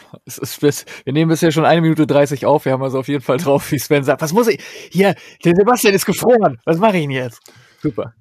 Bis, 0.60 0.84
wir 1.04 1.12
nehmen 1.12 1.30
bisher 1.30 1.52
schon 1.52 1.64
eine 1.64 1.80
Minute 1.80 2.06
dreißig 2.06 2.46
auf. 2.46 2.64
Wir 2.64 2.72
haben 2.72 2.82
also 2.82 2.98
auf 2.98 3.08
jeden 3.08 3.22
Fall 3.22 3.38
drauf, 3.38 3.70
wie 3.72 3.78
Sven 3.78 4.04
sagt. 4.04 4.22
Was 4.22 4.32
muss 4.32 4.48
ich? 4.48 4.62
Hier, 4.90 5.14
der 5.44 5.54
Sebastian 5.54 5.94
ist 5.94 6.06
gefroren. 6.06 6.58
Was 6.64 6.78
mache 6.78 6.96
ich 6.96 7.04
denn 7.04 7.10
jetzt? 7.10 7.40
Super. 7.80 8.14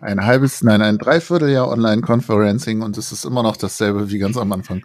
Ein 0.00 0.24
halbes, 0.24 0.62
nein, 0.62 0.82
ein 0.82 0.98
Dreivierteljahr 0.98 1.68
Online-Conferencing 1.68 2.82
und 2.82 2.96
es 2.98 3.12
ist 3.12 3.24
immer 3.24 3.42
noch 3.42 3.56
dasselbe 3.56 4.10
wie 4.10 4.18
ganz 4.18 4.36
am 4.36 4.52
Anfang. 4.52 4.82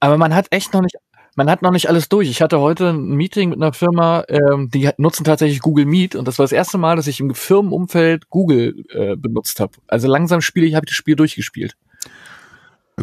Aber 0.00 0.18
man 0.18 0.34
hat 0.34 0.46
echt 0.50 0.72
noch 0.72 0.82
nicht, 0.82 0.96
man 1.36 1.48
hat 1.50 1.62
noch 1.62 1.70
nicht 1.70 1.88
alles 1.88 2.08
durch. 2.08 2.28
Ich 2.28 2.42
hatte 2.42 2.60
heute 2.60 2.90
ein 2.90 3.14
Meeting 3.16 3.50
mit 3.50 3.58
einer 3.62 3.72
Firma, 3.72 4.24
ähm, 4.28 4.68
die 4.72 4.90
nutzen 4.98 5.24
tatsächlich 5.24 5.60
Google 5.60 5.86
Meet 5.86 6.16
und 6.16 6.26
das 6.26 6.38
war 6.38 6.44
das 6.44 6.52
erste 6.52 6.78
Mal, 6.78 6.96
dass 6.96 7.06
ich 7.06 7.20
im 7.20 7.34
Firmenumfeld 7.34 8.28
Google 8.28 8.84
äh, 8.90 9.16
benutzt 9.16 9.60
habe. 9.60 9.72
Also 9.86 10.08
langsam 10.08 10.40
spiele 10.40 10.66
ich, 10.66 10.74
habe 10.74 10.84
ich 10.84 10.90
das 10.90 10.96
Spiel 10.96 11.16
durchgespielt. 11.16 11.76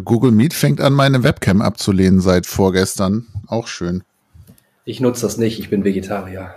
Google 0.04 0.32
Meet 0.32 0.54
fängt 0.54 0.82
an, 0.82 0.94
meine 0.94 1.24
Webcam 1.24 1.62
abzulehnen 1.62 2.22
seit 2.22 2.46
vorgestern. 2.46 3.26
Auch 3.48 3.68
schön. 3.68 4.04
Ich 4.86 5.00
nutze 5.00 5.24
das 5.24 5.38
nicht, 5.38 5.60
ich 5.60 5.70
bin 5.70 5.84
Vegetarier. 5.84 6.56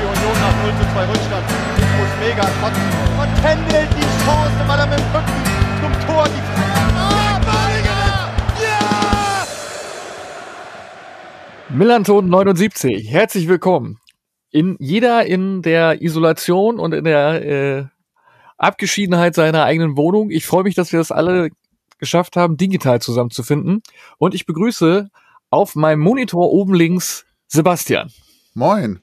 für 0.00 0.06
Union 0.06 0.36
nach 0.40 0.56
0 0.62 0.72
zu 0.78 0.84
2 0.92 1.04
Rückstand. 1.06 1.44
Ich 1.76 1.90
muss 1.98 2.12
mega 2.20 2.44
kotzen. 2.60 2.88
Und 3.20 3.32
händelt 3.44 3.88
die 3.96 4.24
Chance, 4.24 4.60
weil 4.66 4.78
er 4.78 4.86
mit 4.86 4.98
dem 4.98 5.10
Rücken 5.14 5.49
Millanton79, 11.72 13.08
herzlich 13.08 13.46
willkommen. 13.46 14.00
In 14.50 14.76
jeder 14.80 15.24
in 15.26 15.62
der 15.62 16.02
Isolation 16.02 16.80
und 16.80 16.92
in 16.92 17.04
der 17.04 17.46
äh, 17.46 17.84
Abgeschiedenheit 18.58 19.36
seiner 19.36 19.62
eigenen 19.62 19.96
Wohnung. 19.96 20.30
Ich 20.30 20.46
freue 20.46 20.64
mich, 20.64 20.74
dass 20.74 20.90
wir 20.90 20.98
das 20.98 21.12
alle 21.12 21.50
geschafft 21.98 22.34
haben, 22.34 22.56
digital 22.56 23.00
zusammenzufinden. 23.00 23.82
Und 24.18 24.34
ich 24.34 24.46
begrüße 24.46 25.10
auf 25.50 25.76
meinem 25.76 26.00
Monitor 26.00 26.50
oben 26.50 26.74
links 26.74 27.24
Sebastian. 27.46 28.10
Moin. 28.54 28.98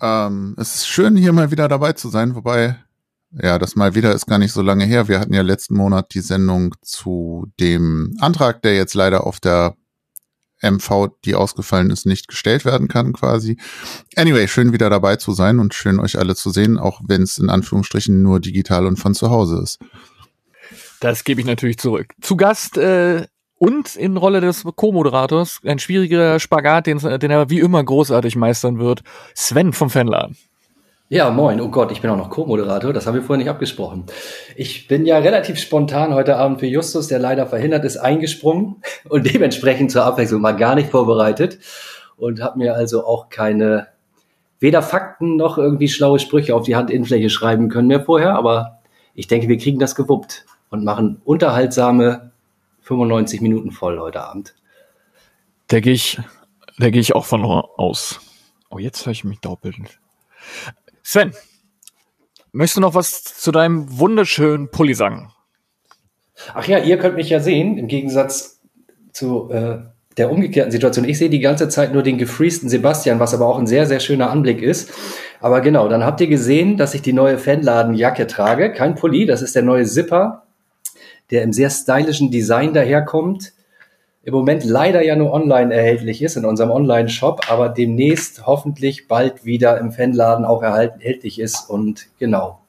Ähm, 0.00 0.54
es 0.58 0.76
ist 0.76 0.86
schön, 0.86 1.16
hier 1.16 1.32
mal 1.32 1.50
wieder 1.50 1.66
dabei 1.66 1.92
zu 1.92 2.08
sein, 2.08 2.36
wobei, 2.36 2.76
ja, 3.32 3.58
das 3.58 3.74
mal 3.74 3.96
wieder 3.96 4.14
ist 4.14 4.26
gar 4.26 4.38
nicht 4.38 4.52
so 4.52 4.62
lange 4.62 4.84
her. 4.84 5.08
Wir 5.08 5.18
hatten 5.18 5.34
ja 5.34 5.42
letzten 5.42 5.74
Monat 5.74 6.14
die 6.14 6.20
Sendung 6.20 6.72
zu 6.82 7.48
dem 7.58 8.16
Antrag, 8.20 8.62
der 8.62 8.76
jetzt 8.76 8.94
leider 8.94 9.26
auf 9.26 9.40
der 9.40 9.74
MV, 10.62 11.08
die 11.24 11.34
ausgefallen 11.34 11.90
ist, 11.90 12.06
nicht 12.06 12.28
gestellt 12.28 12.64
werden 12.64 12.88
kann, 12.88 13.12
quasi. 13.12 13.56
Anyway, 14.16 14.48
schön 14.48 14.72
wieder 14.72 14.90
dabei 14.90 15.16
zu 15.16 15.32
sein 15.32 15.58
und 15.58 15.74
schön 15.74 16.00
euch 16.00 16.18
alle 16.18 16.34
zu 16.34 16.50
sehen, 16.50 16.78
auch 16.78 17.00
wenn 17.06 17.22
es 17.22 17.38
in 17.38 17.50
Anführungsstrichen 17.50 18.22
nur 18.22 18.40
digital 18.40 18.86
und 18.86 18.96
von 18.96 19.14
zu 19.14 19.30
Hause 19.30 19.60
ist. 19.62 19.78
Das 21.00 21.24
gebe 21.24 21.40
ich 21.40 21.46
natürlich 21.46 21.78
zurück. 21.78 22.14
Zu 22.20 22.36
Gast 22.36 22.78
äh, 22.78 23.26
und 23.56 23.96
in 23.96 24.16
Rolle 24.16 24.40
des 24.40 24.64
Co-Moderators 24.64 25.60
ein 25.64 25.78
schwieriger 25.78 26.38
Spagat, 26.38 26.86
den, 26.86 26.98
den 26.98 27.30
er 27.30 27.50
wie 27.50 27.60
immer 27.60 27.82
großartig 27.82 28.36
meistern 28.36 28.78
wird. 28.78 29.02
Sven 29.34 29.72
vom 29.72 29.90
Fanladen. 29.90 30.36
Ja, 31.12 31.28
moin. 31.28 31.60
Oh 31.60 31.68
Gott, 31.68 31.92
ich 31.92 32.00
bin 32.00 32.08
auch 32.08 32.16
noch 32.16 32.30
Co-Moderator. 32.30 32.94
Das 32.94 33.06
haben 33.06 33.16
wir 33.16 33.22
vorher 33.22 33.36
nicht 33.36 33.50
abgesprochen. 33.50 34.06
Ich 34.56 34.88
bin 34.88 35.04
ja 35.04 35.18
relativ 35.18 35.58
spontan 35.58 36.14
heute 36.14 36.38
Abend 36.38 36.58
für 36.58 36.66
Justus, 36.66 37.08
der 37.08 37.18
leider 37.18 37.46
verhindert 37.46 37.84
ist, 37.84 37.98
eingesprungen 37.98 38.76
und 39.10 39.30
dementsprechend 39.30 39.92
zur 39.92 40.06
Abwechslung 40.06 40.40
mal 40.40 40.56
gar 40.56 40.74
nicht 40.74 40.88
vorbereitet 40.88 41.58
und 42.16 42.40
habe 42.40 42.56
mir 42.56 42.74
also 42.74 43.04
auch 43.04 43.28
keine 43.28 43.88
weder 44.58 44.80
Fakten 44.80 45.36
noch 45.36 45.58
irgendwie 45.58 45.88
schlaue 45.88 46.18
Sprüche 46.18 46.54
auf 46.54 46.62
die 46.62 46.76
Handinnenfläche 46.76 47.28
schreiben 47.28 47.68
können 47.68 47.88
mehr 47.88 48.02
vorher. 48.02 48.34
Aber 48.34 48.78
ich 49.14 49.26
denke, 49.26 49.48
wir 49.48 49.58
kriegen 49.58 49.78
das 49.78 49.94
gewuppt 49.94 50.46
und 50.70 50.82
machen 50.82 51.20
unterhaltsame 51.26 52.32
95 52.84 53.42
Minuten 53.42 53.70
voll 53.70 53.98
heute 53.98 54.22
Abend. 54.22 54.54
Da 55.66 55.80
gehe 55.80 55.92
ich, 55.92 56.18
da 56.78 56.88
gehe 56.88 57.02
ich 57.02 57.14
auch 57.14 57.26
von 57.26 57.44
aus. 57.44 58.18
Oh, 58.70 58.78
jetzt 58.78 59.04
höre 59.04 59.12
ich 59.12 59.24
mich 59.24 59.40
doppelt. 59.40 59.76
Sven, 61.02 61.32
möchtest 62.52 62.76
du 62.76 62.80
noch 62.80 62.94
was 62.94 63.24
zu 63.24 63.52
deinem 63.52 63.98
wunderschönen 63.98 64.70
Pulli 64.70 64.94
sagen? 64.94 65.32
Ach 66.54 66.66
ja, 66.66 66.78
ihr 66.78 66.98
könnt 66.98 67.16
mich 67.16 67.28
ja 67.28 67.40
sehen, 67.40 67.78
im 67.78 67.88
Gegensatz 67.88 68.60
zu 69.12 69.50
äh, 69.50 69.78
der 70.16 70.30
umgekehrten 70.30 70.72
Situation. 70.72 71.04
Ich 71.04 71.18
sehe 71.18 71.30
die 71.30 71.40
ganze 71.40 71.68
Zeit 71.68 71.92
nur 71.92 72.02
den 72.02 72.18
gefriesten 72.18 72.68
Sebastian, 72.68 73.20
was 73.20 73.34
aber 73.34 73.46
auch 73.46 73.58
ein 73.58 73.66
sehr, 73.66 73.86
sehr 73.86 74.00
schöner 74.00 74.30
Anblick 74.30 74.62
ist. 74.62 74.92
Aber 75.40 75.60
genau, 75.60 75.88
dann 75.88 76.04
habt 76.04 76.20
ihr 76.20 76.26
gesehen, 76.26 76.76
dass 76.76 76.94
ich 76.94 77.02
die 77.02 77.12
neue 77.12 77.38
Fanladenjacke 77.38 78.26
trage. 78.26 78.72
Kein 78.72 78.94
Pulli, 78.94 79.26
das 79.26 79.42
ist 79.42 79.54
der 79.54 79.62
neue 79.62 79.84
Zipper, 79.84 80.46
der 81.30 81.42
im 81.42 81.52
sehr 81.52 81.70
stylischen 81.70 82.30
Design 82.30 82.72
daherkommt 82.74 83.52
im 84.24 84.34
Moment 84.34 84.64
leider 84.64 85.04
ja 85.04 85.16
nur 85.16 85.32
online 85.32 85.74
erhältlich 85.74 86.22
ist 86.22 86.36
in 86.36 86.44
unserem 86.44 86.70
Online-Shop, 86.70 87.50
aber 87.50 87.68
demnächst 87.68 88.46
hoffentlich 88.46 89.08
bald 89.08 89.44
wieder 89.44 89.78
im 89.78 89.90
Fanladen 89.90 90.44
auch 90.44 90.62
erhältlich 90.62 91.40
ist. 91.40 91.68
Und 91.68 92.06
genau, 92.18 92.60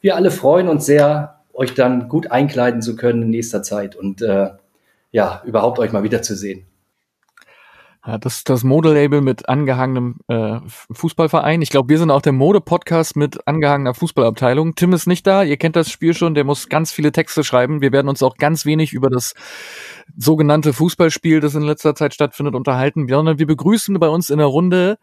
wir 0.00 0.16
alle 0.16 0.30
freuen 0.30 0.68
uns 0.68 0.86
sehr, 0.86 1.40
euch 1.52 1.74
dann 1.74 2.08
gut 2.08 2.30
einkleiden 2.30 2.80
zu 2.80 2.96
können 2.96 3.22
in 3.22 3.30
nächster 3.30 3.62
Zeit 3.62 3.94
und 3.94 4.22
äh, 4.22 4.50
ja, 5.10 5.42
überhaupt 5.44 5.78
euch 5.78 5.92
mal 5.92 6.02
wiederzusehen. 6.02 6.66
Ja, 8.04 8.18
das 8.18 8.42
das 8.42 8.64
Modelabel 8.64 9.20
mit 9.20 9.48
angehangenem 9.48 10.16
äh, 10.26 10.58
Fußballverein. 10.90 11.62
Ich 11.62 11.70
glaube, 11.70 11.88
wir 11.88 11.98
sind 11.98 12.10
auch 12.10 12.20
der 12.20 12.32
Mode-Podcast 12.32 13.14
mit 13.14 13.46
angehangener 13.46 13.94
Fußballabteilung. 13.94 14.74
Tim 14.74 14.92
ist 14.92 15.06
nicht 15.06 15.24
da, 15.24 15.44
ihr 15.44 15.56
kennt 15.56 15.76
das 15.76 15.88
Spiel 15.88 16.12
schon, 16.12 16.34
der 16.34 16.42
muss 16.42 16.68
ganz 16.68 16.90
viele 16.90 17.12
Texte 17.12 17.44
schreiben. 17.44 17.80
Wir 17.80 17.92
werden 17.92 18.08
uns 18.08 18.20
auch 18.24 18.38
ganz 18.38 18.66
wenig 18.66 18.92
über 18.92 19.08
das 19.08 19.34
sogenannte 20.16 20.72
Fußballspiel, 20.72 21.38
das 21.38 21.54
in 21.54 21.62
letzter 21.62 21.94
Zeit 21.94 22.12
stattfindet, 22.12 22.56
unterhalten, 22.56 23.06
sondern 23.08 23.38
wir 23.38 23.46
begrüßen 23.46 23.96
bei 24.00 24.08
uns 24.08 24.30
in 24.30 24.38
der 24.38 24.48
Runde 24.48 24.98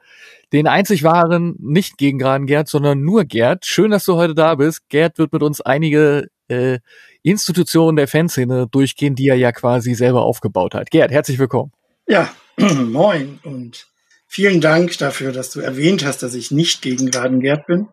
den 0.52 0.68
einzig 0.68 1.04
wahren, 1.04 1.56
nicht 1.58 1.98
gegen 1.98 2.20
geraden 2.20 2.48
Gerd, 2.48 2.68
sondern 2.68 3.00
nur 3.02 3.24
Gerd. 3.24 3.66
Schön, 3.66 3.92
dass 3.92 4.04
du 4.04 4.16
heute 4.16 4.36
da 4.36 4.56
bist. 4.56 4.90
Gerd 4.90 5.18
wird 5.20 5.32
mit 5.32 5.42
uns 5.42 5.62
einige 5.62 6.28
äh, 6.50 6.80
Institutionen 7.24 7.96
der 7.96 8.10
Fanszene 8.10 8.68
durchgehen, 8.68 9.16
die 9.16 9.30
er 9.30 9.38
ja 9.38 9.54
quasi 9.54 9.94
selber 9.94 10.24
aufgebaut 10.24 10.76
hat. 10.76 10.92
Gerd, 10.92 11.12
herzlich 11.12 11.40
willkommen. 11.40 11.72
Ja, 12.10 12.28
moin 12.92 13.40
und 13.44 13.88
vielen 14.28 14.60
Dank 14.60 14.98
dafür, 14.98 15.32
dass 15.32 15.52
du 15.52 15.62
erwähnt 15.62 16.04
hast, 16.06 16.24
dass 16.24 16.34
ich 16.34 16.52
nicht 16.52 16.82
gegen 16.82 17.10
geraden 17.10 17.40
Gerd 17.40 17.66
bin. 17.68 17.88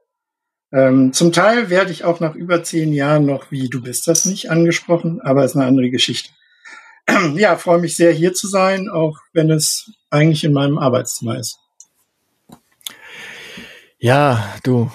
Ähm, 0.72 1.12
zum 1.12 1.32
Teil 1.32 1.71
werde 1.71 1.93
ich 1.93 2.03
auch 2.04 2.19
nach 2.19 2.34
über 2.34 2.65
zehn 2.65 2.93
Jahren 2.93 3.27
noch 3.27 3.53
wie 3.53 3.69
du 3.69 3.81
bist 3.81 4.09
das 4.09 4.25
nicht 4.25 4.50
angesprochen, 4.50 5.21
aber 5.21 5.44
ist 5.44 5.54
eine 5.54 5.66
andere 5.66 5.91
Geschichte. 5.91 6.31
ja, 7.34 7.56
freue 7.56 7.78
mich 7.78 7.97
sehr 7.97 8.12
hier 8.12 8.34
zu 8.34 8.49
sein, 8.49 8.88
auch 8.88 9.16
wenn 9.32 9.50
es 9.50 9.93
eigentlich 10.10 10.43
in 10.43 10.53
meinem 10.53 10.78
Arbeitszimmer 10.78 11.38
ist. 11.38 11.59
Ja, 13.99 14.55
du, 14.62 14.91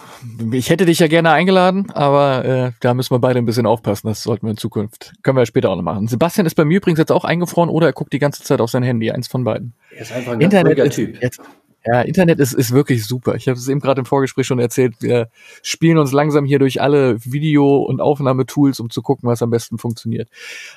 ich 0.52 0.70
hätte 0.70 0.86
dich 0.86 1.00
ja 1.00 1.08
gerne 1.08 1.32
eingeladen, 1.32 1.90
aber 1.92 2.46
äh, 2.46 2.72
da 2.82 2.94
müssen 2.94 3.12
wir 3.12 3.20
beide 3.20 3.40
ein 3.40 3.46
bisschen 3.46 3.66
aufpassen. 3.66 4.08
Das 4.08 4.22
sollten 4.22 4.46
wir 4.46 4.52
in 4.52 4.58
Zukunft. 4.58 5.14
Können 5.24 5.38
wir 5.38 5.42
ja 5.42 5.48
später 5.48 5.72
auch 5.72 5.76
noch 5.76 5.84
machen. 5.84 6.08
Sebastian 6.08 6.46
ist 6.46 6.54
bei 6.54 6.66
mir 6.66 6.78
übrigens 6.78 7.00
jetzt 7.00 7.12
auch 7.12 7.26
eingefroren 7.26 7.70
oder 7.70 7.88
er 7.88 7.94
guckt 7.94 8.14
die 8.14 8.20
ganze 8.20 8.44
Zeit 8.44 8.62
auf 8.62 8.70
sein 8.70 8.84
Handy. 8.84 9.10
Eins 9.10 9.28
von 9.28 9.44
beiden. 9.44 9.74
Er 9.90 10.02
ist 10.02 10.12
einfach 10.12 10.34
ein 10.34 10.42
Internet 10.42 10.78
ganz 10.78 10.96
Typ. 10.96 11.20
Jetzt, 11.20 11.42
ja, 11.84 12.02
Internet 12.02 12.40
ist, 12.40 12.54
ist 12.54 12.72
wirklich 12.72 13.06
super. 13.08 13.34
Ich 13.34 13.48
habe 13.48 13.58
es 13.58 13.68
eben 13.68 13.80
gerade 13.80 14.00
im 14.00 14.06
Vorgespräch 14.06 14.46
schon 14.46 14.60
erzählt. 14.60 14.94
Wir 15.00 15.30
spielen 15.64 15.98
uns 15.98 16.12
langsam 16.12 16.46
hier 16.46 16.60
durch 16.60 16.80
alle 16.80 17.18
Video- 17.26 17.80
und 17.80 18.02
Aufnahmetools, 18.02 18.80
um 18.80 18.92
zu 18.92 19.02
gucken, 19.02 19.28
was 19.28 19.42
am 19.42 19.50
besten 19.50 19.80
funktioniert. 19.80 20.30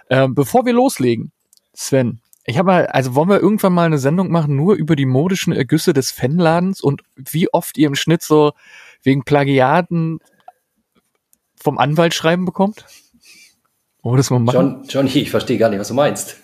Ähm, 0.09 0.35
bevor 0.35 0.65
wir 0.65 0.73
loslegen, 0.73 1.31
Sven, 1.75 2.21
ich 2.47 2.59
habe 2.59 2.67
mal, 2.67 2.87
also 2.87 3.15
wollen 3.15 3.29
wir 3.31 3.41
irgendwann 3.41 3.73
mal 3.73 3.87
eine 3.87 3.99
Sendung 3.99 4.31
machen, 4.31 4.55
nur 4.57 4.75
über 4.75 4.97
die 4.97 5.07
modischen 5.07 5.53
Ergüsse 5.53 5.93
des 5.95 6.11
Fanladens 6.11 6.83
und 6.83 7.03
wie 7.17 7.53
oft 7.53 7.79
ihr 7.79 7.87
im 7.87 7.95
Schnitt 7.95 8.23
so 8.23 8.53
wegen 9.03 9.25
Plagiaten 9.25 10.19
vom 11.57 11.79
Anwalt 11.79 12.13
schreiben 12.13 12.45
bekommt? 12.45 12.85
Wir 14.03 14.17
das 14.17 14.29
mal 14.29 14.39
machen? 14.41 14.55
John, 14.55 14.85
Johnny, 14.87 15.19
ich 15.21 15.31
verstehe 15.31 15.57
gar 15.57 15.71
nicht, 15.71 15.81
was 15.81 15.89
du 15.89 15.95
meinst. 15.95 16.43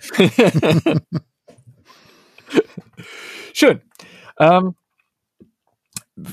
Schön. 3.52 3.82
Ähm, 4.38 4.74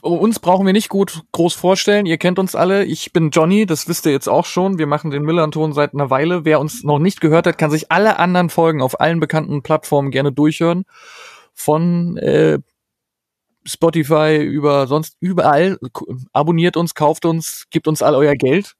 uns 0.01 0.39
brauchen 0.39 0.65
wir 0.65 0.73
nicht 0.73 0.89
gut 0.89 1.23
groß 1.33 1.53
vorstellen. 1.53 2.05
Ihr 2.05 2.17
kennt 2.17 2.39
uns 2.39 2.55
alle. 2.55 2.85
Ich 2.85 3.11
bin 3.11 3.31
Johnny, 3.31 3.65
das 3.65 3.87
wisst 3.87 4.05
ihr 4.05 4.13
jetzt 4.13 4.29
auch 4.29 4.45
schon. 4.45 4.77
Wir 4.77 4.87
machen 4.87 5.11
den 5.11 5.23
Millanton 5.23 5.73
seit 5.73 5.93
einer 5.93 6.09
Weile. 6.09 6.45
Wer 6.45 6.61
uns 6.61 6.83
noch 6.83 6.99
nicht 6.99 7.19
gehört 7.19 7.47
hat, 7.47 7.57
kann 7.57 7.71
sich 7.71 7.91
alle 7.91 8.17
anderen 8.17 8.49
Folgen 8.49 8.81
auf 8.81 9.01
allen 9.01 9.19
bekannten 9.19 9.61
Plattformen 9.61 10.11
gerne 10.11 10.31
durchhören. 10.31 10.85
Von 11.53 12.17
äh, 12.17 12.59
Spotify 13.65 14.37
über 14.37 14.87
sonst 14.87 15.17
überall. 15.19 15.77
Abonniert 16.31 16.77
uns, 16.77 16.95
kauft 16.95 17.25
uns, 17.25 17.65
gebt 17.69 17.87
uns 17.87 18.01
all 18.01 18.15
euer 18.15 18.35
Geld. 18.35 18.75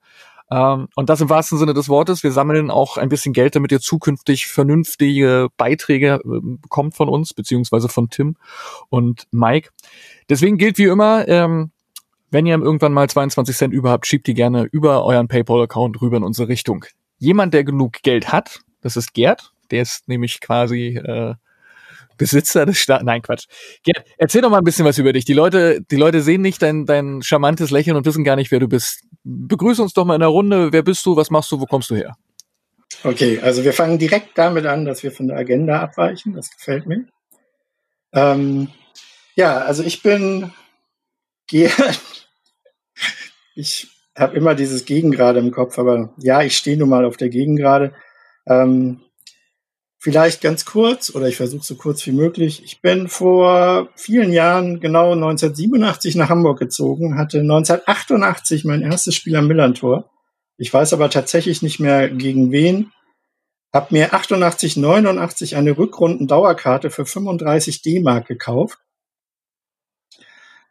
Ähm, 0.52 0.88
und 0.96 1.10
das 1.10 1.22
im 1.22 1.30
wahrsten 1.30 1.58
Sinne 1.58 1.74
des 1.74 1.90
Wortes. 1.90 2.24
Wir 2.24 2.32
sammeln 2.32 2.70
auch 2.72 2.98
ein 2.98 3.10
bisschen 3.10 3.34
Geld, 3.34 3.56
damit 3.56 3.72
ihr 3.72 3.80
zukünftig 3.80 4.48
vernünftige 4.48 5.50
Beiträge 5.58 6.22
äh, 6.24 6.40
bekommt 6.42 6.96
von 6.96 7.10
uns, 7.10 7.34
beziehungsweise 7.34 7.90
von 7.90 8.10
Tim 8.10 8.36
und 8.90 9.28
Mike. 9.32 9.70
Deswegen 10.30 10.58
gilt 10.58 10.78
wie 10.78 10.86
immer, 10.86 11.28
ähm, 11.28 11.72
wenn 12.32 12.46
ihr 12.46 12.58
irgendwann 12.58 12.94
mal 12.94 13.10
22 13.10 13.56
Cent 13.56 13.74
überhaupt, 13.74 14.08
schiebt 14.08 14.28
die 14.28 14.34
gerne 14.34 14.68
über 14.72 15.06
euren 15.06 15.28
PayPal-Account 15.28 16.02
rüber 16.02 16.18
in 16.18 16.24
unsere 16.24 16.48
Richtung. 16.48 16.86
Jemand, 17.20 17.54
der 17.54 17.64
genug 17.64 18.02
Geld 18.02 18.32
hat, 18.32 18.60
das 18.82 18.98
ist 18.98 19.14
Gerd, 19.14 19.52
der 19.72 19.84
ist 19.84 20.08
nämlich 20.08 20.42
quasi 20.42 20.98
äh, 20.98 21.36
Besitzer 22.18 22.66
des 22.66 22.78
Staates. 22.78 23.06
Nein, 23.06 23.22
Quatsch. 23.22 23.46
Gerd, 23.84 24.06
erzähl 24.18 24.42
doch 24.42 24.50
mal 24.50 24.60
ein 24.60 24.64
bisschen 24.64 24.86
was 24.86 24.98
über 24.98 25.14
dich. 25.14 25.26
Die 25.26 25.34
Leute, 25.34 25.82
die 25.82 25.96
Leute 25.96 26.22
sehen 26.22 26.42
nicht 26.42 26.62
dein, 26.62 26.86
dein 26.86 27.22
charmantes 27.22 27.72
Lächeln 27.72 27.96
und 27.96 28.06
wissen 28.06 28.24
gar 28.24 28.36
nicht, 28.36 28.52
wer 28.52 28.60
du 28.60 28.68
bist. 28.68 29.04
Begrüße 29.24 29.82
uns 29.82 29.94
doch 29.94 30.06
mal 30.06 30.16
in 30.16 30.22
der 30.22 30.30
Runde. 30.30 30.72
Wer 30.72 30.84
bist 30.84 31.06
du? 31.06 31.16
Was 31.16 31.30
machst 31.30 31.52
du? 31.52 31.60
Wo 31.60 31.66
kommst 31.66 31.90
du 31.90 31.96
her? 31.96 32.16
Okay, 33.04 33.40
also 33.42 33.64
wir 33.64 33.74
fangen 33.74 33.98
direkt 33.98 34.38
damit 34.38 34.66
an, 34.66 34.86
dass 34.86 35.04
wir 35.04 35.12
von 35.12 35.28
der 35.28 35.38
Agenda 35.38 35.82
abweichen. 35.82 36.34
Das 36.34 36.52
gefällt 36.52 36.86
mir. 36.86 37.06
Ähm, 38.14 38.70
ja, 39.36 39.60
also 39.60 39.84
ich 39.84 40.02
bin 40.02 40.52
Gerd. 41.48 42.00
Ich 43.56 43.88
habe 44.18 44.36
immer 44.36 44.56
dieses 44.56 44.84
Gegengrade 44.86 45.38
im 45.38 45.52
Kopf, 45.52 45.78
aber 45.78 46.12
ja, 46.18 46.42
ich 46.42 46.58
stehe 46.58 46.76
nun 46.76 46.90
mal 46.90 47.06
auf 47.06 47.18
der 47.18 47.30
Gegengrade. 47.30 47.94
Ähm, 48.48 49.04
Vielleicht 50.04 50.42
ganz 50.42 50.66
kurz, 50.66 51.16
oder 51.16 51.30
ich 51.30 51.38
versuche 51.38 51.64
so 51.64 51.76
kurz 51.76 52.06
wie 52.06 52.12
möglich. 52.12 52.62
Ich 52.66 52.82
bin 52.82 53.08
vor 53.08 53.88
vielen 53.96 54.34
Jahren, 54.34 54.82
genau 54.82 55.14
1987, 55.14 56.18
nach 56.18 56.28
Hamburg 56.28 56.60
gezogen, 56.60 57.18
hatte 57.18 57.40
1988 57.40 58.66
mein 58.66 58.82
erstes 58.82 59.16
Spiel 59.16 59.38
am 59.38 59.48
Millantor. 59.48 60.12
Ich 60.58 60.74
weiß 60.74 60.92
aber 60.92 61.10
tatsächlich 61.10 61.62
nicht 61.62 61.80
mehr 61.80 62.10
gegen 62.10 62.52
wen. 62.52 62.92
Hab 63.72 63.94
mir 63.94 64.14
88, 64.14 64.76
89 64.76 65.56
eine 65.56 65.78
Rückrunden-Dauerkarte 65.78 66.90
für 66.90 67.06
35 67.06 67.82
D-Mark 67.82 68.28
gekauft. 68.28 68.80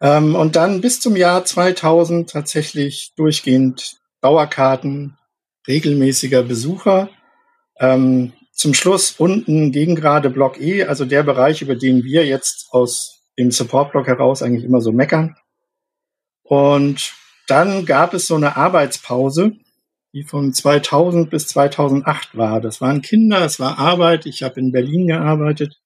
Ähm, 0.02 0.34
und 0.34 0.56
dann 0.56 0.80
bis 0.80 1.00
zum 1.00 1.14
Jahr 1.14 1.44
2000 1.44 2.28
tatsächlich 2.28 3.12
durchgehend 3.16 3.98
Dauerkarten, 4.20 5.16
regelmäßiger 5.68 6.42
Besucher. 6.42 7.08
Ähm, 7.78 8.32
zum 8.52 8.74
Schluss 8.74 9.12
unten 9.12 9.70
gegen 9.70 9.94
gerade 9.94 10.28
Block 10.28 10.60
E, 10.60 10.84
also 10.84 11.04
der 11.04 11.22
Bereich, 11.22 11.62
über 11.62 11.76
den 11.76 12.02
wir 12.02 12.26
jetzt 12.26 12.66
aus 12.72 13.22
dem 13.38 13.50
Support-Block 13.50 14.08
heraus 14.08 14.42
eigentlich 14.42 14.64
immer 14.64 14.80
so 14.80 14.92
meckern. 14.92 15.36
Und 16.42 17.14
dann 17.46 17.86
gab 17.86 18.12
es 18.12 18.26
so 18.26 18.34
eine 18.34 18.56
Arbeitspause, 18.56 19.52
die 20.12 20.24
von 20.24 20.52
2000 20.52 21.30
bis 21.30 21.46
2008 21.46 22.36
war. 22.36 22.60
Das 22.60 22.80
waren 22.80 23.02
Kinder, 23.02 23.44
es 23.44 23.60
war 23.60 23.78
Arbeit. 23.78 24.26
Ich 24.26 24.42
habe 24.42 24.60
in 24.60 24.72
Berlin 24.72 25.06
gearbeitet. 25.06 25.81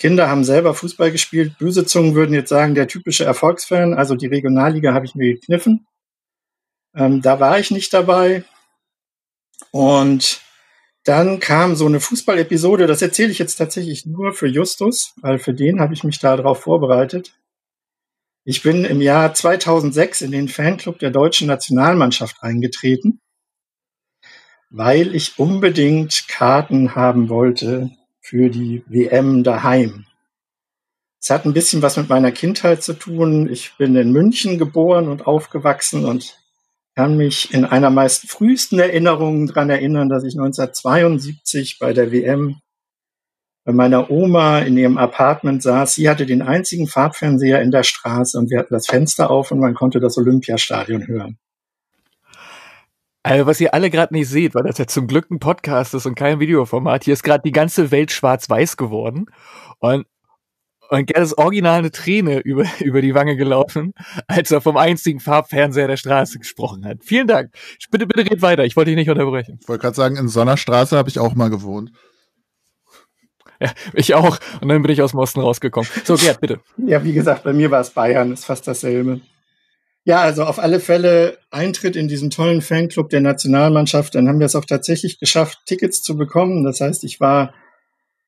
Kinder 0.00 0.30
haben 0.30 0.44
selber 0.44 0.72
Fußball 0.72 1.12
gespielt. 1.12 1.58
Böse 1.58 1.84
Zungen 1.84 2.14
würden 2.14 2.34
jetzt 2.34 2.48
sagen, 2.48 2.74
der 2.74 2.88
typische 2.88 3.24
Erfolgsfan. 3.24 3.92
Also 3.92 4.14
die 4.14 4.28
Regionalliga 4.28 4.94
habe 4.94 5.04
ich 5.04 5.14
mir 5.14 5.34
gekniffen. 5.34 5.86
Ähm, 6.96 7.20
da 7.20 7.38
war 7.38 7.60
ich 7.60 7.70
nicht 7.70 7.92
dabei. 7.92 8.42
Und 9.72 10.40
dann 11.04 11.38
kam 11.38 11.76
so 11.76 11.84
eine 11.84 12.00
Fußballepisode, 12.00 12.86
das 12.86 13.02
erzähle 13.02 13.30
ich 13.30 13.38
jetzt 13.38 13.56
tatsächlich 13.56 14.06
nur 14.06 14.32
für 14.32 14.46
Justus, 14.46 15.12
weil 15.20 15.38
für 15.38 15.52
den 15.52 15.80
habe 15.80 15.92
ich 15.92 16.02
mich 16.02 16.18
darauf 16.18 16.62
vorbereitet. 16.62 17.38
Ich 18.44 18.62
bin 18.62 18.86
im 18.86 19.02
Jahr 19.02 19.34
2006 19.34 20.22
in 20.22 20.32
den 20.32 20.48
Fanclub 20.48 20.98
der 20.98 21.10
deutschen 21.10 21.46
Nationalmannschaft 21.46 22.42
eingetreten, 22.42 23.20
weil 24.70 25.14
ich 25.14 25.38
unbedingt 25.38 26.26
Karten 26.26 26.94
haben 26.94 27.28
wollte 27.28 27.90
für 28.20 28.50
die 28.50 28.84
WM 28.86 29.42
daheim. 29.42 30.06
Es 31.20 31.30
hat 31.30 31.44
ein 31.44 31.52
bisschen 31.52 31.82
was 31.82 31.96
mit 31.96 32.08
meiner 32.08 32.32
Kindheit 32.32 32.82
zu 32.82 32.94
tun. 32.94 33.48
Ich 33.50 33.76
bin 33.76 33.94
in 33.96 34.12
München 34.12 34.58
geboren 34.58 35.08
und 35.08 35.26
aufgewachsen 35.26 36.04
und 36.04 36.38
kann 36.96 37.16
mich 37.16 37.52
in 37.52 37.64
einer 37.64 37.90
meist 37.90 38.30
frühesten 38.30 38.78
Erinnerungen 38.78 39.46
daran 39.46 39.70
erinnern, 39.70 40.08
dass 40.08 40.24
ich 40.24 40.34
1972 40.34 41.78
bei 41.78 41.92
der 41.92 42.10
WM 42.10 42.60
bei 43.64 43.72
meiner 43.72 44.10
Oma 44.10 44.60
in 44.60 44.76
ihrem 44.78 44.96
Apartment 44.96 45.62
saß. 45.62 45.94
Sie 45.94 46.08
hatte 46.08 46.24
den 46.24 46.42
einzigen 46.42 46.86
Farbfernseher 46.86 47.60
in 47.60 47.70
der 47.70 47.82
Straße 47.82 48.38
und 48.38 48.50
wir 48.50 48.58
hatten 48.58 48.74
das 48.74 48.86
Fenster 48.86 49.30
auf 49.30 49.50
und 49.50 49.60
man 49.60 49.74
konnte 49.74 50.00
das 50.00 50.16
Olympiastadion 50.16 51.06
hören. 51.06 51.38
Also 53.22 53.46
was 53.46 53.60
ihr 53.60 53.74
alle 53.74 53.90
gerade 53.90 54.14
nicht 54.14 54.28
seht, 54.28 54.54
weil 54.54 54.62
das 54.62 54.78
ja 54.78 54.86
zum 54.86 55.06
Glück 55.06 55.30
ein 55.30 55.40
Podcast 55.40 55.94
ist 55.94 56.06
und 56.06 56.14
kein 56.14 56.40
Videoformat, 56.40 57.04
hier 57.04 57.12
ist 57.12 57.22
gerade 57.22 57.42
die 57.44 57.52
ganze 57.52 57.90
Welt 57.90 58.12
schwarz-weiß 58.12 58.76
geworden. 58.76 59.26
Und 59.78 60.06
und 60.90 61.06
Gerd 61.06 61.22
ist 61.22 61.38
original 61.38 61.78
eine 61.78 61.92
Träne 61.92 62.40
über, 62.40 62.64
über 62.80 63.00
die 63.00 63.14
Wange 63.14 63.36
gelaufen, 63.36 63.94
als 64.26 64.50
er 64.50 64.60
vom 64.60 64.76
einzigen 64.76 65.20
Farbfernseher 65.20 65.86
der 65.86 65.96
Straße 65.96 66.38
gesprochen 66.38 66.84
hat. 66.84 67.04
Vielen 67.04 67.28
Dank. 67.28 67.52
Bitte, 67.92 68.06
bitte 68.06 68.28
red 68.28 68.42
weiter. 68.42 68.64
Ich 68.64 68.76
wollte 68.76 68.90
dich 68.90 68.96
nicht 68.96 69.10
unterbrechen. 69.10 69.58
Ich 69.62 69.68
wollte 69.68 69.82
gerade 69.82 69.96
sagen, 69.96 70.16
in 70.16 70.28
Sonnerstraße 70.28 70.96
habe 70.96 71.08
ich 71.08 71.20
auch 71.20 71.34
mal 71.34 71.48
gewohnt. 71.48 71.92
Ja, 73.60 73.70
ich 73.92 74.14
auch. 74.14 74.38
Und 74.60 74.68
dann 74.68 74.82
bin 74.82 74.90
ich 74.90 75.02
aus 75.02 75.12
dem 75.12 75.20
Osten 75.20 75.40
rausgekommen. 75.40 75.88
So, 76.02 76.16
Gerd, 76.16 76.40
bitte. 76.40 76.60
Ja, 76.76 77.04
wie 77.04 77.12
gesagt, 77.12 77.44
bei 77.44 77.52
mir 77.52 77.70
war 77.70 77.82
es 77.82 77.90
Bayern, 77.90 78.32
ist 78.32 78.46
fast 78.46 78.66
dasselbe. 78.66 79.20
Ja, 80.04 80.22
also 80.22 80.44
auf 80.44 80.58
alle 80.58 80.80
Fälle 80.80 81.38
Eintritt 81.50 81.94
in 81.94 82.08
diesen 82.08 82.30
tollen 82.30 82.62
Fanclub 82.62 83.10
der 83.10 83.20
Nationalmannschaft. 83.20 84.14
Dann 84.14 84.28
haben 84.28 84.38
wir 84.38 84.46
es 84.46 84.56
auch 84.56 84.64
tatsächlich 84.64 85.18
geschafft, 85.18 85.58
Tickets 85.66 86.02
zu 86.02 86.16
bekommen. 86.16 86.64
Das 86.64 86.80
heißt, 86.80 87.04
ich 87.04 87.20
war 87.20 87.52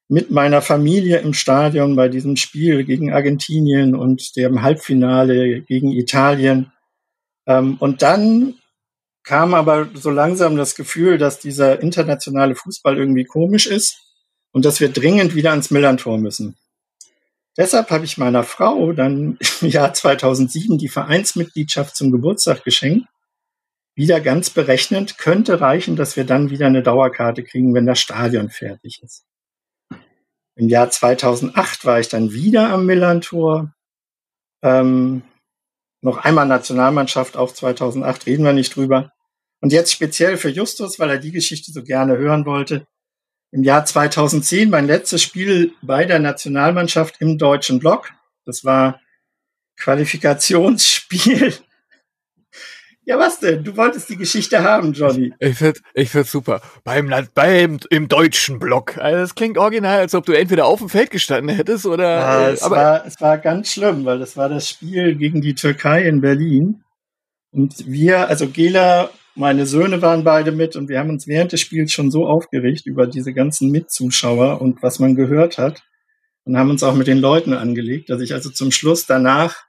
mit 0.09 0.31
meiner 0.31 0.61
Familie 0.61 1.19
im 1.19 1.33
Stadion 1.33 1.97
bei 1.97 2.09
diesem 2.09 2.37
Spiel 2.37 2.85
gegen 2.85 3.13
Argentinien 3.13 3.95
und 3.95 4.37
dem 4.37 4.61
Halbfinale 4.61 5.63
gegen 5.63 5.91
Italien. 5.93 6.71
Ähm, 7.47 7.79
und 7.81 8.03
dann 8.03 8.57
kam 9.25 9.55
aber 9.55 9.89
so 9.95 10.11
langsam 10.11 10.57
das 10.57 10.75
Gefühl, 10.75 11.17
dass 11.17 11.39
dieser 11.39 11.81
internationale 11.81 12.55
Fußball 12.55 12.99
irgendwie 12.99 13.25
komisch 13.25 13.67
ist 13.67 14.01
und 14.53 14.67
dass 14.67 14.81
wir 14.81 14.91
dringend 14.91 15.35
wieder 15.35 15.51
ans 15.51 15.71
Millantor 15.71 16.19
müssen. 16.19 16.57
Deshalb 17.57 17.91
habe 17.91 18.05
ich 18.05 18.19
meiner 18.19 18.45
Frau 18.45 18.93
dann 18.93 19.39
im 19.61 19.69
Jahr 19.69 19.93
2007 19.93 20.79
die 20.79 20.89
Vereinsmitgliedschaft 20.89 21.97
zum 21.97 22.11
Geburtstag 22.11 22.65
geschenkt. 22.65 23.09
Wieder 23.95 24.21
ganz 24.21 24.49
berechnend 24.49 25.19
könnte 25.19 25.61
reichen, 25.61 25.97
dass 25.97 26.17
wir 26.17 26.25
dann 26.25 26.49
wieder 26.49 26.67
eine 26.67 26.83
Dauerkarte 26.83 27.45
kriegen, 27.45 27.75
wenn 27.75 27.85
das 27.85 28.01
Stadion 28.01 28.49
fertig 28.49 29.01
ist. 29.03 29.27
Im 30.55 30.69
Jahr 30.69 30.91
2008 30.91 31.85
war 31.85 32.01
ich 32.01 32.09
dann 32.09 32.33
wieder 32.33 32.71
am 32.71 32.87
Millantor. 32.87 33.75
Ähm, 34.63 35.23
noch 36.01 36.19
einmal 36.19 36.47
Nationalmannschaft, 36.47 37.37
auch 37.37 37.53
2008, 37.53 38.27
reden 38.27 38.45
wir 38.45 38.53
nicht 38.53 38.75
drüber. 38.75 39.13
Und 39.61 39.73
jetzt 39.73 39.93
speziell 39.93 40.37
für 40.37 40.49
Justus, 40.49 40.99
weil 40.99 41.11
er 41.11 41.19
die 41.19 41.31
Geschichte 41.31 41.71
so 41.71 41.83
gerne 41.83 42.17
hören 42.17 42.45
wollte. 42.47 42.87
Im 43.53 43.63
Jahr 43.63 43.85
2010 43.85 44.71
mein 44.71 44.87
letztes 44.87 45.23
Spiel 45.23 45.75
bei 45.83 46.05
der 46.05 46.19
Nationalmannschaft 46.19 47.21
im 47.21 47.39
deutschen 47.39 47.79
Block. 47.79 48.11
Das 48.45 48.65
war 48.65 49.01
Qualifikationsspiel 49.79 51.55
ja, 53.05 53.19
was 53.19 53.41
denn? 53.41 53.65
Du 53.65 53.77
wolltest 53.77 54.09
die 54.09 54.17
Geschichte 54.17 54.63
haben, 54.63 54.93
Johnny. 54.93 55.33
Ich 55.41 55.57
find, 55.57 55.83
ich 55.95 56.11
find's 56.11 56.31
super. 56.31 56.61
Beim 56.85 57.09
Land, 57.09 57.35
beim, 57.35 57.81
im 57.91 58.09
deutschen 58.09 58.59
Block. 58.59 58.97
Also 58.99 59.19
das 59.19 59.35
klingt 59.35 59.59
original, 59.59 59.99
als 59.99 60.15
ob 60.15 60.25
du 60.25 60.33
entweder 60.33 60.67
auf 60.67 60.79
dem 60.79 60.89
Feld 60.89 61.11
gestanden 61.11 61.55
hättest 61.55 61.85
oder. 61.87 62.05
Ja, 62.05 62.51
es, 62.51 62.63
aber 62.63 62.77
war, 62.77 63.07
es 63.07 63.21
war 63.21 63.39
ganz 63.39 63.73
schlimm, 63.73 64.05
weil 64.05 64.19
das 64.19 64.37
war 64.37 64.49
das 64.49 64.69
Spiel 64.69 65.17
gegen 65.17 65.41
die 65.41 65.55
Türkei 65.55 66.05
in 66.05 66.21
Berlin. 66.21 66.85
Und 67.51 67.87
wir, 67.87 68.29
also 68.29 68.49
Gela, 68.49 69.11
meine 69.35 69.67
Söhne 69.67 70.03
waren 70.03 70.25
beide 70.25 70.53
mit 70.53 70.77
und 70.77 70.89
wir 70.89 70.99
haben 70.99 71.11
uns 71.11 71.27
während 71.27 71.53
des 71.53 71.61
Spiels 71.61 71.93
schon 71.93 72.11
so 72.11 72.27
aufgeregt 72.27 72.87
über 72.87 73.07
diese 73.07 73.33
ganzen 73.33 73.71
Mitzuschauer 73.71 74.61
und 74.61 74.83
was 74.83 74.99
man 74.99 75.15
gehört 75.15 75.59
hat. 75.59 75.83
Und 76.45 76.59
haben 76.59 76.71
uns 76.71 76.83
auch 76.83 76.95
mit 76.95 77.07
den 77.07 77.19
Leuten 77.19 77.53
angelegt, 77.53 78.11
dass 78.11 78.21
ich 78.21 78.35
also 78.35 78.51
zum 78.51 78.73
Schluss 78.73 79.07
danach 79.07 79.65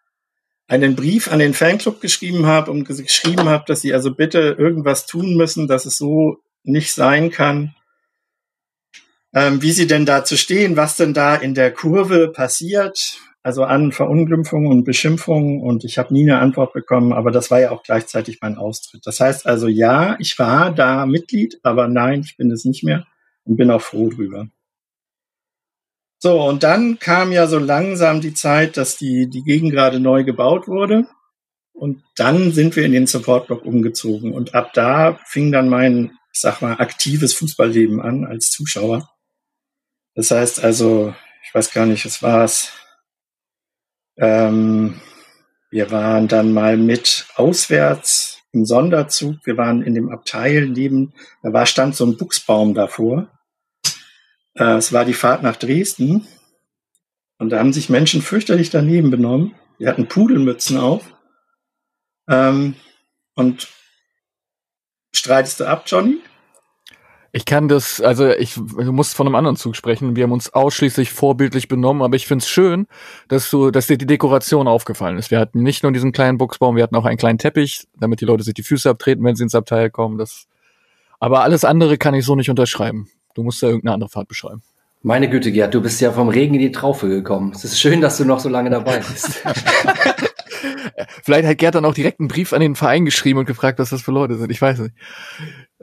einen 0.67 0.95
Brief 0.95 1.31
an 1.31 1.39
den 1.39 1.53
Fanclub 1.53 2.01
geschrieben 2.01 2.47
habe 2.47 2.71
und 2.71 2.85
geschrieben 2.85 3.47
habe, 3.47 3.65
dass 3.67 3.81
sie 3.81 3.93
also 3.93 4.13
bitte 4.15 4.55
irgendwas 4.57 5.05
tun 5.05 5.35
müssen, 5.35 5.67
dass 5.67 5.85
es 5.85 5.97
so 5.97 6.37
nicht 6.63 6.93
sein 6.93 7.29
kann, 7.29 7.75
ähm, 9.33 9.61
wie 9.61 9.71
sie 9.71 9.87
denn 9.87 10.05
dazu 10.05 10.35
stehen, 10.37 10.75
was 10.75 10.95
denn 10.95 11.13
da 11.13 11.35
in 11.35 11.53
der 11.53 11.71
Kurve 11.71 12.29
passiert, 12.29 13.19
also 13.43 13.65
an 13.65 13.91
Verunglimpfungen 13.91 14.71
und 14.71 14.85
Beschimpfungen 14.85 15.61
und 15.61 15.83
ich 15.83 15.97
habe 15.97 16.13
nie 16.13 16.23
eine 16.23 16.39
Antwort 16.39 16.73
bekommen, 16.73 17.11
aber 17.11 17.29
das 17.29 17.51
war 17.51 17.59
ja 17.59 17.71
auch 17.71 17.83
gleichzeitig 17.83 18.39
mein 18.41 18.57
Austritt. 18.57 19.05
Das 19.05 19.19
heißt 19.19 19.45
also 19.45 19.67
ja, 19.67 20.15
ich 20.19 20.39
war 20.39 20.73
da 20.73 21.05
Mitglied, 21.05 21.59
aber 21.61 21.89
nein, 21.89 22.21
ich 22.21 22.37
bin 22.37 22.49
es 22.51 22.63
nicht 22.63 22.83
mehr 22.83 23.05
und 23.43 23.57
bin 23.57 23.69
auch 23.69 23.81
froh 23.81 24.09
drüber. 24.09 24.47
So, 26.19 26.41
und 26.41 26.63
dann 26.63 26.99
kam 26.99 27.33
ja 27.33 27.47
so 27.47 27.59
langsam 27.59 28.21
die 28.21 28.33
Zeit, 28.33 28.77
dass 28.77 28.95
die, 28.95 29.29
die 29.29 29.43
Gegend 29.43 29.73
gerade 29.73 29.99
neu 29.99 30.23
gebaut 30.23 30.69
wurde. 30.69 31.05
Und 31.73 32.01
dann 32.15 32.53
sind 32.53 32.77
wir 32.77 32.85
in 32.85 32.93
den 32.93 33.07
Supportblock 33.07 33.65
umgezogen. 33.65 34.31
Und 34.31 34.55
ab 34.55 34.71
da 34.73 35.19
fing 35.25 35.51
dann 35.51 35.67
mein, 35.67 36.17
ich 36.33 36.39
sag 36.39 36.61
mal, 36.61 36.75
aktives 36.79 37.33
Fußballleben 37.33 37.99
an 37.99 38.23
als 38.23 38.51
Zuschauer. 38.51 39.09
Das 40.15 40.31
heißt 40.31 40.63
also, 40.63 41.13
ich 41.43 41.53
weiß 41.53 41.73
gar 41.73 41.85
nicht, 41.85 42.05
was 42.05 42.23
war's. 42.23 42.71
Ähm, 44.17 45.01
wir 45.69 45.91
waren 45.91 46.27
dann 46.27 46.53
mal 46.53 46.77
mit 46.77 47.25
auswärts 47.35 48.43
im 48.51 48.65
Sonderzug. 48.65 49.37
Wir 49.43 49.57
waren 49.57 49.81
in 49.81 49.95
dem 49.95 50.09
Abteil 50.09 50.67
neben, 50.67 51.13
da 51.41 51.53
war 51.53 51.65
stand 51.65 51.95
so 51.95 52.05
ein 52.05 52.17
Buchsbaum 52.17 52.73
davor. 52.73 53.27
Äh, 54.55 54.75
es 54.75 54.93
war 54.93 55.05
die 55.05 55.13
Fahrt 55.13 55.43
nach 55.43 55.55
Dresden. 55.55 56.27
Und 57.39 57.49
da 57.49 57.59
haben 57.59 57.73
sich 57.73 57.89
Menschen 57.89 58.21
fürchterlich 58.21 58.69
daneben 58.69 59.09
benommen. 59.09 59.55
Die 59.79 59.87
hatten 59.87 60.07
Pudelmützen 60.07 60.77
auf. 60.77 61.03
Ähm, 62.29 62.75
und 63.35 63.67
streitest 65.13 65.59
du 65.59 65.65
ab, 65.65 65.83
Johnny? 65.87 66.21
Ich 67.35 67.45
kann 67.45 67.67
das, 67.67 67.99
also 67.99 68.29
ich, 68.29 68.53
du 68.53 68.91
musst 68.91 69.15
von 69.15 69.25
einem 69.25 69.33
anderen 69.33 69.57
Zug 69.57 69.75
sprechen. 69.75 70.15
Wir 70.15 70.25
haben 70.25 70.31
uns 70.31 70.53
ausschließlich 70.53 71.11
vorbildlich 71.11 71.67
benommen, 71.67 72.03
aber 72.03 72.15
ich 72.15 72.27
find's 72.27 72.47
schön, 72.47 72.85
dass 73.27 73.49
du, 73.49 73.71
dass 73.71 73.87
dir 73.87 73.97
die 73.97 74.05
Dekoration 74.05 74.67
aufgefallen 74.67 75.17
ist. 75.17 75.31
Wir 75.31 75.39
hatten 75.39 75.63
nicht 75.63 75.81
nur 75.81 75.91
diesen 75.91 76.11
kleinen 76.11 76.37
Buchsbaum, 76.37 76.75
wir 76.75 76.83
hatten 76.83 76.95
auch 76.95 77.05
einen 77.05 77.17
kleinen 77.17 77.39
Teppich, 77.39 77.87
damit 77.99 78.21
die 78.21 78.25
Leute 78.25 78.43
sich 78.43 78.53
die 78.53 78.61
Füße 78.61 78.87
abtreten, 78.87 79.23
wenn 79.23 79.35
sie 79.35 79.41
ins 79.41 79.55
Abteil 79.55 79.89
kommen. 79.89 80.19
Das, 80.19 80.45
aber 81.19 81.41
alles 81.41 81.65
andere 81.65 81.97
kann 81.97 82.13
ich 82.13 82.23
so 82.23 82.35
nicht 82.35 82.51
unterschreiben. 82.51 83.09
Du 83.33 83.41
musst 83.41 83.63
ja 83.63 83.69
irgendeine 83.69 83.95
andere 83.95 84.09
Fahrt 84.11 84.27
beschreiben. 84.27 84.61
Meine 85.01 85.27
Güte, 85.27 85.51
Gerd, 85.51 85.73
du 85.73 85.81
bist 85.81 85.99
ja 86.01 86.11
vom 86.11 86.29
Regen 86.29 86.53
in 86.53 86.61
die 86.61 86.71
Traufe 86.71 87.09
gekommen. 87.09 87.51
Es 87.55 87.63
ist 87.63 87.79
schön, 87.79 87.99
dass 87.99 88.17
du 88.17 88.25
noch 88.25 88.41
so 88.41 88.47
lange 88.47 88.69
dabei 88.69 88.99
bist. 88.99 89.41
Vielleicht 91.23 91.47
hat 91.47 91.57
Gerd 91.57 91.75
dann 91.75 91.85
auch 91.85 91.93
direkt 91.93 92.19
einen 92.19 92.29
Brief 92.29 92.53
an 92.53 92.61
den 92.61 92.75
Verein 92.75 93.05
geschrieben 93.05 93.39
und 93.39 93.45
gefragt, 93.45 93.79
was 93.79 93.89
das 93.89 94.01
für 94.01 94.11
Leute 94.11 94.35
sind. 94.35 94.51
Ich 94.51 94.61
weiß 94.61 94.79
nicht. 94.79 94.93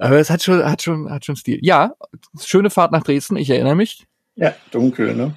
Aber 0.01 0.19
es 0.19 0.31
hat 0.31 0.43
schon, 0.43 0.65
hat 0.65 0.83
schon, 0.83 1.11
hat 1.11 1.27
schon 1.27 1.37
Stil. 1.37 1.59
Ja, 1.61 1.93
schöne 2.41 2.71
Fahrt 2.71 2.91
nach 2.91 3.03
Dresden, 3.03 3.37
ich 3.37 3.51
erinnere 3.51 3.75
mich. 3.75 4.07
Ja, 4.35 4.55
dunkel, 4.71 5.15
ne? 5.15 5.35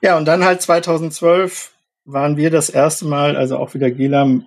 Ja, 0.00 0.16
und 0.16 0.24
dann 0.24 0.44
halt 0.44 0.62
2012 0.62 1.72
waren 2.06 2.38
wir 2.38 2.50
das 2.50 2.70
erste 2.70 3.04
Mal, 3.04 3.36
also 3.36 3.58
auch 3.58 3.74
wieder 3.74 3.90
Gelam 3.90 4.46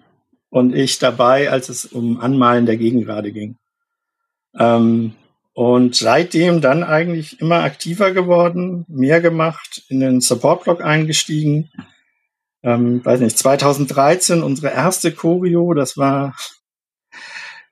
und 0.49 0.75
ich 0.75 0.97
dabei, 0.97 1.51
als 1.51 1.69
es 1.69 1.85
um 1.85 2.19
Anmalen 2.19 2.65
der 2.65 2.77
Gegengrade 2.77 3.31
ging. 3.31 3.57
Ähm, 4.57 5.13
und 5.53 5.95
seitdem 5.95 6.61
dann 6.61 6.83
eigentlich 6.83 7.39
immer 7.39 7.63
aktiver 7.63 8.13
geworden, 8.13 8.85
mehr 8.87 9.21
gemacht, 9.21 9.83
in 9.89 9.99
den 9.99 10.21
Support-Blog 10.21 10.83
eingestiegen. 10.83 11.69
Ähm, 12.63 13.05
weiß 13.05 13.19
nicht, 13.19 13.37
2013 13.37 14.41
unsere 14.41 14.73
erste 14.73 15.11
Choreo, 15.11 15.75
das 15.75 15.97
war 15.97 16.35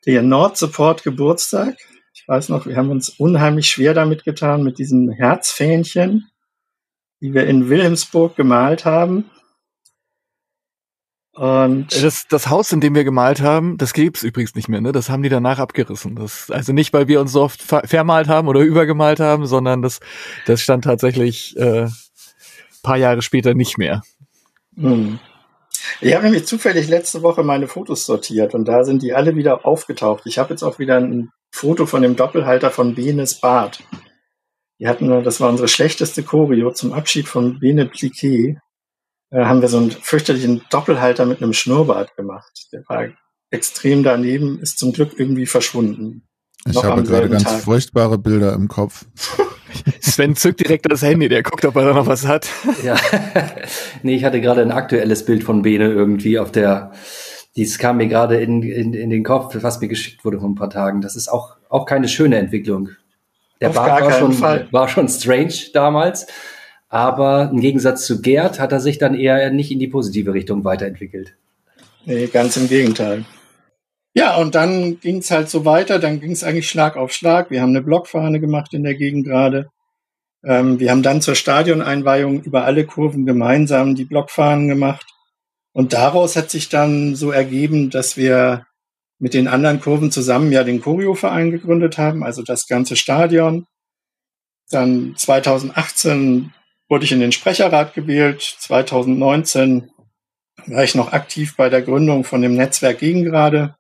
der 0.06 0.22
Nord-Support 0.22 1.04
Geburtstag. 1.04 1.78
Ich 2.14 2.28
weiß 2.28 2.50
noch, 2.50 2.66
wir 2.66 2.76
haben 2.76 2.90
uns 2.90 3.10
unheimlich 3.10 3.70
schwer 3.70 3.94
damit 3.94 4.24
getan, 4.24 4.64
mit 4.64 4.78
diesen 4.78 5.10
Herzfähnchen, 5.12 6.30
die 7.22 7.34
wir 7.34 7.48
in 7.48 7.70
Wilhelmsburg 7.70 8.36
gemalt 8.36 8.86
haben. 8.86 9.30
Und 11.34 12.04
das, 12.04 12.28
das 12.28 12.50
Haus, 12.50 12.74
in 12.74 12.82
dem 12.82 12.96
wir 12.96 13.06
gemalt 13.06 13.40
haben, 13.40 13.78
das 13.78 13.94
gibt's 13.94 14.24
übrigens 14.24 14.56
nicht 14.56 14.68
mehr, 14.68 14.82
ne? 14.82 14.92
Das 14.92 15.10
haben 15.10 15.24
die 15.24 15.30
danach 15.30 15.60
abgerissen. 15.60 16.18
Das, 16.18 16.52
also 16.52 16.74
nicht, 16.74 16.92
weil 16.92 17.08
wir 17.08 17.22
uns 17.22 17.32
so 17.32 17.42
oft 17.42 17.62
vermalt 17.62 18.28
haben 18.28 18.50
oder 18.50 18.60
übergemalt 18.60 19.22
haben, 19.22 19.46
sondern 19.46 19.82
das, 19.82 20.02
das 20.48 20.62
stand 20.62 20.84
tatsächlich 20.84 21.56
äh, 21.56 21.88
paar 22.84 22.98
Jahre 22.98 23.22
später 23.22 23.54
nicht 23.54 23.78
mehr. 23.78 24.02
Hm. 24.76 25.20
Ich 26.02 26.14
habe 26.14 26.26
nämlich 26.26 26.46
zufällig 26.46 26.88
letzte 26.88 27.22
Woche 27.22 27.44
meine 27.44 27.68
Fotos 27.68 28.06
sortiert 28.06 28.54
und 28.54 28.66
da 28.66 28.84
sind 28.84 29.04
die 29.04 29.14
alle 29.14 29.36
wieder 29.36 29.66
aufgetaucht. 29.66 30.24
Ich 30.26 30.38
habe 30.40 30.52
jetzt 30.52 30.64
auch 30.64 30.80
wieder 30.80 30.98
ein 30.98 31.30
Foto 31.52 31.86
von 31.86 32.02
dem 32.02 32.16
Doppelhalter 32.16 32.72
von 32.72 32.96
Benes 32.96 33.36
Bart. 33.36 33.84
Die 34.80 34.88
hatten, 34.88 35.24
das 35.24 35.42
war 35.42 35.50
unsere 35.50 35.68
schlechteste 35.68 36.24
Choreo 36.24 36.72
zum 36.72 36.94
Abschied 36.94 37.28
von 37.28 37.60
Bene 37.60 37.86
Pliquet. 37.86 38.58
Da 39.30 39.48
haben 39.48 39.62
wir 39.62 39.68
so 39.68 39.78
einen 39.78 39.92
fürchterlichen 39.92 40.64
Doppelhalter 40.70 41.26
mit 41.26 41.42
einem 41.42 41.54
Schnurrbart 41.54 42.16
gemacht. 42.16 42.68
Der 42.72 42.84
war 42.88 43.08
extrem 43.52 44.04
daneben, 44.04 44.60
ist 44.60 44.80
zum 44.80 44.94
Glück 44.94 45.14
irgendwie 45.18 45.46
verschwunden. 45.46 46.28
Ich 46.66 46.74
Noch 46.74 46.84
habe 46.84 47.04
gerade 47.04 47.30
ganz 47.30 47.44
Tag. 47.44 47.62
furchtbare 47.62 48.18
Bilder 48.18 48.54
im 48.54 48.68
Kopf. 48.68 49.06
Sven 50.02 50.36
zückt 50.36 50.60
direkt 50.60 50.92
das 50.92 51.02
Handy, 51.02 51.30
der 51.30 51.44
guckt, 51.44 51.66
ob 51.66 51.76
er 51.76 51.86
da 51.86 51.94
noch 51.94 52.08
was 52.08 52.28
hat. 52.28 52.50
Ja, 52.84 52.96
nee, 54.04 54.16
ich 54.16 54.24
hatte 54.24 54.42
gerade 54.42 54.62
ein 54.62 54.72
aktuelles 54.72 55.26
Bild 55.26 55.44
von 55.44 55.62
Bene 55.62 55.90
irgendwie 55.90 56.40
auf 56.40 56.52
der, 56.52 56.92
dies 57.56 57.78
kam 57.78 57.98
mir 57.98 58.08
gerade 58.08 58.40
in, 58.40 58.64
in, 58.64 58.94
in 58.94 59.10
den 59.10 59.24
Kopf, 59.24 59.56
was 59.62 59.82
mir 59.82 59.88
geschickt 59.88 60.26
wurde 60.26 60.40
vor 60.40 60.50
ein 60.50 60.56
paar 60.56 60.70
Tagen. 60.70 61.02
Das 61.02 61.16
ist 61.16 61.28
auch, 61.28 61.56
auch 61.70 61.86
keine 61.86 62.08
schöne 62.08 62.38
Entwicklung. 62.38 62.90
Der 63.62 63.70
auf 63.70 63.76
Bart 63.76 64.02
war 64.02 64.12
schon, 64.12 64.34
Fall. 64.34 64.68
war 64.72 64.88
schon 64.88 65.10
strange 65.10 65.54
damals, 65.74 66.28
aber 66.88 67.50
im 67.52 67.60
Gegensatz 67.60 68.06
zu 68.06 68.22
Gerd 68.22 68.60
hat 68.60 68.72
er 68.72 68.80
sich 68.80 68.98
dann 68.98 69.16
eher 69.16 69.52
nicht 69.52 69.72
in 69.72 69.80
die 69.80 69.88
positive 69.88 70.34
Richtung 70.34 70.64
weiterentwickelt. 70.64 71.36
Nee, 72.06 72.28
ganz 72.28 72.58
im 72.58 72.68
Gegenteil. 72.68 73.26
Ja, 74.16 74.38
und 74.38 74.56
dann 74.56 75.00
ging 75.00 75.18
es 75.18 75.30
halt 75.30 75.50
so 75.50 75.66
weiter, 75.66 76.00
dann 76.00 76.20
ging 76.20 76.32
es 76.32 76.44
eigentlich 76.44 76.70
Schlag 76.70 76.98
auf 76.98 77.12
Schlag. 77.12 77.52
Wir 77.52 77.62
haben 77.62 77.70
eine 77.70 77.84
Blockfahne 77.84 78.40
gemacht 78.40 78.74
in 78.74 78.84
der 78.84 78.96
Gegend 78.96 79.26
gerade. 79.26 79.70
Ähm, 80.44 80.80
wir 80.80 80.92
haben 80.92 81.04
dann 81.04 81.22
zur 81.22 81.36
Stadioneinweihung 81.36 82.42
über 82.44 82.66
alle 82.66 82.86
Kurven 82.86 83.26
gemeinsam 83.26 83.96
die 83.96 84.06
Blockfahnen 84.06 84.68
gemacht. 84.68 85.06
Und 85.74 85.94
daraus 85.94 86.36
hat 86.36 86.50
sich 86.50 86.70
dann 86.70 87.16
so 87.16 87.32
ergeben, 87.32 87.90
dass 87.92 88.18
wir 88.18 88.66
mit 89.20 89.34
den 89.34 89.48
anderen 89.48 89.82
Kurven 89.82 90.12
zusammen 90.12 90.52
ja 90.52 90.64
den 90.64 90.82
Choreo-Verein 90.82 91.52
gegründet 91.52 91.98
haben, 91.98 92.24
also 92.24 92.42
das 92.42 92.68
ganze 92.68 92.96
Stadion. 92.96 93.68
Dann 94.72 95.16
2018 95.18 96.54
wurde 96.88 97.06
ich 97.06 97.12
in 97.12 97.20
den 97.20 97.32
Sprecherrat 97.32 97.94
gewählt. 97.94 98.42
2019 98.42 99.92
war 100.68 100.84
ich 100.84 100.96
noch 100.96 101.12
aktiv 101.12 101.56
bei 101.58 101.70
der 101.70 101.82
Gründung 101.82 102.24
von 102.24 102.42
dem 102.42 102.56
Netzwerk 102.56 103.00
Gegengrade 103.00 103.76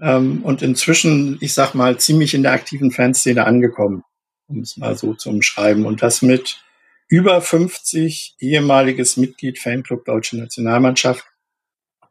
ähm, 0.00 0.42
und 0.42 0.62
inzwischen, 0.62 1.38
ich 1.40 1.54
sag 1.54 1.74
mal, 1.74 1.98
ziemlich 1.98 2.34
in 2.34 2.42
der 2.42 2.52
aktiven 2.52 2.90
Fanszene 2.90 3.46
angekommen, 3.46 4.02
um 4.48 4.60
es 4.60 4.76
mal 4.76 4.96
so 4.96 5.14
zu 5.14 5.30
umschreiben. 5.30 5.86
Und 5.86 6.02
das 6.02 6.22
mit 6.22 6.62
über 7.08 7.40
50 7.40 8.36
ehemaliges 8.40 9.16
Mitglied 9.16 9.58
Fanclub 9.58 10.04
Deutsche 10.04 10.36
Nationalmannschaft 10.36 11.24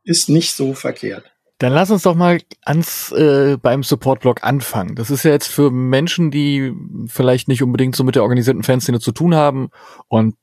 ist 0.03 0.29
nicht 0.29 0.53
so 0.53 0.73
verkehrt. 0.73 1.31
Dann 1.57 1.71
lass 1.71 1.89
uns 1.89 2.03
doch 2.03 2.15
mal 2.15 2.41
ans 2.63 3.13
äh, 3.13 3.57
beim 3.61 3.81
Support-Blog 3.81 4.43
anfangen. 4.43 4.95
Das 4.95 5.09
ist 5.09 5.23
ja 5.23 5.31
jetzt 5.31 5.47
für 5.47 5.71
Menschen, 5.71 6.29
die 6.29 6.73
vielleicht 7.07 7.47
nicht 7.47 7.63
unbedingt 7.63 7.95
so 7.95 8.03
mit 8.03 8.15
der 8.15 8.23
organisierten 8.23 8.63
Fanszene 8.63 8.99
zu 8.99 9.13
tun 9.13 9.35
haben 9.35 9.69
und 10.09 10.35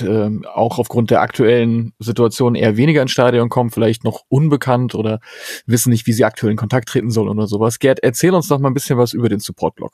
äh, 0.00 0.30
auch 0.46 0.78
aufgrund 0.78 1.10
der 1.10 1.20
aktuellen 1.20 1.92
Situation 1.98 2.54
eher 2.54 2.76
weniger 2.76 3.02
ins 3.02 3.10
Stadion 3.10 3.48
kommen, 3.48 3.70
vielleicht 3.70 4.04
noch 4.04 4.22
unbekannt 4.28 4.94
oder 4.94 5.20
wissen 5.66 5.90
nicht, 5.90 6.06
wie 6.06 6.12
sie 6.12 6.24
aktuell 6.24 6.52
in 6.52 6.56
Kontakt 6.56 6.88
treten 6.88 7.10
sollen 7.10 7.28
oder 7.28 7.46
sowas. 7.46 7.78
Gerd, 7.78 8.00
erzähl 8.02 8.34
uns 8.34 8.48
doch 8.48 8.58
mal 8.58 8.70
ein 8.70 8.74
bisschen 8.74 8.98
was 8.98 9.12
über 9.12 9.28
den 9.28 9.40
Support-Blog. 9.40 9.92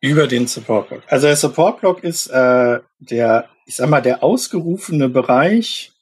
Über 0.00 0.26
den 0.26 0.46
Support-Blog. 0.46 1.02
Also 1.08 1.26
der 1.26 1.36
Support-Blog 1.36 2.04
ist 2.04 2.28
äh, 2.28 2.80
der, 2.98 3.48
ich 3.64 3.76
sag 3.76 3.88
mal, 3.88 4.02
der 4.02 4.22
ausgerufene 4.22 5.08
Bereich 5.08 5.92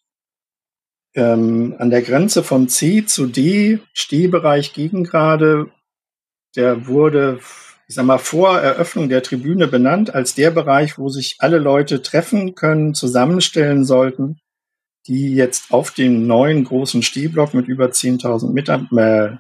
ähm, 1.15 1.77
an 1.79 1.91
der 1.91 2.03
Grenze 2.03 2.43
von 2.43 2.69
C 2.69 3.07
zu 3.07 3.27
D, 3.27 3.79
Stehbereich 3.93 4.73
Gegengrade, 4.73 5.71
der 6.57 6.87
wurde 6.87 7.39
ich 7.87 7.95
sag 7.95 8.05
mal, 8.05 8.19
vor 8.19 8.59
Eröffnung 8.59 9.09
der 9.09 9.23
Tribüne 9.23 9.67
benannt 9.67 10.15
als 10.15 10.35
der 10.35 10.51
Bereich, 10.51 10.99
wo 10.99 11.09
sich 11.09 11.37
alle 11.39 11.59
Leute 11.59 12.03
treffen 12.03 12.55
können, 12.55 12.95
zusammenstellen 12.95 13.85
sollten, 13.85 14.41
die 15.07 15.35
jetzt 15.35 15.71
auf 15.71 15.91
dem 15.91 16.27
neuen 16.27 16.65
großen 16.65 17.03
Stehblock 17.03 17.53
mit 17.55 17.69
über 17.69 17.87
10.000 17.87 18.53
Mitab 18.53 18.91
äh, 18.93 19.37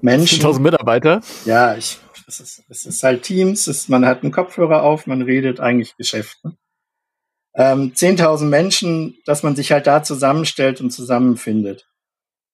Menschen. 0.00 0.42
10.000 0.42 0.60
Mitarbeiter? 0.60 1.20
Ja, 1.44 1.76
ich, 1.76 1.98
es 2.28 2.40
ist, 2.40 2.62
es 2.68 2.86
ist 2.86 3.02
halt 3.02 3.22
Teams, 3.22 3.66
es, 3.66 3.88
man 3.88 4.06
hat 4.06 4.22
einen 4.22 4.32
Kopfhörer 4.32 4.82
auf, 4.82 5.06
man 5.06 5.22
redet 5.22 5.58
eigentlich 5.60 5.96
Geschäfte. 5.96 6.56
Ähm, 7.54 7.92
10.000 7.94 8.44
Menschen, 8.44 9.16
dass 9.24 9.42
man 9.42 9.56
sich 9.56 9.72
halt 9.72 9.86
da 9.86 10.02
zusammenstellt 10.02 10.80
und 10.80 10.90
zusammenfindet. 10.90 11.88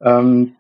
Ähm, 0.00 0.57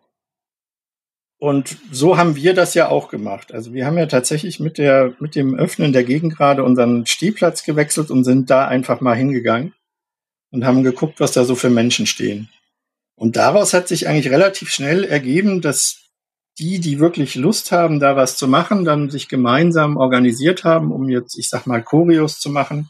und 1.42 1.76
so 1.90 2.18
haben 2.18 2.36
wir 2.36 2.54
das 2.54 2.74
ja 2.74 2.88
auch 2.88 3.08
gemacht. 3.08 3.52
Also 3.52 3.74
wir 3.74 3.84
haben 3.84 3.98
ja 3.98 4.06
tatsächlich 4.06 4.60
mit 4.60 4.78
der, 4.78 5.16
mit 5.18 5.34
dem 5.34 5.56
Öffnen 5.56 5.92
der 5.92 6.04
Gegend 6.04 6.36
gerade 6.36 6.62
unseren 6.62 7.04
Stehplatz 7.04 7.64
gewechselt 7.64 8.12
und 8.12 8.22
sind 8.22 8.48
da 8.48 8.68
einfach 8.68 9.00
mal 9.00 9.16
hingegangen 9.16 9.74
und 10.52 10.64
haben 10.64 10.84
geguckt, 10.84 11.18
was 11.18 11.32
da 11.32 11.42
so 11.44 11.56
für 11.56 11.68
Menschen 11.68 12.06
stehen. 12.06 12.48
Und 13.16 13.34
daraus 13.34 13.74
hat 13.74 13.88
sich 13.88 14.06
eigentlich 14.06 14.30
relativ 14.30 14.70
schnell 14.70 15.02
ergeben, 15.02 15.60
dass 15.60 16.12
die, 16.60 16.78
die 16.78 17.00
wirklich 17.00 17.34
Lust 17.34 17.72
haben, 17.72 17.98
da 17.98 18.14
was 18.14 18.36
zu 18.36 18.46
machen, 18.46 18.84
dann 18.84 19.10
sich 19.10 19.28
gemeinsam 19.28 19.96
organisiert 19.96 20.62
haben, 20.62 20.92
um 20.92 21.08
jetzt, 21.08 21.36
ich 21.36 21.48
sag 21.48 21.66
mal, 21.66 21.82
Choreos 21.82 22.38
zu 22.38 22.50
machen, 22.50 22.88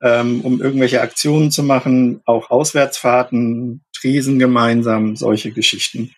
ähm, 0.00 0.40
um 0.40 0.62
irgendwelche 0.62 1.02
Aktionen 1.02 1.50
zu 1.50 1.62
machen, 1.62 2.22
auch 2.24 2.48
Auswärtsfahrten, 2.48 3.84
Tresen 3.92 4.38
gemeinsam, 4.38 5.16
solche 5.16 5.52
Geschichten. 5.52 6.14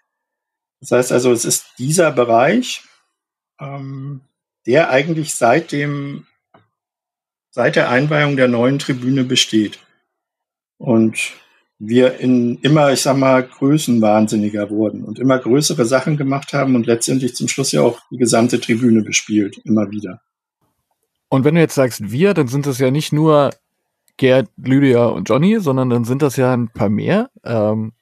Das 0.81 0.91
heißt 0.91 1.13
also, 1.13 1.33
es 1.33 1.45
ist 1.45 1.67
dieser 1.79 2.13
Bereich, 2.13 2.83
ähm, 3.61 4.21
der 4.67 4.91
eigentlich 4.91 5.35
seit 5.35 5.73
dem, 5.73 6.27
seit 7.51 7.77
der 7.77 7.89
Einweihung 7.89 8.37
der 8.37 8.49
neuen 8.49 8.79
Tribüne 8.79 9.25
besteht. 9.25 9.79
Und 10.79 11.33
wir 11.79 12.19
in 12.19 12.59
immer, 12.61 12.93
ich 12.93 13.03
sag 13.03 13.17
mal, 13.17 13.43
größenwahnsinniger 13.43 14.71
wurden 14.71 15.05
und 15.05 15.19
immer 15.19 15.39
größere 15.39 15.85
Sachen 15.85 16.17
gemacht 16.17 16.53
haben 16.53 16.75
und 16.75 16.87
letztendlich 16.87 17.35
zum 17.35 17.49
Schluss 17.49 17.73
ja 17.73 17.83
auch 17.83 18.01
die 18.11 18.17
gesamte 18.17 18.61
Tribüne 18.61 19.03
bespielt, 19.03 19.59
immer 19.65 19.91
wieder. 19.91 20.21
Und 21.29 21.45
wenn 21.45 21.55
du 21.55 21.61
jetzt 21.61 21.75
sagst 21.75 22.11
wir, 22.11 22.35
dann 22.35 22.49
sind 22.49 22.67
das 22.67 22.79
ja 22.79 22.91
nicht 22.91 23.13
nur 23.13 23.51
Gerd, 24.17 24.49
Lydia 24.57 25.07
und 25.07 25.29
Johnny, 25.29 25.61
sondern 25.61 25.91
dann 25.91 26.05
sind 26.05 26.23
das 26.23 26.37
ja 26.37 26.53
ein 26.53 26.69
paar 26.69 26.89
mehr. 26.89 27.31
Ähm, 27.45 27.93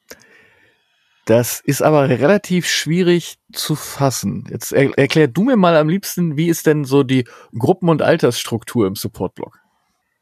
das 1.27 1.61
ist 1.61 1.83
aber 1.83 2.09
relativ 2.09 2.67
schwierig 2.67 3.37
zu 3.53 3.75
fassen. 3.75 4.47
Jetzt 4.51 4.73
er, 4.73 4.97
erklär 4.99 5.29
du 5.29 5.45
mir 5.45 5.57
mal 5.57 5.77
am 5.77 5.89
liebsten, 5.89 6.37
wie 6.37 6.49
ist 6.49 6.67
denn 6.67 6.85
so 6.85 7.03
die 7.03 7.25
Gruppen- 7.59 7.89
und 7.89 8.03
Altersstruktur 8.03 8.87
im 8.87 8.97
Support-Blog? 8.97 9.59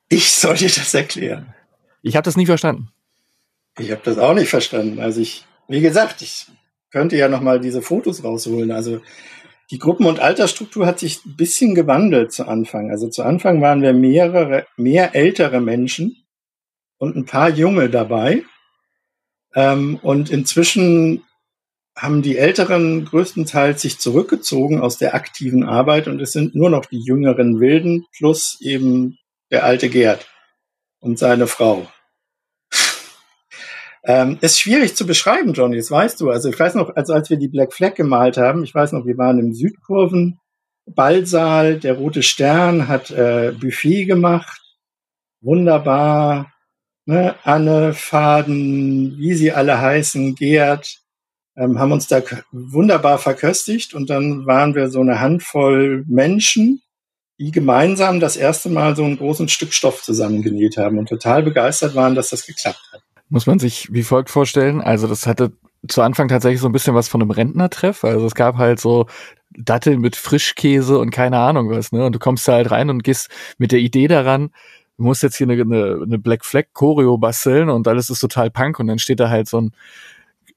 Ich 0.08 0.30
soll 0.30 0.56
dir 0.56 0.68
das 0.68 0.94
erklären. 0.94 1.54
Ich 2.02 2.16
habe 2.16 2.24
das 2.24 2.36
nie 2.36 2.46
verstanden. 2.46 2.90
Ich 3.78 3.90
habe 3.90 4.02
das 4.04 4.18
auch 4.18 4.34
nicht 4.34 4.50
verstanden. 4.50 5.00
Also 5.00 5.20
ich, 5.20 5.46
wie 5.68 5.80
gesagt, 5.80 6.22
ich 6.22 6.46
könnte 6.90 7.16
ja 7.16 7.28
noch 7.28 7.40
mal 7.40 7.58
diese 7.58 7.82
Fotos 7.82 8.22
rausholen. 8.22 8.70
Also 8.70 9.00
die 9.70 9.78
Gruppen- 9.78 10.06
und 10.06 10.20
Altersstruktur 10.20 10.86
hat 10.86 10.98
sich 10.98 11.24
ein 11.24 11.36
bisschen 11.36 11.74
gewandelt 11.74 12.32
zu 12.32 12.46
Anfang. 12.46 12.90
Also 12.90 13.08
zu 13.08 13.22
Anfang 13.22 13.62
waren 13.62 13.80
wir 13.80 13.94
mehrere, 13.94 14.66
mehr 14.76 15.14
ältere 15.14 15.60
Menschen 15.60 16.16
und 16.98 17.16
ein 17.16 17.24
paar 17.24 17.48
Junge 17.48 17.88
dabei. 17.88 18.44
Ähm, 19.54 19.98
und 20.02 20.30
inzwischen 20.30 21.22
haben 21.96 22.22
die 22.22 22.38
Älteren 22.38 23.04
größtenteils 23.04 23.82
sich 23.82 23.98
zurückgezogen 23.98 24.80
aus 24.80 24.96
der 24.96 25.14
aktiven 25.14 25.64
Arbeit 25.64 26.08
und 26.08 26.20
es 26.20 26.32
sind 26.32 26.54
nur 26.54 26.70
noch 26.70 26.86
die 26.86 27.02
jüngeren 27.04 27.60
Wilden 27.60 28.06
plus 28.16 28.58
eben 28.60 29.18
der 29.50 29.64
alte 29.64 29.90
Gerd 29.90 30.26
und 31.00 31.18
seine 31.18 31.46
Frau. 31.46 31.86
ähm, 34.04 34.38
ist 34.40 34.58
schwierig 34.58 34.96
zu 34.96 35.06
beschreiben, 35.06 35.52
Johnny, 35.52 35.76
das 35.76 35.90
weißt 35.90 36.20
du. 36.20 36.30
Also 36.30 36.48
ich 36.48 36.58
weiß 36.58 36.76
noch, 36.76 36.96
also 36.96 37.12
als 37.12 37.28
wir 37.28 37.36
die 37.36 37.48
Black 37.48 37.74
Flag 37.74 37.94
gemalt 37.94 38.38
haben, 38.38 38.64
ich 38.64 38.74
weiß 38.74 38.92
noch, 38.92 39.04
wir 39.04 39.18
waren 39.18 39.38
im 39.38 39.52
Südkurven 39.52 40.38
Ballsaal, 40.86 41.78
der 41.78 41.94
Rote 41.94 42.22
Stern 42.22 42.88
hat 42.88 43.10
äh, 43.10 43.52
Buffet 43.52 44.06
gemacht, 44.06 44.60
wunderbar, 45.40 46.51
ne, 47.06 47.34
Anne, 47.42 47.94
Faden, 47.94 49.16
wie 49.18 49.34
sie 49.34 49.52
alle 49.52 49.80
heißen, 49.80 50.34
Gerd, 50.34 50.98
ähm, 51.56 51.78
haben 51.78 51.92
uns 51.92 52.06
da 52.06 52.22
wunderbar 52.50 53.18
verköstigt 53.18 53.94
und 53.94 54.08
dann 54.10 54.46
waren 54.46 54.74
wir 54.74 54.88
so 54.88 55.00
eine 55.00 55.20
Handvoll 55.20 56.04
Menschen, 56.06 56.80
die 57.38 57.50
gemeinsam 57.50 58.20
das 58.20 58.36
erste 58.36 58.68
Mal 58.68 58.96
so 58.96 59.04
einen 59.04 59.18
großen 59.18 59.48
Stück 59.48 59.72
Stoff 59.72 60.02
zusammengenäht 60.02 60.76
haben 60.76 60.98
und 60.98 61.08
total 61.08 61.42
begeistert 61.42 61.94
waren, 61.94 62.14
dass 62.14 62.30
das 62.30 62.46
geklappt 62.46 62.82
hat. 62.92 63.02
Muss 63.28 63.46
man 63.46 63.58
sich 63.58 63.92
wie 63.92 64.02
folgt 64.02 64.30
vorstellen. 64.30 64.80
Also 64.80 65.06
das 65.06 65.26
hatte 65.26 65.52
zu 65.88 66.02
Anfang 66.02 66.28
tatsächlich 66.28 66.60
so 66.60 66.68
ein 66.68 66.72
bisschen 66.72 66.94
was 66.94 67.08
von 67.08 67.20
einem 67.20 67.30
Rentnertreff. 67.30 68.04
Also 68.04 68.26
es 68.26 68.34
gab 68.34 68.56
halt 68.56 68.78
so 68.80 69.06
Datteln 69.50 70.00
mit 70.00 70.16
Frischkäse 70.16 70.98
und 70.98 71.10
keine 71.10 71.38
Ahnung 71.38 71.70
was, 71.70 71.92
ne? 71.92 72.04
Und 72.04 72.14
du 72.14 72.18
kommst 72.18 72.46
da 72.46 72.52
halt 72.52 72.70
rein 72.70 72.88
und 72.90 73.02
gehst 73.02 73.28
mit 73.58 73.72
der 73.72 73.80
Idee 73.80 74.08
daran, 74.08 74.50
du 75.02 75.08
musst 75.08 75.22
jetzt 75.22 75.36
hier 75.36 75.48
eine, 75.48 75.60
eine, 75.60 76.00
eine 76.02 76.18
Black 76.18 76.44
Flag 76.44 76.66
Choreo 76.72 77.18
basteln 77.18 77.68
und 77.68 77.88
alles 77.88 78.08
ist 78.08 78.20
total 78.20 78.50
punk 78.50 78.78
und 78.78 78.86
dann 78.86 79.00
steht 79.00 79.18
da 79.20 79.28
halt 79.28 79.48
so 79.48 79.60
ein 79.60 79.72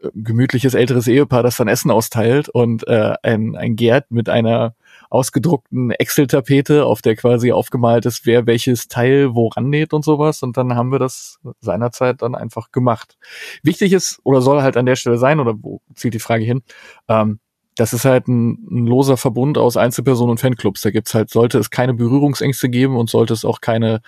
äh, 0.01 0.09
gemütliches 0.13 0.75
älteres 0.75 1.07
Ehepaar, 1.07 1.41
das 1.41 1.57
dann 1.57 1.67
Essen 1.67 1.89
austeilt 1.89 2.47
und 2.49 2.87
äh, 2.87 3.15
ein, 3.23 3.55
ein 3.55 3.75
Gerd 3.75 4.11
mit 4.11 4.29
einer 4.29 4.75
ausgedruckten 5.09 5.91
Excel-Tapete, 5.91 6.85
auf 6.85 7.01
der 7.01 7.15
quasi 7.15 7.51
aufgemalt 7.51 8.05
ist, 8.05 8.25
wer 8.25 8.45
welches 8.45 8.87
Teil 8.87 9.33
woran 9.33 9.69
näht 9.69 9.93
und 9.93 10.05
sowas. 10.05 10.43
Und 10.43 10.57
dann 10.57 10.75
haben 10.75 10.91
wir 10.91 10.99
das 10.99 11.39
seinerzeit 11.59 12.21
dann 12.21 12.35
einfach 12.35 12.71
gemacht. 12.71 13.17
Wichtig 13.63 13.93
ist 13.93 14.19
oder 14.23 14.41
soll 14.41 14.61
halt 14.61 14.77
an 14.77 14.85
der 14.85 14.95
Stelle 14.95 15.17
sein, 15.17 15.39
oder 15.39 15.55
wo 15.59 15.81
zielt 15.95 16.13
die 16.13 16.19
Frage 16.19 16.43
hin, 16.43 16.61
ähm, 17.07 17.39
das 17.75 17.93
ist 17.93 18.05
halt 18.05 18.27
ein, 18.27 18.65
ein 18.71 18.87
loser 18.87 19.17
Verbund 19.17 19.57
aus 19.57 19.77
Einzelpersonen 19.77 20.31
und 20.31 20.39
Fanclubs. 20.39 20.81
Da 20.81 20.91
gibt's 20.91 21.13
halt, 21.13 21.29
sollte 21.29 21.59
es 21.59 21.69
keine 21.69 21.93
Berührungsängste 21.93 22.69
geben 22.69 22.95
und 22.95 23.09
sollte 23.09 23.33
es 23.33 23.43
auch 23.43 23.61
keine 23.61 24.01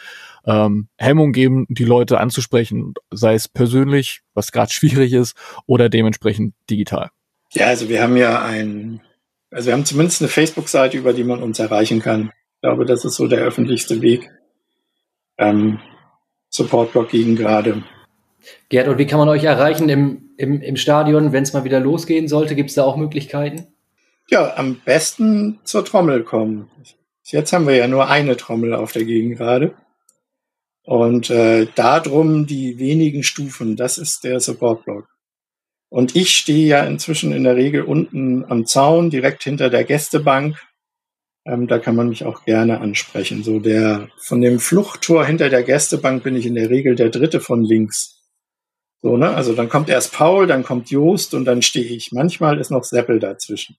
ähm, 0.46 0.88
Hemmung 0.98 1.34
geben, 1.34 1.66
die 1.70 1.84
Leute 1.84 2.20
anzusprechen, 2.20 2.94
sei 3.12 3.34
es 3.34 3.48
persönlich, 3.48 4.22
was 4.34 4.52
gerade 4.52 4.72
schwierig 4.74 5.14
ist, 5.14 5.36
oder 5.66 5.90
dementsprechend 5.90 6.54
digital. 6.70 7.10
Ja, 7.52 7.68
also 7.68 7.90
wir 7.90 8.02
haben 8.02 8.18
ja 8.18 8.42
ein, 8.42 9.02
also 9.52 9.68
wir 9.68 9.74
haben 9.74 9.86
zumindest 9.86 10.22
eine 10.22 10.30
Facebook-Seite, 10.30 10.98
über 10.98 11.14
die 11.14 11.24
man 11.24 11.44
uns 11.44 11.60
erreichen 11.60 12.02
kann. 12.02 12.32
Ich 12.56 12.62
glaube, 12.62 12.86
das 12.86 13.06
ist 13.06 13.16
so 13.16 13.28
der 13.28 13.40
öffentlichste 13.40 14.02
Weg. 14.02 14.30
Ähm, 15.38 15.80
Support-Blog 16.50 17.10
gegen 17.10 17.36
gerade. 17.36 17.84
Gerd, 18.70 18.88
und 18.88 18.98
wie 18.98 19.08
kann 19.08 19.20
man 19.20 19.30
euch 19.30 19.44
erreichen 19.44 19.90
im, 19.90 20.30
im, 20.38 20.62
im 20.62 20.78
Stadion, 20.78 21.32
wenn 21.32 21.44
es 21.44 21.54
mal 21.54 21.64
wieder 21.64 21.80
losgehen 21.80 22.28
sollte? 22.28 22.56
Gibt 22.56 22.70
es 22.70 22.76
da 22.76 22.84
auch 22.84 22.98
Möglichkeiten? 22.98 23.68
Ja, 24.30 24.56
am 24.58 24.82
besten 24.84 25.60
zur 25.64 25.86
Trommel 25.86 26.24
kommen. 26.24 26.70
Jetzt 27.24 27.54
haben 27.54 27.68
wir 27.68 27.76
ja 27.76 27.88
nur 27.88 28.10
eine 28.10 28.38
Trommel 28.38 28.74
auf 28.74 28.92
der 28.92 29.06
Gegengrade. 29.06 29.74
Und 30.84 31.30
äh, 31.30 31.68
darum 31.76 32.46
die 32.46 32.80
wenigen 32.80 33.24
Stufen, 33.24 33.76
das 33.76 33.98
ist 33.98 34.24
der 34.24 34.40
Support-Block. 34.40 35.08
Und 35.90 36.16
ich 36.16 36.36
stehe 36.36 36.68
ja 36.68 36.84
inzwischen 36.84 37.32
in 37.32 37.44
der 37.44 37.56
Regel 37.56 37.84
unten 37.84 38.46
am 38.46 38.66
Zaun, 38.66 39.10
direkt 39.10 39.44
hinter 39.44 39.70
der 39.70 39.84
Gästebank. 39.84 40.58
Ähm, 41.46 41.68
da 41.68 41.80
kann 41.80 41.96
man 41.96 42.10
mich 42.10 42.26
auch 42.26 42.44
gerne 42.44 42.80
ansprechen. 42.80 43.44
So 43.44 43.60
der 43.60 44.10
von 44.18 44.42
dem 44.42 44.60
Fluchttor 44.60 45.26
hinter 45.26 45.50
der 45.50 45.64
Gästebank 45.64 46.24
bin 46.24 46.36
ich 46.36 46.46
in 46.46 46.56
der 46.56 46.70
Regel 46.70 46.96
der 46.96 47.10
dritte 47.10 47.40
von 47.40 47.64
links. 47.64 48.17
So, 49.02 49.18
ne? 49.18 49.30
Also 49.30 49.54
dann 49.54 49.70
kommt 49.70 49.90
erst 49.90 50.14
Paul, 50.14 50.48
dann 50.48 50.64
kommt 50.64 50.90
Joost 50.90 51.34
und 51.34 51.46
dann 51.46 51.62
stehe 51.62 51.86
ich. 51.86 52.12
Manchmal 52.12 52.60
ist 52.60 52.72
noch 52.72 52.84
Seppel 52.84 53.20
dazwischen. 53.20 53.78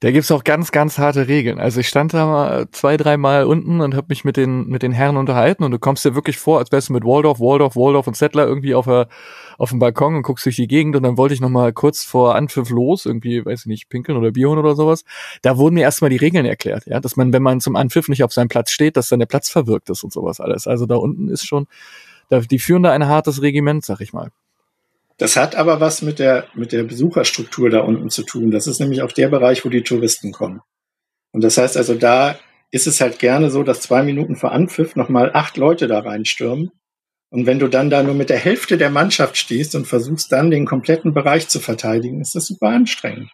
Da 0.00 0.10
gibt's 0.10 0.30
auch 0.30 0.44
ganz, 0.44 0.72
ganz 0.72 0.98
harte 0.98 1.26
Regeln. 1.26 1.58
Also 1.58 1.80
ich 1.80 1.88
stand 1.88 2.12
da 2.12 2.26
mal 2.26 2.66
zwei, 2.70 2.98
dreimal 2.98 3.44
unten 3.44 3.80
und 3.80 3.94
habe 3.94 4.08
mich 4.10 4.24
mit 4.24 4.36
den, 4.36 4.66
mit 4.66 4.82
den 4.82 4.92
Herren 4.92 5.16
unterhalten 5.16 5.64
und 5.64 5.70
du 5.70 5.78
kommst 5.78 6.04
dir 6.04 6.14
wirklich 6.14 6.36
vor, 6.36 6.58
als 6.58 6.70
wärst 6.70 6.90
du 6.90 6.92
mit 6.92 7.04
Waldorf, 7.04 7.40
Waldorf, 7.40 7.76
Waldorf 7.76 8.06
und 8.06 8.14
Settler 8.14 8.46
irgendwie 8.46 8.74
auf, 8.74 8.84
der, 8.84 9.08
auf 9.56 9.70
dem 9.70 9.78
Balkon 9.78 10.14
und 10.14 10.22
guckst 10.22 10.44
durch 10.44 10.56
die 10.56 10.68
Gegend 10.68 10.96
und 10.96 11.02
dann 11.02 11.16
wollte 11.16 11.32
ich 11.32 11.40
noch 11.40 11.48
mal 11.48 11.72
kurz 11.72 12.04
vor 12.04 12.34
Anpfiff 12.34 12.68
los, 12.68 13.06
irgendwie, 13.06 13.42
weiß 13.42 13.60
ich 13.60 13.66
nicht, 13.66 13.88
pinkeln 13.88 14.18
oder 14.18 14.32
Bier 14.32 14.50
oder 14.50 14.74
sowas. 14.74 15.02
Da 15.40 15.56
wurden 15.56 15.76
mir 15.76 15.82
erstmal 15.82 16.10
die 16.10 16.16
Regeln 16.16 16.44
erklärt, 16.44 16.84
ja, 16.84 17.00
dass 17.00 17.16
man, 17.16 17.32
wenn 17.32 17.42
man 17.42 17.62
zum 17.62 17.74
Anpfiff 17.74 18.08
nicht 18.08 18.22
auf 18.22 18.34
seinem 18.34 18.48
Platz 18.48 18.72
steht, 18.72 18.98
dass 18.98 19.08
dann 19.08 19.20
der 19.20 19.26
Platz 19.26 19.48
verwirkt 19.48 19.88
ist 19.88 20.04
und 20.04 20.12
sowas 20.12 20.40
alles. 20.40 20.66
Also 20.66 20.84
da 20.84 20.96
unten 20.96 21.30
ist 21.30 21.46
schon, 21.46 21.68
da, 22.28 22.40
die 22.40 22.58
führen 22.58 22.82
da 22.82 22.92
ein 22.92 23.06
hartes 23.06 23.40
Regiment, 23.40 23.82
sag 23.82 24.02
ich 24.02 24.12
mal. 24.12 24.30
Das 25.18 25.36
hat 25.36 25.54
aber 25.54 25.80
was 25.80 26.02
mit 26.02 26.18
der, 26.18 26.46
mit 26.54 26.72
der 26.72 26.82
Besucherstruktur 26.84 27.70
da 27.70 27.80
unten 27.80 28.10
zu 28.10 28.22
tun. 28.22 28.50
Das 28.50 28.66
ist 28.66 28.80
nämlich 28.80 29.02
auch 29.02 29.12
der 29.12 29.28
Bereich, 29.28 29.64
wo 29.64 29.68
die 29.68 29.82
Touristen 29.82 30.32
kommen. 30.32 30.60
Und 31.32 31.42
das 31.42 31.56
heißt 31.56 31.76
also, 31.76 31.94
da 31.94 32.38
ist 32.70 32.86
es 32.86 33.00
halt 33.00 33.18
gerne 33.18 33.50
so, 33.50 33.62
dass 33.62 33.80
zwei 33.80 34.02
Minuten 34.02 34.36
vor 34.36 34.52
Anpfiff 34.52 34.96
nochmal 34.96 35.30
acht 35.32 35.56
Leute 35.56 35.86
da 35.86 36.00
reinstürmen. 36.00 36.70
Und 37.30 37.46
wenn 37.46 37.58
du 37.58 37.68
dann 37.68 37.90
da 37.90 38.02
nur 38.02 38.14
mit 38.14 38.30
der 38.30 38.38
Hälfte 38.38 38.76
der 38.78 38.90
Mannschaft 38.90 39.36
stehst 39.36 39.74
und 39.74 39.86
versuchst 39.86 40.32
dann 40.32 40.50
den 40.50 40.66
kompletten 40.66 41.14
Bereich 41.14 41.48
zu 41.48 41.60
verteidigen, 41.60 42.20
ist 42.20 42.34
das 42.34 42.46
super 42.46 42.68
anstrengend. 42.68 43.30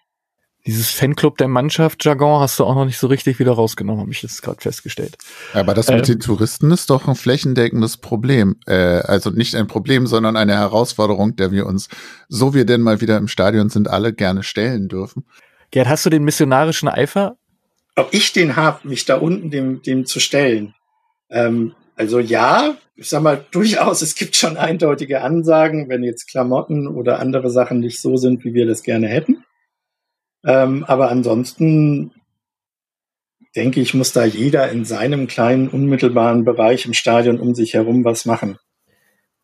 Dieses 0.65 0.91
Fanclub 0.91 1.39
der 1.39 1.49
Mannschaft-Jargon 1.49 2.41
hast 2.41 2.61
du 2.61 2.65
auch 2.65 2.77
noch 2.77 2.85
nicht 2.85 2.99
so 2.99 3.09
richtig 3.09 3.41
wieder 3.41 3.53
rausgenommen, 3.53 4.01
habe 4.01 4.13
ich 4.13 4.23
jetzt 4.23 4.43
gerade 4.43 4.61
festgestellt. 4.61 5.19
Aber 5.55 5.75
das 5.75 5.89
mit 5.89 6.09
äh, 6.09 6.13
den 6.13 6.21
Touristen 6.21 6.71
ist 6.71 6.89
doch 6.91 7.09
ein 7.09 7.17
flächendeckendes 7.17 7.97
Problem. 7.97 8.57
Äh, 8.67 8.75
also 8.75 9.31
nicht 9.31 9.57
ein 9.57 9.67
Problem, 9.67 10.07
sondern 10.07 10.37
eine 10.37 10.55
Herausforderung, 10.55 11.35
der 11.35 11.51
wir 11.51 11.67
uns, 11.67 11.89
so 12.29 12.55
wir 12.55 12.65
denn 12.65 12.81
mal 12.81 13.01
wieder 13.01 13.17
im 13.19 13.27
Stadion 13.27 13.71
sind, 13.71 13.89
alle 13.89 14.13
gerne 14.13 14.45
stellen 14.45 14.87
dürfen. 14.87 15.25
Gerd, 15.73 15.89
hast 15.89 16.07
du 16.07 16.11
den 16.11 16.23
missionarischen 16.23 16.89
Eifer? 16.89 17.37
Ob 17.97 18.15
ich 18.15 18.33
den 18.33 18.55
habe, 18.55 18.87
mich 18.87 19.05
da 19.05 19.17
unten 19.17 19.51
dem, 19.51 19.83
dem 19.83 20.07
zu 20.07 20.21
stellen? 20.21 20.75
Ähm, 21.29 21.75
also 21.97 22.21
ja, 22.21 22.77
ich 22.95 23.09
sag 23.09 23.23
mal 23.23 23.45
durchaus, 23.51 24.01
es 24.01 24.15
gibt 24.15 24.37
schon 24.37 24.57
eindeutige 24.57 25.23
Ansagen, 25.23 25.89
wenn 25.89 26.05
jetzt 26.05 26.29
Klamotten 26.31 26.87
oder 26.87 27.19
andere 27.19 27.51
Sachen 27.51 27.81
nicht 27.81 28.01
so 28.01 28.17
sind, 28.17 28.45
wie 28.45 28.55
wir 28.55 28.67
das 28.67 28.85
gerne 28.85 29.09
hätten. 29.09 29.42
Ähm, 30.45 30.85
aber 30.85 31.11
ansonsten 31.11 32.13
denke 33.55 33.81
ich, 33.81 33.95
muss 33.95 34.13
da 34.13 34.25
jeder 34.25 34.71
in 34.71 34.85
seinem 34.85 35.27
kleinen, 35.27 35.69
unmittelbaren 35.69 36.45
Bereich 36.45 36.87
im 36.87 36.95
Stadion 36.95 37.39
um 37.39 37.55
sich 37.55 37.75
herum 37.75 38.05
was 38.05 38.25
machen. 38.25 38.59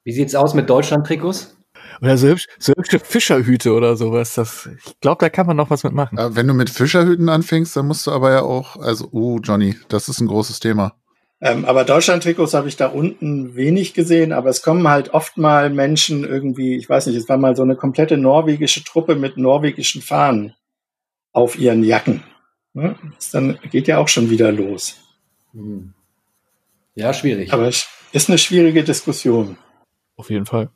Wie 0.04 0.12
sieht's 0.12 0.34
aus 0.34 0.54
mit 0.54 0.70
Deutschland-Trikots? 0.70 1.56
Oder 2.00 2.16
so, 2.16 2.28
hübsch, 2.28 2.46
so 2.58 2.72
hübsche 2.76 3.00
Fischerhüte 3.00 3.72
oder 3.72 3.96
sowas. 3.96 4.34
Das, 4.34 4.66
ich 4.66 5.00
glaube, 5.00 5.18
da 5.20 5.28
kann 5.28 5.46
man 5.46 5.56
noch 5.56 5.70
was 5.70 5.84
mitmachen. 5.84 6.18
Wenn 6.18 6.46
du 6.46 6.54
mit 6.54 6.70
Fischerhüten 6.70 7.28
anfängst, 7.28 7.76
dann 7.76 7.86
musst 7.86 8.06
du 8.06 8.12
aber 8.12 8.30
ja 8.30 8.42
auch, 8.42 8.76
also, 8.76 9.08
uh, 9.12 9.40
Johnny, 9.40 9.76
das 9.88 10.08
ist 10.08 10.20
ein 10.20 10.28
großes 10.28 10.60
Thema. 10.60 10.94
Ähm, 11.40 11.64
aber 11.64 11.84
Deutschland-Trikots 11.84 12.54
habe 12.54 12.68
ich 12.68 12.76
da 12.76 12.86
unten 12.88 13.54
wenig 13.54 13.94
gesehen, 13.94 14.32
aber 14.32 14.50
es 14.50 14.62
kommen 14.62 14.88
halt 14.88 15.14
oft 15.14 15.38
mal 15.38 15.70
Menschen 15.70 16.24
irgendwie, 16.24 16.76
ich 16.76 16.88
weiß 16.88 17.06
nicht, 17.06 17.16
es 17.16 17.28
war 17.28 17.36
mal 17.36 17.54
so 17.54 17.62
eine 17.62 17.76
komplette 17.76 18.16
norwegische 18.16 18.82
Truppe 18.82 19.14
mit 19.14 19.36
norwegischen 19.36 20.02
Fahnen. 20.02 20.54
Auf 21.32 21.58
ihren 21.58 21.84
Jacken. 21.84 22.22
Ne? 22.72 22.96
Das 23.14 23.30
dann 23.30 23.58
geht 23.70 23.88
ja 23.88 23.98
auch 23.98 24.08
schon 24.08 24.30
wieder 24.30 24.52
los. 24.52 24.96
Hm. 25.52 25.94
Ja, 26.94 27.12
schwierig. 27.12 27.52
Aber 27.52 27.68
es 27.68 27.88
ist 28.12 28.28
eine 28.28 28.38
schwierige 28.38 28.82
Diskussion. 28.82 29.56
Auf 30.16 30.30
jeden 30.30 30.46
Fall. 30.46 30.70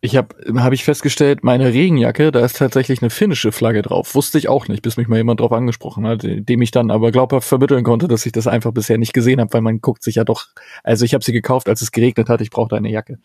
Ich 0.00 0.16
habe 0.16 0.36
hab 0.62 0.72
ich 0.72 0.84
festgestellt, 0.84 1.42
meine 1.42 1.72
Regenjacke, 1.72 2.30
da 2.30 2.44
ist 2.44 2.58
tatsächlich 2.58 3.02
eine 3.02 3.10
finnische 3.10 3.50
Flagge 3.50 3.82
drauf. 3.82 4.14
Wusste 4.14 4.38
ich 4.38 4.48
auch 4.48 4.68
nicht, 4.68 4.82
bis 4.82 4.96
mich 4.96 5.08
mal 5.08 5.16
jemand 5.16 5.40
drauf 5.40 5.52
angesprochen 5.52 6.06
hat, 6.06 6.22
dem 6.22 6.62
ich 6.62 6.70
dann 6.70 6.90
aber 6.90 7.12
glaubhaft 7.12 7.48
vermitteln 7.48 7.82
konnte, 7.82 8.06
dass 8.08 8.26
ich 8.26 8.32
das 8.32 8.46
einfach 8.46 8.72
bisher 8.72 8.98
nicht 8.98 9.14
gesehen 9.14 9.40
habe, 9.40 9.52
weil 9.52 9.62
man 9.62 9.80
guckt 9.80 10.02
sich 10.02 10.16
ja 10.16 10.24
doch. 10.24 10.46
Also 10.84 11.04
ich 11.04 11.14
habe 11.14 11.24
sie 11.24 11.32
gekauft, 11.32 11.68
als 11.68 11.80
es 11.80 11.92
geregnet 11.92 12.28
hat. 12.28 12.40
Ich 12.40 12.50
brauchte 12.50 12.76
eine 12.76 12.90
Jacke. 12.90 13.18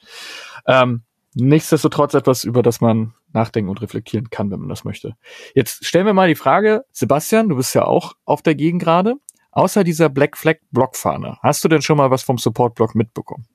Ähm, 0.65 1.04
nichtsdestotrotz 1.34 2.13
etwas, 2.13 2.44
über 2.44 2.63
das 2.63 2.82
man 2.82 3.13
nachdenken 3.34 3.70
und 3.70 3.82
reflektieren 3.82 4.30
kann, 4.30 4.52
wenn 4.52 4.60
man 4.60 4.70
das 4.70 4.84
möchte. 4.84 5.15
Jetzt 5.56 5.86
stellen 5.86 6.06
wir 6.06 6.13
mal 6.13 6.28
die 6.28 6.36
Frage, 6.36 6.84
Sebastian, 6.91 7.50
du 7.50 7.56
bist 7.56 7.74
ja 7.76 7.86
auch 7.86 8.13
auf 8.26 8.41
der 8.41 8.56
Gegend 8.56 8.82
gerade. 8.82 9.15
Außer 9.52 9.84
dieser 9.84 10.10
Black 10.10 10.38
Flag 10.38 10.58
Blockfahne, 10.72 11.38
hast 11.41 11.63
du 11.63 11.67
denn 11.67 11.82
schon 11.82 11.98
mal 11.98 12.10
was 12.10 12.24
vom 12.24 12.38
Support 12.38 12.76
Block 12.76 12.96
mitbekommen? 12.96 13.46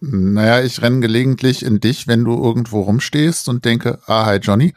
Naja, 0.00 0.62
ich 0.62 0.80
renne 0.82 1.00
gelegentlich 1.00 1.64
in 1.64 1.80
dich, 1.80 2.06
wenn 2.06 2.24
du 2.24 2.32
irgendwo 2.42 2.80
rumstehst 2.80 3.48
und 3.48 3.64
denke, 3.64 4.00
ah, 4.06 4.26
hi 4.26 4.36
Johnny. 4.38 4.74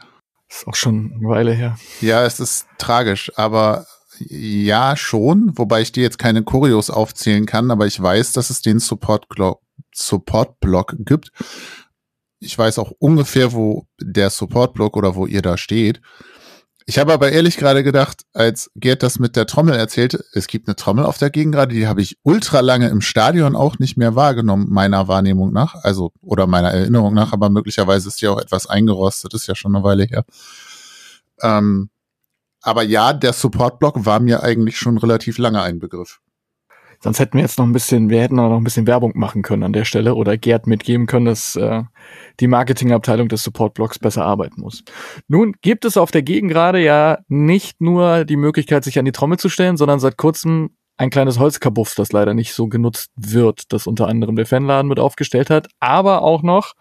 Ist 0.48 0.66
auch 0.66 0.74
schon 0.74 1.12
eine 1.16 1.28
Weile 1.28 1.52
her. 1.52 1.78
Ja, 2.00 2.24
es 2.24 2.40
ist 2.40 2.66
tragisch, 2.78 3.32
aber 3.36 3.86
ja, 4.20 4.96
schon, 4.96 5.52
wobei 5.56 5.82
ich 5.82 5.92
dir 5.92 6.02
jetzt 6.02 6.18
keine 6.18 6.42
Choreos 6.42 6.90
aufzählen 6.90 7.46
kann, 7.46 7.70
aber 7.70 7.86
ich 7.86 8.00
weiß, 8.00 8.32
dass 8.32 8.50
es 8.50 8.62
den 8.62 8.78
Support-Block 8.78 9.60
Support 9.94 10.56
gibt. 10.98 11.32
Ich 12.40 12.56
weiß 12.56 12.78
auch 12.78 12.92
ungefähr, 12.98 13.52
wo 13.52 13.86
der 14.00 14.30
Support-Block 14.30 14.96
oder 14.96 15.14
wo 15.14 15.26
ihr 15.26 15.42
da 15.42 15.56
steht. 15.56 16.00
Ich 16.86 16.98
habe 16.98 17.12
aber 17.12 17.30
ehrlich 17.30 17.58
gerade 17.58 17.84
gedacht, 17.84 18.22
als 18.32 18.70
Gerd 18.74 19.02
das 19.02 19.18
mit 19.18 19.36
der 19.36 19.46
Trommel 19.46 19.74
erzählte, 19.74 20.24
es 20.32 20.46
gibt 20.46 20.68
eine 20.68 20.74
Trommel 20.74 21.04
auf 21.04 21.18
der 21.18 21.28
Gegend 21.28 21.54
gerade, 21.54 21.74
die 21.74 21.86
habe 21.86 22.00
ich 22.00 22.16
ultra 22.22 22.60
lange 22.60 22.88
im 22.88 23.02
Stadion 23.02 23.54
auch 23.54 23.78
nicht 23.78 23.98
mehr 23.98 24.14
wahrgenommen, 24.14 24.68
meiner 24.70 25.06
Wahrnehmung 25.06 25.52
nach, 25.52 25.74
also 25.82 26.12
oder 26.22 26.46
meiner 26.46 26.70
Erinnerung 26.70 27.12
nach, 27.12 27.34
aber 27.34 27.50
möglicherweise 27.50 28.08
ist 28.08 28.22
die 28.22 28.28
auch 28.28 28.40
etwas 28.40 28.66
eingerostet, 28.66 29.34
ist 29.34 29.46
ja 29.46 29.54
schon 29.54 29.76
eine 29.76 29.84
Weile 29.84 30.04
her. 30.04 30.24
Ähm, 31.42 31.90
aber 32.62 32.84
ja, 32.84 33.12
der 33.12 33.34
Support-Block 33.34 34.06
war 34.06 34.20
mir 34.20 34.42
eigentlich 34.42 34.78
schon 34.78 34.96
relativ 34.96 35.36
lange 35.36 35.60
ein 35.60 35.78
Begriff. 35.80 36.20
Sonst 37.00 37.20
hätten 37.20 37.34
wir 37.38 37.42
jetzt 37.42 37.58
noch 37.58 37.66
ein 37.66 37.72
bisschen, 37.72 38.10
wir 38.10 38.20
hätten 38.20 38.36
noch 38.36 38.56
ein 38.56 38.64
bisschen 38.64 38.86
Werbung 38.86 39.12
machen 39.14 39.42
können 39.42 39.62
an 39.62 39.72
der 39.72 39.84
Stelle 39.84 40.14
oder 40.14 40.36
Gerd 40.36 40.66
mitgeben 40.66 41.06
können, 41.06 41.26
dass 41.26 41.54
äh, 41.54 41.82
die 42.40 42.48
Marketingabteilung 42.48 43.28
des 43.28 43.42
Support-Blocks 43.44 43.98
besser 43.98 44.24
arbeiten 44.24 44.60
muss. 44.60 44.82
Nun 45.28 45.54
gibt 45.62 45.84
es 45.84 45.96
auf 45.96 46.10
der 46.10 46.22
Gegend 46.22 46.50
gerade 46.50 46.82
ja 46.82 47.18
nicht 47.28 47.80
nur 47.80 48.24
die 48.24 48.36
Möglichkeit, 48.36 48.82
sich 48.82 48.98
an 48.98 49.04
die 49.04 49.12
Trommel 49.12 49.38
zu 49.38 49.48
stellen, 49.48 49.76
sondern 49.76 50.00
seit 50.00 50.16
kurzem 50.16 50.70
ein 50.96 51.10
kleines 51.10 51.38
Holzkabuff, 51.38 51.94
das 51.94 52.12
leider 52.12 52.34
nicht 52.34 52.52
so 52.52 52.66
genutzt 52.66 53.10
wird, 53.14 53.72
das 53.72 53.86
unter 53.86 54.08
anderem 54.08 54.34
der 54.34 54.46
Fanladen 54.46 54.88
mit 54.88 54.98
aufgestellt 54.98 55.50
hat, 55.50 55.68
aber 55.78 56.22
auch 56.22 56.42
noch 56.42 56.74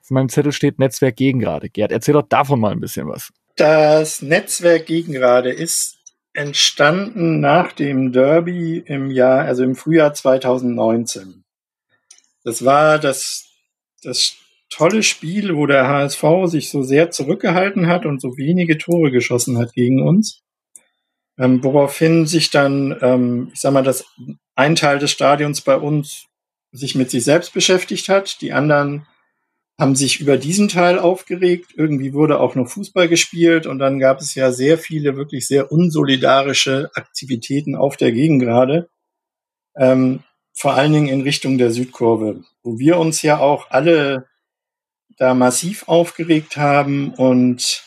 auf 0.00 0.10
meinem 0.10 0.28
Zettel 0.28 0.52
steht 0.52 0.78
Netzwerk 0.78 1.16
Gegengrade. 1.16 1.70
Gerd, 1.70 1.90
erzähl 1.90 2.14
doch 2.14 2.28
davon 2.28 2.60
mal 2.60 2.72
ein 2.72 2.80
bisschen 2.80 3.08
was. 3.08 3.30
Das 3.56 4.20
Netzwerk 4.20 4.86
Gegengrade 4.86 5.50
ist 5.50 5.93
entstanden 6.34 7.40
nach 7.40 7.72
dem 7.72 8.12
Derby 8.12 8.78
im 8.78 9.10
Jahr, 9.10 9.44
also 9.44 9.62
im 9.62 9.76
Frühjahr 9.76 10.12
2019. 10.12 11.44
Das 12.42 12.64
war 12.64 12.98
das, 12.98 13.46
das 14.02 14.36
tolle 14.68 15.02
Spiel, 15.02 15.56
wo 15.56 15.66
der 15.66 15.88
HSV 15.88 16.24
sich 16.46 16.70
so 16.70 16.82
sehr 16.82 17.10
zurückgehalten 17.10 17.86
hat 17.86 18.04
und 18.04 18.20
so 18.20 18.36
wenige 18.36 18.76
Tore 18.76 19.10
geschossen 19.10 19.58
hat 19.58 19.72
gegen 19.72 20.06
uns. 20.06 20.42
Ähm, 21.38 21.62
woraufhin 21.64 22.26
sich 22.26 22.50
dann, 22.50 22.96
ähm, 23.00 23.50
ich 23.52 23.60
sag 23.60 23.72
mal, 23.72 23.82
das 23.82 24.04
ein 24.54 24.76
Teil 24.76 24.98
des 24.98 25.10
Stadions 25.10 25.62
bei 25.62 25.76
uns 25.76 26.26
sich 26.72 26.94
mit 26.94 27.10
sich 27.10 27.24
selbst 27.24 27.54
beschäftigt 27.54 28.08
hat, 28.08 28.40
die 28.40 28.52
anderen 28.52 29.06
haben 29.78 29.96
sich 29.96 30.20
über 30.20 30.36
diesen 30.36 30.68
Teil 30.68 30.98
aufgeregt. 30.98 31.72
Irgendwie 31.76 32.12
wurde 32.12 32.38
auch 32.38 32.54
noch 32.54 32.68
Fußball 32.68 33.08
gespielt 33.08 33.66
und 33.66 33.78
dann 33.78 33.98
gab 33.98 34.20
es 34.20 34.34
ja 34.34 34.52
sehr 34.52 34.78
viele 34.78 35.16
wirklich 35.16 35.46
sehr 35.46 35.72
unsolidarische 35.72 36.90
Aktivitäten 36.94 37.74
auf 37.74 37.96
der 37.96 38.12
Gegengrade. 38.12 38.88
Ähm, 39.76 40.22
vor 40.56 40.74
allen 40.74 40.92
Dingen 40.92 41.08
in 41.08 41.22
Richtung 41.22 41.58
der 41.58 41.72
Südkurve, 41.72 42.44
wo 42.62 42.78
wir 42.78 42.98
uns 42.98 43.22
ja 43.22 43.38
auch 43.38 43.70
alle 43.70 44.28
da 45.16 45.34
massiv 45.34 45.88
aufgeregt 45.88 46.56
haben 46.56 47.12
und 47.14 47.84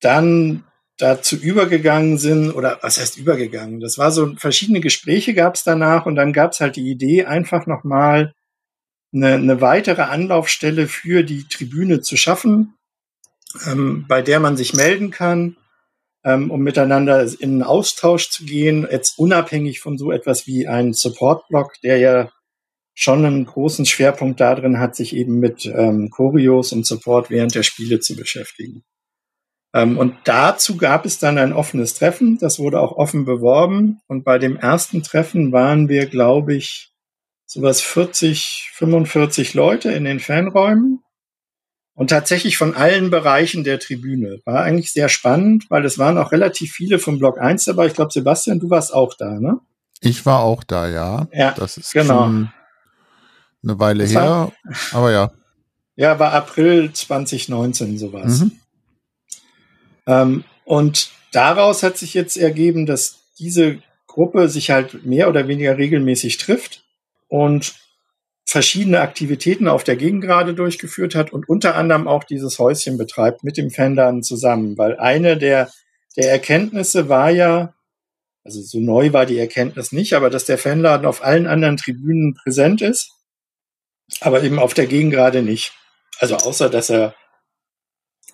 dann 0.00 0.64
dazu 0.98 1.36
übergegangen 1.36 2.18
sind, 2.18 2.52
oder 2.52 2.78
was 2.82 3.00
heißt 3.00 3.16
übergegangen? 3.16 3.80
Das 3.80 3.98
war 3.98 4.10
so, 4.10 4.34
verschiedene 4.36 4.80
Gespräche 4.80 5.34
gab 5.34 5.54
es 5.54 5.64
danach 5.64 6.06
und 6.06 6.14
dann 6.16 6.32
gab 6.32 6.52
es 6.52 6.60
halt 6.60 6.76
die 6.76 6.88
Idee, 6.88 7.24
einfach 7.24 7.66
nochmal 7.66 8.34
eine, 9.14 9.34
eine 9.34 9.60
weitere 9.60 10.02
Anlaufstelle 10.02 10.88
für 10.88 11.22
die 11.22 11.46
Tribüne 11.48 12.00
zu 12.00 12.16
schaffen, 12.16 12.74
ähm, 13.66 14.06
bei 14.08 14.22
der 14.22 14.40
man 14.40 14.56
sich 14.56 14.74
melden 14.74 15.10
kann, 15.10 15.56
ähm, 16.24 16.50
um 16.50 16.62
miteinander 16.62 17.22
in 17.22 17.52
einen 17.52 17.62
Austausch 17.62 18.30
zu 18.30 18.44
gehen, 18.44 18.86
jetzt 18.90 19.18
unabhängig 19.18 19.80
von 19.80 19.98
so 19.98 20.10
etwas 20.10 20.46
wie 20.46 20.66
einem 20.66 20.92
Support-Block, 20.92 21.80
der 21.82 21.98
ja 21.98 22.30
schon 22.94 23.24
einen 23.24 23.44
großen 23.44 23.86
Schwerpunkt 23.86 24.40
darin 24.40 24.78
hat, 24.78 24.96
sich 24.96 25.14
eben 25.14 25.38
mit 25.38 25.66
ähm, 25.66 26.10
Choreos 26.10 26.72
und 26.72 26.86
Support 26.86 27.28
während 27.30 27.54
der 27.54 27.64
Spiele 27.64 28.00
zu 28.00 28.16
beschäftigen. 28.16 28.84
Ähm, 29.74 29.98
und 29.98 30.14
dazu 30.24 30.76
gab 30.76 31.04
es 31.04 31.18
dann 31.18 31.36
ein 31.36 31.52
offenes 31.52 31.94
Treffen, 31.94 32.38
das 32.38 32.60
wurde 32.60 32.80
auch 32.80 32.92
offen 32.92 33.24
beworben. 33.24 34.00
Und 34.06 34.24
bei 34.24 34.38
dem 34.38 34.56
ersten 34.56 35.02
Treffen 35.02 35.50
waren 35.50 35.88
wir, 35.88 36.06
glaube 36.06 36.54
ich, 36.54 36.93
sowas 37.54 37.80
40, 37.80 38.70
45 38.74 39.54
Leute 39.54 39.92
in 39.92 40.04
den 40.04 40.18
Fanräumen 40.18 41.02
und 41.94 42.10
tatsächlich 42.10 42.56
von 42.56 42.74
allen 42.74 43.10
Bereichen 43.10 43.62
der 43.62 43.78
Tribüne. 43.78 44.40
War 44.44 44.64
eigentlich 44.64 44.92
sehr 44.92 45.08
spannend, 45.08 45.66
weil 45.70 45.84
es 45.84 45.96
waren 45.96 46.18
auch 46.18 46.32
relativ 46.32 46.72
viele 46.72 46.98
vom 46.98 47.20
Block 47.20 47.38
1 47.40 47.64
dabei. 47.64 47.86
Ich 47.86 47.94
glaube, 47.94 48.10
Sebastian, 48.12 48.58
du 48.58 48.70
warst 48.70 48.92
auch 48.92 49.14
da, 49.14 49.38
ne? 49.38 49.60
Ich 50.00 50.26
war 50.26 50.40
auch 50.40 50.64
da, 50.64 50.88
ja. 50.88 51.28
Ja, 51.32 51.52
das 51.52 51.76
ist 51.76 51.92
genau. 51.92 52.24
schon 52.24 52.52
eine 53.62 53.78
Weile 53.78 54.02
Das 54.02 54.12
her, 54.12 54.20
war- 54.22 54.52
aber 54.92 55.12
ja. 55.12 55.32
Ja, 55.94 56.18
war 56.18 56.32
April 56.32 56.92
2019 56.92 57.98
sowas. 57.98 58.40
Mhm. 58.40 58.52
Ähm, 60.08 60.44
und 60.64 61.10
daraus 61.30 61.84
hat 61.84 61.96
sich 61.98 62.14
jetzt 62.14 62.36
ergeben, 62.36 62.84
dass 62.84 63.20
diese 63.38 63.78
Gruppe 64.08 64.48
sich 64.48 64.70
halt 64.72 65.06
mehr 65.06 65.28
oder 65.28 65.46
weniger 65.46 65.78
regelmäßig 65.78 66.38
trifft 66.38 66.83
und 67.28 67.74
verschiedene 68.46 69.00
Aktivitäten 69.00 69.68
auf 69.68 69.84
der 69.84 69.96
Gegengrade 69.96 70.54
durchgeführt 70.54 71.14
hat 71.14 71.32
und 71.32 71.48
unter 71.48 71.74
anderem 71.74 72.06
auch 72.06 72.24
dieses 72.24 72.58
Häuschen 72.58 72.98
betreibt 72.98 73.42
mit 73.42 73.56
dem 73.56 73.70
Fanladen 73.70 74.22
zusammen. 74.22 74.78
Weil 74.78 74.98
eine 74.98 75.36
der, 75.36 75.70
der 76.16 76.30
Erkenntnisse 76.30 77.08
war 77.08 77.30
ja, 77.30 77.74
also 78.44 78.60
so 78.60 78.78
neu 78.78 79.12
war 79.12 79.26
die 79.26 79.38
Erkenntnis 79.38 79.92
nicht, 79.92 80.12
aber 80.12 80.30
dass 80.30 80.44
der 80.44 80.58
Fanladen 80.58 81.06
auf 81.06 81.24
allen 81.24 81.46
anderen 81.46 81.76
Tribünen 81.76 82.34
präsent 82.34 82.82
ist, 82.82 83.10
aber 84.20 84.42
eben 84.42 84.58
auf 84.58 84.74
der 84.74 84.86
Gegengrade 84.86 85.42
nicht. 85.42 85.72
Also 86.18 86.36
außer, 86.36 86.68
dass 86.68 86.90
er 86.90 87.14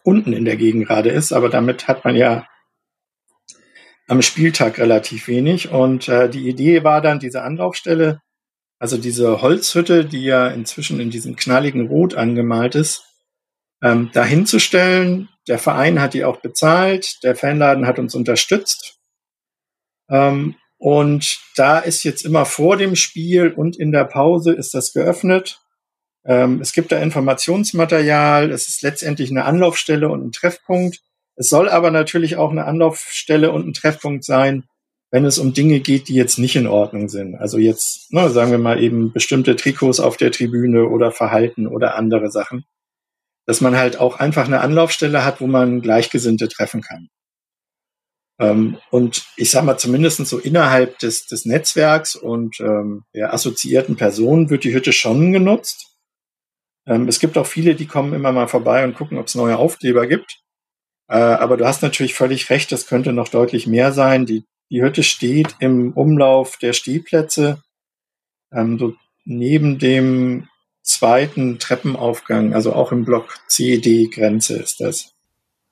unten 0.02 0.32
in 0.32 0.44
der 0.44 0.56
Gegengrade 0.56 1.10
ist, 1.10 1.32
aber 1.32 1.48
damit 1.48 1.88
hat 1.88 2.04
man 2.04 2.16
ja 2.16 2.46
am 4.08 4.22
Spieltag 4.22 4.78
relativ 4.78 5.28
wenig. 5.28 5.70
Und 5.70 6.08
äh, 6.08 6.28
die 6.28 6.48
Idee 6.48 6.82
war 6.82 7.00
dann 7.00 7.20
diese 7.20 7.42
Anlaufstelle, 7.42 8.20
also 8.80 8.96
diese 8.96 9.42
Holzhütte, 9.42 10.06
die 10.06 10.24
ja 10.24 10.48
inzwischen 10.48 11.00
in 11.00 11.10
diesem 11.10 11.36
knalligen 11.36 11.86
Rot 11.86 12.14
angemalt 12.14 12.74
ist, 12.74 13.04
ähm, 13.82 14.10
dahinzustellen. 14.12 15.28
Der 15.46 15.58
Verein 15.58 16.00
hat 16.00 16.14
die 16.14 16.24
auch 16.24 16.40
bezahlt, 16.40 17.22
der 17.22 17.36
Fanladen 17.36 17.86
hat 17.86 17.98
uns 17.98 18.14
unterstützt. 18.14 18.98
Ähm, 20.08 20.56
und 20.78 21.40
da 21.56 21.78
ist 21.78 22.04
jetzt 22.04 22.24
immer 22.24 22.46
vor 22.46 22.78
dem 22.78 22.96
Spiel 22.96 23.52
und 23.52 23.76
in 23.76 23.92
der 23.92 24.04
Pause 24.04 24.52
ist 24.52 24.72
das 24.72 24.94
geöffnet. 24.94 25.60
Ähm, 26.24 26.62
es 26.62 26.72
gibt 26.72 26.90
da 26.90 26.98
Informationsmaterial, 27.00 28.50
es 28.50 28.66
ist 28.66 28.80
letztendlich 28.80 29.30
eine 29.30 29.44
Anlaufstelle 29.44 30.08
und 30.08 30.24
ein 30.24 30.32
Treffpunkt. 30.32 31.00
Es 31.36 31.50
soll 31.50 31.68
aber 31.68 31.90
natürlich 31.90 32.36
auch 32.36 32.50
eine 32.50 32.64
Anlaufstelle 32.64 33.52
und 33.52 33.66
ein 33.66 33.74
Treffpunkt 33.74 34.24
sein, 34.24 34.64
wenn 35.10 35.24
es 35.24 35.38
um 35.38 35.52
Dinge 35.52 35.80
geht, 35.80 36.08
die 36.08 36.14
jetzt 36.14 36.38
nicht 36.38 36.56
in 36.56 36.66
Ordnung 36.66 37.08
sind. 37.08 37.34
Also 37.34 37.58
jetzt, 37.58 38.12
ne, 38.12 38.30
sagen 38.30 38.50
wir 38.50 38.58
mal 38.58 38.82
eben 38.82 39.12
bestimmte 39.12 39.56
Trikots 39.56 40.00
auf 40.00 40.16
der 40.16 40.30
Tribüne 40.30 40.86
oder 40.88 41.10
Verhalten 41.10 41.66
oder 41.66 41.96
andere 41.96 42.30
Sachen. 42.30 42.64
Dass 43.46 43.60
man 43.60 43.76
halt 43.76 43.98
auch 43.98 44.20
einfach 44.20 44.46
eine 44.46 44.60
Anlaufstelle 44.60 45.24
hat, 45.24 45.40
wo 45.40 45.46
man 45.46 45.80
Gleichgesinnte 45.80 46.48
treffen 46.48 46.82
kann. 46.82 47.08
Ähm, 48.38 48.78
und 48.90 49.26
ich 49.36 49.50
sag 49.50 49.64
mal, 49.64 49.78
zumindest 49.78 50.24
so 50.26 50.38
innerhalb 50.38 50.98
des, 51.00 51.26
des 51.26 51.44
Netzwerks 51.44 52.14
und 52.14 52.60
ähm, 52.60 53.04
der 53.14 53.34
assoziierten 53.34 53.96
Personen 53.96 54.48
wird 54.48 54.64
die 54.64 54.72
Hütte 54.72 54.92
schon 54.92 55.32
genutzt. 55.32 55.90
Ähm, 56.86 57.06
es 57.08 57.18
gibt 57.18 57.36
auch 57.36 57.46
viele, 57.46 57.74
die 57.74 57.86
kommen 57.86 58.14
immer 58.14 58.32
mal 58.32 58.48
vorbei 58.48 58.84
und 58.84 58.94
gucken, 58.94 59.18
ob 59.18 59.26
es 59.26 59.34
neue 59.34 59.58
Aufkleber 59.58 60.06
gibt. 60.06 60.40
Äh, 61.08 61.18
aber 61.18 61.56
du 61.56 61.66
hast 61.66 61.82
natürlich 61.82 62.14
völlig 62.14 62.48
recht, 62.48 62.72
es 62.72 62.86
könnte 62.86 63.12
noch 63.12 63.28
deutlich 63.28 63.66
mehr 63.66 63.92
sein. 63.92 64.24
Die, 64.24 64.44
die 64.70 64.82
Hütte 64.82 65.02
steht 65.02 65.56
im 65.58 65.92
Umlauf 65.92 66.56
der 66.56 66.72
Stehplätze, 66.72 67.62
ähm, 68.52 68.78
so 68.78 68.94
neben 69.24 69.78
dem 69.78 70.48
zweiten 70.82 71.58
Treppenaufgang, 71.58 72.54
also 72.54 72.72
auch 72.72 72.92
im 72.92 73.04
Block 73.04 73.38
CED-Grenze 73.48 74.56
ist 74.56 74.80
das. 74.80 75.12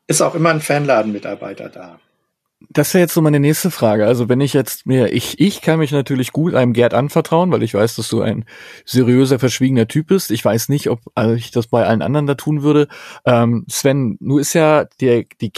Ist 0.06 0.22
auch 0.22 0.34
immer 0.34 0.50
ein 0.50 0.61
Fanladenmitarbeiter 0.61 1.68
da. 1.68 2.00
Das 2.70 2.92
wäre 2.92 3.02
jetzt 3.02 3.14
so 3.14 3.22
meine 3.22 3.38
nächste 3.38 3.70
Frage. 3.70 4.06
Also 4.06 4.28
wenn 4.28 4.40
ich 4.40 4.52
jetzt 4.52 4.84
mir, 4.84 5.12
ich, 5.12 5.38
ich 5.38 5.61
kann 5.62 5.78
mich 5.78 5.92
natürlich 5.92 6.32
gut 6.32 6.54
einem 6.54 6.72
Gerd 6.72 6.92
anvertrauen, 6.92 7.52
weil 7.52 7.62
ich 7.62 7.74
weiß, 7.74 7.94
dass 7.96 8.08
du 8.08 8.20
ein 8.20 8.44
seriöser, 8.84 9.38
verschwiegener 9.38 9.87
Typ 9.87 10.08
bist. 10.08 10.32
Ich 10.32 10.44
weiß 10.44 10.68
nicht, 10.68 10.90
ob 10.90 11.00
also 11.14 11.34
ich 11.34 11.52
das 11.52 11.68
bei 11.68 11.87
allen 11.87 12.02
anderen 12.02 12.26
da 12.26 12.34
tun 12.34 12.62
würde. 12.62 12.88
Ähm, 13.24 13.64
Sven, 13.70 14.16
nu 14.20 14.38
ist 14.38 14.54
ja 14.54 14.87
der, 15.00 15.24
die 15.40 15.50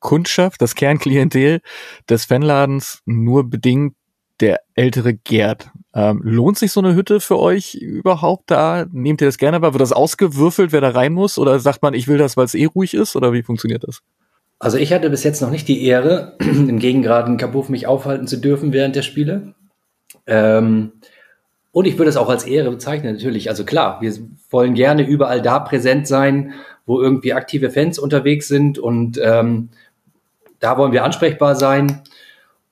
Kernkundschaft, 0.00 0.60
das 0.62 0.74
Kernklientel 0.74 1.60
des 2.08 2.24
Fanladens 2.24 3.02
nur 3.06 3.48
bedingt 3.48 3.94
der 4.40 4.60
ältere 4.74 5.14
Gerd. 5.14 5.70
Ähm, 5.94 6.22
lohnt 6.24 6.56
sich 6.56 6.72
so 6.72 6.80
eine 6.80 6.94
Hütte 6.94 7.20
für 7.20 7.38
euch 7.38 7.74
überhaupt 7.74 8.50
da? 8.50 8.86
Nehmt 8.90 9.20
ihr 9.20 9.26
das 9.26 9.36
gerne 9.36 9.60
wahr? 9.60 9.74
Wird 9.74 9.82
das 9.82 9.92
ausgewürfelt, 9.92 10.72
wer 10.72 10.80
da 10.80 10.90
rein 10.90 11.12
muss? 11.12 11.36
Oder 11.36 11.58
sagt 11.60 11.82
man, 11.82 11.94
ich 11.94 12.08
will 12.08 12.16
das, 12.16 12.36
weil 12.36 12.46
es 12.46 12.54
eh 12.54 12.64
ruhig 12.64 12.94
ist? 12.94 13.16
Oder 13.16 13.32
wie 13.32 13.42
funktioniert 13.42 13.84
das? 13.86 14.00
Also 14.58 14.78
ich 14.78 14.92
hatte 14.92 15.10
bis 15.10 15.24
jetzt 15.24 15.42
noch 15.42 15.50
nicht 15.50 15.68
die 15.68 15.84
Ehre, 15.84 16.36
im 16.40 16.78
Gegengraden 16.78 17.36
Kabuff 17.36 17.68
mich 17.68 17.86
aufhalten 17.86 18.26
zu 18.26 18.38
dürfen 18.38 18.72
während 18.72 18.96
der 18.96 19.02
Spiele. 19.02 19.54
Ähm, 20.26 20.92
und 21.72 21.86
ich 21.86 21.98
würde 21.98 22.08
es 22.08 22.16
auch 22.16 22.28
als 22.28 22.44
Ehre 22.44 22.70
bezeichnen, 22.70 23.14
natürlich. 23.14 23.48
Also 23.50 23.64
klar, 23.64 24.00
wir 24.00 24.12
wollen 24.50 24.74
gerne 24.74 25.06
überall 25.06 25.42
da 25.42 25.58
präsent 25.58 26.06
sein, 26.06 26.54
wo 26.86 27.00
irgendwie 27.00 27.32
aktive 27.34 27.70
Fans 27.70 27.98
unterwegs 27.98 28.48
sind 28.48 28.78
und 28.78 29.20
ähm, 29.22 29.68
da 30.60 30.78
wollen 30.78 30.92
wir 30.92 31.04
ansprechbar 31.04 31.56
sein. 31.56 32.02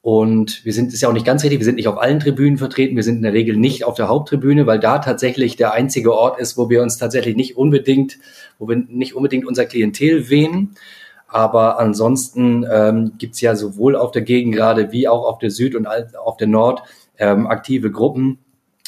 Und 0.00 0.64
wir 0.64 0.72
sind, 0.72 0.92
ist 0.92 1.00
ja 1.02 1.08
auch 1.08 1.12
nicht 1.12 1.26
ganz 1.26 1.42
richtig, 1.42 1.58
wir 1.58 1.64
sind 1.64 1.74
nicht 1.74 1.88
auf 1.88 2.00
allen 2.00 2.20
Tribünen 2.20 2.56
vertreten, 2.56 2.96
wir 2.96 3.02
sind 3.02 3.16
in 3.16 3.22
der 3.22 3.32
Regel 3.32 3.56
nicht 3.56 3.84
auf 3.84 3.96
der 3.96 4.08
Haupttribüne, 4.08 4.66
weil 4.66 4.78
da 4.78 5.00
tatsächlich 5.00 5.56
der 5.56 5.72
einzige 5.72 6.14
Ort 6.14 6.38
ist, 6.38 6.56
wo 6.56 6.70
wir 6.70 6.82
uns 6.82 6.98
tatsächlich 6.98 7.36
nicht 7.36 7.56
unbedingt, 7.56 8.18
wo 8.58 8.68
wir 8.68 8.76
nicht 8.76 9.14
unbedingt 9.14 9.44
unser 9.44 9.66
Klientel 9.66 10.30
wehen. 10.30 10.76
Aber 11.26 11.78
ansonsten 11.78 12.64
ähm, 12.70 13.12
gibt 13.18 13.38
ja 13.40 13.54
sowohl 13.54 13.96
auf 13.96 14.12
der 14.12 14.22
Gegengrade 14.22 14.92
wie 14.92 15.08
auch 15.08 15.26
auf 15.26 15.38
der 15.40 15.50
Süd 15.50 15.74
und 15.74 15.86
auf 15.86 16.38
der 16.38 16.46
Nord 16.46 16.82
ähm, 17.18 17.46
aktive 17.46 17.90
Gruppen, 17.90 18.38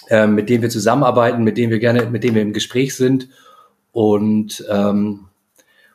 ähm, 0.08 0.36
mit 0.36 0.48
denen 0.48 0.62
wir 0.62 0.70
zusammenarbeiten, 0.70 1.44
mit 1.44 1.58
denen 1.58 1.70
wir 1.70 1.80
gerne, 1.80 2.06
mit 2.06 2.24
denen 2.24 2.36
wir 2.36 2.42
im 2.42 2.54
Gespräch 2.54 2.96
sind. 2.96 3.28
Und 3.92 4.64
ähm, 4.70 5.26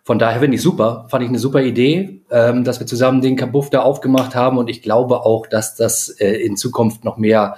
von 0.06 0.20
daher 0.20 0.40
finde 0.40 0.56
ich 0.56 0.62
super, 0.62 1.08
fand 1.10 1.24
ich 1.24 1.30
eine 1.30 1.40
super 1.40 1.64
Idee, 1.64 2.22
ähm, 2.30 2.64
dass 2.64 2.80
wir 2.80 2.86
zusammen 2.86 3.22
den 3.22 3.36
Kabuff 3.36 3.72
da 3.72 3.82
aufgemacht 3.82 4.36
haben. 4.36 4.60
Und 4.60 4.70
ich 4.70 4.84
glaube 4.84 5.22
auch, 5.22 5.48
dass 5.48 5.76
das 5.76 6.10
äh, 6.10 6.36
in 6.46 6.58
Zukunft 6.58 7.04
noch 7.04 7.18
mehr 7.18 7.56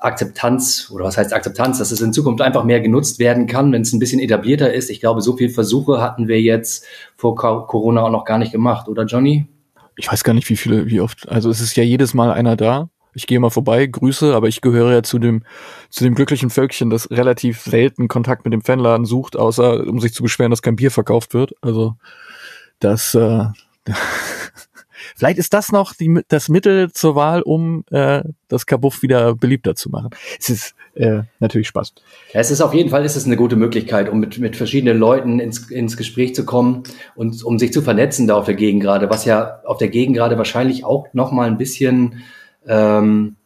Akzeptanz 0.00 0.92
oder 0.94 1.04
was 1.04 1.16
heißt 1.16 1.32
Akzeptanz, 1.32 1.78
dass 1.78 1.90
es 1.90 2.00
in 2.00 2.12
Zukunft 2.12 2.40
einfach 2.40 2.62
mehr 2.62 2.80
genutzt 2.80 3.18
werden 3.18 3.48
kann, 3.48 3.72
wenn 3.72 3.82
es 3.82 3.92
ein 3.92 3.98
bisschen 3.98 4.20
etablierter 4.20 4.72
ist. 4.72 4.90
Ich 4.90 5.00
glaube, 5.00 5.22
so 5.22 5.36
viele 5.36 5.50
Versuche 5.50 6.00
hatten 6.00 6.28
wir 6.28 6.40
jetzt 6.40 6.84
vor 7.16 7.34
Corona 7.34 8.04
auch 8.04 8.10
noch 8.10 8.24
gar 8.24 8.38
nicht 8.38 8.52
gemacht, 8.52 8.86
oder 8.86 9.04
Johnny? 9.04 9.48
Ich 9.96 10.10
weiß 10.10 10.22
gar 10.22 10.34
nicht, 10.34 10.48
wie 10.48 10.56
viele, 10.56 10.86
wie 10.86 11.00
oft. 11.00 11.28
Also 11.28 11.50
es 11.50 11.60
ist 11.60 11.74
ja 11.74 11.82
jedes 11.82 12.14
Mal 12.14 12.30
einer 12.30 12.54
da. 12.54 12.90
Ich 13.14 13.26
gehe 13.26 13.40
mal 13.40 13.50
vorbei, 13.50 13.86
grüße, 13.86 14.34
aber 14.34 14.48
ich 14.48 14.60
gehöre 14.60 14.92
ja 14.92 15.02
zu 15.02 15.18
dem, 15.18 15.42
zu 15.90 16.04
dem 16.04 16.14
glücklichen 16.14 16.50
Völkchen, 16.50 16.90
das 16.90 17.10
relativ 17.10 17.60
selten 17.60 18.08
Kontakt 18.08 18.44
mit 18.44 18.52
dem 18.52 18.62
Fanladen 18.62 19.06
sucht, 19.06 19.36
außer 19.36 19.86
um 19.86 20.00
sich 20.00 20.14
zu 20.14 20.22
beschweren, 20.22 20.50
dass 20.50 20.62
kein 20.62 20.76
Bier 20.76 20.90
verkauft 20.90 21.34
wird. 21.34 21.54
Also 21.60 21.96
das, 22.80 23.14
äh, 23.14 23.44
Vielleicht 25.16 25.38
ist 25.38 25.52
das 25.52 25.72
noch 25.72 25.94
die, 25.94 26.20
das 26.28 26.48
Mittel 26.48 26.92
zur 26.92 27.14
Wahl, 27.14 27.42
um 27.42 27.84
äh, 27.90 28.22
das 28.48 28.66
Kabuff 28.66 29.02
wieder 29.02 29.34
beliebter 29.34 29.74
zu 29.74 29.90
machen. 29.90 30.10
Es 30.38 30.48
ist 30.48 30.74
äh, 30.94 31.22
natürlich 31.40 31.68
Spaß. 31.68 31.94
Es 32.32 32.50
ist 32.50 32.60
auf 32.60 32.74
jeden 32.74 32.90
Fall 32.90 33.04
ist 33.04 33.16
es 33.16 33.26
eine 33.26 33.36
gute 33.36 33.56
Möglichkeit, 33.56 34.08
um 34.08 34.20
mit, 34.20 34.38
mit 34.38 34.56
verschiedenen 34.56 34.98
Leuten 34.98 35.38
ins, 35.40 35.70
ins 35.70 35.96
Gespräch 35.96 36.34
zu 36.34 36.44
kommen 36.44 36.84
und 37.14 37.42
um 37.44 37.58
sich 37.58 37.72
zu 37.72 37.82
vernetzen 37.82 38.26
da 38.26 38.36
auf 38.36 38.46
der 38.46 38.54
Gegend 38.54 38.82
gerade, 38.82 39.10
was 39.10 39.24
ja 39.24 39.60
auf 39.64 39.78
der 39.78 39.88
Gegend 39.88 40.16
gerade 40.16 40.38
wahrscheinlich 40.38 40.84
auch 40.84 41.06
noch 41.12 41.32
mal 41.32 41.48
ein 41.48 41.58
bisschen 41.58 42.22
ähm, 42.66 43.36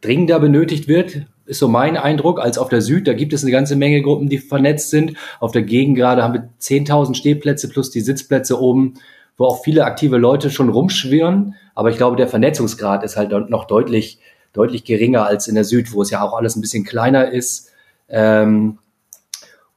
dringender 0.00 0.40
benötigt 0.40 0.88
wird, 0.88 1.26
ist 1.46 1.58
so 1.58 1.68
mein 1.68 1.96
Eindruck, 1.96 2.40
als 2.40 2.58
auf 2.58 2.68
der 2.68 2.80
Süd. 2.82 3.08
Da 3.08 3.14
gibt 3.14 3.32
es 3.32 3.42
eine 3.42 3.50
ganze 3.50 3.76
Menge 3.76 4.00
Gruppen, 4.02 4.28
die 4.28 4.38
vernetzt 4.38 4.90
sind. 4.90 5.16
Auf 5.40 5.52
der 5.52 5.62
Gegend 5.62 5.96
gerade 5.96 6.22
haben 6.22 6.34
wir 6.34 6.48
10.000 6.60 7.14
Stehplätze 7.14 7.68
plus 7.68 7.90
die 7.90 8.00
Sitzplätze 8.00 8.60
oben 8.60 8.94
wo 9.36 9.46
auch 9.46 9.64
viele 9.64 9.84
aktive 9.84 10.18
Leute 10.18 10.50
schon 10.50 10.68
rumschwirren. 10.68 11.54
Aber 11.74 11.90
ich 11.90 11.96
glaube, 11.96 12.16
der 12.16 12.28
Vernetzungsgrad 12.28 13.02
ist 13.02 13.16
halt 13.16 13.32
noch 13.50 13.66
deutlich, 13.66 14.20
deutlich 14.52 14.84
geringer 14.84 15.26
als 15.26 15.48
in 15.48 15.54
der 15.54 15.64
Süd, 15.64 15.92
wo 15.92 16.02
es 16.02 16.10
ja 16.10 16.22
auch 16.22 16.34
alles 16.34 16.56
ein 16.56 16.60
bisschen 16.60 16.84
kleiner 16.84 17.30
ist. 17.30 17.70
Ähm, 18.08 18.78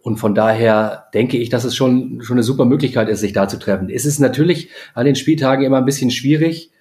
und 0.01 0.17
von 0.17 0.35
daher 0.35 1.07
denke 1.13 1.37
ich, 1.37 1.49
dass 1.49 1.63
es 1.63 1.75
schon, 1.75 2.21
schon 2.21 2.35
eine 2.35 2.43
super 2.43 2.65
Möglichkeit 2.65 3.09
ist, 3.09 3.21
sich 3.21 3.33
da 3.33 3.47
zu 3.47 3.57
treffen. 3.57 3.89
Es 3.89 4.05
ist 4.05 4.19
natürlich 4.19 4.69
an 4.93 5.05
den 5.05 5.15
Spieltagen 5.15 5.65
immer 5.65 5.77
ein 5.77 5.85
bisschen 5.85 6.11
schwierig. 6.11 6.71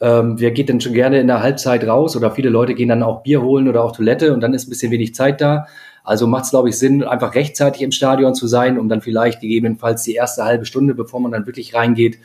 Ähm, 0.00 0.40
wer 0.40 0.50
geht 0.50 0.68
denn 0.68 0.80
schon 0.80 0.94
gerne 0.94 1.20
in 1.20 1.26
der 1.26 1.42
Halbzeit 1.42 1.86
raus 1.86 2.16
oder 2.16 2.30
viele 2.30 2.48
Leute 2.48 2.74
gehen 2.74 2.88
dann 2.88 3.02
auch 3.02 3.22
Bier 3.22 3.42
holen 3.42 3.68
oder 3.68 3.84
auch 3.84 3.92
Toilette 3.92 4.32
und 4.32 4.40
dann 4.40 4.54
ist 4.54 4.66
ein 4.66 4.70
bisschen 4.70 4.90
wenig 4.90 5.14
Zeit 5.14 5.40
da. 5.40 5.66
Also 6.02 6.26
macht 6.26 6.44
es, 6.44 6.50
glaube 6.50 6.70
ich, 6.70 6.78
Sinn, 6.78 7.04
einfach 7.04 7.34
rechtzeitig 7.34 7.82
im 7.82 7.92
Stadion 7.92 8.34
zu 8.34 8.46
sein, 8.46 8.78
um 8.78 8.88
dann 8.88 9.02
vielleicht 9.02 9.40
gegebenenfalls 9.40 10.02
die 10.02 10.14
erste 10.14 10.44
halbe 10.44 10.64
Stunde, 10.64 10.94
bevor 10.94 11.20
man 11.20 11.30
dann 11.30 11.46
wirklich 11.46 11.74
reingeht, 11.74 12.18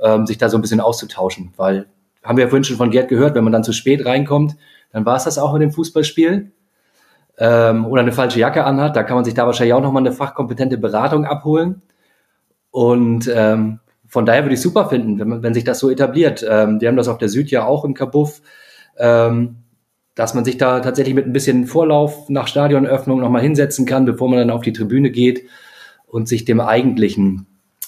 ähm, 0.00 0.26
sich 0.26 0.36
da 0.36 0.50
so 0.50 0.58
ein 0.58 0.60
bisschen 0.60 0.80
auszutauschen. 0.80 1.52
Weil, 1.56 1.86
haben 2.22 2.36
wir 2.36 2.44
ja 2.44 2.50
vorhin 2.50 2.64
schon 2.64 2.76
von 2.76 2.90
Gerd 2.90 3.08
gehört, 3.08 3.34
wenn 3.34 3.44
man 3.44 3.52
dann 3.52 3.64
zu 3.64 3.72
spät 3.72 4.04
reinkommt, 4.04 4.56
dann 4.92 5.06
war 5.06 5.16
es 5.16 5.24
das 5.24 5.38
auch 5.38 5.54
mit 5.54 5.62
dem 5.62 5.72
Fußballspiel. 5.72 6.52
Ähm, 7.38 7.86
oder 7.86 8.02
eine 8.02 8.12
falsche 8.12 8.38
Jacke 8.38 8.64
anhat, 8.64 8.94
da 8.94 9.02
kann 9.02 9.16
man 9.16 9.24
sich 9.24 9.32
da 9.32 9.46
wahrscheinlich 9.46 9.72
auch 9.72 9.80
nochmal 9.80 10.02
eine 10.02 10.12
fachkompetente 10.12 10.76
Beratung 10.76 11.24
abholen. 11.24 11.80
Und 12.70 13.30
ähm, 13.34 13.80
von 14.12 14.26
daher 14.26 14.44
würde 14.44 14.54
ich 14.54 14.60
super 14.60 14.90
finden, 14.90 15.18
wenn, 15.18 15.28
man, 15.28 15.42
wenn 15.42 15.54
sich 15.54 15.64
das 15.64 15.78
so 15.78 15.88
etabliert. 15.88 16.44
Ähm, 16.46 16.82
wir 16.82 16.88
haben 16.88 16.98
das 16.98 17.08
auf 17.08 17.16
der 17.16 17.30
Süd 17.30 17.50
ja 17.50 17.64
auch 17.64 17.82
im 17.82 17.94
Kabuff. 17.94 18.42
Ähm, 18.98 19.56
dass 20.14 20.34
man 20.34 20.44
sich 20.44 20.58
da 20.58 20.80
tatsächlich 20.80 21.14
mit 21.14 21.24
ein 21.24 21.32
bisschen 21.32 21.66
Vorlauf 21.66 22.28
nach 22.28 22.46
Stadionöffnung 22.46 23.20
nochmal 23.20 23.40
hinsetzen 23.40 23.86
kann, 23.86 24.04
bevor 24.04 24.28
man 24.28 24.38
dann 24.38 24.50
auf 24.50 24.60
die 24.60 24.74
Tribüne 24.74 25.10
geht 25.10 25.44
und 26.06 26.28
sich 26.28 26.44
dem 26.44 26.60
eigentlichen, 26.60 27.46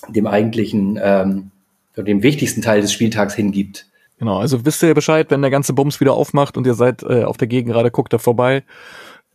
dem 0.09 0.27
eigentlichen, 0.27 0.99
ähm, 1.03 1.51
dem 1.95 2.23
wichtigsten 2.23 2.63
Teil 2.63 2.81
des 2.81 2.91
Spieltags 2.91 3.35
hingibt. 3.35 3.87
Genau, 4.19 4.39
also 4.39 4.65
wisst 4.65 4.83
ihr 4.83 4.95
Bescheid, 4.95 5.31
wenn 5.31 5.43
der 5.43 5.51
ganze 5.51 5.75
Bums 5.75 6.01
wieder 6.01 6.15
aufmacht 6.15 6.57
und 6.57 6.67
ihr 6.67 6.73
seid 6.73 7.03
äh, 7.03 7.25
auf 7.25 7.37
der 7.37 7.49
Gegend 7.49 7.71
gerade, 7.71 7.91
guckt 7.91 8.15
da 8.15 8.19
vorbei. 8.19 8.63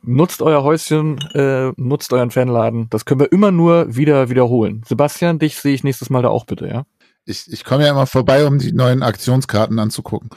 Nutzt 0.02 0.42
euer 0.42 0.64
Häuschen, 0.64 1.20
äh, 1.34 1.72
nutzt 1.76 2.14
euren 2.14 2.32
Fanladen. 2.32 2.88
Das 2.90 3.06
können 3.06 3.20
wir 3.20 3.32
immer 3.32 3.52
nur 3.52 3.96
wieder 3.96 4.30
wiederholen. 4.30 4.82
Sebastian, 4.88 5.40
dich 5.40 5.58
sehe 5.58 5.74
ich 5.74 5.84
nächstes 5.84 6.10
Mal 6.10 6.22
da 6.22 6.30
auch 6.30 6.46
bitte, 6.46 6.68
ja? 6.68 6.84
Ich, 7.26 7.52
ich 7.52 7.64
komme 7.64 7.84
ja 7.84 7.92
immer 7.92 8.08
vorbei, 8.08 8.46
um 8.46 8.60
die 8.60 8.72
neuen 8.72 9.04
Aktionskarten 9.04 9.78
anzugucken. 9.78 10.30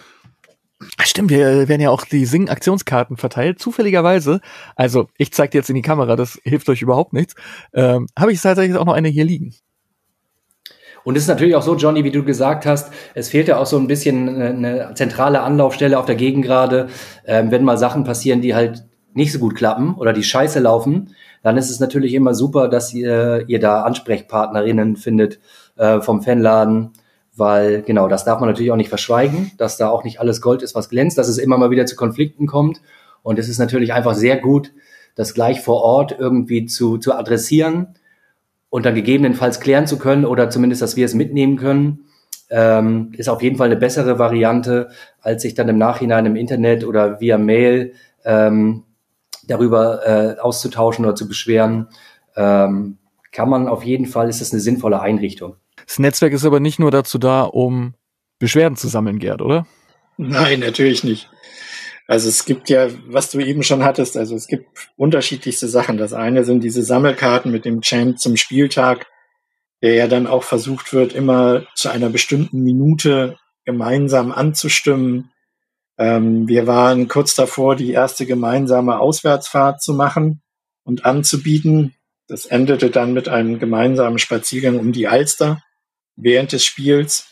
Ach, 0.99 1.07
stimmt, 1.07 1.31
wir 1.31 1.69
werden 1.69 1.81
ja 1.81 1.91
auch 1.91 2.05
die 2.05 2.27
Sing-Aktionskarten 2.27 3.17
verteilt, 3.17 3.61
zufälligerweise. 3.61 4.41
Also, 4.75 5.09
ich 5.17 5.33
zeige 5.33 5.53
dir 5.53 5.59
jetzt 5.59 5.71
in 5.71 5.77
die 5.77 5.83
Kamera, 5.83 6.17
das 6.17 6.41
hilft 6.43 6.69
euch 6.69 6.83
überhaupt 6.83 7.13
nichts. 7.13 7.35
Ähm, 7.73 8.09
Habe 8.19 8.33
ich 8.33 8.41
tatsächlich 8.41 8.77
auch 8.77 8.85
noch 8.85 8.95
eine 8.95 9.09
hier 9.09 9.25
liegen. 9.25 9.55
Und 11.05 11.17
es 11.17 11.25
ist 11.25 11.29
natürlich 11.29 11.57
auch 11.57 11.63
so, 11.63 11.77
Johnny, 11.77 12.05
wie 12.05 12.11
du 12.11 12.25
gesagt 12.25 12.67
hast, 12.67 12.93
es 13.15 13.29
fehlt 13.29 13.49
ja 13.49 13.59
auch 13.59 13.67
so 13.67 13.77
ein 13.77 13.87
bisschen 13.87 14.29
eine 14.41 14.93
zentrale 14.95 15.43
Anlaufstelle 15.43 15.99
auf 15.99 16.07
der 16.07 16.15
Gegend 16.15 16.45
gerade. 16.45 16.89
Ähm, 17.27 17.51
wenn 17.51 17.65
mal 17.65 17.79
Sachen 17.79 18.05
passieren, 18.05 18.41
die 18.41 18.55
halt 18.55 18.85
nicht 19.15 19.33
so 19.33 19.39
gut 19.39 19.55
klappen 19.55 19.95
oder 19.95 20.13
die 20.13 20.23
scheiße 20.23 20.61
laufen, 20.61 21.15
dann 21.43 21.57
ist 21.57 21.71
es 21.71 21.81
natürlich 21.81 22.15
immer 22.15 22.35
super, 22.35 22.69
dass 22.69 22.95
ihr, 22.95 23.45
ihr 23.49 23.61
da 23.61 23.83
Ansprechpartnerinnen 23.83 24.97
findet 24.97 25.41
äh, 25.77 26.01
vom 26.01 26.23
Fanladen, 26.23 26.91
weil 27.35 27.83
genau, 27.83 28.09
das 28.09 28.25
darf 28.25 28.41
man 28.41 28.49
natürlich 28.49 28.73
auch 28.73 28.77
nicht 28.77 28.89
verschweigen, 28.89 29.53
dass 29.57 29.77
da 29.77 29.89
auch 29.89 30.05
nicht 30.05 30.21
alles 30.21 30.41
Gold 30.41 30.63
ist, 30.63 30.75
was 30.75 30.89
glänzt, 30.89 31.19
dass 31.19 31.29
es 31.29 31.39
immer 31.39 31.59
mal 31.59 31.71
wieder 31.71 31.87
zu 31.87 31.97
Konflikten 31.97 32.47
kommt. 32.47 32.81
Und 33.23 33.39
es 33.39 33.49
ist 33.49 33.59
natürlich 33.59 33.93
einfach 33.93 34.15
sehr 34.15 34.37
gut, 34.37 34.73
das 35.15 35.35
gleich 35.35 35.61
vor 35.61 35.83
Ort 35.83 36.17
irgendwie 36.19 36.67
zu, 36.67 36.99
zu 36.99 37.15
adressieren 37.15 37.95
und 38.71 38.87
dann 38.87 38.95
gegebenenfalls 38.95 39.61
klären 39.61 39.87
zu 39.87 39.99
können 39.99 40.25
oder 40.25 40.51
zumindest, 40.51 40.83
dass 40.83 40.97
wir 40.97 41.05
es 41.05 41.15
mitnehmen 41.15 41.57
können, 41.57 42.07
ähm, 42.51 43.13
ist 43.17 43.29
auf 43.29 43.43
jeden 43.43 43.57
Fall 43.57 43.67
eine 43.67 43.77
bessere 43.77 44.19
Variante, 44.19 44.91
als 45.21 45.43
sich 45.43 45.55
dann 45.55 45.69
im 45.69 45.79
Nachhinein 45.79 46.27
im 46.27 46.37
Internet 46.37 46.85
oder 46.85 47.21
via 47.21 47.39
Mail 47.39 47.93
ähm, 48.25 48.85
darüber 49.47 50.07
äh, 50.07 50.39
auszutauschen 50.41 51.05
oder 51.05 51.15
zu 51.15 51.29
beschweren. 51.29 51.89
Ähm, 52.37 52.99
kann 53.31 53.49
man 53.49 53.69
auf 53.69 53.85
jeden 53.85 54.07
Fall, 54.07 54.29
ist 54.29 54.41
das 54.41 54.53
eine 54.53 54.61
sinnvolle 54.61 55.01
Einrichtung. 55.01 55.57
Das 55.87 55.99
Netzwerk 55.99 56.33
ist 56.33 56.45
aber 56.45 56.61
nicht 56.61 56.79
nur 56.79 56.91
dazu 56.91 57.19
da, 57.19 57.43
um 57.43 57.95
Beschwerden 58.39 58.77
zu 58.77 58.89
sammeln, 58.89 59.19
Gerd, 59.19 59.41
oder? 59.43 59.67
Nein, 60.17 60.61
natürlich 60.61 61.03
nicht. 61.03 61.31
Also 62.07 62.29
es 62.29 62.45
gibt 62.45 62.69
ja, 62.69 62.89
was 63.07 63.31
du 63.31 63.39
eben 63.39 63.63
schon 63.63 63.85
hattest, 63.85 64.17
also 64.17 64.35
es 64.35 64.47
gibt 64.47 64.67
unterschiedlichste 64.97 65.69
Sachen. 65.69 65.97
Das 65.97 66.13
eine 66.13 66.45
sind 66.45 66.63
diese 66.63 66.83
Sammelkarten 66.83 67.51
mit 67.51 67.65
dem 67.65 67.81
Champ 67.81 68.19
zum 68.19 68.37
Spieltag. 68.37 69.07
der 69.83 69.95
ja 69.95 70.07
dann 70.07 70.27
auch 70.27 70.45
versucht 70.45 70.93
wird, 70.95 71.13
immer 71.13 71.65
zu 71.75 71.91
einer 71.91 72.09
bestimmten 72.09 72.63
Minute 72.63 73.37
gemeinsam 73.65 74.31
anzustimmen. 74.33 75.32
Ähm, 75.99 76.49
wir 76.49 76.67
waren 76.67 77.09
kurz 77.09 77.35
davor, 77.35 77.77
die 77.77 77.93
erste 77.93 78.27
gemeinsame 78.27 78.99
Auswärtsfahrt 78.99 79.83
zu 79.83 79.95
machen 79.95 80.43
und 80.85 81.05
anzubieten. 81.05 81.95
Das 82.29 82.47
endete 82.47 82.91
dann 82.91 83.13
mit 83.13 83.29
einem 83.29 83.59
gemeinsamen 83.59 84.19
Spaziergang 84.19 84.79
um 84.79 84.93
die 84.93 85.09
Alster 85.09 85.63
während 86.17 86.53
des 86.53 86.65
Spiels 86.65 87.27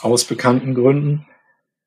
aus 0.00 0.24
bekannten 0.24 0.74
Gründen. 0.74 1.26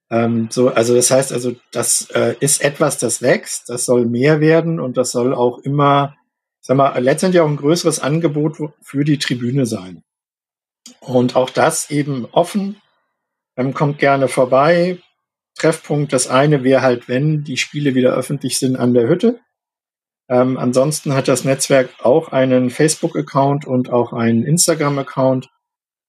Ähm, 0.10 0.48
so, 0.52 0.70
also 0.70 0.96
das 0.96 1.12
heißt 1.12 1.34
also, 1.34 1.56
das 1.72 2.10
äh, 2.12 2.36
ist 2.40 2.64
etwas, 2.64 2.98
das 2.98 3.22
wächst, 3.22 3.70
das 3.70 3.86
soll 3.86 4.06
mehr 4.06 4.40
werden 4.40 4.80
und 4.80 4.98
das 4.98 5.12
soll 5.12 5.34
auch 5.34 5.60
immer, 5.60 6.16
sag 6.62 6.78
mal, 6.78 6.98
letztendlich 7.00 7.42
auch 7.42 7.48
ein 7.48 7.58
größeres 7.58 8.00
Angebot 8.00 8.58
für 8.82 9.04
die 9.04 9.18
Tribüne 9.18 9.66
sein. 9.66 10.04
Und 11.00 11.36
auch 11.36 11.50
das 11.50 11.90
eben 11.90 12.28
offen, 12.32 12.82
ähm, 13.58 13.74
kommt 13.74 14.00
gerne 14.00 14.28
vorbei. 14.28 15.00
Treffpunkt, 15.64 16.14
das 16.14 16.28
eine 16.28 16.64
wäre 16.64 16.82
halt, 16.82 17.08
wenn 17.08 17.44
die 17.44 17.58
Spiele 17.58 17.96
wieder 17.96 18.14
öffentlich 18.14 18.60
sind 18.60 18.76
an 18.76 18.94
der 18.94 19.08
Hütte. 19.08 19.40
Ähm, 20.30 20.58
ansonsten 20.58 21.14
hat 21.14 21.28
das 21.28 21.44
Netzwerk 21.44 21.90
auch 22.02 22.32
einen 22.32 22.70
Facebook-Account 22.70 23.66
und 23.66 23.90
auch 23.90 24.14
einen 24.14 24.44
Instagram-Account 24.44 25.50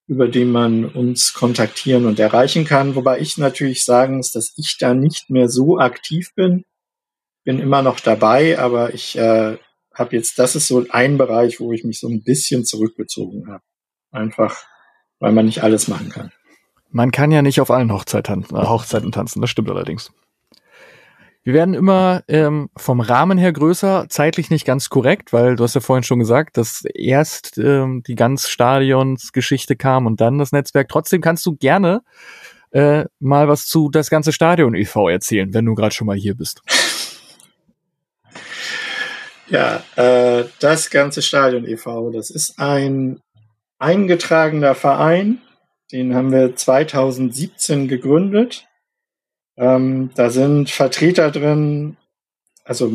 über 0.07 0.29
den 0.29 0.51
man 0.51 0.85
uns 0.85 1.33
kontaktieren 1.33 2.07
und 2.07 2.19
erreichen 2.19 2.65
kann. 2.65 2.95
Wobei 2.95 3.21
ich 3.21 3.39
natürlich 3.39 3.85
sagen 3.85 4.19
muss, 4.19 4.33
dass 4.33 4.53
ich 4.57 4.77
da 4.79 4.95
nicht 4.95 5.31
mehr 5.31 5.49
so 5.49 5.79
aktiv 5.79 6.35
bin. 6.35 6.65
Bin 7.45 7.59
immer 7.59 7.83
noch 7.83 8.01
dabei, 8.01 8.59
aber 8.59 8.93
ich 8.95 9.17
äh, 9.17 9.59
habe 9.95 10.17
jetzt, 10.17 10.39
das 10.39 10.57
ist 10.57 10.67
so 10.67 10.85
ein 10.91 11.19
Bereich, 11.19 11.61
wo 11.61 11.73
ich 11.73 11.85
mich 11.85 12.01
so 12.01 12.09
ein 12.09 12.23
bisschen 12.23 12.65
zurückgezogen 12.65 13.49
habe. 13.49 13.63
Einfach, 14.11 14.65
weil 15.21 15.33
man 15.33 15.47
nicht 15.47 15.63
alles 15.63 15.89
machen 15.89 16.11
kann. 16.11 16.33
Man 16.95 17.11
kann 17.11 17.33
ja 17.33 17.43
nicht 17.43 17.61
auf 17.61 17.73
allen 17.73 17.93
Hochzeiten, 17.93 18.45
äh, 18.53 18.55
Hochzeiten 18.55 19.11
tanzen, 19.11 19.41
das 19.41 19.51
stimmt 19.51 19.69
allerdings. 19.69 20.13
Wir 21.43 21.53
werden 21.53 21.75
immer 21.75 22.23
ähm, 22.29 22.71
vom 22.77 23.01
Rahmen 23.01 23.37
her 23.37 23.53
größer, 23.53 24.07
zeitlich 24.09 24.49
nicht 24.49 24.65
ganz 24.65 24.91
korrekt, 24.91 25.33
weil 25.33 25.57
du 25.57 25.65
hast 25.65 25.75
ja 25.75 25.81
vorhin 25.81 26.05
schon 26.05 26.21
gesagt, 26.21 26.57
dass 26.57 26.85
erst 26.95 27.59
ähm, 27.59 28.05
die 28.07 28.15
ganz 28.15 28.49
Stadionsgeschichte 28.49 29.75
kam 29.75 30.07
und 30.07 30.21
dann 30.21 30.39
das 30.39 30.53
Netzwerk. 30.53 30.89
Trotzdem 30.89 31.21
kannst 31.21 31.45
du 31.47 31.57
gerne 31.57 32.03
äh, 32.71 33.07
mal 33.19 33.49
was 33.49 33.67
zu 33.67 33.91
das 33.91 34.09
ganze 34.09 34.31
Stadion 34.31 34.77
e.V. 34.77 35.09
erzählen, 35.09 35.53
wenn 35.53 35.67
du 35.67 35.75
gerade 35.75 35.95
schon 35.95 36.07
mal 36.07 36.17
hier 36.17 36.37
bist. 36.37 36.63
Ja, 39.49 39.83
äh, 39.97 40.45
das 40.61 40.91
ganze 40.91 41.23
Stadion 41.23 41.67
e.V., 41.67 42.11
das 42.11 42.31
ist 42.31 42.61
ein 42.61 43.21
eingetragener 43.81 44.77
Verein, 44.77 45.41
den 45.93 46.15
haben 46.15 46.33
wir 46.33 46.57
2017 46.57 47.89
gegründet 47.89 48.67
ähm, 49.57 50.11
da 50.15 50.31
sind 50.31 50.71
Vertreter 50.71 51.31
drin, 51.31 51.97
also 52.65 52.91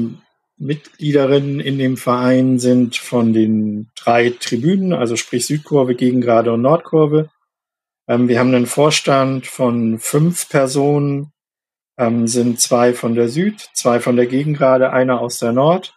Mitgliederinnen 0.58 1.60
in 1.62 1.78
dem 1.78 1.96
Verein 1.96 2.60
sind 2.60 2.98
von 2.98 3.32
den 3.32 3.90
drei 3.96 4.32
Tribünen, 4.32 4.92
also 4.94 5.16
sprich 5.16 5.46
Südkurve, 5.46 5.96
Gegengrade 5.96 6.52
und 6.52 6.62
Nordkurve. 6.62 7.30
Ähm, 8.08 8.28
wir 8.28 8.40
haben 8.40 8.54
einen 8.54 8.66
Vorstand 8.66 9.48
von 9.48 10.00
fünf 10.00 10.50
Personen, 10.50 11.32
ähm, 11.98 12.28
sind 12.28 12.60
zwei 12.60 12.94
von 12.94 13.16
der 13.16 13.30
Süd, 13.30 13.70
zwei 13.74 14.02
von 14.02 14.18
der 14.18 14.26
Gegengrade, 14.26 14.92
einer 14.92 15.22
aus 15.22 15.40
der 15.40 15.54
Nord. 15.54 15.96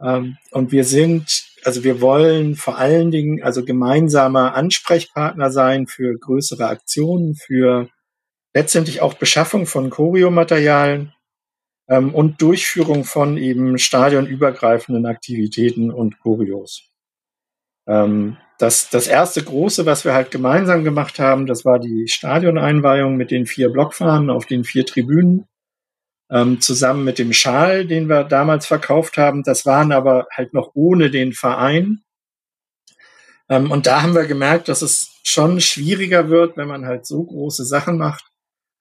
Ähm, 0.00 0.38
und 0.50 0.72
wir 0.72 0.84
sind, 0.84 1.44
also 1.64 1.84
wir 1.84 2.00
wollen 2.00 2.54
vor 2.54 2.78
allen 2.78 3.10
Dingen 3.10 3.42
also 3.42 3.64
gemeinsamer 3.64 4.54
Ansprechpartner 4.54 5.50
sein 5.50 5.86
für 5.86 6.16
größere 6.18 6.66
Aktionen, 6.66 7.34
für 7.34 7.88
letztendlich 8.54 9.00
auch 9.00 9.14
Beschaffung 9.14 9.66
von 9.66 9.90
Choreomaterialien 9.90 11.12
ähm, 11.88 12.14
und 12.14 12.40
Durchführung 12.40 13.04
von 13.04 13.36
eben 13.36 13.78
stadionübergreifenden 13.78 15.06
Aktivitäten 15.06 15.90
und 15.90 16.20
Choreos. 16.20 16.88
Ähm, 17.86 18.36
das, 18.58 18.88
das 18.88 19.08
erste 19.08 19.42
große, 19.42 19.84
was 19.84 20.04
wir 20.04 20.14
halt 20.14 20.30
gemeinsam 20.30 20.84
gemacht 20.84 21.18
haben, 21.18 21.46
das 21.46 21.64
war 21.64 21.78
die 21.78 22.06
Stadioneinweihung 22.08 23.16
mit 23.16 23.30
den 23.30 23.46
vier 23.46 23.70
Blockfahnen 23.70 24.30
auf 24.30 24.46
den 24.46 24.64
vier 24.64 24.86
Tribünen. 24.86 25.48
Ähm, 26.34 26.60
zusammen 26.60 27.04
mit 27.04 27.18
dem 27.18 27.32
Schal, 27.32 27.86
den 27.86 28.08
wir 28.08 28.24
damals 28.24 28.66
verkauft 28.66 29.16
haben. 29.16 29.44
Das 29.44 29.64
waren 29.64 29.92
aber 29.92 30.26
halt 30.32 30.52
noch 30.52 30.72
ohne 30.74 31.10
den 31.10 31.32
Verein. 31.32 32.02
Ähm, 33.48 33.70
und 33.70 33.86
da 33.86 34.02
haben 34.02 34.14
wir 34.14 34.26
gemerkt, 34.26 34.68
dass 34.68 34.82
es 34.82 35.20
schon 35.22 35.60
schwieriger 35.60 36.28
wird, 36.28 36.56
wenn 36.56 36.68
man 36.68 36.86
halt 36.86 37.06
so 37.06 37.22
große 37.24 37.64
Sachen 37.64 37.98
macht, 37.98 38.24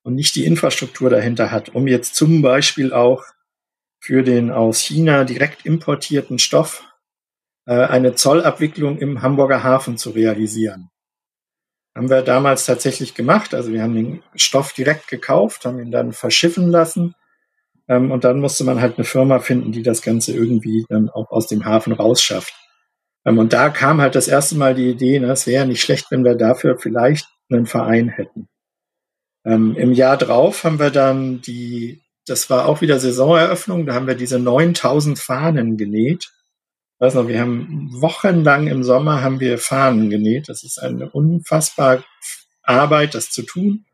und 0.04 0.16
nicht 0.16 0.36
die 0.36 0.46
Infrastruktur 0.46 1.10
dahinter 1.10 1.50
hat, 1.52 1.70
um 1.70 1.88
jetzt 1.88 2.16
zum 2.16 2.42
Beispiel 2.42 2.94
auch 2.94 3.24
für 4.00 4.22
den 4.22 4.52
aus 4.52 4.80
China 4.80 5.24
direkt 5.24 5.66
importierten 5.66 6.40
Stoff 6.40 6.84
äh, 7.66 7.74
eine 7.74 8.14
Zollabwicklung 8.14 8.98
im 8.98 9.22
Hamburger 9.22 9.64
Hafen 9.64 9.98
zu 9.98 10.10
realisieren. 10.10 10.90
Haben 11.96 12.10
wir 12.10 12.22
damals 12.22 12.66
tatsächlich 12.66 13.14
gemacht. 13.14 13.54
Also 13.54 13.72
wir 13.72 13.82
haben 13.82 13.96
den 13.96 14.24
Stoff 14.36 14.74
direkt 14.74 15.08
gekauft, 15.08 15.66
haben 15.66 15.80
ihn 15.80 15.92
dann 15.92 16.12
verschiffen 16.12 16.70
lassen. 16.70 17.16
Ähm, 17.88 18.12
und 18.12 18.24
dann 18.24 18.40
musste 18.40 18.64
man 18.64 18.82
halt 18.82 18.98
eine 18.98 19.06
Firma 19.06 19.40
finden, 19.40 19.72
die 19.72 19.84
das 19.84 20.02
Ganze 20.02 20.34
irgendwie 20.34 20.86
dann 20.90 21.10
auch 21.10 21.32
aus 21.32 21.48
dem 21.48 21.66
Hafen 21.66 21.94
rausschafft. 21.94 22.54
Ähm, 23.26 23.38
und 23.38 23.54
da 23.54 23.70
kam 23.70 24.02
halt 24.02 24.16
das 24.16 24.28
erste 24.28 24.56
Mal 24.56 24.76
die 24.76 24.90
Idee, 24.90 25.20
na, 25.20 25.32
es 25.32 25.48
wäre 25.48 25.66
nicht 25.66 25.82
schlecht, 25.82 26.08
wenn 26.12 26.24
wir 26.24 26.36
dafür 26.36 26.78
vielleicht 26.78 27.28
einen 27.50 27.66
Verein 27.66 28.10
hätten. 28.10 28.48
Ähm, 29.46 29.76
Im 29.76 29.94
Jahr 29.94 30.18
drauf 30.18 30.64
haben 30.64 30.80
wir 30.80 30.90
dann 30.90 31.42
die, 31.42 32.02
das 32.26 32.50
war 32.50 32.68
auch 32.68 32.82
wieder 32.82 33.00
Saisoneröffnung, 33.00 33.86
da 33.86 33.94
haben 33.94 34.08
wir 34.08 34.16
diese 34.16 34.40
9000 34.40 35.20
Fahnen 35.20 35.78
genäht. 35.78 36.32
Ich 36.96 37.06
weiß 37.06 37.16
noch, 37.16 37.28
wir 37.28 37.42
haben 37.42 37.90
wochenlang 38.02 38.68
im 38.68 38.84
Sommer 38.84 39.22
haben 39.22 39.42
wir 39.42 39.58
Fahnen 39.58 40.10
genäht. 40.10 40.48
Das 40.48 40.64
ist 40.64 40.82
eine 40.82 41.10
unfassbare 41.10 42.06
Arbeit, 42.62 43.14
das 43.14 43.30
zu 43.30 43.44
tun. 43.44 43.86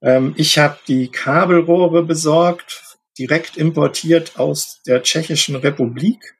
Ähm, 0.00 0.34
ich 0.36 0.58
habe 0.58 0.78
die 0.86 1.08
Kabelrohre 1.08 2.04
besorgt, 2.04 2.89
direkt 3.20 3.58
importiert 3.58 4.38
aus 4.38 4.80
der 4.86 5.02
Tschechischen 5.02 5.54
Republik. 5.54 6.38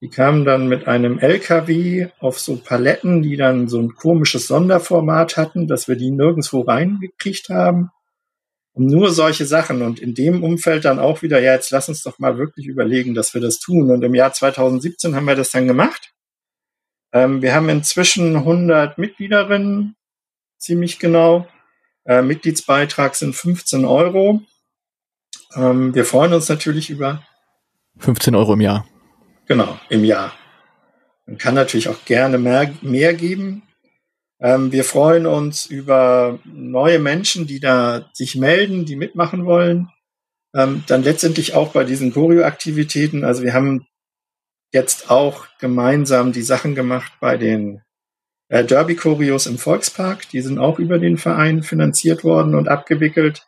Die 0.00 0.08
kamen 0.08 0.44
dann 0.44 0.66
mit 0.66 0.88
einem 0.88 1.20
LKW 1.20 2.08
auf 2.18 2.40
so 2.40 2.56
Paletten, 2.56 3.22
die 3.22 3.36
dann 3.36 3.68
so 3.68 3.78
ein 3.78 3.94
komisches 3.94 4.48
Sonderformat 4.48 5.36
hatten, 5.36 5.68
dass 5.68 5.86
wir 5.86 5.94
die 5.94 6.10
nirgendwo 6.10 6.62
reingekriegt 6.62 7.50
haben. 7.50 7.90
Und 8.74 8.86
nur 8.86 9.12
solche 9.12 9.46
Sachen. 9.46 9.80
Und 9.80 10.00
in 10.00 10.14
dem 10.14 10.42
Umfeld 10.42 10.86
dann 10.86 10.98
auch 10.98 11.22
wieder, 11.22 11.40
ja, 11.40 11.54
jetzt 11.54 11.70
lass 11.70 11.88
uns 11.88 12.02
doch 12.02 12.18
mal 12.18 12.36
wirklich 12.36 12.66
überlegen, 12.66 13.14
dass 13.14 13.32
wir 13.32 13.40
das 13.40 13.60
tun. 13.60 13.92
Und 13.92 14.02
im 14.02 14.16
Jahr 14.16 14.32
2017 14.32 15.14
haben 15.14 15.26
wir 15.26 15.36
das 15.36 15.52
dann 15.52 15.68
gemacht. 15.68 16.12
Ähm, 17.12 17.42
wir 17.42 17.54
haben 17.54 17.68
inzwischen 17.68 18.34
100 18.34 18.98
Mitgliederinnen, 18.98 19.94
ziemlich 20.58 20.98
genau. 20.98 21.46
Äh, 22.04 22.22
Mitgliedsbeitrag 22.22 23.14
sind 23.14 23.36
15 23.36 23.84
Euro. 23.84 24.42
Ähm, 25.56 25.94
wir 25.94 26.04
freuen 26.04 26.32
uns 26.32 26.48
natürlich 26.48 26.90
über 26.90 27.22
15 27.98 28.34
Euro 28.34 28.54
im 28.54 28.60
Jahr. 28.60 28.86
Genau, 29.46 29.78
im 29.88 30.04
Jahr. 30.04 30.32
Man 31.26 31.38
kann 31.38 31.54
natürlich 31.54 31.88
auch 31.88 32.04
gerne 32.04 32.38
mehr, 32.38 32.72
mehr 32.82 33.14
geben. 33.14 33.62
Ähm, 34.40 34.72
wir 34.72 34.84
freuen 34.84 35.26
uns 35.26 35.66
über 35.66 36.40
neue 36.44 36.98
Menschen, 36.98 37.46
die 37.46 37.60
da 37.60 38.10
sich 38.12 38.34
melden, 38.34 38.84
die 38.84 38.96
mitmachen 38.96 39.46
wollen. 39.46 39.88
Ähm, 40.54 40.84
dann 40.86 41.02
letztendlich 41.02 41.54
auch 41.54 41.72
bei 41.72 41.84
diesen 41.84 42.12
Choreo-Aktivitäten. 42.12 43.24
Also 43.24 43.42
wir 43.42 43.54
haben 43.54 43.86
jetzt 44.72 45.10
auch 45.10 45.46
gemeinsam 45.60 46.32
die 46.32 46.42
Sachen 46.42 46.74
gemacht 46.74 47.12
bei 47.20 47.36
den 47.36 47.82
äh, 48.48 48.64
Derby-Choreos 48.64 49.46
im 49.46 49.58
Volkspark. 49.58 50.28
Die 50.30 50.40
sind 50.40 50.58
auch 50.58 50.78
über 50.78 50.98
den 50.98 51.18
Verein 51.18 51.62
finanziert 51.62 52.24
worden 52.24 52.54
und 52.54 52.68
abgewickelt. 52.68 53.46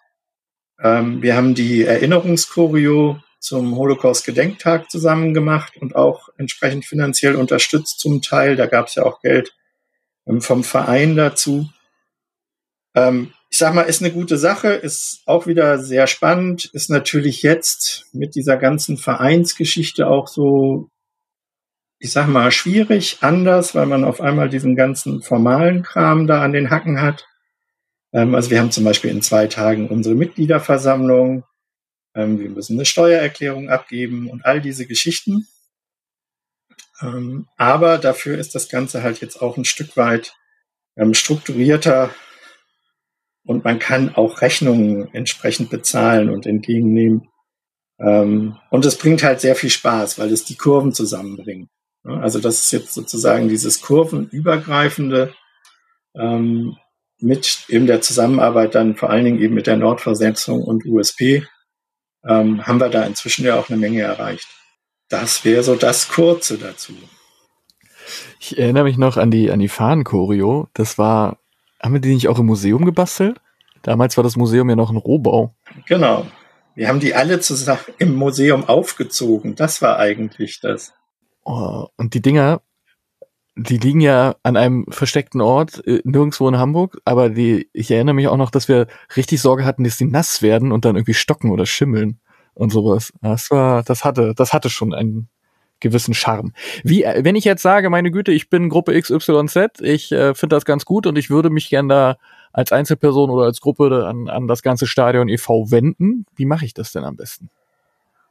Ähm, 0.83 1.23
wir 1.23 1.37
haben 1.37 1.55
die 1.55 1.85
Erinnerungschoreo 1.85 3.21
zum 3.39 3.77
Holocaust-Gedenktag 3.77 4.91
zusammen 4.91 5.35
gemacht 5.35 5.77
und 5.79 5.97
auch 5.97 6.31
entsprechend 6.39 6.87
finanziell 6.87 7.37
unterstützt 7.37 8.01
zum 8.01 8.23
Teil. 8.23 8.57
Da 8.57 8.67
gab 8.67 8.89
es 8.89 8.95
ja 8.95 9.05
auch 9.05 9.21
Geld 9.21 9.55
ähm, 10.27 10.41
vom 10.41 10.65
Verein 10.65 11.17
dazu. 11.17 11.69
Ähm, 12.95 13.33
ich 13.51 13.59
sag 13.59 13.75
mal, 13.75 13.83
ist 13.83 14.03
eine 14.03 14.13
gute 14.13 14.37
Sache, 14.37 14.69
ist 14.69 15.23
auch 15.27 15.47
wieder 15.47 15.79
sehr 15.79 16.07
spannend, 16.07 16.65
ist 16.65 16.91
natürlich 16.91 17.43
jetzt 17.43 18.07
mit 18.13 18.35
dieser 18.35 18.57
ganzen 18.57 18.97
Vereinsgeschichte 18.97 20.09
auch 20.09 20.27
so, 20.27 20.89
ich 22.01 22.11
sag 22.11 22.27
mal, 22.27 22.51
schwierig, 22.51 23.19
anders, 23.21 23.75
weil 23.75 23.87
man 23.87 24.05
auf 24.05 24.21
einmal 24.21 24.49
diesen 24.49 24.75
ganzen 24.75 25.23
formalen 25.23 25.83
Kram 25.83 26.27
da 26.27 26.43
an 26.43 26.53
den 26.53 26.71
Hacken 26.71 27.01
hat. 27.01 27.27
Ähm, 28.15 28.35
also 28.35 28.51
wir 28.51 28.61
haben 28.61 28.71
zum 28.71 28.85
Beispiel 28.85 29.11
in 29.11 29.21
zwei 29.21 29.49
Tagen 29.49 29.89
unsere 29.89 30.15
Mitgliederversammlung, 30.15 31.45
ähm, 32.15 32.39
wir 32.39 32.49
müssen 32.49 32.77
eine 32.77 32.87
Steuererklärung 32.87 33.69
abgeben 33.69 34.31
und 34.31 34.47
all 34.47 34.61
diese 34.61 34.87
Geschichten. 34.87 35.49
Ähm, 37.03 37.49
aber 37.57 37.99
dafür 37.99 38.39
ist 38.39 38.55
das 38.55 38.69
Ganze 38.69 39.03
halt 39.03 39.21
jetzt 39.21 39.43
auch 39.43 39.59
ein 39.59 39.67
Stück 39.67 39.97
weit 39.97 40.35
strukturierter 41.11 42.15
und 43.45 43.65
man 43.65 43.81
kann 43.81 44.15
auch 44.15 44.43
Rechnungen 44.43 45.13
entsprechend 45.13 45.69
bezahlen 45.69 46.31
und 46.31 46.47
entgegennehmen. 46.47 47.29
Und 47.99 48.85
es 48.85 48.97
bringt 48.97 49.25
halt 49.25 49.41
sehr 49.41 49.57
viel 49.57 49.71
Spaß, 49.71 50.21
weil 50.21 50.31
es 50.31 50.45
die 50.45 50.55
Kurven 50.55 50.93
zusammenbringt. 50.93 51.69
Also 52.05 52.39
das 52.39 52.61
ist 52.61 52.71
jetzt 52.71 52.95
sozusagen 52.95 53.49
dieses 53.49 53.81
kurvenübergreifende 53.81 55.35
ähm, 56.15 56.77
mit 57.25 57.65
eben 57.69 57.87
der 57.87 58.01
Zusammenarbeit 58.01 58.75
dann 58.75 58.97
vor 58.97 59.11
allen 59.11 59.25
Dingen 59.25 59.41
eben 59.41 59.55
mit 59.55 59.67
der 59.67 59.77
Nordversetzung 59.77 60.63
und 60.63 60.85
USP 60.85 61.45
ähm, 62.27 62.67
haben 62.67 62.81
wir 62.81 62.89
da 62.89 63.05
inzwischen 63.05 63.45
ja 63.45 63.59
auch 63.59 63.69
eine 63.69 63.79
Menge 63.79 64.03
erreicht. 64.03 64.49
Das 65.09 65.45
wäre 65.45 65.63
so 65.63 65.75
das 65.75 66.09
Kurze 66.09 66.59
dazu. 66.59 66.93
Ich 68.41 68.59
erinnere 68.59 68.85
mich 68.85 68.99
noch 68.99 69.17
an 69.17 69.31
die, 69.31 69.51
an 69.51 69.59
die 69.59 69.69
Fahnen-Choreo. 69.69 70.69
Das 70.75 70.99
war, 70.99 71.39
haben 71.83 71.95
wir 71.95 72.01
die 72.01 72.15
nicht 72.15 72.29
auch 72.29 72.39
im 72.39 72.47
Museum 72.47 72.85
gebastelt? 72.85 73.41
Damals 73.83 74.17
war 74.17 74.25
das 74.25 74.37
Museum 74.37 74.69
ja 74.69 74.77
noch 74.77 74.91
ein 74.91 74.97
Rohbau. 74.97 75.55
Genau. 75.87 76.27
Wir 76.75 76.89
haben 76.89 77.01
die 77.01 77.15
alle 77.15 77.41
zusammen 77.41 77.85
im 77.99 78.15
Museum 78.15 78.65
aufgezogen. 78.65 79.55
Das 79.55 79.81
war 79.81 79.99
eigentlich 79.99 80.61
das. 80.61 80.93
Oh, 81.45 81.87
und 81.97 82.15
die 82.15 82.23
Dinger, 82.23 82.63
die 83.57 83.79
liegen 83.79 84.01
ja 84.01 84.35
an 84.43 84.57
einem 84.57 84.87
versteckten 84.89 85.41
Ort, 85.41 85.87
äh, 85.87 86.01
nirgendwo 86.05 86.49
in 86.49 86.59
Hamburg, 86.59 86.99
aber 87.05 87.31
die, 87.31 87.69
ich 87.73 87.91
erinnere 87.91 88.15
mich 88.15 88.29
auch 88.29 88.37
noch, 88.37 88.51
dass 88.51 88.69
wir 88.69 88.87
richtig 89.17 89.41
Sorge 89.41 89.65
hatten, 89.65 89.85
dass 89.85 89.97
die 89.97 90.07
nass 90.07 90.43
werden 90.43 90.73
und 90.73 90.85
dann 90.85 90.97
irgendwie 90.97 91.15
stocken 91.15 91.51
oder 91.51 91.67
schimmeln 91.67 92.19
und 92.55 92.71
sowas. 92.71 93.13
Das 93.23 93.51
war, 93.51 93.83
das 93.83 94.05
hatte, 94.05 94.35
das 94.37 94.53
hatte 94.53 94.71
schon 94.71 94.93
einen 94.93 95.29
gewissen 95.81 96.15
Charme. 96.15 96.53
Wie, 96.83 97.05
äh, 97.05 97.25
wenn 97.25 97.37
ich 97.37 97.45
jetzt 97.45 97.63
sage, 97.63 97.91
meine 97.91 98.11
Güte, 98.11 98.33
ich 98.33 98.49
bin 98.49 98.69
Gruppe 98.69 99.01
XYZ, 99.01 99.81
ich 99.81 100.11
äh, 100.13 100.35
finde 100.35 100.57
das 100.57 100.65
ganz 100.65 100.85
gut 100.85 101.07
und 101.07 101.17
ich 101.17 101.31
würde 101.31 101.51
mich 101.51 101.69
gern 101.69 101.89
da 101.89 102.17
als 102.53 102.73
Einzelperson 102.73 103.31
oder 103.31 103.47
als 103.47 103.61
Gruppe 103.61 104.07
an, 104.07 104.29
an 104.29 104.49
das 104.49 104.63
ganze 104.63 104.87
Stadion 104.87 105.29
e.V. 105.29 105.71
wenden, 105.71 106.27
wie 106.37 106.47
mache 106.47 106.65
ich 106.65 106.75
das 106.75 106.93
denn 106.93 107.05
am 107.05 107.17
besten? 107.17 107.51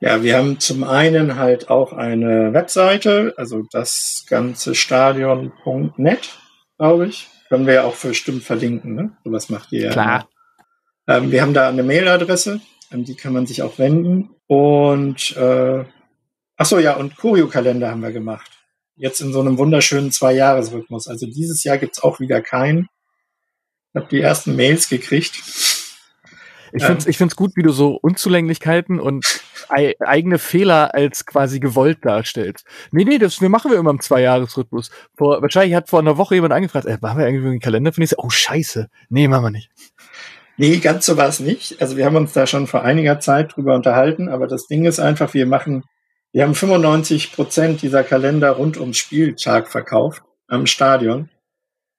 Ja, 0.03 0.21
wir 0.21 0.35
haben 0.35 0.59
zum 0.59 0.83
einen 0.83 1.37
halt 1.37 1.69
auch 1.69 1.93
eine 1.93 2.53
Webseite, 2.53 3.33
also 3.37 3.63
das 3.71 4.25
ganze 4.27 4.75
Stadion.net, 4.75 6.29
glaube 6.77 7.07
ich. 7.07 7.29
Können 7.47 7.65
wir 7.65 7.75
ja 7.75 7.83
auch 7.85 7.95
bestimmt 7.95 8.43
verlinken, 8.43 8.95
ne? 8.95 9.15
So 9.23 9.31
was 9.31 9.49
macht 9.49 9.71
ihr 9.71 9.83
ja. 9.83 9.91
Klar. 9.91 10.27
Ähm, 11.07 11.31
wir 11.31 11.41
haben 11.41 11.53
da 11.53 11.69
eine 11.69 11.83
Mailadresse, 11.83 12.59
an 12.89 13.05
die 13.05 13.15
kann 13.15 13.31
man 13.31 13.47
sich 13.47 13.61
auch 13.61 13.79
wenden. 13.79 14.31
Und 14.47 15.37
äh, 15.37 15.85
ach 16.57 16.65
so, 16.65 16.79
ja, 16.79 16.97
und 16.97 17.15
Kurio-Kalender 17.15 17.89
haben 17.89 18.01
wir 18.01 18.11
gemacht. 18.11 18.51
Jetzt 18.97 19.21
in 19.21 19.31
so 19.31 19.39
einem 19.39 19.57
wunderschönen 19.57 20.11
Zwei-Jahres-Rhythmus. 20.11 21.07
Also 21.07 21.27
dieses 21.27 21.63
Jahr 21.63 21.77
gibt's 21.77 22.03
auch 22.03 22.19
wieder 22.19 22.41
keinen. 22.41 22.89
Ich 23.93 24.01
habe 24.01 24.09
die 24.11 24.19
ersten 24.19 24.57
Mails 24.57 24.89
gekriegt. 24.89 25.35
Ich 26.76 26.84
finde 26.84 26.99
es 26.99 27.07
ich 27.07 27.17
find's 27.17 27.36
gut, 27.36 27.51
wie 27.55 27.61
du 27.61 27.71
so 27.71 27.99
Unzulänglichkeiten 28.01 28.99
und 28.99 29.41
ei 29.69 29.93
eigene 29.99 30.39
Fehler 30.39 30.95
als 30.95 31.26
quasi 31.26 31.59
gewollt 31.59 31.99
darstellst. 32.01 32.65
Nee, 32.91 33.05
nee, 33.05 33.19
das 33.19 33.41
wir 33.41 33.49
machen 33.49 33.71
wir 33.71 33.78
immer 33.78 33.91
im 33.91 34.01
Zweijahresrhythmus. 34.01 34.89
Vor, 35.15 35.41
wahrscheinlich 35.41 35.76
hat 35.76 35.89
vor 35.89 35.99
einer 35.99 36.17
Woche 36.17 36.36
jemand 36.36 36.53
angefragt, 36.53 36.86
äh, 36.86 36.97
machen 36.99 37.19
wir 37.19 37.28
irgendwie 37.28 37.47
einen 37.47 37.59
Kalender 37.59 37.93
für 37.93 37.99
nächstes 37.99 38.17
Oh, 38.17 38.30
scheiße. 38.30 38.89
Nee, 39.09 39.28
machen 39.28 39.45
wir 39.45 39.51
nicht. 39.51 39.69
Nee, 40.57 40.78
ganz 40.78 41.05
so 41.05 41.17
war 41.17 41.28
es 41.28 41.39
nicht. 41.39 41.82
Also 41.82 41.97
wir 41.97 42.05
haben 42.05 42.15
uns 42.15 42.34
da 42.34 42.47
schon 42.47 42.67
vor 42.67 42.84
einiger 42.84 43.19
Zeit 43.19 43.55
drüber 43.55 43.76
unterhalten, 43.76 44.30
aber 44.30 44.47
das 44.47 44.67
Ding 44.67 44.86
ist 44.86 44.99
einfach, 44.99 45.34
wir 45.34 45.45
machen, 45.45 45.84
wir 46.32 46.43
haben 46.43 46.55
95 46.55 47.34
Prozent 47.34 47.82
dieser 47.82 48.03
Kalender 48.03 48.51
rund 48.51 48.78
ums 48.78 48.97
Spieltag 48.97 49.67
verkauft 49.67 50.24
am 50.47 50.65
Stadion. 50.65 51.30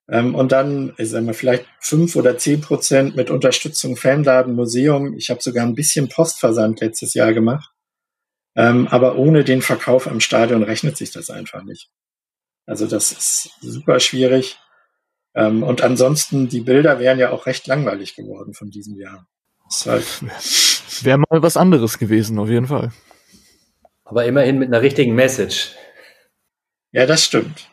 Ähm, 0.09 0.35
und 0.35 0.53
dann, 0.53 0.95
ich 0.99 1.11
sag 1.11 1.25
mal, 1.25 1.35
vielleicht 1.35 1.67
fünf 1.81 2.17
oder 2.17 2.37
zehn 2.37 2.61
Prozent 2.61 3.17
mit 3.17 3.31
Unterstützung 3.31 3.97
Fanladen, 3.97 4.55
Museum. 4.55 5.15
Ich 5.17 5.31
habe 5.31 5.43
sogar 5.43 5.65
ein 5.65 5.75
bisschen 5.75 6.09
Postversand 6.09 6.81
letztes 6.81 7.15
Jahr 7.15 7.33
gemacht. 7.33 7.71
Ähm, 8.57 8.87
aber 8.89 9.17
ohne 9.17 9.45
den 9.45 9.63
Verkauf 9.63 10.07
am 10.07 10.21
Stadion 10.21 10.63
rechnet 10.63 10.97
sich 10.97 11.11
das 11.11 11.31
einfach 11.31 11.65
nicht. 11.65 11.91
Also 12.67 12.87
das 12.87 13.13
ist 13.13 13.51
super 13.61 13.99
schwierig. 13.99 14.59
Ähm, 15.35 15.63
und 15.63 15.83
ansonsten, 15.83 16.49
die 16.49 16.61
Bilder 16.61 17.01
wären 17.01 17.19
ja 17.19 17.31
auch 17.31 17.47
recht 17.47 17.67
langweilig 17.67 18.15
geworden 18.15 18.55
von 18.55 18.71
diesem 18.71 18.97
Jahr. 18.97 19.27
Halt 19.87 20.23
Wäre 21.03 21.19
mal 21.19 21.43
was 21.43 21.57
anderes 21.57 21.99
gewesen, 21.99 22.39
auf 22.39 22.49
jeden 22.49 22.69
Fall. 22.69 22.93
Aber 24.05 24.25
immerhin 24.27 24.59
mit 24.59 24.69
einer 24.69 24.83
richtigen 24.83 25.15
Message. 25.15 25.73
Ja, 26.93 27.07
das 27.07 27.25
stimmt. 27.25 27.69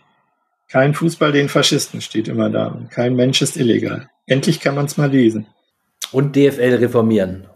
Kein 0.71 0.93
Fußball 0.93 1.33
den 1.33 1.49
Faschisten 1.49 1.99
steht 1.99 2.29
immer 2.29 2.49
da. 2.49 2.67
Und 2.67 2.89
kein 2.89 3.15
Mensch 3.15 3.41
ist 3.41 3.57
illegal. 3.57 4.09
Endlich 4.25 4.61
kann 4.61 4.75
man 4.75 4.85
es 4.85 4.95
mal 4.95 5.11
lesen. 5.11 5.47
Und 6.13 6.35
DFL 6.35 6.75
reformieren. 6.75 7.47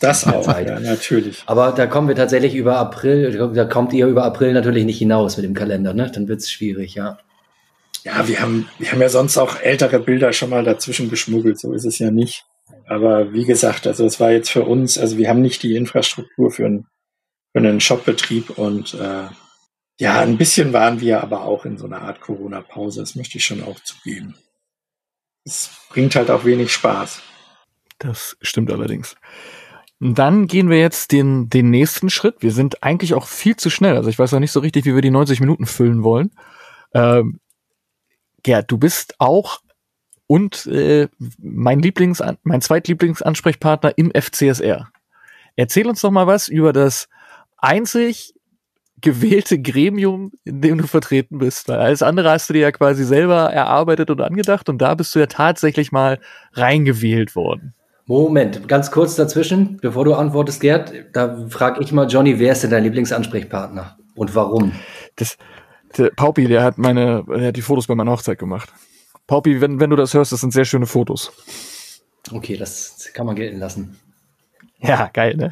Das 0.00 0.26
auch, 0.26 0.46
ja, 0.46 0.78
natürlich. 0.80 1.42
Aber 1.46 1.72
da 1.72 1.86
kommen 1.86 2.08
wir 2.08 2.14
tatsächlich 2.14 2.54
über 2.54 2.76
April, 2.78 3.52
da 3.54 3.64
kommt 3.64 3.92
ihr 3.92 4.06
über 4.06 4.24
April 4.24 4.52
natürlich 4.52 4.84
nicht 4.84 4.98
hinaus 4.98 5.36
mit 5.36 5.44
dem 5.44 5.54
Kalender, 5.54 5.94
ne? 5.94 6.10
Dann 6.12 6.28
wird 6.28 6.40
es 6.40 6.50
schwierig, 6.50 6.94
ja. 6.94 7.18
Ja, 8.02 8.26
wir 8.28 8.40
haben, 8.40 8.68
wir 8.78 8.90
haben 8.92 9.00
ja 9.00 9.08
sonst 9.08 9.38
auch 9.38 9.60
ältere 9.60 10.00
Bilder 10.00 10.32
schon 10.32 10.50
mal 10.50 10.64
dazwischen 10.64 11.10
geschmuggelt, 11.10 11.58
so 11.58 11.72
ist 11.72 11.84
es 11.84 11.98
ja 11.98 12.10
nicht. 12.10 12.44
Aber 12.86 13.32
wie 13.32 13.44
gesagt, 13.44 13.86
also 13.86 14.04
es 14.04 14.20
war 14.20 14.30
jetzt 14.30 14.50
für 14.50 14.62
uns, 14.62 14.98
also 14.98 15.16
wir 15.16 15.28
haben 15.28 15.42
nicht 15.42 15.62
die 15.62 15.74
Infrastruktur 15.74 16.50
für 16.50 16.66
einen, 16.66 16.86
für 17.52 17.58
einen 17.58 17.80
Shopbetrieb 17.80 18.58
und 18.58 18.94
äh, 18.94 19.28
ja, 19.98 20.20
ein 20.20 20.38
bisschen 20.38 20.72
waren 20.72 21.00
wir 21.00 21.22
aber 21.22 21.42
auch 21.42 21.64
in 21.64 21.78
so 21.78 21.86
einer 21.86 22.02
Art 22.02 22.20
Corona-Pause, 22.20 23.00
das 23.00 23.14
möchte 23.14 23.38
ich 23.38 23.44
schon 23.44 23.62
auch 23.62 23.78
zugeben. 23.80 24.34
Es 25.44 25.70
bringt 25.90 26.16
halt 26.16 26.30
auch 26.30 26.44
wenig 26.44 26.72
Spaß. 26.72 27.22
Das 27.98 28.36
stimmt 28.40 28.72
allerdings. 28.72 29.16
Und 30.00 30.18
dann 30.18 30.46
gehen 30.46 30.68
wir 30.68 30.78
jetzt 30.78 31.12
den, 31.12 31.48
den 31.48 31.70
nächsten 31.70 32.10
Schritt. 32.10 32.36
Wir 32.40 32.50
sind 32.50 32.82
eigentlich 32.82 33.14
auch 33.14 33.26
viel 33.26 33.56
zu 33.56 33.70
schnell. 33.70 33.96
Also 33.96 34.10
ich 34.10 34.18
weiß 34.18 34.32
noch 34.32 34.40
nicht 34.40 34.52
so 34.52 34.60
richtig, 34.60 34.84
wie 34.84 34.94
wir 34.94 35.02
die 35.02 35.10
90 35.10 35.40
Minuten 35.40 35.66
füllen 35.66 36.02
wollen. 36.02 36.32
Ähm, 36.92 37.40
Gerd, 38.42 38.70
du 38.70 38.78
bist 38.78 39.14
auch 39.18 39.60
und 40.26 40.66
äh, 40.66 41.08
mein 41.38 41.80
Lieblings, 41.80 42.22
mein 42.42 42.60
zweitlieblingsansprechpartner 42.60 43.96
im 43.96 44.10
FCSR. 44.10 44.88
Erzähl 45.56 45.86
uns 45.86 46.00
doch 46.00 46.10
mal 46.10 46.26
was 46.26 46.48
über 46.48 46.72
das 46.72 47.08
einzig 47.56 48.33
gewählte 49.04 49.60
Gremium, 49.60 50.32
in 50.44 50.62
dem 50.62 50.78
du 50.78 50.86
vertreten 50.86 51.38
bist. 51.38 51.68
Weil 51.68 51.78
alles 51.78 52.02
andere 52.02 52.30
hast 52.30 52.48
du 52.48 52.54
dir 52.54 52.62
ja 52.62 52.72
quasi 52.72 53.04
selber 53.04 53.52
erarbeitet 53.52 54.10
und 54.10 54.20
angedacht 54.22 54.68
und 54.70 54.78
da 54.78 54.94
bist 54.94 55.14
du 55.14 55.18
ja 55.18 55.26
tatsächlich 55.26 55.92
mal 55.92 56.18
reingewählt 56.54 57.36
worden. 57.36 57.74
Moment, 58.06 58.66
ganz 58.66 58.90
kurz 58.90 59.14
dazwischen, 59.14 59.78
bevor 59.80 60.04
du 60.04 60.14
antwortest, 60.14 60.60
Gerd, 60.60 60.92
da 61.12 61.46
frage 61.48 61.82
ich 61.82 61.92
mal 61.92 62.08
Johnny, 62.08 62.38
wer 62.38 62.52
ist 62.52 62.62
denn 62.62 62.70
dein 62.70 62.82
Lieblingsansprechpartner 62.82 63.96
und 64.14 64.34
warum? 64.34 64.72
Das, 65.16 65.36
der 65.96 66.10
Paupi, 66.10 66.48
der 66.48 66.62
hat 66.62 66.78
meine, 66.78 67.24
der 67.28 67.48
hat 67.48 67.56
die 67.56 67.62
Fotos 67.62 67.86
bei 67.86 67.94
meiner 67.94 68.10
Hochzeit 68.10 68.38
gemacht. 68.38 68.72
Paupi, 69.26 69.60
wenn, 69.60 69.80
wenn 69.80 69.90
du 69.90 69.96
das 69.96 70.14
hörst, 70.14 70.32
das 70.32 70.40
sind 70.40 70.52
sehr 70.52 70.64
schöne 70.64 70.86
Fotos. 70.86 71.30
Okay, 72.32 72.56
das 72.56 73.10
kann 73.12 73.26
man 73.26 73.36
gelten 73.36 73.58
lassen. 73.58 73.98
Ja, 74.78 75.10
geil, 75.12 75.36
ne? 75.36 75.50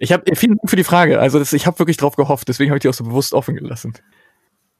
Ich 0.00 0.12
habe 0.12 0.34
vielen 0.34 0.56
Dank 0.56 0.70
für 0.70 0.76
die 0.76 0.84
Frage. 0.84 1.20
Also 1.20 1.38
das, 1.38 1.52
ich 1.52 1.66
habe 1.66 1.78
wirklich 1.78 1.98
drauf 1.98 2.16
gehofft, 2.16 2.48
deswegen 2.48 2.70
habe 2.70 2.78
ich 2.78 2.82
die 2.82 2.88
auch 2.88 2.94
so 2.94 3.04
bewusst 3.04 3.34
offen 3.34 3.54
gelassen. 3.54 3.92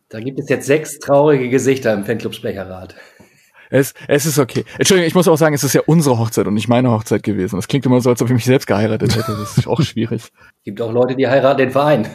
Da 0.08 0.18
gibt 0.18 0.40
es 0.40 0.48
jetzt 0.48 0.66
sechs 0.66 0.98
traurige 0.98 1.50
Gesichter 1.50 1.92
im 1.92 2.04
Fanclub-Sprecherrat. 2.04 2.96
Es, 3.68 3.92
es 4.08 4.24
ist 4.26 4.38
okay. 4.38 4.64
Entschuldigung, 4.78 5.06
ich 5.06 5.14
muss 5.14 5.28
auch 5.28 5.36
sagen, 5.36 5.54
es 5.54 5.62
ist 5.62 5.74
ja 5.74 5.82
unsere 5.86 6.18
Hochzeit 6.18 6.46
und 6.46 6.54
nicht 6.54 6.68
meine 6.68 6.90
Hochzeit 6.90 7.22
gewesen. 7.22 7.56
Das 7.56 7.68
klingt 7.68 7.84
immer 7.84 8.00
so, 8.00 8.08
als 8.08 8.20
ob 8.22 8.28
ich 8.28 8.34
mich 8.34 8.46
selbst 8.46 8.66
geheiratet 8.66 9.14
hätte. 9.14 9.36
Das 9.38 9.58
ist 9.58 9.68
auch 9.68 9.80
schwierig. 9.82 10.32
Gibt 10.64 10.80
auch 10.80 10.90
Leute, 10.90 11.14
die 11.14 11.28
heiraten 11.28 11.58
den 11.58 11.70
Verein. 11.70 12.08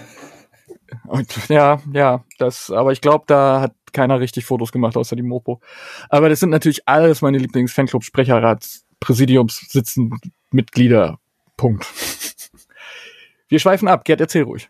Und, 1.07 1.47
ja, 1.47 1.79
ja, 1.93 2.25
das, 2.39 2.71
aber 2.71 2.91
ich 2.91 3.01
glaube, 3.01 3.25
da 3.27 3.61
hat 3.61 3.73
keiner 3.93 4.19
richtig 4.19 4.45
Fotos 4.45 4.71
gemacht, 4.71 4.97
außer 4.97 5.15
die 5.15 5.21
Mopo. 5.21 5.61
Aber 6.09 6.27
das 6.27 6.39
sind 6.39 6.49
natürlich 6.49 6.87
alles 6.87 7.21
meine 7.21 7.37
Lieblings-Fanclub-Sprecherrats, 7.37 8.83
Präsidiums 8.99 9.63
sitzen 9.69 10.19
Mitglieder. 10.51 11.19
Punkt. 11.55 11.85
Wir 13.47 13.59
schweifen 13.59 13.87
ab. 13.87 14.05
Gerd, 14.05 14.21
erzähl 14.21 14.43
ruhig. 14.43 14.69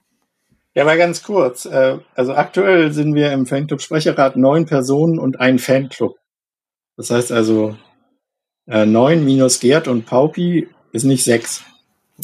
Ja, 0.74 0.84
mal 0.84 0.98
ganz 0.98 1.24
kurz. 1.24 1.66
Äh, 1.66 2.00
also 2.16 2.34
aktuell 2.34 2.92
sind 2.92 3.16
wir 3.16 3.32
im 3.32 3.46
Fanclub 3.46 3.82
Sprecherrat 3.82 4.36
neun 4.36 4.66
Personen 4.66 5.20
und 5.20 5.40
ein 5.40 5.58
Fanclub. 5.58 6.18
Das 6.98 7.10
heißt 7.10 7.32
also, 7.32 7.78
äh, 8.68 8.86
neun 8.86 9.24
minus 9.24 9.60
Gerd 9.60 9.88
und 9.88 10.06
Paupi 10.06 10.68
ist 10.92 11.04
nicht 11.04 11.24
sechs. 11.24 11.64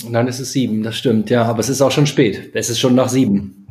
Nein, 0.08 0.28
es 0.28 0.39
ist 0.39 0.54
sieben, 0.54 0.84
das 0.84 0.97
stimmt, 0.97 1.30
ja. 1.30 1.43
Aber 1.43 1.60
es 1.60 1.70
ist 1.70 1.82
auch 1.82 1.91
schon 1.91 2.08
spät. 2.08 2.52
Es 2.54 2.70
ist 2.70 2.80
schon 2.80 2.95
nach 2.95 3.10
sieben. 3.10 3.68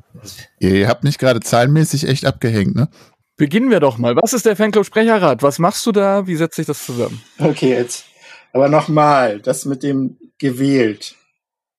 Ihr 0.59 0.89
habt 0.89 1.05
mich 1.05 1.18
gerade 1.18 1.41
zahlenmäßig 1.41 2.09
echt 2.09 2.24
abgehängt, 2.24 2.74
ne? 2.74 2.89
Beginnen 3.37 3.70
wir 3.70 3.81
doch 3.81 3.97
mal. 3.97 4.16
Was 4.16 4.35
ist 4.35 4.45
der 4.45 4.57
Fanclub 4.57 4.85
Sprecherrat? 4.85 5.43
Was 5.43 5.59
machst 5.59 5.87
du 5.87 5.93
da? 5.93 6.26
Wie 6.26 6.37
setzt 6.37 6.57
sich 6.57 6.66
das 6.66 6.85
zusammen? 6.85 7.22
Okay, 7.39 7.70
jetzt. 7.70 8.05
Aber 8.53 8.68
nochmal, 8.68 9.41
das 9.41 9.64
mit 9.64 9.83
dem 9.83 10.18
gewählt. 10.39 11.14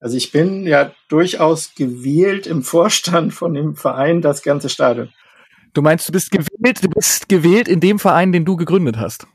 Also 0.01 0.17
ich 0.17 0.31
bin 0.31 0.65
ja 0.65 0.91
durchaus 1.09 1.75
gewählt 1.75 2.47
im 2.47 2.63
Vorstand 2.63 3.33
von 3.33 3.53
dem 3.53 3.75
Verein 3.75 4.21
das 4.21 4.41
ganze 4.41 4.67
Stadion. 4.67 5.13
Du 5.73 5.81
meinst, 5.83 6.09
du 6.09 6.11
bist 6.11 6.31
gewählt, 6.31 6.83
du 6.83 6.89
bist 6.89 7.29
gewählt 7.29 7.67
in 7.67 7.79
dem 7.79 7.99
Verein, 7.99 8.31
den 8.31 8.43
du 8.43 8.57
gegründet 8.57 8.97
hast. 8.97 9.27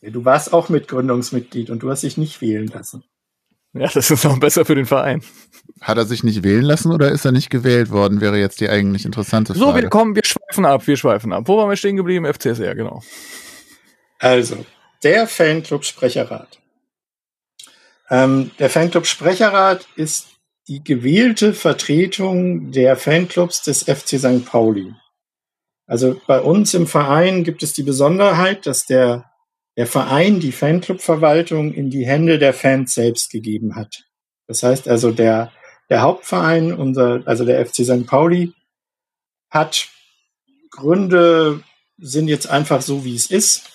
Du 0.00 0.24
warst 0.24 0.52
auch 0.52 0.68
Mitgründungsmitglied 0.68 1.70
und 1.70 1.82
du 1.82 1.90
hast 1.90 2.02
dich 2.02 2.16
nicht 2.16 2.40
wählen 2.40 2.68
lassen. 2.68 3.04
Ja, 3.74 3.88
das 3.88 4.10
ist 4.10 4.24
auch 4.24 4.38
besser 4.38 4.64
für 4.64 4.74
den 4.74 4.86
Verein. 4.86 5.22
Hat 5.80 5.96
er 5.96 6.04
sich 6.04 6.22
nicht 6.22 6.44
wählen 6.44 6.62
lassen 6.62 6.92
oder 6.92 7.10
ist 7.10 7.24
er 7.24 7.32
nicht 7.32 7.50
gewählt 7.50 7.90
worden, 7.90 8.20
wäre 8.20 8.38
jetzt 8.38 8.60
die 8.60 8.68
eigentlich 8.68 9.04
interessante 9.04 9.54
Frage. 9.54 9.66
So, 9.66 9.74
wir 9.74 9.88
kommen, 9.88 10.14
wir 10.14 10.24
schweifen 10.24 10.64
ab, 10.64 10.86
wir 10.86 10.96
schweifen 10.96 11.32
ab. 11.32 11.48
Wo 11.48 11.56
waren 11.56 11.68
wir 11.68 11.76
stehen 11.76 11.96
geblieben? 11.96 12.26
FCSR, 12.32 12.74
genau. 12.74 13.02
Also, 14.18 14.64
der 15.02 15.26
Fanclub 15.26 15.84
Sprecherrat. 15.84 16.61
Ähm, 18.10 18.50
der 18.58 18.70
Fanclub 18.70 19.06
Sprecherrat 19.06 19.86
ist 19.96 20.28
die 20.68 20.84
gewählte 20.84 21.54
Vertretung 21.54 22.70
der 22.70 22.96
Fanclubs 22.96 23.62
des 23.62 23.82
FC 23.82 24.18
St. 24.18 24.44
Pauli. 24.44 24.94
Also 25.86 26.20
bei 26.26 26.40
uns 26.40 26.74
im 26.74 26.86
Verein 26.86 27.44
gibt 27.44 27.62
es 27.62 27.72
die 27.72 27.82
Besonderheit, 27.82 28.66
dass 28.66 28.86
der, 28.86 29.30
der 29.76 29.86
Verein 29.86 30.40
die 30.40 30.52
Fanclubverwaltung 30.52 31.72
in 31.72 31.90
die 31.90 32.06
Hände 32.06 32.38
der 32.38 32.54
Fans 32.54 32.94
selbst 32.94 33.30
gegeben 33.30 33.74
hat. 33.74 34.04
Das 34.46 34.62
heißt 34.62 34.88
also, 34.88 35.10
der, 35.10 35.52
der 35.90 36.02
Hauptverein, 36.02 36.72
unser, 36.72 37.22
also 37.26 37.44
der 37.44 37.64
FC 37.66 37.84
St. 37.84 38.06
Pauli, 38.06 38.52
hat 39.50 39.88
Gründe, 40.70 41.62
sind 41.98 42.28
jetzt 42.28 42.48
einfach 42.48 42.80
so, 42.80 43.04
wie 43.04 43.14
es 43.14 43.30
ist. 43.30 43.68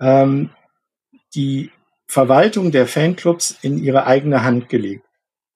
Ähm, 0.00 0.50
die 1.34 1.70
Verwaltung 2.14 2.70
der 2.70 2.86
Fanclubs 2.86 3.58
in 3.62 3.76
ihre 3.76 4.06
eigene 4.06 4.44
Hand 4.44 4.68
gelegt. 4.68 5.04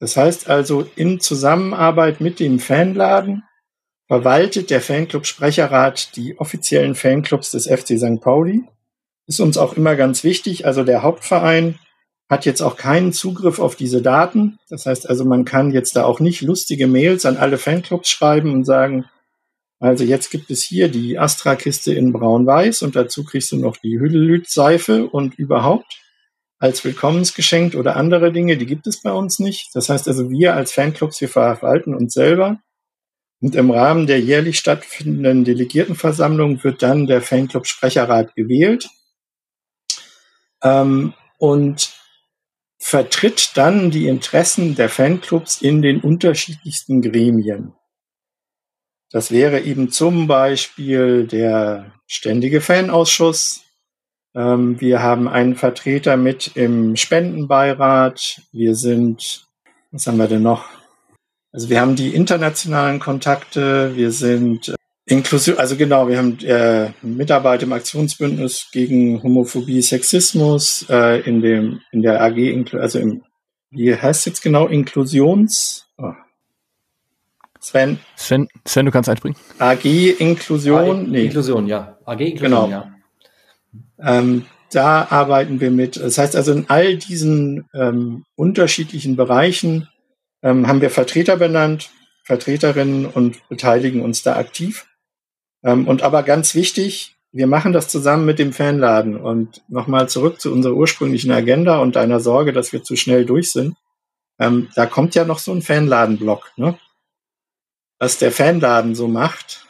Das 0.00 0.16
heißt 0.16 0.50
also, 0.50 0.90
in 0.96 1.20
Zusammenarbeit 1.20 2.20
mit 2.20 2.40
dem 2.40 2.58
Fanladen 2.58 3.44
verwaltet 4.08 4.70
der 4.70 4.80
Fanclub 4.80 5.24
Sprecherrat 5.24 6.16
die 6.16 6.36
offiziellen 6.36 6.96
Fanclubs 6.96 7.52
des 7.52 7.68
FC 7.68 7.96
St. 7.96 8.20
Pauli. 8.20 8.64
Ist 9.28 9.38
uns 9.38 9.56
auch 9.56 9.74
immer 9.74 9.94
ganz 9.94 10.24
wichtig. 10.24 10.66
Also 10.66 10.82
der 10.82 11.04
Hauptverein 11.04 11.78
hat 12.28 12.44
jetzt 12.44 12.60
auch 12.60 12.76
keinen 12.76 13.12
Zugriff 13.12 13.60
auf 13.60 13.76
diese 13.76 14.02
Daten. 14.02 14.58
Das 14.68 14.84
heißt 14.84 15.08
also, 15.08 15.24
man 15.24 15.44
kann 15.44 15.70
jetzt 15.70 15.94
da 15.94 16.02
auch 16.02 16.18
nicht 16.18 16.42
lustige 16.42 16.88
Mails 16.88 17.24
an 17.24 17.36
alle 17.36 17.58
Fanclubs 17.58 18.08
schreiben 18.08 18.52
und 18.52 18.64
sagen, 18.64 19.04
also 19.78 20.02
jetzt 20.02 20.32
gibt 20.32 20.50
es 20.50 20.64
hier 20.64 20.88
die 20.88 21.20
Astra-Kiste 21.20 21.94
in 21.94 22.12
braun-weiß 22.12 22.82
und 22.82 22.96
dazu 22.96 23.22
kriegst 23.22 23.52
du 23.52 23.58
noch 23.58 23.76
die 23.76 24.00
Hüdelüt-Seife 24.00 25.06
und 25.06 25.38
überhaupt 25.38 25.98
als 26.58 26.84
Willkommensgeschenk 26.84 27.74
oder 27.74 27.96
andere 27.96 28.32
Dinge, 28.32 28.56
die 28.56 28.66
gibt 28.66 28.86
es 28.86 29.02
bei 29.02 29.12
uns 29.12 29.38
nicht. 29.38 29.74
Das 29.74 29.88
heißt 29.88 30.08
also, 30.08 30.30
wir 30.30 30.54
als 30.54 30.72
Fanclubs, 30.72 31.20
wir 31.20 31.28
verwalten 31.28 31.94
uns 31.94 32.14
selber. 32.14 32.60
Und 33.40 33.54
im 33.54 33.70
Rahmen 33.70 34.08
der 34.08 34.20
jährlich 34.20 34.58
stattfindenden 34.58 35.44
Delegiertenversammlung 35.44 36.64
wird 36.64 36.82
dann 36.82 37.06
der 37.06 37.22
Fanclub 37.22 37.68
Sprecherrat 37.68 38.34
gewählt 38.34 38.88
ähm, 40.62 41.14
und 41.38 41.94
vertritt 42.80 43.52
dann 43.54 43.92
die 43.92 44.08
Interessen 44.08 44.74
der 44.74 44.88
Fanclubs 44.88 45.62
in 45.62 45.82
den 45.82 46.00
unterschiedlichsten 46.00 47.02
Gremien. 47.02 47.74
Das 49.10 49.30
wäre 49.30 49.60
eben 49.60 49.90
zum 49.90 50.26
Beispiel 50.26 51.26
der 51.26 51.92
ständige 52.06 52.60
Fanausschuss, 52.60 53.62
ähm, 54.34 54.80
wir 54.80 55.02
haben 55.02 55.28
einen 55.28 55.54
Vertreter 55.56 56.16
mit 56.16 56.52
im 56.54 56.96
Spendenbeirat. 56.96 58.42
Wir 58.52 58.74
sind, 58.74 59.46
was 59.90 60.06
haben 60.06 60.18
wir 60.18 60.28
denn 60.28 60.42
noch? 60.42 60.66
Also 61.52 61.70
wir 61.70 61.80
haben 61.80 61.96
die 61.96 62.14
internationalen 62.14 63.00
Kontakte. 63.00 63.96
Wir 63.96 64.12
sind 64.12 64.68
äh, 64.68 64.74
inklusiv, 65.06 65.58
also 65.58 65.76
genau, 65.76 66.08
wir 66.08 66.18
haben 66.18 66.38
äh, 66.40 66.90
Mitarbeit 67.02 67.62
im 67.62 67.72
Aktionsbündnis 67.72 68.68
gegen 68.70 69.22
Homophobie, 69.22 69.82
Sexismus 69.82 70.86
äh, 70.90 71.20
in 71.20 71.40
dem 71.40 71.80
in 71.90 72.02
der 72.02 72.22
AG, 72.22 72.74
also 72.74 72.98
im 72.98 73.22
wie 73.70 73.94
heißt 73.94 74.26
jetzt 74.26 74.42
genau 74.42 74.66
Inklusions? 74.66 75.86
Oh. 75.98 76.12
Sven. 77.60 77.98
Sven, 78.16 78.48
Sven, 78.64 78.86
du 78.86 78.92
kannst 78.92 79.08
einspringen. 79.08 79.36
AG 79.58 79.84
Inklusion, 79.84 81.02
AG, 81.02 81.08
nee. 81.08 81.24
Inklusion, 81.24 81.66
ja. 81.66 81.98
AG 82.06 82.20
Inklusion, 82.20 82.40
genau. 82.40 82.70
ja. 82.70 82.94
Ähm, 84.00 84.46
da 84.70 85.06
arbeiten 85.10 85.60
wir 85.60 85.70
mit. 85.70 85.96
Das 85.96 86.18
heißt 86.18 86.36
also, 86.36 86.52
in 86.52 86.66
all 86.68 86.96
diesen 86.96 87.66
ähm, 87.74 88.24
unterschiedlichen 88.36 89.16
Bereichen 89.16 89.88
ähm, 90.42 90.66
haben 90.66 90.80
wir 90.80 90.90
Vertreter 90.90 91.36
benannt, 91.36 91.90
Vertreterinnen 92.24 93.06
und 93.06 93.48
beteiligen 93.48 94.02
uns 94.02 94.22
da 94.22 94.36
aktiv. 94.36 94.86
Ähm, 95.64 95.88
und 95.88 96.02
aber 96.02 96.22
ganz 96.22 96.54
wichtig, 96.54 97.16
wir 97.32 97.46
machen 97.46 97.72
das 97.72 97.88
zusammen 97.88 98.26
mit 98.26 98.38
dem 98.38 98.52
Fanladen. 98.52 99.16
Und 99.16 99.62
nochmal 99.68 100.08
zurück 100.08 100.40
zu 100.40 100.52
unserer 100.52 100.74
ursprünglichen 100.74 101.30
Agenda 101.30 101.78
und 101.78 101.96
deiner 101.96 102.20
Sorge, 102.20 102.52
dass 102.52 102.72
wir 102.72 102.82
zu 102.82 102.96
schnell 102.96 103.24
durch 103.24 103.50
sind. 103.50 103.76
Ähm, 104.38 104.68
da 104.74 104.86
kommt 104.86 105.14
ja 105.14 105.24
noch 105.24 105.38
so 105.38 105.52
ein 105.52 105.62
Fanladenblock. 105.62 106.52
Ne? 106.56 106.78
Was 107.98 108.18
der 108.18 108.32
Fanladen 108.32 108.94
so 108.94 109.08
macht, 109.08 109.66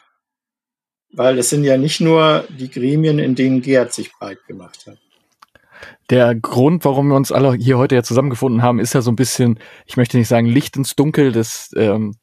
weil 1.12 1.38
es 1.38 1.50
sind 1.50 1.64
ja 1.64 1.76
nicht 1.76 2.00
nur 2.00 2.44
die 2.48 2.70
Gremien, 2.70 3.18
in 3.18 3.34
denen 3.34 3.62
Gerd 3.62 3.92
sich 3.92 4.12
breit 4.12 4.38
gemacht 4.46 4.86
hat. 4.86 4.98
Der 6.10 6.34
Grund, 6.34 6.84
warum 6.84 7.08
wir 7.08 7.16
uns 7.16 7.32
alle 7.32 7.54
hier 7.54 7.78
heute 7.78 7.94
ja 7.94 8.02
zusammengefunden 8.02 8.62
haben, 8.62 8.78
ist 8.78 8.94
ja 8.94 9.02
so 9.02 9.10
ein 9.10 9.16
bisschen, 9.16 9.58
ich 9.86 9.96
möchte 9.96 10.16
nicht 10.16 10.28
sagen 10.28 10.46
Licht 10.46 10.76
ins 10.76 10.96
Dunkel 10.96 11.32
des 11.32 11.70
ähm, 11.76 12.14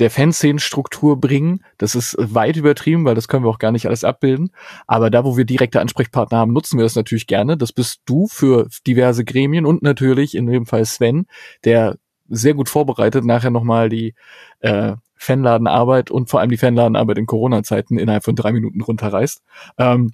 der 0.00 0.10
Fanszenenstruktur 0.10 1.20
bringen. 1.20 1.62
Das 1.78 1.94
ist 1.94 2.16
weit 2.18 2.56
übertrieben, 2.56 3.04
weil 3.04 3.14
das 3.14 3.28
können 3.28 3.44
wir 3.44 3.50
auch 3.50 3.58
gar 3.58 3.70
nicht 3.70 3.86
alles 3.86 4.02
abbilden. 4.02 4.50
Aber 4.86 5.10
da, 5.10 5.24
wo 5.24 5.36
wir 5.36 5.44
direkte 5.44 5.80
Ansprechpartner 5.80 6.38
haben, 6.38 6.52
nutzen 6.52 6.78
wir 6.78 6.84
das 6.84 6.96
natürlich 6.96 7.26
gerne. 7.26 7.56
Das 7.56 7.72
bist 7.72 8.00
du 8.06 8.26
für 8.26 8.68
diverse 8.86 9.24
Gremien 9.24 9.66
und 9.66 9.82
natürlich 9.82 10.34
in 10.34 10.46
dem 10.46 10.66
Fall 10.66 10.84
Sven, 10.86 11.26
der 11.64 11.98
sehr 12.28 12.54
gut 12.54 12.68
vorbereitet 12.68 13.24
nachher 13.24 13.50
nochmal 13.50 13.88
die 13.88 14.14
äh, 14.60 14.94
Fanladenarbeit 15.20 16.10
und 16.10 16.30
vor 16.30 16.40
allem 16.40 16.50
die 16.50 16.56
Fanladenarbeit 16.56 17.18
in 17.18 17.26
Corona-Zeiten 17.26 17.98
innerhalb 17.98 18.24
von 18.24 18.34
drei 18.34 18.52
Minuten 18.52 18.80
runterreißt. 18.80 19.42
Ähm, 19.76 20.12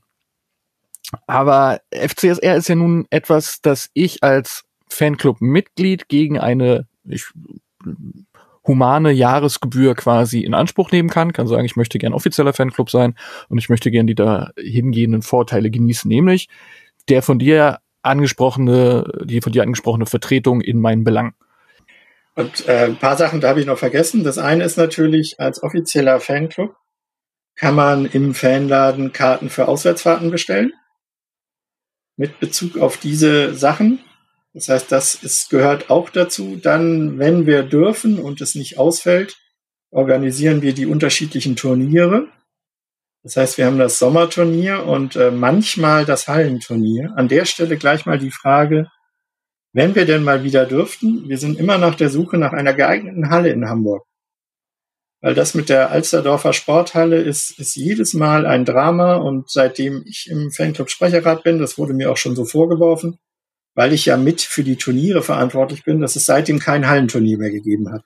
aber 1.29 1.81
FCSR 1.93 2.57
ist 2.57 2.69
ja 2.69 2.75
nun 2.75 3.07
etwas, 3.11 3.61
das 3.63 3.89
ich 3.95 4.25
als 4.25 4.65
Fanclub-Mitglied 4.89 6.09
gegen 6.09 6.41
eine 6.41 6.87
ich, 7.05 7.27
humane 8.67 9.13
Jahresgebühr 9.13 9.95
quasi 9.95 10.41
in 10.41 10.55
Anspruch 10.55 10.91
nehmen 10.91 11.09
kann, 11.09 11.33
kann 11.33 11.47
sagen, 11.47 11.65
ich 11.65 11.77
möchte 11.77 11.99
gern 11.99 12.13
offizieller 12.13 12.53
Fanclub 12.53 12.91
sein 12.91 13.15
und 13.49 13.59
ich 13.59 13.69
möchte 13.69 13.93
gern 13.93 14.09
die 14.09 14.17
da 14.17 14.51
hingehenden 14.59 15.23
Vorteile 15.23 15.71
genießen, 15.71 16.09
nämlich 16.09 16.49
der 17.09 17.23
von 17.23 17.39
dir 17.39 17.79
angesprochene, 18.03 19.23
die 19.25 19.41
von 19.41 19.53
dir 19.53 19.63
angesprochene 19.63 20.07
Vertretung 20.07 20.61
in 20.61 20.81
meinen 20.81 21.05
Belangen. 21.05 21.35
Und 22.37 22.69
äh, 22.69 22.85
ein 22.85 22.99
paar 22.99 23.17
Sachen 23.17 23.41
da 23.41 23.49
habe 23.49 23.61
ich 23.61 23.67
noch 23.67 23.79
vergessen. 23.79 24.23
Das 24.23 24.39
eine 24.39 24.63
ist 24.63 24.77
natürlich, 24.77 25.41
als 25.41 25.63
offizieller 25.63 26.21
Fanclub 26.21 26.77
kann 27.57 27.75
man 27.75 28.05
im 28.05 28.35
Fanladen 28.35 29.13
Karten 29.13 29.49
für 29.49 29.67
Auswärtsfahrten 29.67 30.31
bestellen. 30.31 30.73
Mit 32.17 32.39
Bezug 32.39 32.77
auf 32.77 32.99
diese 32.99 33.55
Sachen. 33.55 34.01
Das 34.53 34.69
heißt, 34.69 34.93
das 34.93 35.15
ist, 35.17 35.49
gehört 35.49 35.91
auch 35.91 36.11
dazu. 36.11 36.57
Dann, 36.57 37.19
wenn 37.19 37.47
wir 37.47 37.63
dürfen 37.63 38.19
und 38.19 38.43
es 38.43 38.55
nicht 38.55 38.79
ausfällt, 38.79 39.39
organisieren 39.91 40.61
wir 40.61 40.75
die 40.75 40.87
unterschiedlichen 40.87 41.57
Turniere. 41.57 42.29
Das 43.23 43.37
heißt, 43.37 43.59
wir 43.59 43.67
haben 43.67 43.79
das 43.79 43.99
Sommerturnier 43.99 44.85
und 44.85 45.17
äh, 45.17 45.31
manchmal 45.31 46.05
das 46.05 46.29
Hallenturnier. 46.29 47.15
An 47.17 47.29
der 47.29 47.47
Stelle 47.47 47.79
gleich 47.79 48.05
mal 48.05 48.19
die 48.19 48.31
Frage, 48.31 48.91
wenn 49.77 49.95
wir 49.95 50.07
denn 50.07 50.25
mal 50.25 50.43
wieder 50.43 50.65
dürften, 50.65 51.29
wir 51.29 51.37
sind 51.37 51.59
immer 51.59 51.77
nach 51.77 51.97
der 51.97 52.09
Suche 52.09 52.39
nach 52.39 52.55
einer 52.55 52.73
geeigneten 52.73 53.29
Halle 53.29 53.51
in 53.51 53.69
Hamburg. 53.69 54.07
Weil 55.21 55.35
das 55.35 55.55
mit 55.55 55.69
der 55.69 55.91
Alsterdorfer 55.91 56.55
Sporthalle 56.55 57.21
ist, 57.21 57.59
ist 57.59 57.77
jedes 57.77 58.15
Mal 58.15 58.47
ein 58.47 58.65
Drama 58.65 59.17
und 59.17 59.51
seitdem 59.51 60.03
ich 60.07 60.31
im 60.31 60.51
Fanclub 60.51 60.89
Sprecherrat 60.89 61.43
bin, 61.43 61.59
das 61.59 61.77
wurde 61.77 61.93
mir 61.93 62.11
auch 62.11 62.17
schon 62.17 62.35
so 62.35 62.47
vorgeworfen, 62.47 63.19
weil 63.75 63.93
ich 63.93 64.07
ja 64.07 64.17
mit 64.17 64.41
für 64.41 64.65
die 64.65 64.77
Turniere 64.77 65.23
verantwortlich 65.23 65.85
bin, 65.85 66.01
dass 66.01 66.17
es 66.17 66.25
seitdem 66.25 66.59
kein 66.59 66.89
Hallenturnier 66.89 67.37
mehr 67.37 67.51
gegeben 67.51 67.93
hat. 67.93 68.03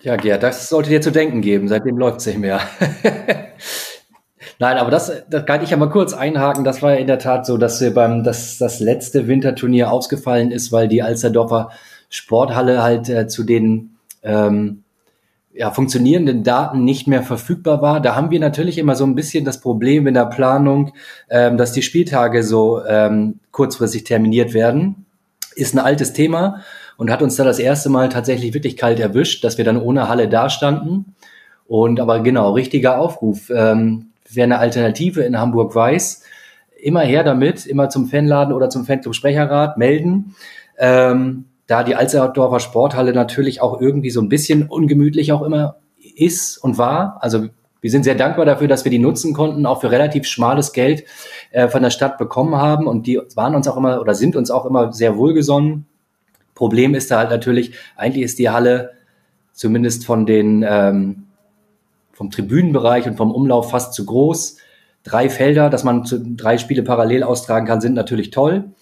Ja, 0.00 0.16
Gerd, 0.16 0.42
das 0.42 0.68
sollte 0.68 0.90
dir 0.90 1.00
zu 1.00 1.12
denken 1.12 1.42
geben. 1.42 1.68
Seitdem 1.68 1.96
läuft 1.96 2.18
es 2.18 2.26
nicht 2.26 2.40
mehr. 2.40 2.60
Nein, 4.62 4.78
aber 4.78 4.92
das, 4.92 5.10
das 5.28 5.44
kann 5.44 5.64
ich 5.64 5.70
ja 5.70 5.76
mal 5.76 5.90
kurz 5.90 6.14
einhaken. 6.14 6.62
Das 6.62 6.82
war 6.82 6.92
ja 6.92 6.98
in 6.98 7.08
der 7.08 7.18
Tat 7.18 7.46
so, 7.46 7.56
dass 7.56 7.80
wir 7.80 7.92
beim, 7.92 8.22
dass 8.22 8.58
das 8.58 8.78
letzte 8.78 9.26
Winterturnier 9.26 9.90
ausgefallen 9.90 10.52
ist, 10.52 10.70
weil 10.70 10.86
die 10.86 11.02
Alsterdorfer 11.02 11.70
Sporthalle 12.08 12.80
halt 12.80 13.08
äh, 13.08 13.26
zu 13.26 13.42
den 13.42 13.96
ähm, 14.22 14.84
ja, 15.52 15.72
funktionierenden 15.72 16.44
Daten 16.44 16.84
nicht 16.84 17.08
mehr 17.08 17.24
verfügbar 17.24 17.82
war. 17.82 18.00
Da 18.00 18.14
haben 18.14 18.30
wir 18.30 18.38
natürlich 18.38 18.78
immer 18.78 18.94
so 18.94 19.04
ein 19.04 19.16
bisschen 19.16 19.44
das 19.44 19.60
Problem 19.60 20.06
in 20.06 20.14
der 20.14 20.26
Planung, 20.26 20.92
ähm, 21.28 21.56
dass 21.56 21.72
die 21.72 21.82
Spieltage 21.82 22.44
so 22.44 22.84
ähm, 22.86 23.40
kurzfristig 23.50 24.04
terminiert 24.04 24.54
werden. 24.54 25.06
Ist 25.56 25.74
ein 25.74 25.80
altes 25.80 26.12
Thema. 26.12 26.60
und 26.98 27.10
hat 27.10 27.20
uns 27.20 27.34
da 27.34 27.42
das 27.42 27.58
erste 27.58 27.90
Mal 27.90 28.10
tatsächlich 28.10 28.54
wirklich 28.54 28.76
kalt 28.76 29.00
erwischt, 29.00 29.42
dass 29.42 29.58
wir 29.58 29.64
dann 29.64 29.82
ohne 29.82 30.08
Halle 30.08 30.28
dastanden. 30.28 31.16
Und 31.66 31.98
aber 31.98 32.20
genau, 32.20 32.52
richtiger 32.52 33.00
Aufruf. 33.00 33.50
Ähm, 33.50 34.11
wer 34.34 34.44
eine 34.44 34.58
Alternative 34.58 35.22
in 35.22 35.38
Hamburg 35.38 35.74
weiß, 35.74 36.22
immer 36.80 37.00
her 37.00 37.24
damit, 37.24 37.66
immer 37.66 37.88
zum 37.88 38.06
Fanladen 38.06 38.52
oder 38.52 38.70
zum 38.70 38.84
Fanclub 38.84 39.14
Sprecherrat 39.14 39.78
melden. 39.78 40.34
Ähm, 40.78 41.46
da 41.66 41.84
die 41.84 41.94
Alsterdorfer 41.94 42.60
Sporthalle 42.60 43.12
natürlich 43.12 43.60
auch 43.60 43.80
irgendwie 43.80 44.10
so 44.10 44.20
ein 44.20 44.28
bisschen 44.28 44.68
ungemütlich 44.68 45.32
auch 45.32 45.42
immer 45.42 45.76
ist 46.16 46.58
und 46.58 46.76
war. 46.76 47.18
Also 47.20 47.48
wir 47.80 47.90
sind 47.90 48.04
sehr 48.04 48.14
dankbar 48.14 48.44
dafür, 48.44 48.68
dass 48.68 48.84
wir 48.84 48.90
die 48.90 48.98
nutzen 48.98 49.32
konnten, 49.32 49.66
auch 49.66 49.80
für 49.80 49.90
relativ 49.90 50.26
schmales 50.26 50.72
Geld 50.72 51.04
äh, 51.50 51.68
von 51.68 51.82
der 51.82 51.90
Stadt 51.90 52.18
bekommen 52.18 52.56
haben. 52.56 52.86
Und 52.86 53.06
die 53.06 53.20
waren 53.34 53.54
uns 53.54 53.66
auch 53.68 53.76
immer 53.76 54.00
oder 54.00 54.14
sind 54.14 54.36
uns 54.36 54.50
auch 54.50 54.66
immer 54.66 54.92
sehr 54.92 55.16
wohlgesonnen. 55.16 55.86
Problem 56.54 56.94
ist 56.94 57.10
da 57.10 57.18
halt 57.18 57.30
natürlich, 57.30 57.74
eigentlich 57.96 58.24
ist 58.24 58.38
die 58.38 58.50
Halle 58.50 58.92
zumindest 59.52 60.06
von 60.06 60.26
den 60.26 60.64
ähm, 60.68 61.24
vom 62.12 62.30
Tribünenbereich 62.30 63.06
und 63.06 63.16
vom 63.16 63.32
Umlauf 63.32 63.70
fast 63.70 63.94
zu 63.94 64.04
groß. 64.04 64.58
Drei 65.04 65.28
Felder, 65.28 65.70
dass 65.70 65.84
man 65.84 66.04
zu, 66.04 66.18
drei 66.20 66.58
Spiele 66.58 66.82
parallel 66.82 67.22
austragen 67.22 67.66
kann, 67.66 67.80
sind 67.80 67.94
natürlich 67.94 68.30
toll. 68.30 68.72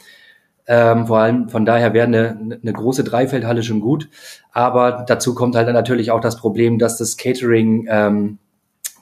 Ähm, 0.67 1.07
vor 1.07 1.19
allem 1.19 1.49
von 1.49 1.65
daher 1.65 1.95
wäre 1.95 2.07
eine, 2.07 2.59
eine 2.63 2.73
große 2.73 3.03
Dreifeldhalle 3.03 3.63
schon 3.63 3.81
gut. 3.81 4.09
Aber 4.53 5.05
dazu 5.09 5.35
kommt 5.35 5.57
halt 5.57 5.73
natürlich 5.73 6.11
auch 6.11 6.21
das 6.21 6.37
Problem, 6.37 6.79
dass 6.79 6.99
das 6.99 7.17
Catering 7.17 7.87
ähm, 7.91 8.39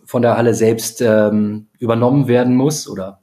von 0.04 0.22
der 0.22 0.36
Halle 0.38 0.54
selbst 0.54 1.02
ähm, 1.02 1.66
übernommen 1.78 2.28
werden 2.28 2.56
muss 2.56 2.88
oder 2.88 3.20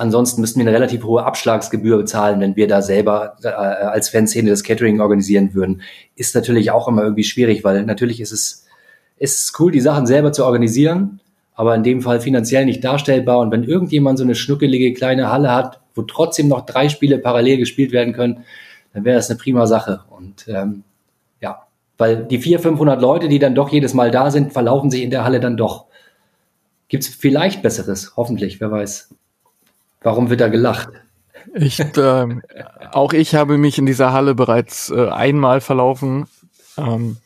ansonsten 0.00 0.40
müssten 0.40 0.60
wir 0.60 0.66
eine 0.66 0.76
relativ 0.76 1.04
hohe 1.04 1.24
Abschlagsgebühr 1.24 1.98
bezahlen, 1.98 2.40
wenn 2.40 2.56
wir 2.56 2.68
da 2.68 2.80
selber 2.80 3.36
äh, 3.42 3.48
als 3.48 4.08
Fanszene 4.08 4.50
das 4.50 4.62
Catering 4.62 5.00
organisieren 5.00 5.52
würden. 5.52 5.82
Ist 6.16 6.34
natürlich 6.34 6.70
auch 6.70 6.88
immer 6.88 7.02
irgendwie 7.02 7.24
schwierig, 7.24 7.64
weil 7.64 7.84
natürlich 7.84 8.20
ist 8.20 8.32
es, 8.32 8.66
ist 9.20 9.44
es 9.44 9.60
cool, 9.60 9.70
die 9.70 9.80
Sachen 9.80 10.06
selber 10.06 10.32
zu 10.32 10.44
organisieren, 10.44 11.20
aber 11.54 11.74
in 11.74 11.84
dem 11.84 12.00
Fall 12.00 12.20
finanziell 12.20 12.64
nicht 12.64 12.82
darstellbar. 12.82 13.38
Und 13.38 13.52
wenn 13.52 13.64
irgendjemand 13.64 14.18
so 14.18 14.24
eine 14.24 14.34
schnuckelige 14.34 14.94
kleine 14.94 15.30
Halle 15.30 15.54
hat, 15.54 15.80
wo 15.94 16.02
trotzdem 16.02 16.48
noch 16.48 16.64
drei 16.64 16.88
Spiele 16.88 17.18
parallel 17.18 17.58
gespielt 17.58 17.92
werden 17.92 18.14
können, 18.14 18.44
dann 18.94 19.04
wäre 19.04 19.16
das 19.16 19.28
eine 19.28 19.38
prima 19.38 19.66
Sache. 19.66 20.00
Und 20.08 20.48
ähm, 20.48 20.84
ja, 21.40 21.66
weil 21.98 22.24
die 22.24 22.38
vier, 22.38 22.60
500 22.60 23.00
Leute, 23.00 23.28
die 23.28 23.38
dann 23.38 23.54
doch 23.54 23.68
jedes 23.68 23.92
Mal 23.92 24.10
da 24.10 24.30
sind, 24.30 24.54
verlaufen 24.54 24.90
sich 24.90 25.02
in 25.02 25.10
der 25.10 25.22
Halle 25.22 25.38
dann 25.38 25.58
doch. 25.58 25.84
Gibt 26.88 27.04
es 27.04 27.10
vielleicht 27.14 27.62
Besseres, 27.62 28.14
hoffentlich, 28.16 28.58
wer 28.60 28.70
weiß. 28.70 29.14
Warum 30.02 30.30
wird 30.30 30.40
da 30.40 30.48
gelacht? 30.48 30.88
Ich, 31.54 31.78
äh, 31.78 32.26
auch 32.92 33.12
ich 33.12 33.34
habe 33.34 33.58
mich 33.58 33.76
in 33.76 33.84
dieser 33.84 34.12
Halle 34.12 34.34
bereits 34.34 34.90
äh, 34.90 35.08
einmal 35.08 35.60
verlaufen 35.60 36.26
ähm, 36.78 37.18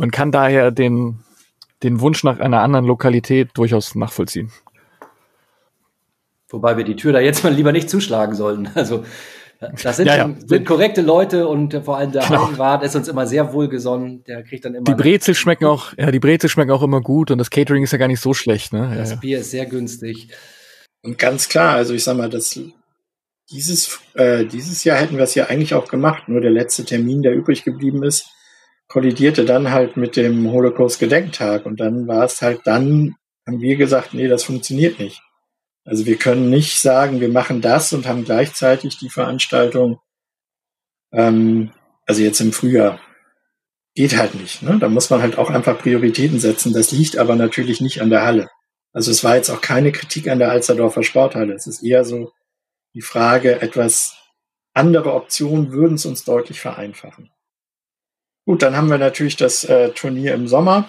und 0.00 0.12
kann 0.12 0.32
daher 0.32 0.70
den, 0.70 1.18
den 1.82 2.00
Wunsch 2.00 2.24
nach 2.24 2.40
einer 2.40 2.62
anderen 2.62 2.86
Lokalität 2.86 3.50
durchaus 3.54 3.94
nachvollziehen. 3.94 4.50
Wobei 6.48 6.78
wir 6.78 6.84
die 6.84 6.96
Tür 6.96 7.12
da 7.12 7.20
jetzt 7.20 7.44
mal 7.44 7.52
lieber 7.52 7.70
nicht 7.70 7.90
zuschlagen 7.90 8.34
sollen. 8.34 8.70
Also 8.74 9.04
das 9.82 9.98
sind, 9.98 10.06
ja, 10.06 10.16
ja. 10.16 10.34
sind 10.46 10.64
korrekte 10.64 11.02
Leute 11.02 11.46
und 11.46 11.74
vor 11.84 11.98
allem 11.98 12.12
der 12.12 12.22
genau. 12.22 12.46
Hallenwart 12.46 12.82
ist 12.82 12.96
uns 12.96 13.08
immer 13.08 13.26
sehr 13.26 13.52
wohlgesonnen. 13.52 14.24
Der 14.24 14.42
kriegt 14.42 14.64
dann 14.64 14.74
immer. 14.74 14.84
Die 14.84 14.94
Brezel 14.94 15.34
schmecken 15.34 15.66
auch, 15.66 15.92
ja, 15.98 16.10
die 16.10 16.18
Brezel 16.18 16.48
schmecken 16.48 16.70
auch 16.70 16.82
immer 16.82 17.02
gut 17.02 17.30
und 17.30 17.36
das 17.36 17.50
Catering 17.50 17.82
ist 17.82 17.92
ja 17.92 17.98
gar 17.98 18.08
nicht 18.08 18.22
so 18.22 18.32
schlecht, 18.32 18.72
ne? 18.72 18.94
Das 18.96 19.10
ja, 19.10 19.16
Bier 19.16 19.40
ist 19.40 19.50
sehr 19.50 19.66
günstig. 19.66 20.28
Und 21.02 21.18
ganz 21.18 21.50
klar, 21.50 21.74
also 21.74 21.92
ich 21.92 22.04
sag 22.04 22.16
mal, 22.16 22.30
das, 22.30 22.58
dieses, 23.50 24.00
äh, 24.14 24.46
dieses 24.46 24.82
Jahr 24.84 24.96
hätten 24.96 25.18
wir 25.18 25.24
es 25.24 25.34
ja 25.34 25.46
eigentlich 25.46 25.74
auch 25.74 25.88
gemacht, 25.88 26.26
nur 26.30 26.40
der 26.40 26.52
letzte 26.52 26.86
Termin, 26.86 27.20
der 27.20 27.34
übrig 27.34 27.62
geblieben 27.62 28.02
ist, 28.02 28.30
kollidierte 28.90 29.44
dann 29.44 29.70
halt 29.70 29.96
mit 29.96 30.16
dem 30.16 30.50
Holocaust-Gedenktag 30.50 31.64
und 31.64 31.78
dann 31.78 32.08
war 32.08 32.24
es 32.24 32.42
halt 32.42 32.62
dann, 32.64 33.14
haben 33.46 33.60
wir 33.60 33.76
gesagt, 33.76 34.14
nee, 34.14 34.26
das 34.26 34.42
funktioniert 34.42 34.98
nicht. 34.98 35.22
Also 35.84 36.06
wir 36.06 36.16
können 36.16 36.50
nicht 36.50 36.80
sagen, 36.80 37.20
wir 37.20 37.28
machen 37.28 37.60
das 37.60 37.92
und 37.92 38.06
haben 38.06 38.24
gleichzeitig 38.24 38.98
die 38.98 39.08
Veranstaltung, 39.08 40.00
ähm, 41.12 41.70
also 42.04 42.22
jetzt 42.22 42.40
im 42.40 42.52
Frühjahr. 42.52 43.00
Geht 43.94 44.16
halt 44.16 44.34
nicht. 44.34 44.62
Ne? 44.62 44.78
Da 44.78 44.88
muss 44.88 45.08
man 45.08 45.22
halt 45.22 45.38
auch 45.38 45.50
einfach 45.50 45.78
Prioritäten 45.78 46.40
setzen. 46.40 46.72
Das 46.72 46.90
liegt 46.90 47.16
aber 47.16 47.36
natürlich 47.36 47.80
nicht 47.80 48.02
an 48.02 48.10
der 48.10 48.22
Halle. 48.22 48.50
Also 48.92 49.12
es 49.12 49.22
war 49.22 49.36
jetzt 49.36 49.50
auch 49.50 49.60
keine 49.60 49.92
Kritik 49.92 50.28
an 50.28 50.40
der 50.40 50.50
Alsterdorfer 50.50 51.04
Sporthalle. 51.04 51.54
Es 51.54 51.66
ist 51.68 51.82
eher 51.82 52.04
so 52.04 52.32
die 52.94 53.02
Frage, 53.02 53.62
etwas 53.62 54.16
andere 54.74 55.14
Optionen 55.14 55.70
würden 55.70 55.94
es 55.94 56.06
uns 56.06 56.24
deutlich 56.24 56.60
vereinfachen. 56.60 57.30
Gut, 58.46 58.62
dann 58.62 58.76
haben 58.76 58.90
wir 58.90 58.98
natürlich 58.98 59.36
das 59.36 59.64
äh, 59.64 59.90
Turnier 59.90 60.34
im 60.34 60.48
Sommer. 60.48 60.88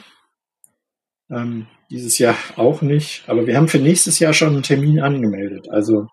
Ähm, 1.30 1.68
dieses 1.90 2.18
Jahr 2.18 2.36
auch 2.56 2.82
nicht. 2.82 3.24
Aber 3.28 3.46
wir 3.46 3.58
haben 3.58 3.68
für 3.68 3.80
nächstes 3.80 4.20
Jahr 4.20 4.34
schon 4.34 4.54
einen 4.54 4.64
Termin 4.64 5.02
angemeldet. 5.02 5.70
Also 5.70 6.08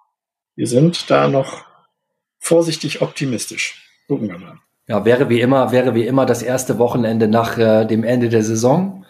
wir 0.57 0.66
sind 0.66 1.11
da 1.11 1.28
noch 1.28 1.64
vorsichtig 2.39 3.01
optimistisch. 3.01 3.89
Gucken 4.09 4.28
wir 4.28 4.39
mal. 4.39 4.59
Ja, 4.89 5.05
wäre 5.05 5.28
wie 5.28 5.41
immer, 5.41 5.70
wäre 5.70 5.95
wie 5.95 6.07
immer 6.07 6.26
das 6.26 6.43
erste 6.43 6.78
Wochenende 6.78 7.28
nach 7.28 7.59
äh, 7.59 7.84
dem 7.84 8.05
Ende 8.05 8.28
der 8.28 8.43
Saison. 8.43 9.05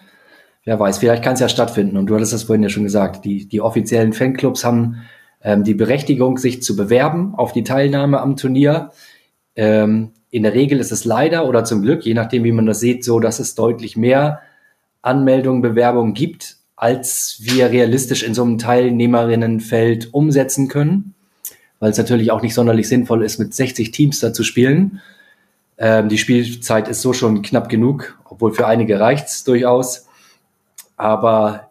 Wer 0.64 0.78
weiß, 0.78 0.98
vielleicht 0.98 1.22
kann 1.22 1.34
es 1.34 1.40
ja 1.40 1.48
stattfinden. 1.48 1.96
Und 1.96 2.06
du 2.06 2.14
hattest 2.14 2.32
das 2.32 2.42
vorhin 2.42 2.62
ja 2.62 2.68
schon 2.68 2.82
gesagt. 2.82 3.24
Die, 3.24 3.48
die 3.48 3.60
offiziellen 3.60 4.12
Fanclubs 4.12 4.64
haben 4.64 5.06
ähm, 5.40 5.64
die 5.64 5.74
Berechtigung, 5.74 6.36
sich 6.36 6.62
zu 6.62 6.76
bewerben 6.76 7.34
auf 7.34 7.52
die 7.52 7.64
Teilnahme 7.64 8.20
am 8.20 8.36
Turnier. 8.36 8.90
Ähm, 9.54 10.12
in 10.30 10.42
der 10.42 10.54
Regel 10.54 10.78
ist 10.78 10.92
es 10.92 11.04
leider 11.04 11.46
oder 11.46 11.64
zum 11.64 11.82
Glück, 11.82 12.04
je 12.04 12.14
nachdem, 12.14 12.44
wie 12.44 12.52
man 12.52 12.66
das 12.66 12.80
sieht, 12.80 13.04
so, 13.04 13.20
dass 13.20 13.38
es 13.38 13.54
deutlich 13.54 13.96
mehr 13.96 14.40
Anmeldungen, 15.02 15.62
Bewerbungen 15.62 16.14
gibt, 16.14 16.56
als 16.76 17.38
wir 17.40 17.70
realistisch 17.70 18.22
in 18.22 18.34
so 18.34 18.42
einem 18.42 18.58
Teilnehmerinnenfeld 18.58 20.12
umsetzen 20.12 20.68
können, 20.68 21.14
weil 21.80 21.90
es 21.90 21.98
natürlich 21.98 22.30
auch 22.30 22.42
nicht 22.42 22.54
sonderlich 22.54 22.88
sinnvoll 22.88 23.24
ist, 23.24 23.38
mit 23.38 23.54
60 23.54 23.90
Teams 23.90 24.20
da 24.20 24.32
zu 24.32 24.44
spielen. 24.44 25.00
Ähm, 25.78 26.08
die 26.08 26.18
Spielzeit 26.18 26.88
ist 26.88 27.02
so 27.02 27.12
schon 27.12 27.42
knapp 27.42 27.68
genug, 27.68 28.18
obwohl 28.28 28.52
für 28.52 28.66
einige 28.66 29.00
reicht's 29.00 29.44
durchaus. 29.44 30.06
Aber 30.96 31.70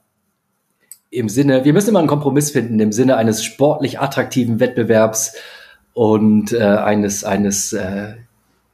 im 1.09 1.29
Sinne, 1.29 1.63
wir 1.63 1.73
müssen 1.73 1.89
immer 1.89 1.99
einen 1.99 2.07
Kompromiss 2.07 2.51
finden 2.51 2.79
im 2.79 2.91
Sinne 2.91 3.17
eines 3.17 3.43
sportlich 3.43 3.99
attraktiven 3.99 4.59
Wettbewerbs 4.59 5.35
und 5.93 6.53
äh, 6.53 6.63
eines 6.63 7.23
eines 7.23 7.73
äh, 7.73 8.15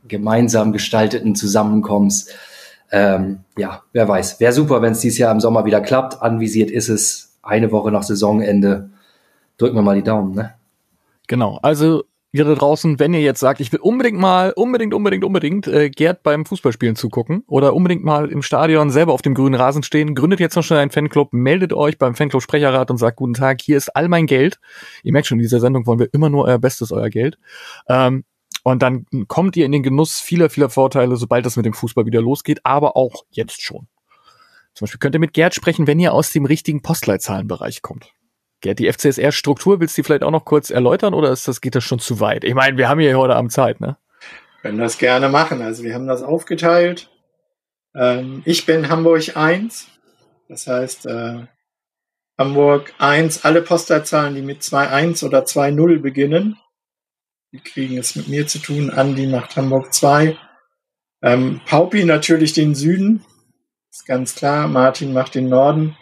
gemeinsam 0.08 0.72
gestalteten 0.74 1.36
Zusammenkommens 1.36 2.30
ähm, 2.94 3.40
ja, 3.58 3.82
wer 3.92 4.08
weiß. 4.08 4.40
Wäre 4.40 4.54
super, 4.54 4.84
wenn 4.84 4.92
es 4.92 5.00
dieses 5.00 5.18
Jahr 5.18 5.32
im 5.32 5.40
Sommer 5.40 5.66
wieder 5.66 5.82
klappt. 5.82 6.22
Anvisiert 6.22 6.70
ist 6.70 6.90
es 6.90 7.36
eine 7.42 7.72
Woche 7.72 7.92
nach 7.92 8.04
Saisonende. 8.04 8.92
Drücken 9.58 9.76
wir 9.76 9.82
mal 9.82 9.96
die 9.96 10.04
Daumen, 10.04 10.36
ne? 10.36 10.54
Genau. 11.28 11.58
Also 11.64 12.04
ihr 12.34 12.46
da 12.46 12.54
draußen, 12.54 13.00
wenn 13.00 13.16
ihr 13.16 13.22
jetzt 13.22 13.40
sagt, 13.40 13.62
ich 13.62 13.72
will 13.72 13.80
unbedingt 13.80 14.20
mal, 14.20 14.54
unbedingt, 14.56 14.94
unbedingt, 14.94 15.24
unbedingt 15.24 15.68
äh, 15.68 15.90
Gerd 15.90 16.22
beim 16.22 16.46
Fußballspielen 16.46 16.96
zugucken 16.96 17.44
oder 17.48 17.74
unbedingt 17.74 18.04
mal 18.04 18.30
im 18.30 18.44
Stadion 18.44 18.92
selber 18.92 19.14
auf 19.14 19.24
dem 19.24 19.34
grünen 19.34 19.56
Rasen 19.56 19.82
stehen, 19.82 20.14
gründet 20.14 20.40
jetzt 20.40 20.56
noch 20.56 20.64
schnell 20.64 20.80
einen 20.80 20.92
Fanclub, 20.92 21.34
meldet 21.34 21.74
euch 21.74 21.98
beim 21.98 22.14
Fanclub 22.14 22.44
Sprecherrat 22.44 22.92
und 22.92 22.98
sagt, 22.98 23.18
guten 23.18 23.34
Tag, 23.34 23.62
hier 23.62 23.78
ist 23.78 23.96
all 23.96 24.08
mein 24.08 24.28
Geld. 24.28 24.60
Ihr 25.02 25.14
merkt 25.14 25.28
schon, 25.28 25.40
in 25.40 25.44
dieser 25.44 25.60
Sendung 25.60 25.88
wollen 25.88 26.00
wir 26.00 26.14
immer 26.14 26.30
nur 26.30 26.46
euer 26.46 26.60
Bestes, 26.60 26.92
euer 26.92 27.10
Geld. 27.10 27.40
Ähm, 27.88 28.24
und 28.64 28.82
dann 28.82 29.06
kommt 29.28 29.56
ihr 29.58 29.66
in 29.66 29.72
den 29.72 29.84
Genuss 29.84 30.20
vieler, 30.20 30.50
vieler 30.50 30.70
Vorteile, 30.70 31.18
sobald 31.18 31.46
das 31.46 31.58
mit 31.58 31.66
dem 31.66 31.74
Fußball 31.74 32.06
wieder 32.06 32.22
losgeht, 32.22 32.62
aber 32.64 32.96
auch 32.96 33.26
jetzt 33.30 33.62
schon. 33.62 33.88
Zum 34.74 34.86
Beispiel 34.86 35.00
könnt 35.00 35.16
ihr 35.16 35.20
mit 35.20 35.34
Gerd 35.34 35.54
sprechen, 35.54 35.86
wenn 35.86 36.00
ihr 36.00 36.14
aus 36.14 36.32
dem 36.32 36.46
richtigen 36.46 36.82
Postleitzahlenbereich 36.82 37.82
kommt. 37.82 38.12
Gerd, 38.62 38.80
die 38.80 38.92
FCSR-Struktur, 38.92 39.80
willst 39.80 39.98
du 39.98 40.02
die 40.02 40.06
vielleicht 40.06 40.24
auch 40.24 40.32
noch 40.32 40.46
kurz 40.46 40.70
erläutern 40.70 41.14
oder 41.14 41.32
ist 41.32 41.48
das, 41.48 41.62
geht 41.62 41.76
das 41.76 41.84
schon 41.84 42.00
zu 42.00 42.22
weit? 42.22 42.44
Ich 42.46 42.56
meine, 42.56 42.78
wir 42.78 42.88
haben 42.88 43.00
hier 43.00 43.18
heute 43.18 43.36
Abend 43.36 43.52
Zeit, 43.52 43.82
ne? 43.82 43.98
Können 44.62 44.78
das 44.78 44.98
gerne 44.98 45.28
machen. 45.28 45.62
Also 45.62 45.84
wir 45.84 45.94
haben 45.94 46.08
das 46.08 46.24
aufgeteilt. 46.24 47.10
Ähm, 47.94 48.42
ich 48.46 48.66
bin 48.66 48.88
Hamburg 48.88 49.36
1. 49.36 49.90
Das 50.48 50.68
heißt, 50.68 51.06
äh, 51.08 51.42
Hamburg 52.38 52.94
1, 52.98 53.44
alle 53.44 53.62
Postleitzahlen, 53.62 54.36
die 54.36 54.42
mit 54.42 54.62
2.1 54.62 55.26
oder 55.26 55.44
2.0 55.44 56.00
beginnen, 56.00 56.58
die 57.54 57.60
kriegen 57.60 57.98
es 58.00 58.16
mit 58.16 58.28
mir 58.28 58.48
zu 58.48 58.58
tun. 58.58 58.90
Andi 58.90 59.28
macht 59.28 59.56
Hamburg 59.56 59.94
2. 59.94 60.38
Ähm, 61.22 61.62
Paupi 61.68 62.04
natürlich 62.04 62.54
den 62.54 62.74
Süden. 62.74 63.24
Ist 63.92 64.08
ganz 64.08 64.34
klar. 64.34 64.68
Martin 64.68 65.14
macht 65.14 65.36
den 65.36 65.50
Norden. 65.50 65.96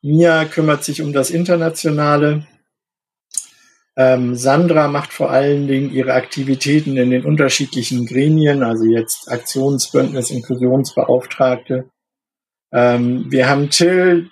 Mia 0.00 0.46
kümmert 0.46 0.84
sich 0.84 1.02
um 1.02 1.12
das 1.12 1.30
Internationale. 1.30 2.46
Ähm, 3.96 4.34
Sandra 4.34 4.88
macht 4.88 5.12
vor 5.12 5.30
allen 5.30 5.68
Dingen 5.68 5.92
ihre 5.92 6.14
Aktivitäten 6.14 6.96
in 6.96 7.10
den 7.10 7.26
unterschiedlichen 7.26 8.06
Gremien, 8.06 8.62
also 8.62 8.84
jetzt 8.84 9.30
Aktionsbündnis, 9.30 10.30
Inklusionsbeauftragte. 10.30 11.90
Ähm, 12.72 13.30
wir 13.30 13.48
haben 13.48 13.68
Till, 13.68 14.30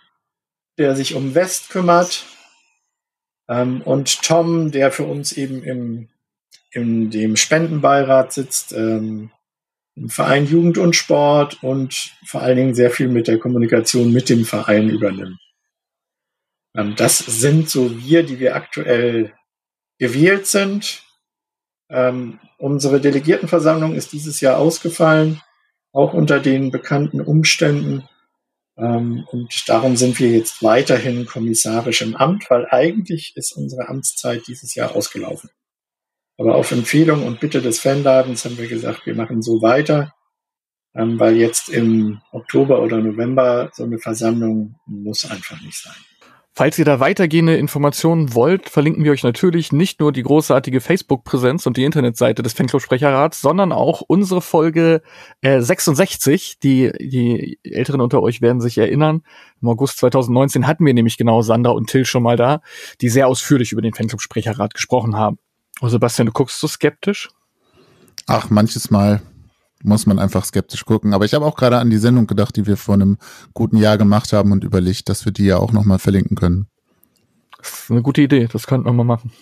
der 0.78 0.96
sich 0.96 1.14
um 1.14 1.34
West 1.34 1.68
kümmert. 1.68 2.24
Ähm, 3.48 3.82
und 3.82 4.22
Tom, 4.22 4.70
der 4.70 4.90
für 4.90 5.04
uns 5.04 5.32
eben 5.32 5.62
im 5.62 6.08
in 6.76 7.10
dem 7.10 7.36
Spendenbeirat 7.36 8.34
sitzt, 8.34 8.72
ähm, 8.72 9.30
im 9.94 10.10
Verein 10.10 10.46
Jugend 10.46 10.76
und 10.76 10.94
Sport 10.94 11.62
und 11.62 12.12
vor 12.26 12.42
allen 12.42 12.58
Dingen 12.58 12.74
sehr 12.74 12.90
viel 12.90 13.08
mit 13.08 13.28
der 13.28 13.38
Kommunikation 13.38 14.12
mit 14.12 14.28
dem 14.28 14.44
Verein 14.44 14.90
übernimmt. 14.90 15.40
Ähm, 16.76 16.94
das 16.94 17.18
sind 17.18 17.70
so 17.70 17.98
wir, 17.98 18.24
die 18.24 18.38
wir 18.38 18.54
aktuell 18.54 19.32
gewählt 19.98 20.46
sind. 20.46 21.02
Ähm, 21.88 22.40
unsere 22.58 23.00
Delegiertenversammlung 23.00 23.94
ist 23.94 24.12
dieses 24.12 24.42
Jahr 24.42 24.58
ausgefallen, 24.58 25.40
auch 25.92 26.12
unter 26.12 26.40
den 26.40 26.70
bekannten 26.70 27.22
Umständen. 27.22 28.06
Ähm, 28.76 29.26
und 29.30 29.66
darum 29.66 29.96
sind 29.96 30.20
wir 30.20 30.28
jetzt 30.28 30.62
weiterhin 30.62 31.24
kommissarisch 31.24 32.02
im 32.02 32.14
Amt, 32.14 32.50
weil 32.50 32.66
eigentlich 32.68 33.32
ist 33.34 33.56
unsere 33.56 33.88
Amtszeit 33.88 34.46
dieses 34.46 34.74
Jahr 34.74 34.94
ausgelaufen. 34.94 35.48
Aber 36.38 36.54
auf 36.54 36.70
Empfehlung 36.72 37.26
und 37.26 37.40
Bitte 37.40 37.62
des 37.62 37.80
Fanladens 37.80 38.44
haben 38.44 38.58
wir 38.58 38.68
gesagt, 38.68 39.06
wir 39.06 39.14
machen 39.14 39.42
so 39.42 39.62
weiter, 39.62 40.14
ähm, 40.94 41.18
weil 41.18 41.36
jetzt 41.36 41.68
im 41.68 42.20
Oktober 42.32 42.82
oder 42.82 42.98
November 42.98 43.70
so 43.72 43.84
eine 43.84 43.98
Versammlung 43.98 44.76
muss 44.86 45.30
einfach 45.30 45.60
nicht 45.62 45.82
sein. 45.82 45.96
Falls 46.58 46.78
ihr 46.78 46.86
da 46.86 47.00
weitergehende 47.00 47.54
Informationen 47.54 48.32
wollt, 48.32 48.70
verlinken 48.70 49.04
wir 49.04 49.12
euch 49.12 49.22
natürlich 49.22 49.72
nicht 49.72 50.00
nur 50.00 50.10
die 50.10 50.22
großartige 50.22 50.80
Facebook-Präsenz 50.80 51.66
und 51.66 51.76
die 51.76 51.84
Internetseite 51.84 52.42
des 52.42 52.54
Fanclub-Sprecherrats, 52.54 53.42
sondern 53.42 53.72
auch 53.72 54.00
unsere 54.00 54.40
Folge 54.40 55.02
äh, 55.42 55.60
66. 55.60 56.58
Die, 56.60 56.92
die 56.98 57.58
Älteren 57.62 58.00
unter 58.00 58.22
euch 58.22 58.40
werden 58.40 58.62
sich 58.62 58.78
erinnern. 58.78 59.22
Im 59.60 59.68
August 59.68 59.98
2019 59.98 60.66
hatten 60.66 60.86
wir 60.86 60.94
nämlich 60.94 61.18
genau 61.18 61.42
Sander 61.42 61.74
und 61.74 61.90
Till 61.90 62.06
schon 62.06 62.22
mal 62.22 62.36
da, 62.36 62.62
die 63.02 63.10
sehr 63.10 63.28
ausführlich 63.28 63.72
über 63.72 63.82
den 63.82 63.92
Fanclub-Sprecherrat 63.92 64.72
gesprochen 64.72 65.14
haben. 65.14 65.38
Oh, 65.80 65.88
Sebastian, 65.88 66.26
du 66.26 66.32
guckst 66.32 66.58
so 66.58 66.66
skeptisch? 66.66 67.28
Ach, 68.26 68.50
manches 68.50 68.90
Mal 68.90 69.20
muss 69.82 70.06
man 70.06 70.18
einfach 70.18 70.44
skeptisch 70.44 70.84
gucken. 70.84 71.14
Aber 71.14 71.24
ich 71.24 71.34
habe 71.34 71.44
auch 71.44 71.54
gerade 71.54 71.78
an 71.78 71.90
die 71.90 71.98
Sendung 71.98 72.26
gedacht, 72.26 72.56
die 72.56 72.66
wir 72.66 72.76
vor 72.76 72.94
einem 72.94 73.18
guten 73.54 73.76
Jahr 73.76 73.98
gemacht 73.98 74.32
haben 74.32 74.52
und 74.52 74.64
überlegt, 74.64 75.08
dass 75.08 75.24
wir 75.24 75.32
die 75.32 75.44
ja 75.44 75.58
auch 75.58 75.72
nochmal 75.72 75.98
verlinken 75.98 76.36
können. 76.36 76.66
Das 77.58 77.82
ist 77.82 77.90
eine 77.90 78.02
gute 78.02 78.22
Idee, 78.22 78.48
das 78.50 78.66
könnten 78.66 78.86
wir 78.86 78.92
mal 78.92 79.04
machen. 79.04 79.32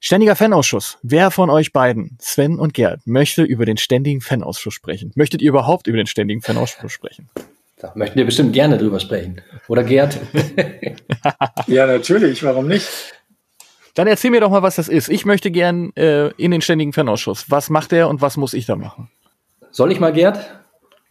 Ständiger 0.00 0.34
Fanausschuss. 0.34 0.98
Wer 1.02 1.30
von 1.30 1.50
euch 1.50 1.72
beiden, 1.72 2.16
Sven 2.20 2.58
und 2.58 2.72
Gerd, 2.72 3.06
möchte 3.06 3.42
über 3.42 3.66
den 3.66 3.76
ständigen 3.76 4.22
Fanausschuss 4.22 4.72
sprechen? 4.72 5.12
Möchtet 5.14 5.42
ihr 5.42 5.50
überhaupt 5.50 5.86
über 5.86 5.98
den 5.98 6.06
ständigen 6.06 6.40
Fanausschuss 6.40 6.92
sprechen? 6.92 7.28
Da 7.76 7.92
möchten 7.94 8.16
wir 8.16 8.24
bestimmt 8.24 8.52
gerne 8.54 8.78
drüber 8.78 9.00
sprechen. 9.00 9.42
Oder 9.68 9.84
Gerd? 9.84 10.18
ja, 11.66 11.86
natürlich, 11.86 12.42
warum 12.42 12.66
nicht? 12.66 12.88
Dann 13.94 14.06
erzähl 14.06 14.30
mir 14.30 14.40
doch 14.40 14.50
mal, 14.50 14.62
was 14.62 14.76
das 14.76 14.88
ist. 14.88 15.08
Ich 15.08 15.24
möchte 15.24 15.50
gern 15.50 15.92
äh, 15.96 16.28
in 16.32 16.50
den 16.50 16.60
ständigen 16.60 16.92
Fanausschuss. 16.92 17.50
Was 17.50 17.70
macht 17.70 17.92
er 17.92 18.08
und 18.08 18.22
was 18.22 18.36
muss 18.36 18.54
ich 18.54 18.66
da 18.66 18.76
machen? 18.76 19.10
Soll 19.70 19.92
ich 19.92 20.00
mal, 20.00 20.12
Gerd? 20.12 20.60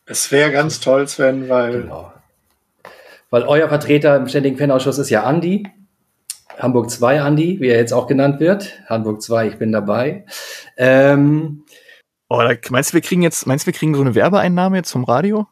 Es 0.05 0.31
wäre 0.31 0.51
ganz 0.51 0.79
toll, 0.79 1.07
Sven, 1.07 1.49
weil. 1.49 1.83
Genau. 1.83 2.11
Weil 3.29 3.43
euer 3.43 3.69
Vertreter 3.69 4.15
im 4.15 4.27
Ständigen 4.27 4.57
Fanausschuss 4.57 4.97
ist 4.97 5.09
ja 5.09 5.23
Andi. 5.23 5.67
Hamburg 6.57 6.89
2 6.89 7.21
Andi, 7.21 7.59
wie 7.61 7.67
er 7.67 7.77
jetzt 7.77 7.93
auch 7.93 8.07
genannt 8.07 8.39
wird. 8.39 8.81
Hamburg 8.87 9.21
2, 9.21 9.47
ich 9.47 9.57
bin 9.57 9.71
dabei. 9.71 10.25
Ähm, 10.77 11.63
oh, 12.27 12.41
meinst 12.69 12.91
du, 12.91 12.95
wir 12.95 13.01
kriegen 13.01 13.21
jetzt, 13.21 13.47
meinst 13.47 13.65
du, 13.65 13.67
wir 13.67 13.73
kriegen 13.73 13.95
so 13.95 14.01
eine 14.01 14.15
Werbeeinnahme 14.15 14.77
jetzt 14.77 14.91
vom 14.91 15.05
Radio? 15.05 15.47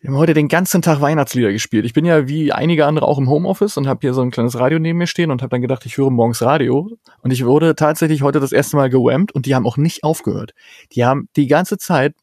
Wir 0.00 0.08
haben 0.08 0.16
heute 0.16 0.32
den 0.32 0.48
ganzen 0.48 0.80
Tag 0.80 1.02
Weihnachtslieder 1.02 1.52
gespielt. 1.52 1.84
Ich 1.84 1.92
bin 1.92 2.06
ja 2.06 2.26
wie 2.26 2.52
einige 2.52 2.86
andere 2.86 3.06
auch 3.06 3.18
im 3.18 3.28
Homeoffice 3.28 3.76
und 3.76 3.86
habe 3.86 3.98
hier 4.00 4.14
so 4.14 4.22
ein 4.22 4.30
kleines 4.30 4.58
Radio 4.58 4.78
neben 4.78 4.98
mir 4.98 5.06
stehen 5.06 5.30
und 5.30 5.42
habe 5.42 5.50
dann 5.50 5.60
gedacht, 5.60 5.84
ich 5.84 5.98
höre 5.98 6.10
morgens 6.10 6.40
Radio. 6.40 6.96
Und 7.20 7.30
ich 7.32 7.44
wurde 7.44 7.76
tatsächlich 7.76 8.22
heute 8.22 8.40
das 8.40 8.52
erste 8.52 8.78
Mal 8.78 8.88
gewammt 8.88 9.30
und 9.32 9.44
die 9.44 9.54
haben 9.54 9.66
auch 9.66 9.76
nicht 9.76 10.02
aufgehört. 10.02 10.54
Die 10.92 11.04
haben 11.04 11.28
die 11.36 11.48
ganze 11.48 11.76
Zeit 11.76 12.14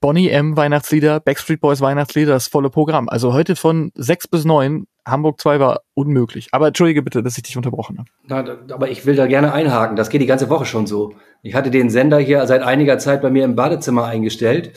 Bonnie 0.00 0.30
M. 0.30 0.56
Weihnachtslieder, 0.56 1.20
Backstreet 1.20 1.60
Boys 1.60 1.82
Weihnachtslieder, 1.82 2.32
das 2.32 2.48
volle 2.48 2.70
Programm. 2.70 3.10
Also 3.10 3.34
heute 3.34 3.56
von 3.56 3.92
sechs 3.94 4.26
bis 4.26 4.46
neun, 4.46 4.86
Hamburg 5.06 5.38
2 5.38 5.60
war 5.60 5.82
unmöglich. 5.92 6.48
Aber 6.52 6.68
entschuldige 6.68 7.02
bitte, 7.02 7.22
dass 7.22 7.36
ich 7.36 7.42
dich 7.42 7.58
unterbrochen 7.58 7.98
habe. 7.98 8.08
Na, 8.26 8.74
aber 8.74 8.88
ich 8.88 9.04
will 9.04 9.16
da 9.16 9.26
gerne 9.26 9.52
einhaken. 9.52 9.96
Das 9.96 10.08
geht 10.08 10.22
die 10.22 10.26
ganze 10.26 10.48
Woche 10.48 10.64
schon 10.64 10.86
so. 10.86 11.12
Ich 11.42 11.54
hatte 11.54 11.70
den 11.70 11.90
Sender 11.90 12.18
hier 12.18 12.46
seit 12.46 12.62
einiger 12.62 12.98
Zeit 12.98 13.20
bei 13.20 13.28
mir 13.28 13.44
im 13.44 13.54
Badezimmer 13.54 14.06
eingestellt 14.06 14.72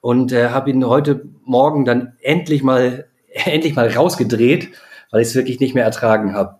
und 0.00 0.32
äh, 0.32 0.48
habe 0.50 0.70
ihn 0.70 0.84
heute 0.86 1.28
Morgen 1.44 1.84
dann 1.84 2.14
endlich 2.20 2.62
mal 2.62 3.06
endlich 3.44 3.74
mal 3.74 3.88
rausgedreht, 3.88 4.70
weil 5.10 5.22
ich 5.22 5.28
es 5.28 5.34
wirklich 5.34 5.60
nicht 5.60 5.74
mehr 5.74 5.84
ertragen 5.84 6.34
habe. 6.34 6.58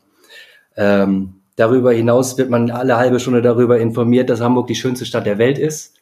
Ähm, 0.77 1.41
darüber 1.57 1.93
hinaus 1.93 2.37
wird 2.39 2.51
man 2.51 2.71
alle 2.71 2.97
halbe 2.97 3.21
Stunde 3.21 3.43
darüber 3.43 3.79
informiert, 3.79 4.31
dass 4.31 4.41
Hamburg 4.41 4.67
die 4.67 4.75
schönste 4.75 5.07
Stadt 5.07 5.27
der 5.27 5.39
Welt 5.39 5.59
ist. 5.59 5.95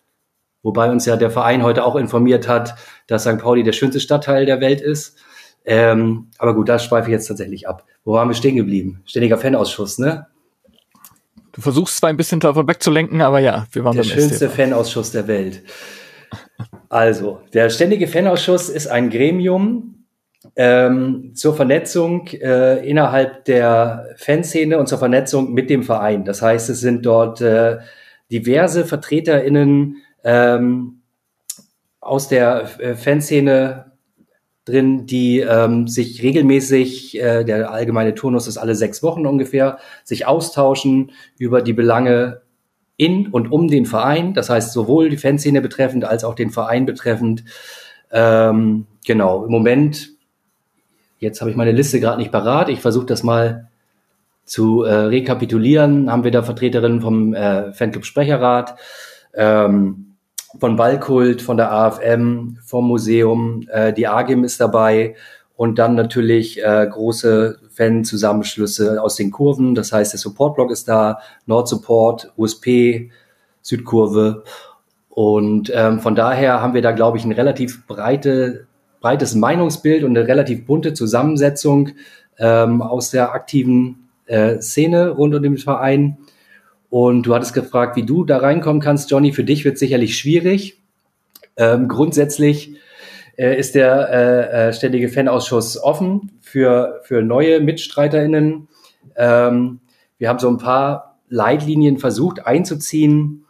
Wobei 0.63 0.91
uns 0.91 1.05
ja 1.05 1.17
der 1.17 1.31
Verein 1.31 1.63
heute 1.63 1.85
auch 1.85 1.95
informiert 1.95 2.49
hat, 2.49 2.75
dass 3.07 3.23
St. 3.23 3.39
Pauli 3.39 3.63
der 3.63 3.73
schönste 3.73 4.01
Stadtteil 4.01 4.47
der 4.47 4.61
Welt 4.61 4.81
ist. 4.81 5.19
Ähm, 5.67 6.29
aber 6.39 6.55
gut, 6.55 6.69
da 6.69 6.79
schweife 6.79 7.09
ich 7.09 7.13
jetzt 7.13 7.27
tatsächlich 7.27 7.69
ab. 7.69 7.85
Wo 8.05 8.15
waren 8.15 8.29
wir 8.29 8.35
stehen 8.35 8.57
geblieben? 8.57 9.03
Ständiger 9.05 9.39
Fanausschuss, 9.39 9.99
ne? 9.99 10.27
Du 11.53 11.61
versuchst 11.61 11.99
zwar 11.99 12.11
ein 12.11 12.17
bisschen 12.17 12.41
davon 12.41 12.67
wegzulenken, 12.67 13.21
aber 13.21 13.39
ja, 13.39 13.67
wir 13.73 13.85
waren 13.85 13.97
der 13.97 14.05
schönste. 14.05 14.51
Fanausschuss 14.51 15.13
der 15.13 15.29
Welt. 15.29 15.63
Also, 16.89 17.41
der 17.53 17.71
Ständige 17.71 18.07
Fanausschuss 18.07 18.69
ist 18.69 18.87
ein 18.87 19.11
Gremium 19.11 20.07
ähm, 20.57 21.33
zur 21.35 21.55
Vernetzung 21.55 22.29
äh, 22.29 22.89
innerhalb 22.89 23.45
der 23.47 24.15
Fanszene 24.17 24.79
und 24.79 24.89
zur 24.89 24.99
Vernetzung 24.99 25.53
mit 25.53 25.71
dem 25.71 25.83
Verein. 25.83 26.25
Das 26.25 26.43
heißt, 26.43 26.71
es 26.71 26.81
sind 26.81 27.05
dort 27.05 27.41
äh, 27.41 27.79
diverse 28.31 28.85
VertreterInnen 28.85 29.97
ähm, 30.23 31.01
aus 32.01 32.29
der 32.29 32.69
äh, 32.79 32.95
Fanszene 32.95 33.93
drin, 34.65 35.07
die 35.07 35.41
ähm, 35.41 35.89
sich 35.89 36.23
regelmäßig, 36.23 37.21
äh, 37.21 37.45
der 37.45 37.71
allgemeine 37.71 38.15
Turnus 38.15 38.47
ist 38.47 38.57
alle 38.57 38.75
sechs 38.75 39.03
Wochen 39.03 39.27
ungefähr, 39.27 39.79
sich 40.05 40.27
austauschen 40.27 41.13
über 41.39 41.61
die 41.61 41.75
Belange 41.75 42.43
in 42.97 43.29
und 43.29 43.51
um 43.51 43.69
den 43.69 43.87
Verein. 43.87 44.35
Das 44.35 44.51
heißt, 44.51 44.73
sowohl 44.73 45.11
die 45.11 45.17
Fanszene 45.17 45.61
betreffend 45.61 46.05
als 46.05 46.25
auch 46.25 46.35
den 46.35 46.51
Verein 46.51 46.87
betreffend. 46.87 47.45
Ähm, 48.11 48.87
genau, 49.07 49.45
im 49.45 49.51
Moment, 49.51 50.11
jetzt 51.19 51.41
habe 51.41 51.51
ich 51.51 51.57
meine 51.57 51.73
Liste 51.73 52.01
gerade 52.01 52.19
nicht 52.19 52.33
parat. 52.33 52.69
Ich 52.69 52.81
versuche 52.81 53.07
das 53.07 53.23
mal 53.23 53.69
zu 54.45 54.83
äh, 54.83 54.95
rekapitulieren. 54.95 56.11
Haben 56.11 56.25
wir 56.25 56.31
da 56.31 56.43
Vertreterinnen 56.43 57.01
vom 57.01 57.35
äh, 57.35 57.73
Fanclub 57.73 58.05
Sprecherrat. 58.05 58.77
Ähm, 59.35 60.15
von 60.61 60.77
Ballkult, 60.77 61.43
von 61.43 61.57
der 61.57 61.73
AFM, 61.73 62.59
vom 62.65 62.87
Museum, 62.87 63.67
äh, 63.71 63.93
die 63.93 64.07
AGIM 64.07 64.45
ist 64.45 64.61
dabei 64.61 65.17
und 65.57 65.79
dann 65.79 65.95
natürlich 65.95 66.63
äh, 66.63 66.87
große 66.91 67.59
Fan-Zusammenschlüsse 67.71 69.01
aus 69.03 69.17
den 69.17 69.31
Kurven. 69.31 69.75
Das 69.75 69.93
heißt, 69.93 70.13
der 70.13 70.19
Support-Block 70.19 70.71
ist 70.71 70.89
da, 70.89 71.21
Nord-Support, 71.47 72.33
USP, 72.37 73.11
Südkurve. 73.63 74.45
Und 75.09 75.71
ähm, 75.73 76.01
von 76.01 76.17
daher 76.17 76.61
haben 76.61 76.75
wir 76.75 76.83
da, 76.83 76.91
glaube 76.91 77.19
ich, 77.19 77.25
ein 77.25 77.33
relativ 77.33 77.87
breite, 77.87 78.67
breites 79.01 79.35
Meinungsbild 79.37 80.03
und 80.03 80.17
eine 80.17 80.27
relativ 80.27 80.67
bunte 80.67 80.93
Zusammensetzung 80.93 81.91
ähm, 82.39 82.83
aus 82.83 83.11
der 83.11 83.33
aktiven 83.33 84.09
äh, 84.27 84.61
Szene 84.61 85.11
rund 85.11 85.35
um 85.35 85.43
den 85.43 85.57
Verein. 85.57 86.19
Und 86.91 87.25
du 87.25 87.35
hattest 87.35 87.55
gefragt, 87.55 87.97
wie 87.97 88.05
du 88.05 88.25
da 88.25 88.39
reinkommen 88.39 88.83
kannst, 88.83 89.11
Johnny. 89.11 89.33
Für 89.33 89.45
dich 89.45 89.65
wird 89.65 89.79
sicherlich 89.79 90.17
schwierig. 90.17 90.83
Ähm, 91.57 91.87
grundsätzlich 91.87 92.77
äh, 93.37 93.59
ist 93.59 93.75
der 93.75 94.09
äh, 94.11 94.69
äh, 94.69 94.73
ständige 94.73 95.09
Fanausschuss 95.09 95.83
offen 95.83 96.33
für, 96.41 97.01
für 97.05 97.23
neue 97.23 97.61
MitstreiterInnen. 97.61 98.69
Ähm, 99.17 99.81
wir 100.19 100.29
haben 100.29 100.39
so 100.39 100.49
ein 100.49 100.59
paar 100.59 101.19
Leitlinien 101.29 101.99
versucht 101.99 102.47
einzuziehen, 102.47 103.45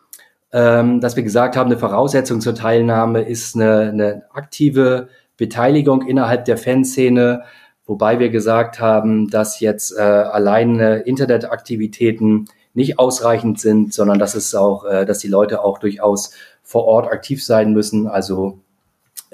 ähm, 0.53 1.01
dass 1.01 1.17
wir 1.17 1.23
gesagt 1.23 1.57
haben, 1.57 1.71
eine 1.71 1.79
Voraussetzung 1.79 2.41
zur 2.41 2.55
Teilnahme 2.55 3.23
ist 3.23 3.57
eine, 3.57 3.91
eine 3.91 4.23
aktive 4.33 5.09
Beteiligung 5.37 6.07
innerhalb 6.07 6.45
der 6.45 6.57
Fanszene, 6.57 7.43
wobei 7.87 8.19
wir 8.19 8.31
gesagt 8.31 8.81
haben, 8.81 9.29
dass 9.29 9.61
jetzt 9.61 9.97
äh, 9.97 10.01
alleine 10.01 10.99
Internetaktivitäten 11.01 12.47
nicht 12.73 12.99
ausreichend 12.99 13.61
sind, 13.61 13.93
sondern 13.93 14.19
dass 14.19 14.35
es 14.35 14.55
auch, 14.55 14.85
äh, 14.85 15.05
dass 15.05 15.19
die 15.19 15.29
Leute 15.29 15.65
auch 15.65 15.79
durchaus 15.79 16.33
vor 16.63 16.85
Ort 16.85 17.13
aktiv 17.13 17.45
sein 17.45 17.73
müssen, 17.73 18.07
also 18.07 18.61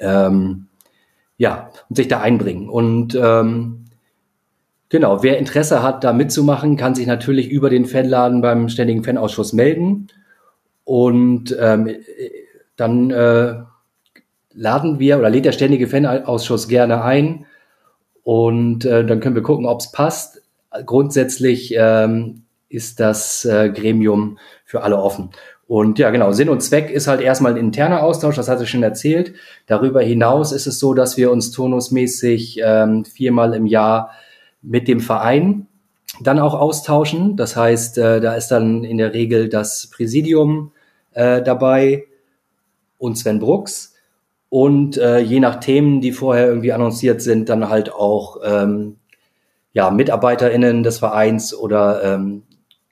ähm, 0.01 0.67
ja, 1.37 1.71
und 1.89 1.97
sich 1.97 2.09
da 2.09 2.21
einbringen. 2.21 2.69
Und 2.69 3.15
ähm, 3.15 3.87
genau, 4.89 5.23
wer 5.23 5.39
Interesse 5.39 5.83
hat, 5.83 6.05
da 6.05 6.13
mitzumachen, 6.13 6.77
kann 6.77 6.95
sich 6.95 7.07
natürlich 7.07 7.49
über 7.49 7.71
den 7.71 7.87
Fanladen 7.87 8.43
beim 8.43 8.69
Ständigen 8.69 9.05
Fanausschuss 9.05 9.53
melden. 9.53 10.09
Und 10.85 11.57
ähm, 11.59 11.97
dann 12.77 13.11
äh, 13.11 13.55
laden 14.53 14.99
wir 14.99 15.19
oder 15.19 15.31
lädt 15.31 15.45
der 15.45 15.53
Ständige 15.53 15.87
Fanausschuss 15.87 16.69
gerne 16.69 17.03
ein. 17.03 17.47
Und 18.23 18.85
äh, 18.85 19.05
dann 19.05 19.21
können 19.21 19.35
wir 19.35 19.43
gucken, 19.43 19.67
ob 19.67 19.81
es 19.81 19.93
passt. 19.93 20.43
Grundsätzlich 20.85 21.75
ähm, 21.77 22.43
ist 22.69 23.01
das 23.01 23.45
äh, 23.45 23.71
Gremium 23.71 24.39
für 24.65 24.83
alle 24.83 24.99
offen. 24.99 25.31
Und 25.71 26.01
ja, 26.01 26.11
genau, 26.11 26.33
Sinn 26.33 26.49
und 26.49 26.65
Zweck 26.65 26.91
ist 26.91 27.07
halt 27.07 27.21
erstmal 27.21 27.53
ein 27.53 27.57
interner 27.57 28.03
Austausch, 28.03 28.35
das 28.35 28.49
hatte 28.49 28.65
ich 28.65 28.71
schon 28.71 28.83
erzählt. 28.83 29.35
Darüber 29.67 30.03
hinaus 30.03 30.51
ist 30.51 30.67
es 30.67 30.81
so, 30.81 30.95
dass 30.95 31.17
wir 31.17 31.31
uns 31.31 31.53
turnusmäßig 31.53 32.61
ähm, 32.61 33.05
viermal 33.05 33.55
im 33.55 33.67
Jahr 33.67 34.11
mit 34.63 34.89
dem 34.89 34.99
Verein 34.99 35.69
dann 36.21 36.41
auch 36.41 36.55
austauschen. 36.55 37.37
Das 37.37 37.55
heißt, 37.55 37.99
äh, 37.99 38.21
da 38.21 38.35
ist 38.35 38.49
dann 38.49 38.83
in 38.83 38.99
der 38.99 39.15
Regel 39.15 39.49
das 39.49 39.89
Präsidium 39.95 40.73
äh, 41.13 41.41
dabei 41.41 42.07
und 42.99 43.17
Sven 43.17 43.39
Brooks. 43.39 43.95
Und 44.49 44.97
äh, 44.97 45.21
je 45.21 45.39
nach 45.39 45.61
Themen, 45.61 46.01
die 46.01 46.11
vorher 46.11 46.49
irgendwie 46.49 46.73
annonciert 46.73 47.23
sind, 47.23 47.49
dann 47.49 47.69
halt 47.69 47.93
auch 47.93 48.39
ähm, 48.45 48.97
ja, 49.73 49.93
MitarbeiterInnen 49.93 50.83
des 50.83 50.99
Vereins 50.99 51.55
oder 51.55 52.03
ähm, 52.03 52.43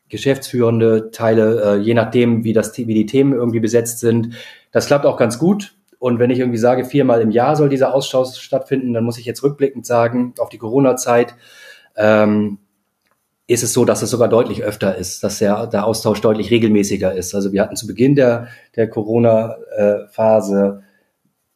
geschäftsführende 0.09 1.11
Teile, 1.11 1.63
äh, 1.63 1.77
je 1.77 1.95
nachdem, 1.95 2.45
wie, 2.45 2.53
das, 2.53 2.77
wie 2.77 2.95
die 2.95 3.07
Themen 3.07 3.33
irgendwie 3.33 3.61
besetzt 3.61 4.01
sind. 4.01 4.35
Das 4.73 4.87
klappt 4.87 5.07
auch 5.07 5.17
ganz 5.17 5.39
gut. 5.39 5.75
Und 5.99 6.19
wenn 6.19 6.31
ich 6.31 6.39
irgendwie 6.39 6.59
sage, 6.59 6.85
viermal 6.85 7.21
im 7.21 7.31
Jahr 7.31 7.57
soll 7.57 7.69
dieser 7.69 7.95
Austausch 7.95 8.39
stattfinden, 8.39 8.93
dann 8.93 9.05
muss 9.05 9.19
ich 9.19 9.25
jetzt 9.25 9.43
rückblickend 9.43 9.85
sagen, 9.85 10.35
auf 10.39 10.49
die 10.49 10.59
Corona-Zeit, 10.59 11.35
ähm, 11.97 12.59
ist 13.49 13.63
es 13.63 13.73
so, 13.73 13.87
dass 13.87 14.03
es 14.03 14.11
sogar 14.11 14.29
deutlich 14.29 14.63
öfter 14.63 14.95
ist, 14.95 15.25
dass 15.25 15.39
der, 15.39 15.67
der 15.67 15.87
Austausch 15.87 16.21
deutlich 16.21 16.51
regelmäßiger 16.51 17.15
ist. 17.15 17.35
Also 17.35 17.51
wir 17.51 17.63
hatten 17.63 17.77
zu 17.77 17.87
Beginn 17.87 18.15
der, 18.15 18.49
der 18.77 18.91
Corona-Phase 18.91 20.83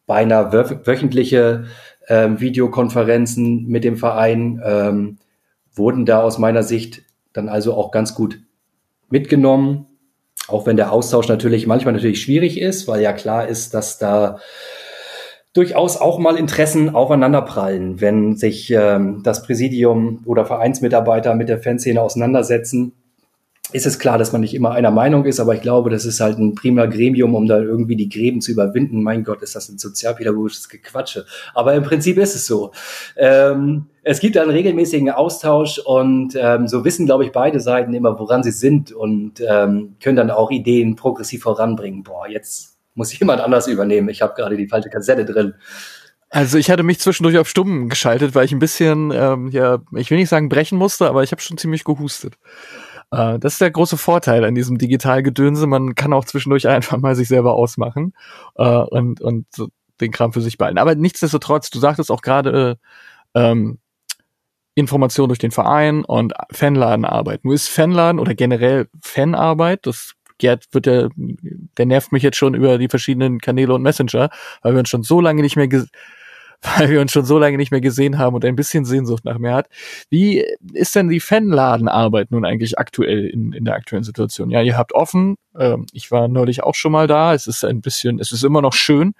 beinahe 0.06 0.52
wöchentliche 0.86 1.66
ähm, 2.08 2.40
Videokonferenzen 2.40 3.66
mit 3.68 3.84
dem 3.84 3.98
Verein, 3.98 4.60
ähm, 4.64 5.18
wurden 5.74 6.06
da 6.06 6.22
aus 6.22 6.38
meiner 6.38 6.62
Sicht 6.62 7.02
dann 7.32 7.48
also 7.48 7.74
auch 7.74 7.90
ganz 7.90 8.14
gut 8.14 8.40
mitgenommen. 9.08 9.86
Auch 10.48 10.66
wenn 10.66 10.76
der 10.76 10.92
Austausch 10.92 11.28
natürlich 11.28 11.66
manchmal 11.66 11.94
natürlich 11.94 12.20
schwierig 12.20 12.60
ist, 12.60 12.88
weil 12.88 13.00
ja 13.00 13.12
klar 13.12 13.46
ist, 13.46 13.74
dass 13.74 13.98
da 13.98 14.38
durchaus 15.52 15.96
auch 15.96 16.18
mal 16.18 16.36
Interessen 16.36 16.94
aufeinanderprallen, 16.94 18.00
wenn 18.00 18.36
sich 18.36 18.70
ähm, 18.70 19.22
das 19.22 19.42
Präsidium 19.42 20.22
oder 20.24 20.46
Vereinsmitarbeiter 20.46 21.34
mit 21.34 21.48
der 21.48 21.58
Fanszene 21.58 22.00
auseinandersetzen 22.00 22.92
ist 23.72 23.86
es 23.86 23.98
klar, 23.98 24.18
dass 24.18 24.32
man 24.32 24.40
nicht 24.40 24.54
immer 24.54 24.72
einer 24.72 24.90
Meinung 24.90 25.24
ist, 25.24 25.40
aber 25.40 25.54
ich 25.54 25.62
glaube, 25.62 25.90
das 25.90 26.04
ist 26.04 26.20
halt 26.20 26.38
ein 26.38 26.54
prima 26.54 26.86
Gremium, 26.86 27.34
um 27.34 27.46
da 27.46 27.58
irgendwie 27.58 27.96
die 27.96 28.08
Gräben 28.08 28.40
zu 28.40 28.52
überwinden. 28.52 29.02
Mein 29.02 29.24
Gott, 29.24 29.42
ist 29.42 29.54
das 29.54 29.68
ein 29.68 29.78
sozialpädagogisches 29.78 30.68
Gequatsche. 30.68 31.26
Aber 31.54 31.74
im 31.74 31.82
Prinzip 31.82 32.18
ist 32.18 32.34
es 32.34 32.46
so. 32.46 32.72
Ähm, 33.16 33.86
es 34.02 34.20
gibt 34.20 34.36
einen 34.36 34.50
regelmäßigen 34.50 35.10
Austausch 35.10 35.78
und 35.78 36.34
ähm, 36.36 36.68
so 36.68 36.84
wissen, 36.84 37.06
glaube 37.06 37.24
ich, 37.24 37.32
beide 37.32 37.60
Seiten 37.60 37.94
immer, 37.94 38.18
woran 38.18 38.42
sie 38.42 38.50
sind 38.50 38.92
und 38.92 39.42
ähm, 39.46 39.96
können 40.02 40.16
dann 40.16 40.30
auch 40.30 40.50
Ideen 40.50 40.96
progressiv 40.96 41.42
voranbringen. 41.42 42.02
Boah, 42.02 42.28
jetzt 42.28 42.76
muss 42.94 43.16
jemand 43.18 43.40
anders 43.40 43.68
übernehmen. 43.68 44.08
Ich 44.08 44.22
habe 44.22 44.34
gerade 44.34 44.56
die 44.56 44.68
falsche 44.68 44.90
Kassette 44.90 45.24
drin. 45.24 45.54
Also 46.34 46.56
ich 46.56 46.70
hatte 46.70 46.82
mich 46.82 46.98
zwischendurch 46.98 47.36
auf 47.36 47.48
Stumm 47.48 47.90
geschaltet, 47.90 48.34
weil 48.34 48.46
ich 48.46 48.52
ein 48.52 48.58
bisschen, 48.58 49.10
ähm, 49.14 49.48
ja, 49.48 49.80
ich 49.94 50.10
will 50.10 50.16
nicht 50.16 50.30
sagen 50.30 50.48
brechen 50.48 50.78
musste, 50.78 51.06
aber 51.06 51.22
ich 51.22 51.30
habe 51.30 51.42
schon 51.42 51.58
ziemlich 51.58 51.84
gehustet. 51.84 52.38
Äh, 53.12 53.38
das 53.38 53.54
ist 53.54 53.60
der 53.60 53.70
große 53.70 53.96
Vorteil 53.96 54.44
an 54.44 54.54
diesem 54.54 54.78
Digitalgedönse. 54.78 55.66
Man 55.66 55.94
kann 55.94 56.12
auch 56.12 56.24
zwischendurch 56.24 56.66
einfach 56.68 56.98
mal 56.98 57.14
sich 57.14 57.28
selber 57.28 57.54
ausmachen 57.54 58.14
äh, 58.56 58.64
und, 58.64 59.20
und 59.20 59.46
den 60.00 60.10
Kram 60.10 60.32
für 60.32 60.40
sich 60.40 60.58
behalten. 60.58 60.78
Aber 60.78 60.94
nichtsdestotrotz, 60.96 61.70
du 61.70 61.78
sagtest 61.78 62.10
auch 62.10 62.22
gerade, 62.22 62.78
ähm, 63.34 63.78
Information 64.74 65.28
durch 65.28 65.38
den 65.38 65.50
Verein 65.50 66.04
und 66.04 66.32
Fanladenarbeit. 66.50 67.44
Nur 67.44 67.54
ist 67.54 67.68
Fanladen 67.68 68.18
oder 68.18 68.34
generell 68.34 68.88
Fanarbeit, 69.02 69.86
das 69.86 70.14
Gerd 70.38 70.66
wird 70.72 70.86
der, 70.86 71.10
der 71.14 71.86
nervt 71.86 72.10
mich 72.10 72.22
jetzt 72.22 72.38
schon 72.38 72.54
über 72.54 72.78
die 72.78 72.88
verschiedenen 72.88 73.38
Kanäle 73.38 73.74
und 73.74 73.82
Messenger, 73.82 74.30
weil 74.62 74.72
wir 74.72 74.80
uns 74.80 74.88
schon 74.88 75.02
so 75.02 75.20
lange 75.20 75.42
nicht 75.42 75.56
mehr 75.56 75.68
weil 76.62 76.90
wir 76.90 77.00
uns 77.00 77.12
schon 77.12 77.24
so 77.24 77.38
lange 77.38 77.56
nicht 77.56 77.70
mehr 77.70 77.80
gesehen 77.80 78.18
haben 78.18 78.34
und 78.34 78.44
ein 78.44 78.56
bisschen 78.56 78.84
Sehnsucht 78.84 79.24
nach 79.24 79.38
mir 79.38 79.52
hat. 79.52 79.68
Wie 80.10 80.44
ist 80.72 80.94
denn 80.94 81.08
die 81.08 81.20
Fanladenarbeit 81.20 82.30
nun 82.30 82.44
eigentlich 82.44 82.78
aktuell 82.78 83.26
in, 83.26 83.52
in 83.52 83.64
der 83.64 83.74
aktuellen 83.74 84.04
Situation? 84.04 84.50
Ja, 84.50 84.62
ihr 84.62 84.76
habt 84.76 84.94
offen. 84.94 85.36
Ähm, 85.58 85.86
ich 85.92 86.10
war 86.10 86.28
neulich 86.28 86.62
auch 86.62 86.74
schon 86.74 86.92
mal 86.92 87.06
da. 87.06 87.34
Es 87.34 87.46
ist 87.46 87.64
ein 87.64 87.80
bisschen, 87.80 88.20
es 88.20 88.32
ist 88.32 88.44
immer 88.44 88.62
noch 88.62 88.74
schön. 88.74 89.14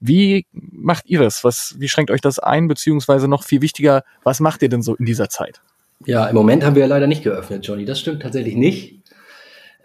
Wie 0.00 0.46
macht 0.52 1.06
ihr 1.06 1.20
das? 1.20 1.42
Was, 1.42 1.74
wie 1.78 1.88
schränkt 1.88 2.10
euch 2.10 2.20
das 2.20 2.38
ein? 2.38 2.68
Beziehungsweise 2.68 3.28
noch 3.28 3.42
viel 3.42 3.60
wichtiger, 3.60 4.04
was 4.22 4.40
macht 4.40 4.62
ihr 4.62 4.68
denn 4.68 4.82
so 4.82 4.94
in 4.94 5.04
dieser 5.04 5.28
Zeit? 5.28 5.60
Ja, 6.06 6.26
im 6.26 6.34
Moment 6.34 6.64
haben 6.64 6.76
wir 6.76 6.86
leider 6.86 7.06
nicht 7.06 7.24
geöffnet, 7.24 7.66
Johnny. 7.66 7.84
Das 7.84 7.98
stimmt 7.98 8.22
tatsächlich 8.22 8.56
nicht. 8.56 9.02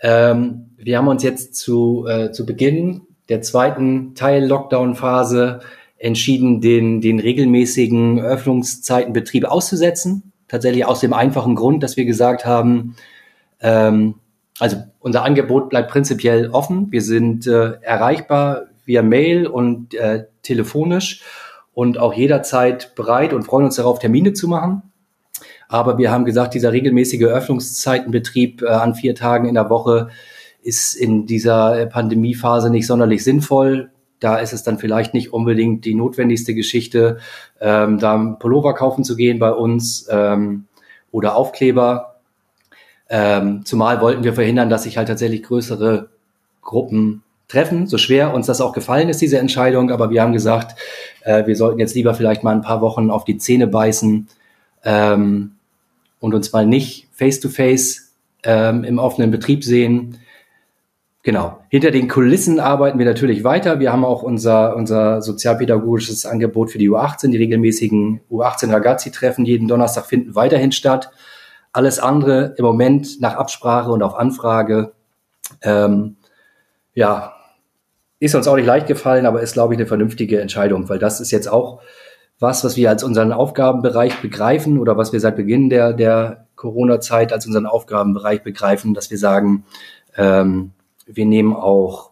Ähm, 0.01 0.71
wir 0.77 0.97
haben 0.97 1.07
uns 1.07 1.23
jetzt 1.23 1.55
zu, 1.55 2.05
äh, 2.07 2.31
zu 2.31 2.45
Beginn 2.45 3.01
der 3.29 3.41
zweiten 3.41 4.15
Teil 4.15 4.45
Lockdown-Phase 4.45 5.59
entschieden, 5.99 6.61
den, 6.61 7.01
den 7.01 7.19
regelmäßigen 7.19 8.19
Öffnungszeitenbetrieb 8.19 9.45
auszusetzen. 9.45 10.31
Tatsächlich 10.47 10.85
aus 10.85 11.01
dem 11.01 11.13
einfachen 11.13 11.55
Grund, 11.55 11.83
dass 11.83 11.97
wir 11.97 12.05
gesagt 12.05 12.45
haben, 12.45 12.95
ähm, 13.61 14.15
also 14.57 14.77
unser 14.99 15.23
Angebot 15.23 15.69
bleibt 15.69 15.91
prinzipiell 15.91 16.49
offen. 16.49 16.91
Wir 16.91 17.01
sind 17.01 17.45
äh, 17.47 17.73
erreichbar 17.81 18.63
via 18.85 19.03
Mail 19.03 19.45
und 19.45 19.93
äh, 19.93 20.25
telefonisch 20.41 21.21
und 21.73 21.97
auch 21.97 22.13
jederzeit 22.13 22.95
bereit 22.95 23.33
und 23.33 23.43
freuen 23.43 23.65
uns 23.65 23.75
darauf, 23.75 23.99
Termine 23.99 24.33
zu 24.33 24.47
machen. 24.47 24.81
Aber 25.67 25.97
wir 25.97 26.11
haben 26.11 26.25
gesagt, 26.25 26.55
dieser 26.55 26.71
regelmäßige 26.71 27.23
Öffnungszeitenbetrieb 27.23 28.63
äh, 28.63 28.67
an 28.67 28.95
vier 28.95 29.15
Tagen 29.15 29.47
in 29.47 29.53
der 29.53 29.69
Woche 29.69 30.09
ist 30.61 30.95
in 30.95 31.25
dieser 31.25 31.85
Pandemiephase 31.85 32.69
nicht 32.69 32.87
sonderlich 32.87 33.23
sinnvoll. 33.23 33.91
Da 34.19 34.37
ist 34.37 34.53
es 34.53 34.63
dann 34.63 34.77
vielleicht 34.77 35.13
nicht 35.13 35.33
unbedingt 35.33 35.85
die 35.85 35.95
notwendigste 35.95 36.53
Geschichte, 36.53 37.19
ähm, 37.61 37.99
da 37.99 38.15
einen 38.15 38.39
Pullover 38.39 38.73
kaufen 38.73 39.03
zu 39.03 39.15
gehen 39.15 39.39
bei 39.39 39.51
uns 39.51 40.07
ähm, 40.11 40.65
oder 41.11 41.35
Aufkleber. 41.35 42.15
Ähm, 43.09 43.65
zumal 43.65 44.01
wollten 44.01 44.23
wir 44.23 44.33
verhindern, 44.33 44.69
dass 44.69 44.83
sich 44.83 44.97
halt 44.97 45.07
tatsächlich 45.07 45.43
größere 45.43 46.09
Gruppen 46.61 47.23
treffen. 47.47 47.87
So 47.87 47.97
schwer 47.97 48.33
uns 48.33 48.45
das 48.45 48.61
auch 48.61 48.73
gefallen 48.73 49.09
ist, 49.09 49.21
diese 49.21 49.39
Entscheidung. 49.39 49.91
Aber 49.91 50.09
wir 50.09 50.21
haben 50.21 50.33
gesagt, 50.33 50.79
äh, 51.23 51.45
wir 51.47 51.55
sollten 51.55 51.79
jetzt 51.79 51.95
lieber 51.95 52.13
vielleicht 52.13 52.43
mal 52.43 52.55
ein 52.55 52.61
paar 52.61 52.81
Wochen 52.81 53.09
auf 53.09 53.25
die 53.25 53.37
Zähne 53.37 53.67
beißen 53.67 54.27
ähm, 54.83 55.51
und 56.19 56.33
uns 56.33 56.53
mal 56.53 56.65
nicht 56.65 57.07
face-to-face 57.11 57.95
-face, 57.97 58.01
ähm, 58.43 58.83
im 58.83 58.99
offenen 58.99 59.31
Betrieb 59.31 59.63
sehen, 59.63 60.19
Genau. 61.23 61.59
Hinter 61.69 61.91
den 61.91 62.07
Kulissen 62.07 62.59
arbeiten 62.61 62.97
wir 62.97 63.05
natürlich 63.05 63.43
weiter. 63.43 63.79
Wir 63.79 63.91
haben 63.91 64.05
auch 64.05 64.23
unser, 64.23 64.75
unser 64.75 65.21
sozialpädagogisches 65.21 66.25
Angebot 66.25 66.71
für 66.71 66.77
die 66.77 66.89
U18. 66.89 67.31
Die 67.31 67.37
regelmäßigen 67.37 68.21
U18 68.31 68.71
Ragazzi-Treffen 68.71 69.43
jeden 69.43 69.67
Donnerstag 69.67 70.05
finden 70.05 70.35
weiterhin 70.35 70.71
statt. 70.71 71.11
Alles 71.73 71.99
andere 71.99 72.55
im 72.57 72.63
Moment 72.63 73.19
nach 73.19 73.35
Absprache 73.35 73.91
und 73.91 74.01
auf 74.01 74.15
Anfrage. 74.15 74.93
Ähm, 75.61 76.15
ja, 76.93 77.33
ist 78.19 78.35
uns 78.35 78.47
auch 78.47 78.55
nicht 78.55 78.65
leicht 78.65 78.87
gefallen, 78.87 79.25
aber 79.25 79.41
ist, 79.41 79.53
glaube 79.53 79.73
ich, 79.73 79.79
eine 79.79 79.87
vernünftige 79.87 80.39
Entscheidung, 80.39 80.87
weil 80.89 80.99
das 80.99 81.19
ist 81.19 81.31
jetzt 81.31 81.47
auch 81.47 81.81
was, 82.39 82.63
was 82.63 82.77
wir 82.77 82.89
als 82.89 83.03
unseren 83.03 83.33
Aufgabenbereich 83.33 84.21
begreifen 84.21 84.77
oder 84.77 84.97
was 84.97 85.11
wir 85.11 85.19
seit 85.19 85.35
Beginn 85.35 85.69
der, 85.69 85.91
der 85.91 86.47
Corona-Zeit 86.55 87.33
als 87.33 87.45
unseren 87.45 87.65
Aufgabenbereich 87.65 88.41
begreifen, 88.43 88.93
dass 88.93 89.11
wir 89.11 89.17
sagen, 89.17 89.65
ähm, 90.15 90.71
wir 91.11 91.25
nehmen 91.25 91.53
auch, 91.53 92.11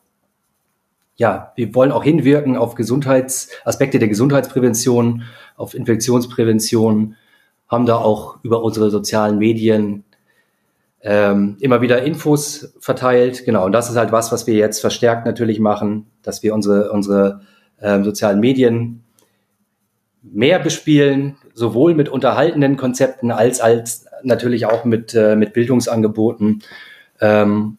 ja, 1.15 1.51
wir 1.55 1.73
wollen 1.75 1.91
auch 1.91 2.03
hinwirken 2.03 2.57
auf 2.57 2.75
Gesundheitsaspekte 2.75 3.99
der 3.99 4.07
Gesundheitsprävention, 4.07 5.23
auf 5.55 5.73
Infektionsprävention, 5.73 7.15
haben 7.67 7.85
da 7.85 7.97
auch 7.97 8.37
über 8.43 8.63
unsere 8.63 8.89
sozialen 8.89 9.37
Medien 9.37 10.03
ähm, 11.01 11.57
immer 11.59 11.81
wieder 11.81 12.03
Infos 12.03 12.73
verteilt. 12.79 13.45
Genau, 13.45 13.65
und 13.65 13.71
das 13.71 13.89
ist 13.89 13.97
halt 13.97 14.11
was, 14.11 14.31
was 14.31 14.47
wir 14.47 14.55
jetzt 14.55 14.79
verstärkt 14.79 15.25
natürlich 15.25 15.59
machen, 15.59 16.07
dass 16.21 16.43
wir 16.43 16.53
unsere, 16.53 16.91
unsere 16.91 17.41
ähm, 17.81 18.03
sozialen 18.03 18.39
Medien 18.39 19.03
mehr 20.21 20.59
bespielen, 20.59 21.37
sowohl 21.53 21.93
mit 21.93 22.09
unterhaltenden 22.09 22.77
Konzepten 22.77 23.31
als 23.31 23.61
als 23.61 24.05
natürlich 24.23 24.65
auch 24.65 24.83
mit, 24.83 25.13
äh, 25.13 25.35
mit 25.35 25.53
Bildungsangeboten. 25.53 26.63
Ähm, 27.21 27.77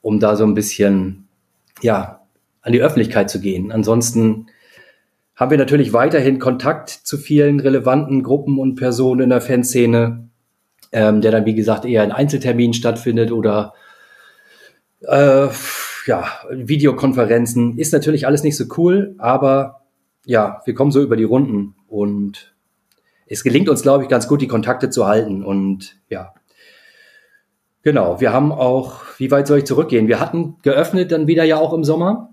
um 0.00 0.20
da 0.20 0.36
so 0.36 0.44
ein 0.44 0.54
bisschen, 0.54 1.28
ja, 1.82 2.22
an 2.62 2.72
die 2.72 2.82
Öffentlichkeit 2.82 3.30
zu 3.30 3.40
gehen. 3.40 3.72
Ansonsten 3.72 4.46
haben 5.36 5.50
wir 5.50 5.58
natürlich 5.58 5.92
weiterhin 5.92 6.38
Kontakt 6.38 6.90
zu 6.90 7.16
vielen 7.16 7.60
relevanten 7.60 8.22
Gruppen 8.22 8.58
und 8.58 8.74
Personen 8.74 9.22
in 9.22 9.30
der 9.30 9.40
Fanszene, 9.40 10.28
ähm, 10.92 11.20
der 11.20 11.30
dann, 11.30 11.46
wie 11.46 11.54
gesagt, 11.54 11.84
eher 11.84 12.04
in 12.04 12.12
Einzelterminen 12.12 12.74
stattfindet 12.74 13.30
oder 13.30 13.74
äh, 15.02 15.48
ja, 16.06 16.24
Videokonferenzen. 16.50 17.78
Ist 17.78 17.92
natürlich 17.92 18.26
alles 18.26 18.42
nicht 18.42 18.56
so 18.56 18.64
cool, 18.76 19.14
aber 19.18 19.82
ja, 20.24 20.60
wir 20.64 20.74
kommen 20.74 20.90
so 20.90 21.00
über 21.00 21.16
die 21.16 21.24
Runden 21.24 21.76
und 21.86 22.54
es 23.26 23.44
gelingt 23.44 23.68
uns, 23.68 23.82
glaube 23.82 24.02
ich, 24.02 24.08
ganz 24.08 24.26
gut, 24.26 24.40
die 24.42 24.48
Kontakte 24.48 24.90
zu 24.90 25.06
halten. 25.06 25.44
Und 25.44 25.98
ja, 26.08 26.32
Genau, 27.82 28.20
wir 28.20 28.32
haben 28.32 28.52
auch, 28.52 29.00
wie 29.18 29.30
weit 29.30 29.46
soll 29.46 29.58
ich 29.58 29.64
zurückgehen? 29.64 30.08
Wir 30.08 30.20
hatten 30.20 30.56
geöffnet 30.62 31.12
dann 31.12 31.26
wieder 31.26 31.44
ja 31.44 31.56
auch 31.58 31.72
im 31.72 31.84
Sommer. 31.84 32.30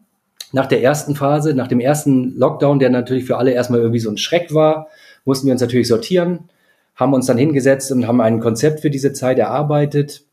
Nach 0.52 0.66
der 0.66 0.82
ersten 0.82 1.16
Phase, 1.16 1.54
nach 1.54 1.68
dem 1.68 1.80
ersten 1.80 2.38
Lockdown, 2.38 2.80
der 2.80 2.90
natürlich 2.90 3.26
für 3.26 3.38
alle 3.38 3.52
erstmal 3.52 3.80
irgendwie 3.80 4.00
so 4.00 4.10
ein 4.10 4.18
Schreck 4.18 4.54
war, 4.54 4.88
mussten 5.24 5.48
wir 5.48 5.54
uns 5.54 5.62
natürlich 5.62 5.88
sortieren, 5.88 6.50
haben 6.96 7.14
uns 7.14 7.26
dann 7.26 7.38
hingesetzt 7.38 7.92
und 7.92 8.08
haben 8.08 8.22
ein 8.22 8.40
Konzept 8.40 8.80
für 8.80 8.90
diese 8.90 9.14
Zeit 9.14 9.38
erarbeitet. 9.38 10.24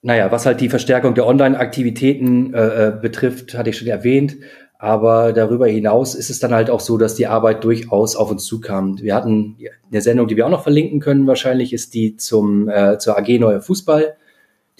Naja, 0.00 0.32
was 0.32 0.46
halt 0.46 0.60
die 0.60 0.68
Verstärkung 0.68 1.14
der 1.14 1.26
Online-Aktivitäten 1.26 2.54
äh, 2.54 2.88
äh 2.88 2.92
betrifft, 3.00 3.54
hatte 3.54 3.70
ich 3.70 3.78
schon 3.78 3.88
erwähnt. 3.88 4.36
Aber 4.82 5.32
darüber 5.32 5.68
hinaus 5.68 6.16
ist 6.16 6.28
es 6.28 6.40
dann 6.40 6.52
halt 6.52 6.68
auch 6.68 6.80
so, 6.80 6.98
dass 6.98 7.14
die 7.14 7.28
Arbeit 7.28 7.62
durchaus 7.62 8.16
auf 8.16 8.32
uns 8.32 8.44
zukam. 8.44 9.00
Wir 9.00 9.14
hatten 9.14 9.56
eine 9.88 10.00
Sendung, 10.00 10.26
die 10.26 10.36
wir 10.36 10.44
auch 10.44 10.50
noch 10.50 10.64
verlinken 10.64 10.98
können, 10.98 11.28
wahrscheinlich 11.28 11.72
ist 11.72 11.94
die 11.94 12.16
zum, 12.16 12.68
äh, 12.68 12.98
zur 12.98 13.16
AG 13.16 13.38
Neuer 13.38 13.60
Fußball, 13.60 14.16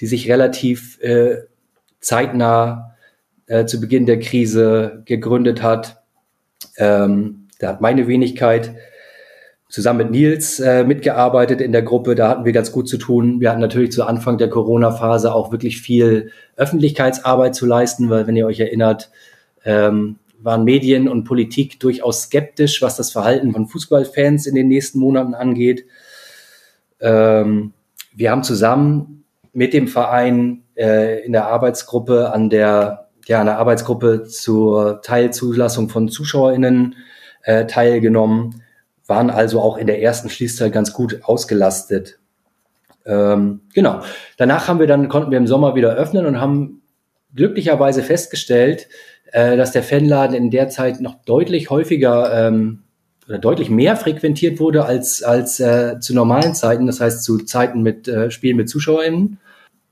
die 0.01 0.07
sich 0.07 0.31
relativ 0.31 1.01
äh, 1.03 1.39
zeitnah 2.01 2.97
äh, 3.47 3.67
zu 3.67 3.81
Beginn 3.81 4.07
der 4.07 4.21
Krise 4.21 5.03
gegründet 5.05 5.63
hat. 5.63 6.03
Ähm, 6.77 7.49
da 7.59 7.69
hat 7.69 7.81
meine 7.81 8.09
Wenigkeit 8.09 8.75
zusammen 9.69 9.99
mit 9.99 10.11
Nils 10.11 10.61
äh, 10.61 10.85
mitgearbeitet 10.85 11.61
in 11.61 11.73
der 11.73 11.83
Gruppe. 11.83 12.15
Da 12.15 12.29
hatten 12.29 12.45
wir 12.45 12.53
ganz 12.53 12.73
gut 12.73 12.89
zu 12.89 12.99
tun. 12.99 13.41
Wir 13.41 13.51
hatten 13.51 13.61
natürlich 13.61 13.93
zu 13.93 14.05
Anfang 14.05 14.37
der 14.37 14.51
Corona-Phase 14.51 15.35
auch 15.35 15.51
wirklich 15.51 15.81
viel 15.81 16.31
Öffentlichkeitsarbeit 16.57 17.55
zu 17.55 17.65
leisten, 17.65 18.11
weil 18.11 18.27
wenn 18.27 18.37
ihr 18.37 18.47
euch 18.47 18.61
erinnert, 18.61 19.11
ähm, 19.65 20.17
waren 20.43 20.65
Medien 20.65 21.09
und 21.09 21.25
Politik 21.25 21.81
durchaus 21.81 22.25
skeptisch, 22.25 22.83
was 22.83 22.97
das 22.97 23.13
Verhalten 23.13 23.53
von 23.53 23.67
Fußballfans 23.67 24.47
in 24.47 24.55
den 24.55 24.69
nächsten 24.69 24.99
Monaten 24.99 25.35
angeht. 25.35 25.87
Ähm, 27.01 27.73
wir 28.15 28.31
haben 28.31 28.43
zusammen 28.43 29.22
mit 29.53 29.75
dem 29.75 29.89
Verein 29.89 30.65
äh, 30.77 31.25
in 31.25 31.33
der 31.33 31.47
Arbeitsgruppe 31.47 32.33
an 32.33 32.51
der 32.51 33.09
ja 33.27 33.41
an 33.41 33.47
der 33.47 33.59
Arbeitsgruppe 33.59 34.25
zur 34.25 35.01
Teilzulassung 35.03 35.89
von 35.89 36.09
ZuschauerInnen 36.09 36.97
äh, 37.45 37.67
teilgenommen, 37.67 38.63
waren 39.07 39.31
also 39.31 39.61
auch 39.61 39.77
in 39.77 39.87
der 39.87 40.03
ersten 40.03 40.29
Schließzeit 40.29 40.73
ganz 40.73 40.93
gut 40.93 41.21
ausgelastet. 41.23 42.19
Ähm, 43.05 43.63
genau. 43.75 44.03
Danach 44.37 44.69
haben 44.69 44.81
wir 44.81 44.87
dann 44.87 45.09
konnten 45.09 45.31
wir 45.31 45.39
im 45.39 45.47
Sommer 45.47 45.75
wieder 45.75 45.95
öffnen 45.95 46.27
und 46.27 46.41
haben 46.41 46.83
glücklicherweise 47.35 48.03
festgestellt, 48.03 48.89
äh, 49.33 49.57
dass 49.57 49.73
der 49.73 49.83
Fanladen 49.83 50.37
in 50.37 50.51
der 50.51 50.69
Zeit 50.69 51.01
noch 51.01 51.17
deutlich 51.25 51.71
häufiger 51.71 52.49
ähm, 52.49 52.82
oder 53.33 53.39
deutlich 53.39 53.71
mehr 53.71 53.97
frequentiert 53.97 54.61
wurde 54.61 54.85
als, 54.85 55.23
als 55.23 55.59
äh, 55.59 55.99
zu 56.01 56.15
normalen 56.15 56.55
Zeiten, 56.55 56.87
das 56.87 57.01
heißt 57.01 57.25
zu 57.25 57.39
Zeiten 57.39 57.81
mit 57.81 58.07
äh, 58.07 58.31
Spielen 58.31 58.59
mit 58.59 58.69
ZuschauerInnen. 58.69 59.39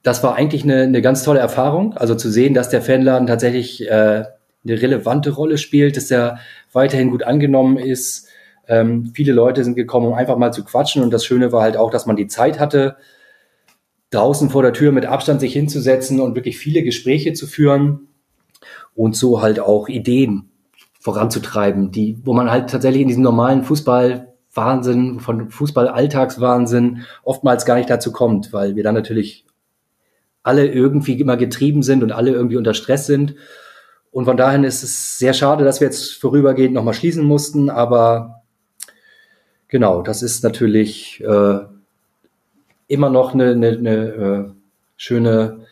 Das 0.03 0.23
war 0.23 0.35
eigentlich 0.35 0.63
eine, 0.63 0.83
eine 0.83 1.01
ganz 1.01 1.23
tolle 1.23 1.41
Erfahrung, 1.41 1.97
also 1.97 2.15
zu 2.15 2.31
sehen, 2.31 2.53
dass 2.53 2.69
der 2.69 2.83
Fanladen 2.83 3.27
tatsächlich 3.27 3.89
äh, 3.89 4.25
eine 4.63 4.83
relevante 4.83 5.31
Rolle 5.31 5.57
spielt, 5.57 5.97
dass 5.97 6.11
er 6.11 6.39
weiterhin 6.75 7.11
gut 7.11 7.23
angenommen 7.23 7.79
ist. 7.79 8.29
Ähm, 8.69 9.13
viele 9.15 9.33
Leute 9.33 9.65
sind 9.65 9.75
gekommen, 9.75 10.09
um 10.09 10.15
einfach 10.15 10.37
mal 10.37 10.53
zu 10.53 10.63
quatschen 10.63 11.03
und 11.03 11.11
das 11.11 11.25
Schöne 11.25 11.51
war 11.51 11.63
halt 11.63 11.79
auch, 11.79 11.91
dass 11.91 12.05
man 12.05 12.17
die 12.17 12.27
Zeit 12.27 12.61
hatte, 12.61 12.97
draußen 14.11 14.51
vor 14.51 14.63
der 14.63 14.75
Tür 14.75 14.93
mit 14.93 15.07
Abstand 15.07 15.41
sich 15.41 15.55
hinzusetzen 15.55 16.21
und 16.21 16.35
wirklich 16.35 16.59
viele 16.59 16.83
Gespräche 16.83 17.33
zu 17.33 17.47
führen 17.47 18.09
und 18.95 19.17
so 19.17 19.41
halt 19.41 19.61
auch 19.61 19.89
Ideen 19.89 20.50
voranzutreiben, 21.01 21.91
die, 21.91 22.19
wo 22.25 22.35
man 22.35 22.51
halt 22.51 22.71
tatsächlich 22.71 23.03
in 23.03 23.09
diesem 23.09 23.23
normalen 23.23 23.65
Fußballwahnsinn, 23.65 25.19
von 25.19 25.51
Fußball-Alltagswahnsinn 25.51 27.05
oftmals 27.25 27.65
gar 27.65 27.77
nicht 27.77 27.91
dazu 27.91 28.13
kommt, 28.13 28.53
weil 28.53 28.77
wir 28.77 28.85
dann 28.85 28.95
natürlich 28.95 29.47
alle 30.43 30.67
irgendwie 30.67 31.19
immer 31.19 31.39
getrieben 31.39 31.83
sind 31.83 32.03
und 32.03 32.13
alle 32.13 32.31
irgendwie 32.31 32.59
unter 32.59 32.75
Stress 32.75 33.07
sind. 33.07 33.35
Und 34.11 34.27
von 34.27 34.37
daher 34.37 34.63
ist 34.63 34.83
es 34.83 35.19
sehr 35.19 35.33
schade, 35.33 35.65
dass 35.65 35.81
wir 35.81 35.87
jetzt 35.87 36.15
vorübergehend 36.15 36.75
nochmal 36.75 36.95
schließen 36.95 37.25
mussten, 37.25 37.71
aber 37.71 38.43
genau, 39.69 40.03
das 40.03 40.23
ist 40.23 40.45
natürlich 40.45 41.23
äh, 41.25 41.61
immer 42.89 43.09
noch 43.09 43.33
eine, 43.33 43.53
eine, 43.53 43.69
eine 43.69 43.97
äh, 43.97 44.51
schöne 44.97 45.67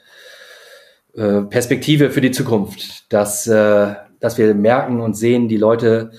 äh, 1.14 1.42
Perspektive 1.42 2.10
für 2.10 2.20
die 2.20 2.30
Zukunft, 2.30 3.12
dass, 3.12 3.46
äh, 3.46 3.94
dass 4.20 4.38
wir 4.38 4.54
merken 4.54 5.00
und 5.00 5.14
sehen, 5.14 5.48
die 5.48 5.56
Leute 5.56 6.10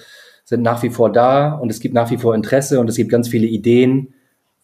sind 0.45 0.61
nach 0.61 0.81
wie 0.83 0.89
vor 0.89 1.11
da 1.11 1.53
und 1.53 1.69
es 1.69 1.79
gibt 1.79 1.93
nach 1.93 2.09
wie 2.09 2.17
vor 2.17 2.33
Interesse 2.33 2.79
und 2.79 2.89
es 2.89 2.95
gibt 2.95 3.11
ganz 3.11 3.27
viele 3.27 3.47
Ideen, 3.47 4.13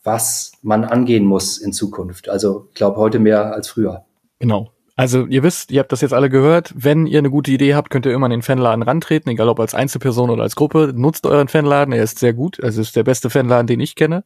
was 0.03 0.53
man 0.61 0.83
angehen 0.83 1.25
muss 1.25 1.57
in 1.57 1.73
Zukunft. 1.73 2.29
Also 2.29 2.67
ich 2.69 2.75
glaube 2.75 2.97
heute 2.97 3.19
mehr 3.19 3.53
als 3.53 3.67
früher. 3.67 4.05
Genau. 4.39 4.71
Also 4.95 5.25
ihr 5.25 5.43
wisst, 5.43 5.71
ihr 5.71 5.81
habt 5.81 5.91
das 5.91 6.01
jetzt 6.01 6.13
alle 6.13 6.29
gehört. 6.29 6.73
Wenn 6.75 7.05
ihr 7.05 7.19
eine 7.19 7.29
gute 7.29 7.51
Idee 7.51 7.75
habt, 7.75 7.89
könnt 7.89 8.05
ihr 8.05 8.13
immer 8.13 8.25
an 8.25 8.31
den 8.31 8.41
Fanladen 8.41 8.81
rantreten, 8.81 9.29
egal 9.29 9.49
ob 9.49 9.59
als 9.59 9.75
Einzelperson 9.75 10.29
oder 10.29 10.43
als 10.43 10.55
Gruppe. 10.55 10.93
Nutzt 10.95 11.25
euren 11.25 11.49
Fanladen, 11.49 11.93
er 11.93 12.03
ist 12.03 12.19
sehr 12.19 12.33
gut. 12.33 12.63
Also 12.63 12.81
ist 12.81 12.95
der 12.95 13.03
beste 13.03 13.29
Fanladen, 13.29 13.67
den 13.67 13.81
ich 13.81 13.95
kenne. 13.95 14.23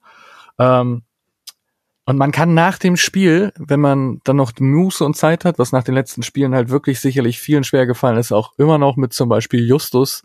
Ähm, 0.59 1.01
und 2.09 2.17
man 2.17 2.31
kann 2.31 2.55
nach 2.55 2.79
dem 2.79 2.97
Spiel, 2.97 3.53
wenn 3.59 3.79
man 3.79 4.19
dann 4.23 4.35
noch 4.35 4.51
Muße 4.59 5.05
und 5.05 5.15
Zeit 5.15 5.45
hat, 5.45 5.59
was 5.59 5.71
nach 5.71 5.83
den 5.83 5.93
letzten 5.93 6.23
Spielen 6.23 6.55
halt 6.55 6.69
wirklich 6.69 6.99
sicherlich 6.99 7.37
vielen 7.37 7.63
schwer 7.63 7.85
gefallen 7.85 8.17
ist, 8.17 8.31
auch 8.31 8.53
immer 8.57 8.79
noch 8.79 8.97
mit 8.97 9.13
zum 9.13 9.29
Beispiel 9.29 9.63
Justus, 9.63 10.23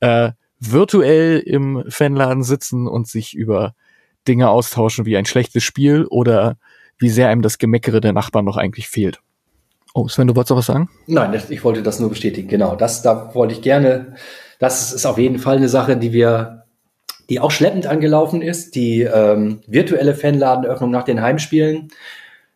äh, 0.00 0.32
virtuell 0.60 1.38
im 1.38 1.84
Fanladen 1.88 2.42
sitzen 2.42 2.86
und 2.86 3.08
sich 3.08 3.34
über 3.34 3.74
Dinge 4.28 4.50
austauschen 4.50 5.06
wie 5.06 5.16
ein 5.16 5.24
schlechtes 5.24 5.64
Spiel 5.64 6.04
oder 6.04 6.58
wie 6.98 7.08
sehr 7.08 7.30
einem 7.30 7.40
das 7.40 7.56
Gemeckere 7.56 8.02
der 8.02 8.12
Nachbarn 8.12 8.44
noch 8.44 8.58
eigentlich 8.58 8.88
fehlt. 8.88 9.20
Oh, 9.94 10.08
Sven, 10.08 10.28
du 10.28 10.36
wolltest 10.36 10.50
noch 10.50 10.58
was 10.58 10.66
sagen? 10.66 10.90
Nein, 11.06 11.40
ich 11.48 11.64
wollte 11.64 11.82
das 11.82 11.98
nur 11.98 12.10
bestätigen. 12.10 12.48
Genau, 12.48 12.76
das, 12.76 13.00
da 13.00 13.34
wollte 13.34 13.54
ich 13.54 13.62
gerne, 13.62 14.16
das 14.58 14.92
ist 14.92 15.06
auf 15.06 15.16
jeden 15.16 15.38
Fall 15.38 15.56
eine 15.56 15.70
Sache, 15.70 15.96
die 15.96 16.12
wir 16.12 16.61
die 17.32 17.40
auch 17.40 17.50
schleppend 17.50 17.86
angelaufen 17.86 18.42
ist. 18.42 18.74
Die 18.74 19.00
ähm, 19.00 19.60
virtuelle 19.66 20.14
Fanladenöffnung 20.14 20.90
nach 20.90 21.04
den 21.04 21.22
Heimspielen 21.22 21.88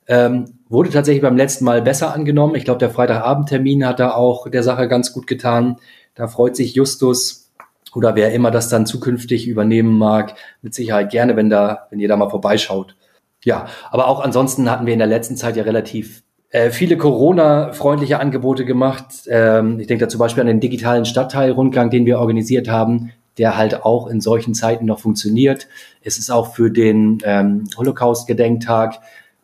ähm, 0.06 0.58
wurde 0.68 0.90
tatsächlich 0.90 1.22
beim 1.22 1.38
letzten 1.38 1.64
Mal 1.64 1.80
besser 1.80 2.12
angenommen. 2.12 2.56
Ich 2.56 2.66
glaube, 2.66 2.78
der 2.78 2.90
Freitagabendtermin 2.90 3.86
hat 3.86 4.00
da 4.00 4.10
auch 4.10 4.50
der 4.50 4.62
Sache 4.62 4.86
ganz 4.86 5.14
gut 5.14 5.26
getan. 5.26 5.76
Da 6.14 6.28
freut 6.28 6.56
sich 6.56 6.74
Justus 6.74 7.50
oder 7.94 8.16
wer 8.16 8.34
immer 8.34 8.50
das 8.50 8.68
dann 8.68 8.84
zukünftig 8.84 9.48
übernehmen 9.48 9.96
mag, 9.96 10.34
mit 10.60 10.74
Sicherheit 10.74 11.08
gerne, 11.08 11.36
wenn 11.36 11.48
da, 11.48 11.86
wenn 11.88 11.98
ihr 11.98 12.08
da 12.08 12.18
mal 12.18 12.28
vorbeischaut. 12.28 12.96
Ja, 13.44 13.68
aber 13.90 14.08
auch 14.08 14.20
ansonsten 14.20 14.70
hatten 14.70 14.84
wir 14.84 14.92
in 14.92 14.98
der 14.98 15.08
letzten 15.08 15.36
Zeit 15.36 15.56
ja 15.56 15.62
relativ 15.62 16.22
äh, 16.50 16.68
viele 16.68 16.98
Corona-freundliche 16.98 18.20
Angebote 18.20 18.66
gemacht. 18.66 19.06
Ähm, 19.26 19.80
ich 19.80 19.86
denke 19.86 20.04
da 20.04 20.10
zum 20.10 20.18
Beispiel 20.18 20.42
an 20.42 20.48
den 20.48 20.60
digitalen 20.60 21.06
Stadtteilrundgang, 21.06 21.88
den 21.88 22.04
wir 22.04 22.18
organisiert 22.18 22.68
haben, 22.68 23.12
der 23.38 23.56
halt 23.56 23.84
auch 23.84 24.06
in 24.06 24.20
solchen 24.20 24.54
Zeiten 24.54 24.86
noch 24.86 25.00
funktioniert. 25.00 25.68
Es 26.02 26.18
ist 26.18 26.30
auch 26.30 26.54
für 26.54 26.70
den 26.70 27.18
ähm, 27.24 27.64
Holocaust-Gedenktag 27.76 29.00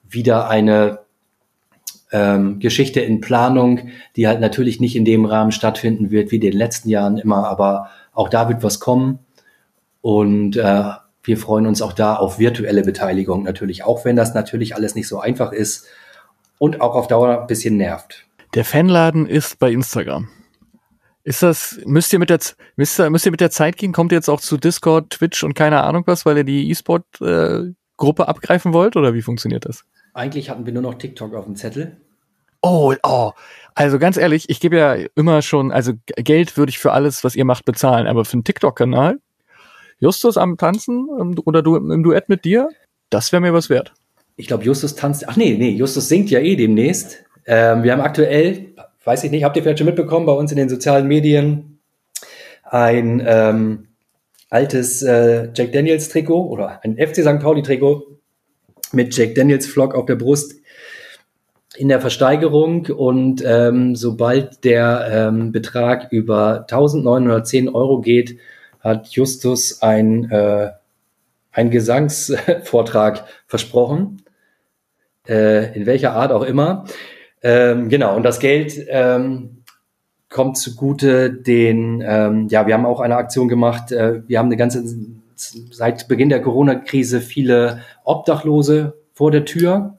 wieder 0.09 0.49
eine 0.49 1.01
ähm, 2.13 2.59
Geschichte 2.59 3.01
in 3.01 3.21
Planung, 3.21 3.89
die 4.17 4.29
halt 4.29 4.41
natürlich 4.41 4.81
nicht 4.81 4.97
in 4.97 5.05
dem 5.05 5.25
Rahmen 5.25 5.53
stattfinden 5.53 6.11
wird 6.11 6.31
wie 6.31 6.37
in 6.37 6.43
den 6.43 6.53
letzten 6.53 6.89
Jahren 6.89 7.19
immer, 7.19 7.49
aber 7.49 7.89
auch 8.13 8.29
da 8.29 8.49
wird 8.49 8.63
was 8.63 8.81
kommen. 8.81 9.19
Und 10.03 10.57
äh, 10.57 10.85
wir 11.25 11.37
freuen 11.37 11.67
uns 11.67 11.81
auch 11.83 11.93
da 11.93 12.17
auf 12.17 12.39
virtuelle 12.39 12.83
Beteiligung 12.83 13.45
natürlich, 13.45 13.85
auch 13.85 14.05
wenn 14.05 14.17
das 14.17 14.35
natürlich 14.35 14.75
alles 14.77 14.95
nicht 14.95 15.09
so 15.09 15.21
einfach 15.21 15.53
ist 15.53 15.87
und 16.59 16.81
auch 16.81 16.95
auf 16.95 17.09
Dauer 17.09 17.41
ein 17.41 17.47
bisschen 17.47 17.77
nervt. 17.77 18.27
Der 18.55 18.65
Fanladen 18.65 19.27
ist 19.27 19.59
bei 19.59 19.71
Instagram. 19.71 20.29
Ist 21.25 21.43
das, 21.43 21.79
müsst 21.87 22.13
ihr 22.13 22.19
mit 22.19 22.31
der, 22.31 22.41
müsst 22.77 22.99
ihr, 22.99 23.09
müsst 23.11 23.27
ihr 23.27 23.31
mit 23.31 23.41
der 23.41 23.51
Zeit 23.51 23.77
gehen? 23.77 23.93
Kommt 23.93 24.13
ihr 24.13 24.17
jetzt 24.17 24.29
auch 24.29 24.41
zu 24.41 24.57
Discord, 24.57 25.11
Twitch 25.11 25.45
und 25.45 25.55
keine 25.55 25.83
Ahnung 25.83 26.03
was, 26.07 26.27
weil 26.27 26.39
ihr 26.39 26.45
die 26.45 26.69
E-Sport-Gruppe 26.71 28.23
äh, 28.23 28.27
abgreifen 28.27 28.73
wollt 28.73 28.97
oder 28.97 29.15
wie 29.15 29.23
funktioniert 29.23 29.65
das? 29.65 29.85
Eigentlich 30.15 30.51
hatten 30.51 30.67
wir 30.67 30.73
nur 30.73 30.83
noch 30.83 30.95
TikTok 30.95 31.35
auf 31.35 31.45
dem 31.45 31.55
Zettel. 31.55 31.97
Oh, 32.61 32.95
oh. 33.03 33.33
Also 33.75 33.99
ganz 33.99 34.17
ehrlich, 34.17 34.49
ich 34.49 34.61
gebe 34.61 34.77
ja 34.77 34.97
immer 35.15 35.43
schon, 35.43 35.73
also 35.73 35.93
Geld 36.17 36.57
würde 36.57 36.71
ich 36.71 36.79
für 36.79 36.93
alles, 36.93 37.25
was 37.25 37.35
ihr 37.35 37.45
macht, 37.45 37.65
bezahlen, 37.65 38.07
aber 38.07 38.25
für 38.25 38.35
einen 38.35 38.45
TikTok-Kanal, 38.45 39.19
Justus 39.99 40.37
am 40.37 40.57
Tanzen 40.57 41.09
oder 41.09 41.63
du 41.63 41.77
im 41.77 42.03
Duett 42.03 42.29
mit 42.29 42.45
dir, 42.45 42.69
das 43.11 43.33
wäre 43.33 43.41
mir 43.41 43.55
was 43.55 43.71
wert. 43.71 43.93
Ich 44.37 44.47
glaube, 44.47 44.65
Justus 44.65 44.95
tanzt, 44.95 45.29
ach 45.29 45.37
nee, 45.37 45.57
nee, 45.59 45.71
Justus 45.71 46.09
singt 46.09 46.31
ja 46.31 46.41
eh 46.41 46.57
demnächst. 46.57 47.25
Ähm, 47.47 47.83
wir 47.83 47.93
haben 47.93 48.01
aktuell 48.01 48.72
weiß 49.05 49.25
ich 49.25 49.31
nicht, 49.31 49.45
habt 49.45 49.57
ihr 49.57 49.63
vielleicht 49.63 49.79
schon 49.79 49.87
mitbekommen, 49.87 50.27
bei 50.27 50.33
uns 50.33 50.51
in 50.51 50.57
den 50.57 50.69
sozialen 50.69 51.07
Medien 51.07 51.79
ein 52.65 53.23
ähm, 53.27 53.89
altes 54.51 55.03
äh, 55.03 55.51
Jack 55.55 55.73
Daniels 55.73 56.09
Trikot 56.09 56.47
oder 56.47 56.81
ein 56.85 56.97
FC 56.97 57.23
St. 57.23 57.41
Pauli 57.41 57.63
Trikot 57.63 58.19
mit 58.93 59.17
Jack 59.17 59.35
Daniels 59.35 59.67
Flock 59.67 59.95
auf 59.95 60.07
der 60.07 60.17
Brust 60.17 60.55
in 61.77 61.89
der 61.89 62.01
Versteigerung 62.01 62.87
und 62.87 63.43
ähm, 63.47 63.97
sobald 63.97 64.65
der 64.65 65.09
ähm, 65.11 65.53
Betrag 65.53 66.13
über 66.13 66.61
1910 66.71 67.71
Euro 67.71 68.01
geht, 68.01 68.39
hat 68.81 69.09
Justus 69.09 69.81
ein, 69.81 70.31
äh, 70.31 70.71
ein 71.51 71.71
Gesangsvortrag 71.71 73.25
versprochen. 73.47 74.23
äh, 75.29 75.75
in 75.77 75.87
welcher 75.87 76.13
Art 76.13 76.33
auch 76.33 76.43
immer. 76.43 76.85
Ähm, 77.43 77.89
genau, 77.89 78.17
und 78.17 78.23
das 78.23 78.39
Geld 78.39 78.75
ähm, 78.89 79.63
kommt 80.29 80.57
zugute 80.57 81.33
den, 81.33 82.03
ähm, 82.07 82.49
ja, 82.49 82.67
wir 82.67 82.75
haben 82.75 82.87
auch 82.87 83.01
eine 83.01 83.17
Aktion 83.17 83.49
gemacht, 83.49 83.93
äh, 83.93 84.23
wir 84.27 84.39
haben 84.39 84.47
eine 84.47 84.57
ganze, 84.57 84.85
seit 85.35 86.09
Beginn 86.09 86.29
der 86.29 86.41
Corona-Krise 86.41 87.21
viele 87.21 87.81
Obdachlose 88.05 88.95
vor 89.13 89.31
der 89.31 89.45
Tür, 89.45 89.99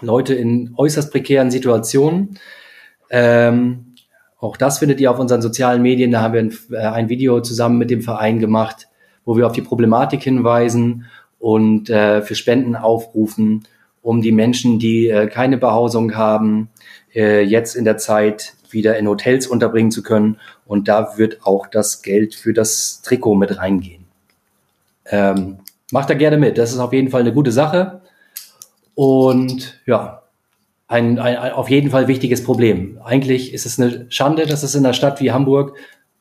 Leute 0.00 0.34
in 0.34 0.74
äußerst 0.76 1.10
prekären 1.10 1.50
Situationen. 1.50 2.38
Ähm, 3.10 3.94
auch 4.38 4.56
das 4.56 4.78
findet 4.78 5.00
ihr 5.00 5.10
auf 5.10 5.18
unseren 5.18 5.42
sozialen 5.42 5.82
Medien. 5.82 6.10
Da 6.10 6.22
haben 6.22 6.34
wir 6.34 6.40
ein, 6.40 6.58
äh, 6.70 6.76
ein, 6.76 7.08
Video 7.08 7.40
zusammen 7.40 7.78
mit 7.78 7.90
dem 7.90 8.02
Verein 8.02 8.38
gemacht, 8.38 8.88
wo 9.24 9.36
wir 9.36 9.46
auf 9.46 9.52
die 9.52 9.62
Problematik 9.62 10.22
hinweisen 10.22 11.06
und 11.38 11.90
äh, 11.90 12.22
für 12.22 12.34
Spenden 12.34 12.76
aufrufen, 12.76 13.64
um 14.08 14.22
die 14.22 14.32
Menschen, 14.32 14.78
die 14.78 15.10
äh, 15.10 15.26
keine 15.26 15.58
Behausung 15.58 16.16
haben, 16.16 16.70
äh, 17.14 17.42
jetzt 17.42 17.76
in 17.76 17.84
der 17.84 17.98
Zeit 17.98 18.54
wieder 18.70 18.96
in 18.96 19.06
Hotels 19.06 19.46
unterbringen 19.46 19.90
zu 19.90 20.02
können. 20.02 20.38
Und 20.64 20.88
da 20.88 21.18
wird 21.18 21.44
auch 21.44 21.66
das 21.66 22.00
Geld 22.00 22.34
für 22.34 22.54
das 22.54 23.02
Trikot 23.02 23.34
mit 23.34 23.58
reingehen. 23.58 24.06
Ähm, 25.04 25.58
macht 25.92 26.08
da 26.08 26.14
gerne 26.14 26.38
mit. 26.38 26.56
Das 26.56 26.72
ist 26.72 26.78
auf 26.78 26.94
jeden 26.94 27.10
Fall 27.10 27.20
eine 27.20 27.34
gute 27.34 27.52
Sache. 27.52 28.00
Und 28.94 29.78
ja, 29.84 30.22
ein, 30.86 31.18
ein, 31.18 31.36
ein 31.36 31.52
auf 31.52 31.68
jeden 31.68 31.90
Fall 31.90 32.08
wichtiges 32.08 32.42
Problem. 32.42 32.98
Eigentlich 33.04 33.52
ist 33.52 33.66
es 33.66 33.78
eine 33.78 34.06
Schande, 34.08 34.46
dass 34.46 34.62
es 34.62 34.74
in 34.74 34.86
einer 34.86 34.94
Stadt 34.94 35.20
wie 35.20 35.32
Hamburg 35.32 35.76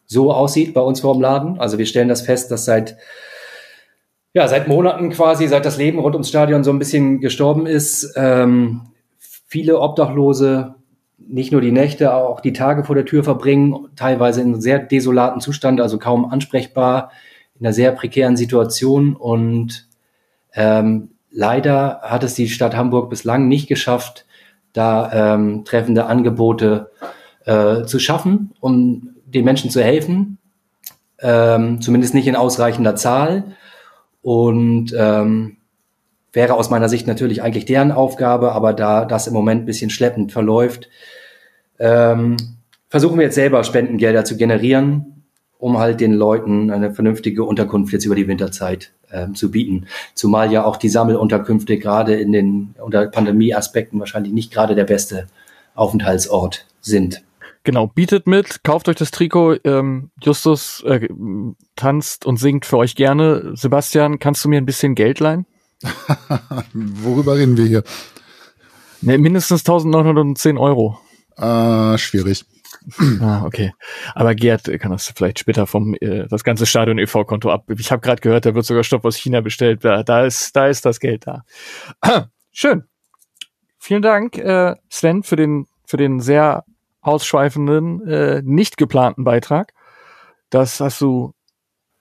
so 0.08 0.34
aussieht 0.34 0.74
bei 0.74 0.82
uns 0.82 1.00
vor 1.00 1.14
dem 1.14 1.22
Laden. 1.22 1.58
Also 1.58 1.78
wir 1.78 1.86
stellen 1.86 2.10
das 2.10 2.24
fest, 2.24 2.52
dass 2.52 2.66
seit 2.66 2.98
ja, 4.38 4.48
seit 4.48 4.68
Monaten 4.68 5.10
quasi, 5.10 5.48
seit 5.48 5.66
das 5.66 5.80
Leben 5.80 5.98
rund 5.98 6.14
ums 6.14 6.30
Stadion 6.30 6.64
so 6.64 6.70
ein 6.70 6.78
bisschen 6.78 7.22
gestorben 7.22 7.66
ist, 7.66 8.14
ähm, 8.16 8.82
viele 9.18 9.80
Obdachlose 9.80 10.76
nicht 11.18 11.52
nur 11.52 11.60
die 11.60 11.72
Nächte, 11.72 12.14
auch 12.14 12.40
die 12.40 12.54
Tage 12.54 12.84
vor 12.84 12.94
der 12.94 13.06
Tür 13.06 13.24
verbringen, 13.24 13.88
teilweise 13.96 14.42
in 14.42 14.62
sehr 14.62 14.78
desolaten 14.78 15.42
Zustand, 15.42 15.82
also 15.82 15.98
kaum 15.98 16.26
ansprechbar, 16.26 17.12
in 17.60 17.66
einer 17.66 17.74
sehr 17.74 17.92
prekären 17.94 18.38
Situation. 18.38 19.16
Und 19.16 19.88
ähm, 20.54 21.10
leider 21.32 22.02
hat 22.04 22.24
es 22.24 22.36
die 22.36 22.48
Stadt 22.48 22.76
Hamburg 22.76 23.10
bislang 23.10 23.48
nicht 23.48 23.68
geschafft, 23.68 24.28
da 24.72 25.34
ähm, 25.34 25.66
treffende 25.66 26.06
Angebote 26.06 26.92
äh, 27.46 27.86
zu 27.86 27.98
schaffen, 27.98 28.54
um 28.60 29.16
den 29.26 29.46
Menschen 29.46 29.72
zu 29.72 29.84
helfen, 29.84 30.38
ähm, 31.22 31.82
zumindest 31.82 32.14
nicht 32.14 32.28
in 32.28 32.36
ausreichender 32.36 32.96
Zahl. 32.96 33.56
Und 34.22 34.94
ähm, 34.98 35.58
wäre 36.34 36.54
aus 36.54 36.70
meiner 36.70 36.90
Sicht 36.90 37.08
natürlich 37.08 37.42
eigentlich 37.42 37.66
deren 37.66 37.92
Aufgabe, 37.92 38.52
aber 38.52 38.74
da 38.74 39.06
das 39.06 39.28
im 39.28 39.34
Moment 39.34 39.64
ein 39.64 39.66
bisschen 39.66 39.90
schleppend 39.90 40.32
verläuft, 40.32 40.90
ähm, 41.80 42.38
versuchen 42.90 43.18
wir 43.18 43.26
jetzt 43.26 43.36
selber 43.36 43.64
Spendengelder 43.64 44.26
zu 44.26 44.38
generieren, 44.38 45.24
um 45.58 45.78
halt 45.78 46.00
den 46.00 46.14
Leuten 46.14 46.72
eine 46.72 46.94
vernünftige 46.94 47.44
Unterkunft 47.44 47.94
jetzt 47.94 48.06
über 48.06 48.16
die 48.16 48.28
Winterzeit 48.28 48.92
ähm, 49.12 49.36
zu 49.36 49.52
bieten. 49.52 49.88
Zumal 50.14 50.52
ja 50.52 50.64
auch 50.64 50.78
die 50.78 50.90
Sammelunterkünfte 50.90 51.78
gerade 51.78 52.16
in 52.16 52.32
den 52.32 52.76
unter 52.80 53.08
Pandemieaspekten 53.08 54.00
wahrscheinlich 54.00 54.34
nicht 54.34 54.52
gerade 54.54 54.76
der 54.76 54.86
beste 54.86 55.28
Aufenthaltsort 55.76 56.66
sind. 56.82 57.24
Genau, 57.68 57.88
bietet 57.88 58.28
mit, 58.28 58.64
kauft 58.64 58.88
euch 58.88 58.96
das 58.96 59.12
Trikot. 59.12 59.58
Ähm, 59.66 60.10
Justus 60.24 60.86
äh, 60.88 61.10
tanzt 61.76 62.26
und 62.26 62.38
singt 62.38 62.66
für 62.66 62.78
euch 62.78 62.96
gerne. 62.96 63.52
Sebastian, 63.56 64.20
kannst 64.20 64.46
du 64.46 64.48
mir 64.48 64.62
ein 64.62 64.66
bisschen 64.66 64.96
Geld 64.96 65.20
leihen? 65.20 65.46
Worüber 66.74 67.36
reden 67.36 67.58
wir 67.58 67.66
hier? 67.66 67.84
Ne, 69.02 69.18
mindestens 69.18 69.68
1910 69.68 70.58
Euro. 70.58 70.98
Äh, 71.36 71.98
schwierig. 71.98 72.46
Ah, 73.20 73.44
okay. 73.44 73.74
Aber 74.16 74.34
Gerd 74.34 74.72
kann 74.80 74.92
das 74.92 75.12
vielleicht 75.14 75.40
später 75.40 75.68
vom 75.68 75.94
äh, 75.96 76.26
das 76.30 76.46
ganze 76.46 76.66
Stadion 76.66 76.98
e.V.-Konto 76.98 77.52
ab. 77.52 77.66
Ich 77.78 77.92
habe 77.92 78.00
gerade 78.02 78.22
gehört, 78.22 78.46
da 78.46 78.56
wird 78.56 78.66
sogar 78.66 78.86
Stoff 78.86 79.04
aus 79.04 79.18
China 79.18 79.42
bestellt. 79.42 79.84
Da, 79.84 80.04
da 80.04 80.24
ist 80.24 80.56
da 80.56 80.68
ist 80.68 80.86
das 80.86 81.02
Geld 81.02 81.28
da. 81.28 81.44
Schön. 82.54 82.86
Vielen 83.78 84.04
Dank, 84.04 84.38
äh, 84.38 84.76
Sven, 84.90 85.24
für 85.24 85.36
den 85.36 85.66
für 85.86 85.98
den 85.98 86.22
sehr 86.22 86.64
ausschweifenden, 87.02 88.08
äh, 88.08 88.42
nicht 88.44 88.78
geplanten 88.78 89.24
Beitrag. 89.24 89.74
Das 90.50 90.80
hast 90.80 91.02
du 91.02 91.34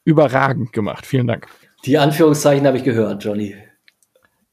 überragend 0.04 0.72
gemacht. 0.72 1.06
Vielen 1.06 1.26
Dank. 1.26 1.48
Die 1.84 1.98
Anführungszeichen 1.98 2.66
habe 2.66 2.78
ich 2.78 2.84
gehört, 2.84 3.24
Johnny. 3.24 3.54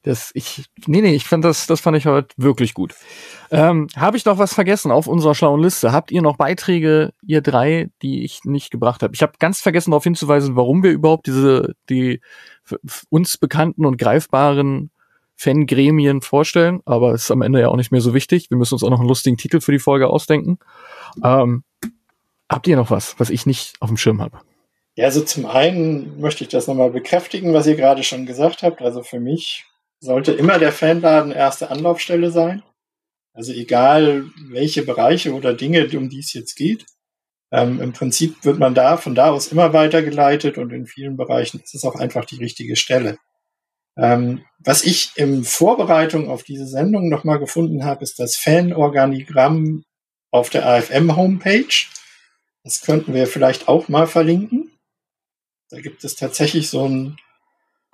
Das 0.03 0.31
ich 0.33 0.65
nee 0.85 1.01
nee 1.01 1.15
ich 1.15 1.23
fand 1.23 1.45
das 1.45 1.65
das 1.65 1.79
fand 1.79 1.95
ich 1.95 2.05
heute 2.05 2.35
wirklich 2.35 2.73
gut. 2.73 2.93
Ähm, 3.51 3.87
Habe 3.95 4.17
ich 4.17 4.25
noch 4.25 4.37
was 4.37 4.53
vergessen 4.53 4.91
auf 4.91 5.07
unserer 5.07 5.33
schlauen 5.33 5.61
Liste? 5.61 5.93
Habt 5.93 6.11
ihr 6.11 6.21
noch 6.21 6.35
Beiträge 6.35 7.13
ihr 7.25 7.41
drei, 7.41 7.89
die 8.01 8.25
ich 8.25 8.43
nicht 8.43 8.69
gebracht 8.69 9.01
habe? 9.01 9.15
Ich 9.15 9.21
habe 9.21 9.33
ganz 9.39 9.61
vergessen 9.61 9.91
darauf 9.91 10.03
hinzuweisen, 10.03 10.57
warum 10.57 10.83
wir 10.83 10.91
überhaupt 10.91 11.27
diese 11.27 11.73
die 11.89 12.19
uns 13.09 13.37
bekannten 13.37 13.85
und 13.85 13.97
greifbaren 13.97 14.91
Fangremien 15.35 16.21
vorstellen, 16.21 16.81
aber 16.85 17.13
es 17.13 17.23
ist 17.23 17.31
am 17.31 17.41
Ende 17.41 17.59
ja 17.59 17.69
auch 17.69 17.75
nicht 17.75 17.91
mehr 17.91 18.01
so 18.01 18.13
wichtig. 18.13 18.49
Wir 18.49 18.57
müssen 18.57 18.75
uns 18.75 18.83
auch 18.83 18.89
noch 18.89 18.99
einen 18.99 19.09
lustigen 19.09 19.37
Titel 19.37 19.61
für 19.61 19.71
die 19.71 19.79
Folge 19.79 20.07
ausdenken. 20.07 20.59
Ähm, 21.23 21.63
habt 22.49 22.67
ihr 22.67 22.75
noch 22.75 22.91
was, 22.91 23.19
was 23.19 23.29
ich 23.29 23.45
nicht 23.45 23.75
auf 23.79 23.89
dem 23.89 23.97
Schirm 23.97 24.21
habe? 24.21 24.39
Ja, 24.95 25.05
also 25.05 25.21
zum 25.21 25.45
einen 25.45 26.19
möchte 26.19 26.43
ich 26.43 26.49
das 26.49 26.67
nochmal 26.67 26.91
bekräftigen, 26.91 27.53
was 27.53 27.65
ihr 27.65 27.75
gerade 27.75 28.03
schon 28.03 28.25
gesagt 28.25 28.61
habt. 28.61 28.81
Also 28.81 29.01
für 29.01 29.19
mich 29.19 29.65
sollte 29.99 30.33
immer 30.33 30.59
der 30.59 30.71
Fanladen 30.71 31.31
erste 31.31 31.71
Anlaufstelle 31.71 32.29
sein. 32.29 32.61
Also 33.33 33.51
egal, 33.51 34.25
welche 34.49 34.83
Bereiche 34.83 35.33
oder 35.33 35.55
Dinge, 35.55 35.89
um 35.97 36.09
die 36.09 36.19
es 36.19 36.33
jetzt 36.33 36.55
geht. 36.55 36.85
Ähm, 37.51 37.81
Im 37.81 37.93
Prinzip 37.93 38.43
wird 38.45 38.59
man 38.59 38.75
da 38.75 38.97
von 38.97 39.15
da 39.15 39.31
aus 39.31 39.47
immer 39.47 39.73
weitergeleitet 39.73 40.57
und 40.57 40.71
in 40.71 40.85
vielen 40.85 41.17
Bereichen 41.17 41.59
ist 41.59 41.73
es 41.73 41.85
auch 41.85 41.95
einfach 41.95 42.25
die 42.25 42.37
richtige 42.37 42.75
Stelle. 42.75 43.17
Ähm, 43.97 44.43
was 44.59 44.83
ich 44.83 45.11
in 45.15 45.43
Vorbereitung 45.43 46.29
auf 46.29 46.43
diese 46.43 46.67
Sendung 46.67 47.09
nochmal 47.09 47.39
gefunden 47.39 47.83
habe, 47.85 48.03
ist 48.03 48.19
das 48.19 48.35
Fanorganigramm 48.35 49.83
auf 50.31 50.49
der 50.49 50.65
AFM-Homepage. 50.65 51.87
Das 52.63 52.81
könnten 52.81 53.13
wir 53.13 53.27
vielleicht 53.27 53.67
auch 53.67 53.89
mal 53.89 54.07
verlinken. 54.07 54.71
Da 55.69 55.81
gibt 55.81 56.03
es 56.03 56.15
tatsächlich 56.15 56.69
so 56.69 56.87
ein, 56.87 57.17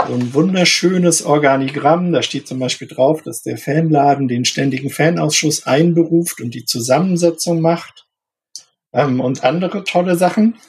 so 0.07 0.13
ein 0.13 0.33
wunderschönes 0.33 1.23
Organigramm. 1.23 2.11
Da 2.13 2.21
steht 2.21 2.47
zum 2.47 2.59
Beispiel 2.59 2.87
drauf, 2.87 3.23
dass 3.23 3.41
der 3.41 3.57
Fanladen 3.57 4.27
den 4.27 4.45
ständigen 4.45 4.89
Fanausschuss 4.89 5.65
einberuft 5.65 6.39
und 6.39 6.53
die 6.53 6.65
Zusammensetzung 6.65 7.61
macht 7.61 8.07
ähm, 8.93 9.19
und 9.19 9.43
andere 9.43 9.83
tolle 9.83 10.15
Sachen. 10.15 10.59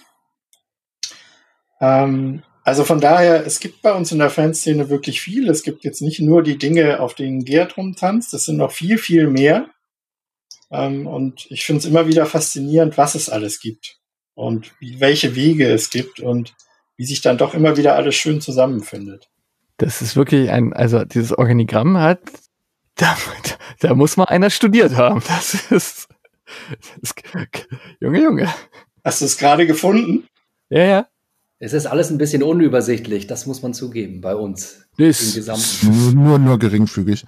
Ähm, 1.80 2.42
also 2.62 2.84
von 2.84 3.00
daher, 3.00 3.46
es 3.46 3.60
gibt 3.60 3.82
bei 3.82 3.92
uns 3.92 4.12
in 4.12 4.18
der 4.18 4.30
Fanszene 4.30 4.90
wirklich 4.90 5.20
viel. 5.20 5.48
Es 5.48 5.62
gibt 5.62 5.84
jetzt 5.84 6.02
nicht 6.02 6.20
nur 6.20 6.42
die 6.42 6.58
Dinge, 6.58 7.00
auf 7.00 7.14
denen 7.14 7.44
Gerd 7.44 7.76
rumtanzt, 7.76 8.34
es 8.34 8.44
sind 8.44 8.58
noch 8.58 8.72
viel, 8.72 8.98
viel 8.98 9.26
mehr. 9.26 9.70
Ähm, 10.70 11.06
und 11.06 11.46
ich 11.50 11.64
finde 11.64 11.80
es 11.80 11.86
immer 11.86 12.06
wieder 12.06 12.26
faszinierend, 12.26 12.98
was 12.98 13.14
es 13.14 13.28
alles 13.28 13.60
gibt 13.60 13.98
und 14.34 14.72
wie, 14.78 15.00
welche 15.00 15.34
Wege 15.34 15.68
es 15.68 15.90
gibt 15.90 16.20
und 16.20 16.54
wie 16.96 17.04
sich 17.04 17.22
dann 17.22 17.38
doch 17.38 17.54
immer 17.54 17.76
wieder 17.76 17.96
alles 17.96 18.14
schön 18.14 18.40
zusammenfindet. 18.40 19.30
Das 19.78 20.02
ist 20.02 20.14
wirklich 20.14 20.50
ein, 20.50 20.74
also 20.74 21.04
dieses 21.04 21.32
Organigramm 21.32 21.98
hat, 21.98 22.20
da, 22.94 23.16
da 23.80 23.94
muss 23.94 24.18
mal 24.18 24.24
einer 24.24 24.50
studiert 24.50 24.96
haben. 24.96 25.22
Das 25.26 25.54
ist, 25.54 26.08
das 26.68 26.90
ist 27.00 27.14
Junge, 28.00 28.22
Junge. 28.22 28.54
Hast 29.02 29.22
du 29.22 29.24
es 29.24 29.38
gerade 29.38 29.66
gefunden? 29.66 30.28
Ja, 30.68 30.84
ja. 30.84 31.06
Es 31.62 31.74
ist 31.74 31.84
alles 31.84 32.10
ein 32.10 32.16
bisschen 32.16 32.42
unübersichtlich, 32.42 33.26
das 33.26 33.44
muss 33.44 33.60
man 33.60 33.74
zugeben 33.74 34.22
bei 34.22 34.34
uns. 34.34 34.86
Ist 34.96 35.84
nur, 36.14 36.38
nur 36.38 36.58
geringfügig. 36.58 37.26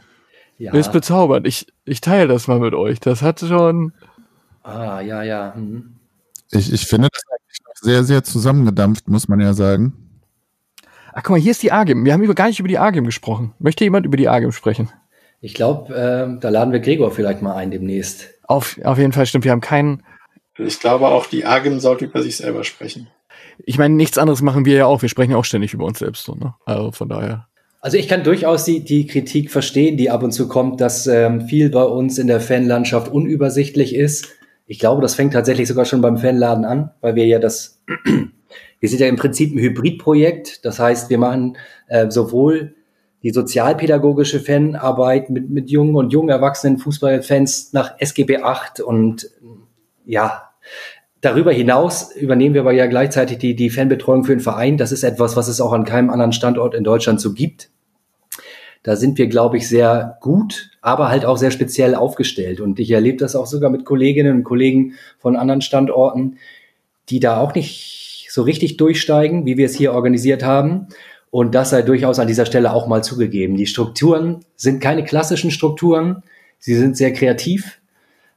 Ja. 0.56 0.72
Ist 0.72 0.90
bezaubernd. 0.90 1.46
Ich, 1.46 1.66
ich 1.84 2.00
teile 2.00 2.28
das 2.28 2.48
mal 2.48 2.58
mit 2.58 2.72
euch. 2.72 2.98
Das 2.98 3.20
hat 3.20 3.40
schon. 3.40 3.92
Ah, 4.62 5.00
ja, 5.00 5.22
ja. 5.22 5.54
Hm. 5.54 5.96
Ich, 6.50 6.72
ich 6.72 6.86
finde 6.86 7.08
das 7.12 7.22
sehr, 7.82 8.04
sehr 8.04 8.24
zusammengedampft, 8.24 9.06
muss 9.06 9.28
man 9.28 9.38
ja 9.38 9.52
sagen. 9.52 9.92
Ach, 11.12 11.22
guck 11.22 11.30
mal, 11.32 11.40
hier 11.40 11.50
ist 11.50 11.62
die 11.62 11.72
AGIM. 11.72 12.06
Wir 12.06 12.14
haben 12.14 12.22
über, 12.22 12.34
gar 12.34 12.46
nicht 12.46 12.58
über 12.58 12.68
die 12.68 12.78
AGIM 12.78 13.04
gesprochen. 13.04 13.52
Möchte 13.58 13.84
jemand 13.84 14.06
über 14.06 14.16
die 14.16 14.28
AGIM 14.28 14.52
sprechen? 14.52 14.90
Ich 15.42 15.52
glaube, 15.52 15.94
äh, 15.94 16.40
da 16.40 16.48
laden 16.48 16.72
wir 16.72 16.80
Gregor 16.80 17.10
vielleicht 17.10 17.42
mal 17.42 17.54
ein 17.54 17.70
demnächst. 17.70 18.30
Auf, 18.44 18.80
auf 18.82 18.96
jeden 18.96 19.12
Fall 19.12 19.26
stimmt. 19.26 19.44
Wir 19.44 19.52
haben 19.52 19.60
keinen. 19.60 20.04
Ich 20.56 20.80
glaube 20.80 21.08
auch, 21.08 21.26
die 21.26 21.44
AGIM 21.44 21.80
sollte 21.80 22.06
über 22.06 22.22
sich 22.22 22.38
selber 22.38 22.64
sprechen. 22.64 23.08
Ich 23.64 23.78
meine, 23.78 23.94
nichts 23.94 24.18
anderes 24.18 24.42
machen 24.42 24.64
wir 24.64 24.76
ja 24.76 24.86
auch. 24.86 25.02
Wir 25.02 25.08
sprechen 25.08 25.32
ja 25.32 25.36
auch 25.36 25.44
ständig 25.44 25.74
über 25.74 25.84
uns 25.84 25.98
selbst. 25.98 26.24
So, 26.24 26.34
ne? 26.34 26.54
Also 26.64 26.92
von 26.92 27.08
daher. 27.08 27.46
Also 27.80 27.96
ich 27.96 28.08
kann 28.08 28.22
durchaus 28.22 28.64
die, 28.64 28.84
die 28.84 29.06
Kritik 29.06 29.50
verstehen, 29.50 29.96
die 29.96 30.08
ab 30.10 30.22
und 30.22 30.32
zu 30.32 30.46
kommt, 30.46 30.80
dass 30.80 31.06
ähm, 31.06 31.42
viel 31.42 31.68
bei 31.68 31.82
uns 31.82 32.18
in 32.18 32.28
der 32.28 32.40
Fanlandschaft 32.40 33.10
unübersichtlich 33.10 33.94
ist. 33.94 34.28
Ich 34.66 34.78
glaube, 34.78 35.02
das 35.02 35.16
fängt 35.16 35.32
tatsächlich 35.32 35.66
sogar 35.66 35.84
schon 35.84 36.00
beim 36.00 36.16
Fanladen 36.16 36.64
an, 36.64 36.92
weil 37.00 37.16
wir 37.16 37.26
ja 37.26 37.40
das, 37.40 37.82
wir 38.80 38.88
sind 38.88 39.00
ja 39.00 39.08
im 39.08 39.16
Prinzip 39.16 39.52
ein 39.52 39.58
Hybridprojekt. 39.58 40.64
Das 40.64 40.78
heißt, 40.78 41.10
wir 41.10 41.18
machen 41.18 41.56
äh, 41.88 42.08
sowohl 42.08 42.76
die 43.24 43.30
sozialpädagogische 43.30 44.40
Fanarbeit 44.40 45.30
mit, 45.30 45.50
mit 45.50 45.70
jungen 45.70 45.96
und 45.96 46.12
jungen 46.12 46.28
erwachsenen 46.28 46.78
Fußballfans 46.78 47.72
nach 47.72 47.98
SGB 47.98 48.38
8 48.38 48.80
und 48.80 49.28
ja, 50.04 50.51
Darüber 51.22 51.52
hinaus 51.52 52.14
übernehmen 52.16 52.54
wir 52.54 52.62
aber 52.62 52.72
ja 52.72 52.86
gleichzeitig 52.86 53.38
die, 53.38 53.54
die 53.54 53.70
Fanbetreuung 53.70 54.24
für 54.24 54.34
den 54.34 54.40
Verein. 54.40 54.76
Das 54.76 54.90
ist 54.90 55.04
etwas, 55.04 55.36
was 55.36 55.46
es 55.46 55.60
auch 55.60 55.72
an 55.72 55.84
keinem 55.84 56.10
anderen 56.10 56.32
Standort 56.32 56.74
in 56.74 56.82
Deutschland 56.82 57.20
so 57.20 57.32
gibt. 57.32 57.70
Da 58.82 58.96
sind 58.96 59.18
wir, 59.18 59.28
glaube 59.28 59.56
ich, 59.56 59.68
sehr 59.68 60.18
gut, 60.20 60.70
aber 60.80 61.10
halt 61.10 61.24
auch 61.24 61.36
sehr 61.36 61.52
speziell 61.52 61.94
aufgestellt. 61.94 62.60
Und 62.60 62.80
ich 62.80 62.90
erlebe 62.90 63.18
das 63.18 63.36
auch 63.36 63.46
sogar 63.46 63.70
mit 63.70 63.84
Kolleginnen 63.84 64.38
und 64.38 64.42
Kollegen 64.42 64.94
von 65.20 65.36
anderen 65.36 65.60
Standorten, 65.60 66.38
die 67.08 67.20
da 67.20 67.38
auch 67.38 67.54
nicht 67.54 68.26
so 68.28 68.42
richtig 68.42 68.76
durchsteigen, 68.76 69.46
wie 69.46 69.56
wir 69.56 69.66
es 69.66 69.76
hier 69.76 69.92
organisiert 69.92 70.42
haben. 70.42 70.88
Und 71.30 71.54
das 71.54 71.70
sei 71.70 71.82
durchaus 71.82 72.18
an 72.18 72.26
dieser 72.26 72.46
Stelle 72.46 72.72
auch 72.72 72.88
mal 72.88 73.04
zugegeben. 73.04 73.56
Die 73.56 73.66
Strukturen 73.66 74.40
sind 74.56 74.82
keine 74.82 75.04
klassischen 75.04 75.52
Strukturen. 75.52 76.24
Sie 76.58 76.74
sind 76.74 76.96
sehr 76.96 77.12
kreativ. 77.12 77.80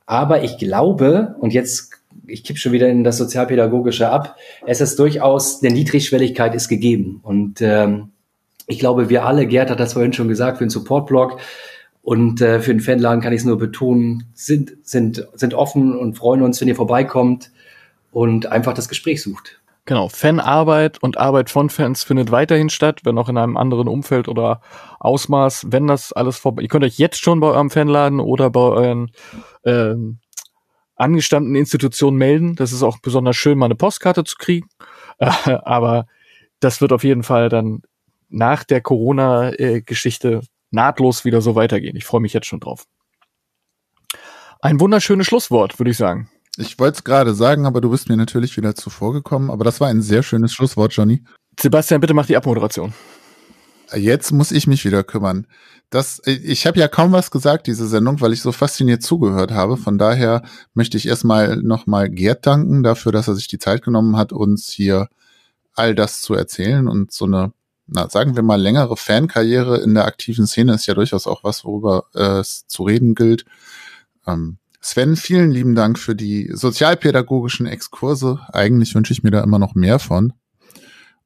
Aber 0.05 0.43
ich 0.43 0.59
glaube, 0.59 1.35
und 1.39 1.51
jetzt 1.51 2.04
ich 2.27 2.43
kipp 2.43 2.57
schon 2.57 2.71
wieder 2.71 2.87
in 2.87 3.03
das 3.03 3.17
Sozialpädagogische 3.17 4.09
ab. 4.09 4.35
Es 4.65 4.81
ist 4.81 4.97
durchaus, 4.99 5.59
der 5.59 5.71
Niedrigschwelligkeit 5.71 6.55
ist 6.55 6.67
gegeben. 6.67 7.19
Und 7.23 7.61
ähm, 7.61 8.11
ich 8.67 8.79
glaube, 8.79 9.09
wir 9.09 9.25
alle, 9.25 9.45
Gerd 9.45 9.69
hat 9.69 9.79
das 9.79 9.93
vorhin 9.93 10.13
schon 10.13 10.27
gesagt, 10.27 10.57
für 10.57 10.65
den 10.65 10.69
Support-Blog 10.69 11.39
und 12.01 12.41
äh, 12.41 12.59
für 12.59 12.73
den 12.73 12.81
Fanladen 12.81 13.21
kann 13.21 13.33
ich 13.33 13.39
es 13.39 13.45
nur 13.45 13.57
betonen, 13.57 14.25
sind, 14.33 14.73
sind, 14.83 15.27
sind 15.33 15.53
offen 15.53 15.97
und 15.97 16.17
freuen 16.17 16.41
uns, 16.41 16.61
wenn 16.61 16.67
ihr 16.67 16.75
vorbeikommt 16.75 17.51
und 18.11 18.45
einfach 18.47 18.73
das 18.73 18.89
Gespräch 18.89 19.21
sucht. 19.21 19.59
Genau, 19.87 20.09
Fanarbeit 20.09 21.01
und 21.03 21.19
Arbeit 21.19 21.51
von 21.51 21.69
Fans 21.69 22.03
findet 22.03 22.31
weiterhin 22.31 22.69
statt, 22.69 23.01
wenn 23.03 23.19
auch 23.19 23.29
in 23.29 23.37
einem 23.37 23.55
anderen 23.55 23.87
Umfeld 23.87 24.27
oder 24.27 24.61
Ausmaß, 24.99 25.67
wenn 25.69 25.85
das 25.85 26.11
alles 26.11 26.39
vorbei. 26.39 26.63
Ihr 26.63 26.69
könnt 26.69 26.83
euch 26.83 26.97
jetzt 26.97 27.21
schon 27.21 27.39
bei 27.39 27.47
eurem 27.47 27.69
Fanladen 27.69 28.19
oder 28.19 28.49
bei 28.49 28.61
euren 28.61 29.11
ähm, 29.63 30.17
angestammten 30.95 31.55
Institutionen 31.55 32.17
melden. 32.17 32.55
Das 32.55 32.71
ist 32.71 32.83
auch 32.83 32.99
besonders 32.99 33.35
schön, 33.35 33.57
mal 33.57 33.65
eine 33.65 33.75
Postkarte 33.75 34.23
zu 34.23 34.35
kriegen. 34.37 34.69
Äh, 35.17 35.29
aber 35.63 36.07
das 36.59 36.81
wird 36.81 36.93
auf 36.93 37.03
jeden 37.03 37.23
Fall 37.23 37.49
dann 37.49 37.81
nach 38.29 38.63
der 38.63 38.81
Corona-Geschichte 38.81 40.41
nahtlos 40.71 41.25
wieder 41.25 41.41
so 41.41 41.55
weitergehen. 41.55 41.95
Ich 41.95 42.05
freue 42.05 42.21
mich 42.21 42.33
jetzt 42.33 42.47
schon 42.47 42.59
drauf. 42.59 42.85
Ein 44.61 44.79
wunderschönes 44.79 45.27
Schlusswort, 45.27 45.79
würde 45.79 45.91
ich 45.91 45.97
sagen. 45.97 46.29
Ich 46.57 46.79
wollte 46.79 46.97
es 46.97 47.03
gerade 47.03 47.33
sagen, 47.33 47.65
aber 47.65 47.81
du 47.81 47.89
bist 47.89 48.09
mir 48.09 48.17
natürlich 48.17 48.55
wieder 48.57 48.75
zuvor 48.75 49.13
gekommen. 49.13 49.51
Aber 49.51 49.63
das 49.63 49.79
war 49.79 49.89
ein 49.89 50.01
sehr 50.01 50.23
schönes 50.23 50.53
Schlusswort, 50.53 50.93
Johnny. 50.93 51.23
Sebastian, 51.59 52.01
bitte 52.01 52.13
mach 52.13 52.25
die 52.25 52.37
Abmoderation. 52.37 52.93
Jetzt 53.93 54.31
muss 54.31 54.51
ich 54.51 54.65
mich 54.67 54.83
wieder 54.85 55.03
kümmern. 55.03 55.47
Das, 55.89 56.21
ich 56.25 56.65
habe 56.65 56.79
ja 56.79 56.87
kaum 56.87 57.11
was 57.11 57.31
gesagt, 57.31 57.67
diese 57.67 57.87
Sendung, 57.87 58.19
weil 58.19 58.33
ich 58.33 58.41
so 58.41 58.51
fasziniert 58.51 59.03
zugehört 59.03 59.51
habe. 59.51 59.77
Von 59.77 59.97
daher 59.97 60.43
möchte 60.73 60.97
ich 60.97 61.07
erstmal 61.07 61.57
nochmal 61.57 62.09
Gerd 62.09 62.45
danken 62.45 62.83
dafür, 62.83 63.11
dass 63.11 63.27
er 63.27 63.35
sich 63.35 63.47
die 63.47 63.59
Zeit 63.59 63.83
genommen 63.83 64.17
hat, 64.17 64.33
uns 64.33 64.69
hier 64.69 65.07
all 65.73 65.95
das 65.95 66.21
zu 66.21 66.33
erzählen 66.33 66.87
und 66.87 67.11
so 67.11 67.25
eine, 67.25 67.53
na, 67.87 68.09
sagen 68.09 68.35
wir 68.35 68.43
mal, 68.43 68.59
längere 68.59 68.97
Fankarriere 68.97 69.77
in 69.77 69.93
der 69.93 70.05
aktiven 70.05 70.47
Szene 70.47 70.73
ist 70.73 70.87
ja 70.87 70.93
durchaus 70.93 71.27
auch 71.27 71.43
was, 71.43 71.63
worüber 71.63 72.05
äh, 72.15 72.39
es 72.39 72.65
zu 72.67 72.83
reden 72.83 73.13
gilt. 73.13 73.45
Ähm, 74.25 74.57
Sven, 74.81 75.15
vielen 75.15 75.51
lieben 75.51 75.75
Dank 75.75 75.97
für 75.97 76.15
die 76.15 76.51
sozialpädagogischen 76.53 77.65
Exkurse. 77.65 78.39
Eigentlich 78.53 78.93
wünsche 78.95 79.13
ich 79.13 79.23
mir 79.23 79.31
da 79.31 79.41
immer 79.41 79.59
noch 79.59 79.75
mehr 79.75 79.99
von. 79.99 80.33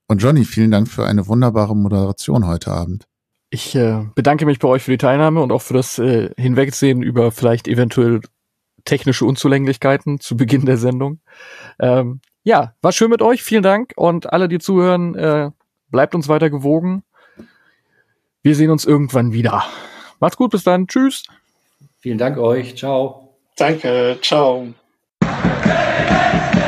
Und 0.08 0.22
Johnny, 0.24 0.46
vielen 0.46 0.72
Dank 0.72 0.88
für 0.88 1.06
eine 1.06 1.28
wunderbare 1.28 1.76
Moderation 1.76 2.48
heute 2.48 2.72
Abend. 2.72 3.06
Ich 3.52 3.76
äh, 3.76 4.06
bedanke 4.14 4.46
mich 4.46 4.60
bei 4.60 4.68
euch 4.68 4.84
für 4.84 4.92
die 4.92 4.98
Teilnahme 4.98 5.42
und 5.42 5.52
auch 5.52 5.62
für 5.62 5.74
das 5.74 5.98
äh, 5.98 6.30
Hinwegsehen 6.38 7.02
über 7.02 7.32
vielleicht 7.32 7.68
eventuell 7.68 8.22
technische 8.86 9.26
Unzulänglichkeiten 9.26 10.20
zu 10.20 10.38
Beginn 10.38 10.66
der 10.66 10.78
Sendung. 10.78 11.20
Ähm, 11.80 12.22
ja, 12.44 12.74
war 12.82 12.92
schön 12.92 13.10
mit 13.10 13.22
euch. 13.22 13.44
Vielen 13.44 13.64
Dank. 13.64 13.94
Und 13.96 14.32
alle, 14.32 14.48
die 14.48 14.60
zuhören, 14.60 15.16
äh, 15.16 15.52
bleibt 15.90 16.16
uns 16.16 16.28
weiter 16.28 16.50
gewogen. 16.50 17.04
Wir 18.42 18.56
sehen 18.56 18.72
uns 18.72 18.86
irgendwann 18.86 19.34
wieder. 19.34 19.64
Macht's 20.20 20.38
gut, 20.38 20.52
bis 20.52 20.64
dann. 20.64 20.88
Tschüss. 20.88 21.24
Vielen 22.00 22.18
Dank 22.18 22.38
euch. 22.38 22.78
Ciao. 22.78 23.36
Danke. 23.58 24.18
Ciao. 24.22 24.68
Hey, 25.22 25.30
hey. 25.64 26.59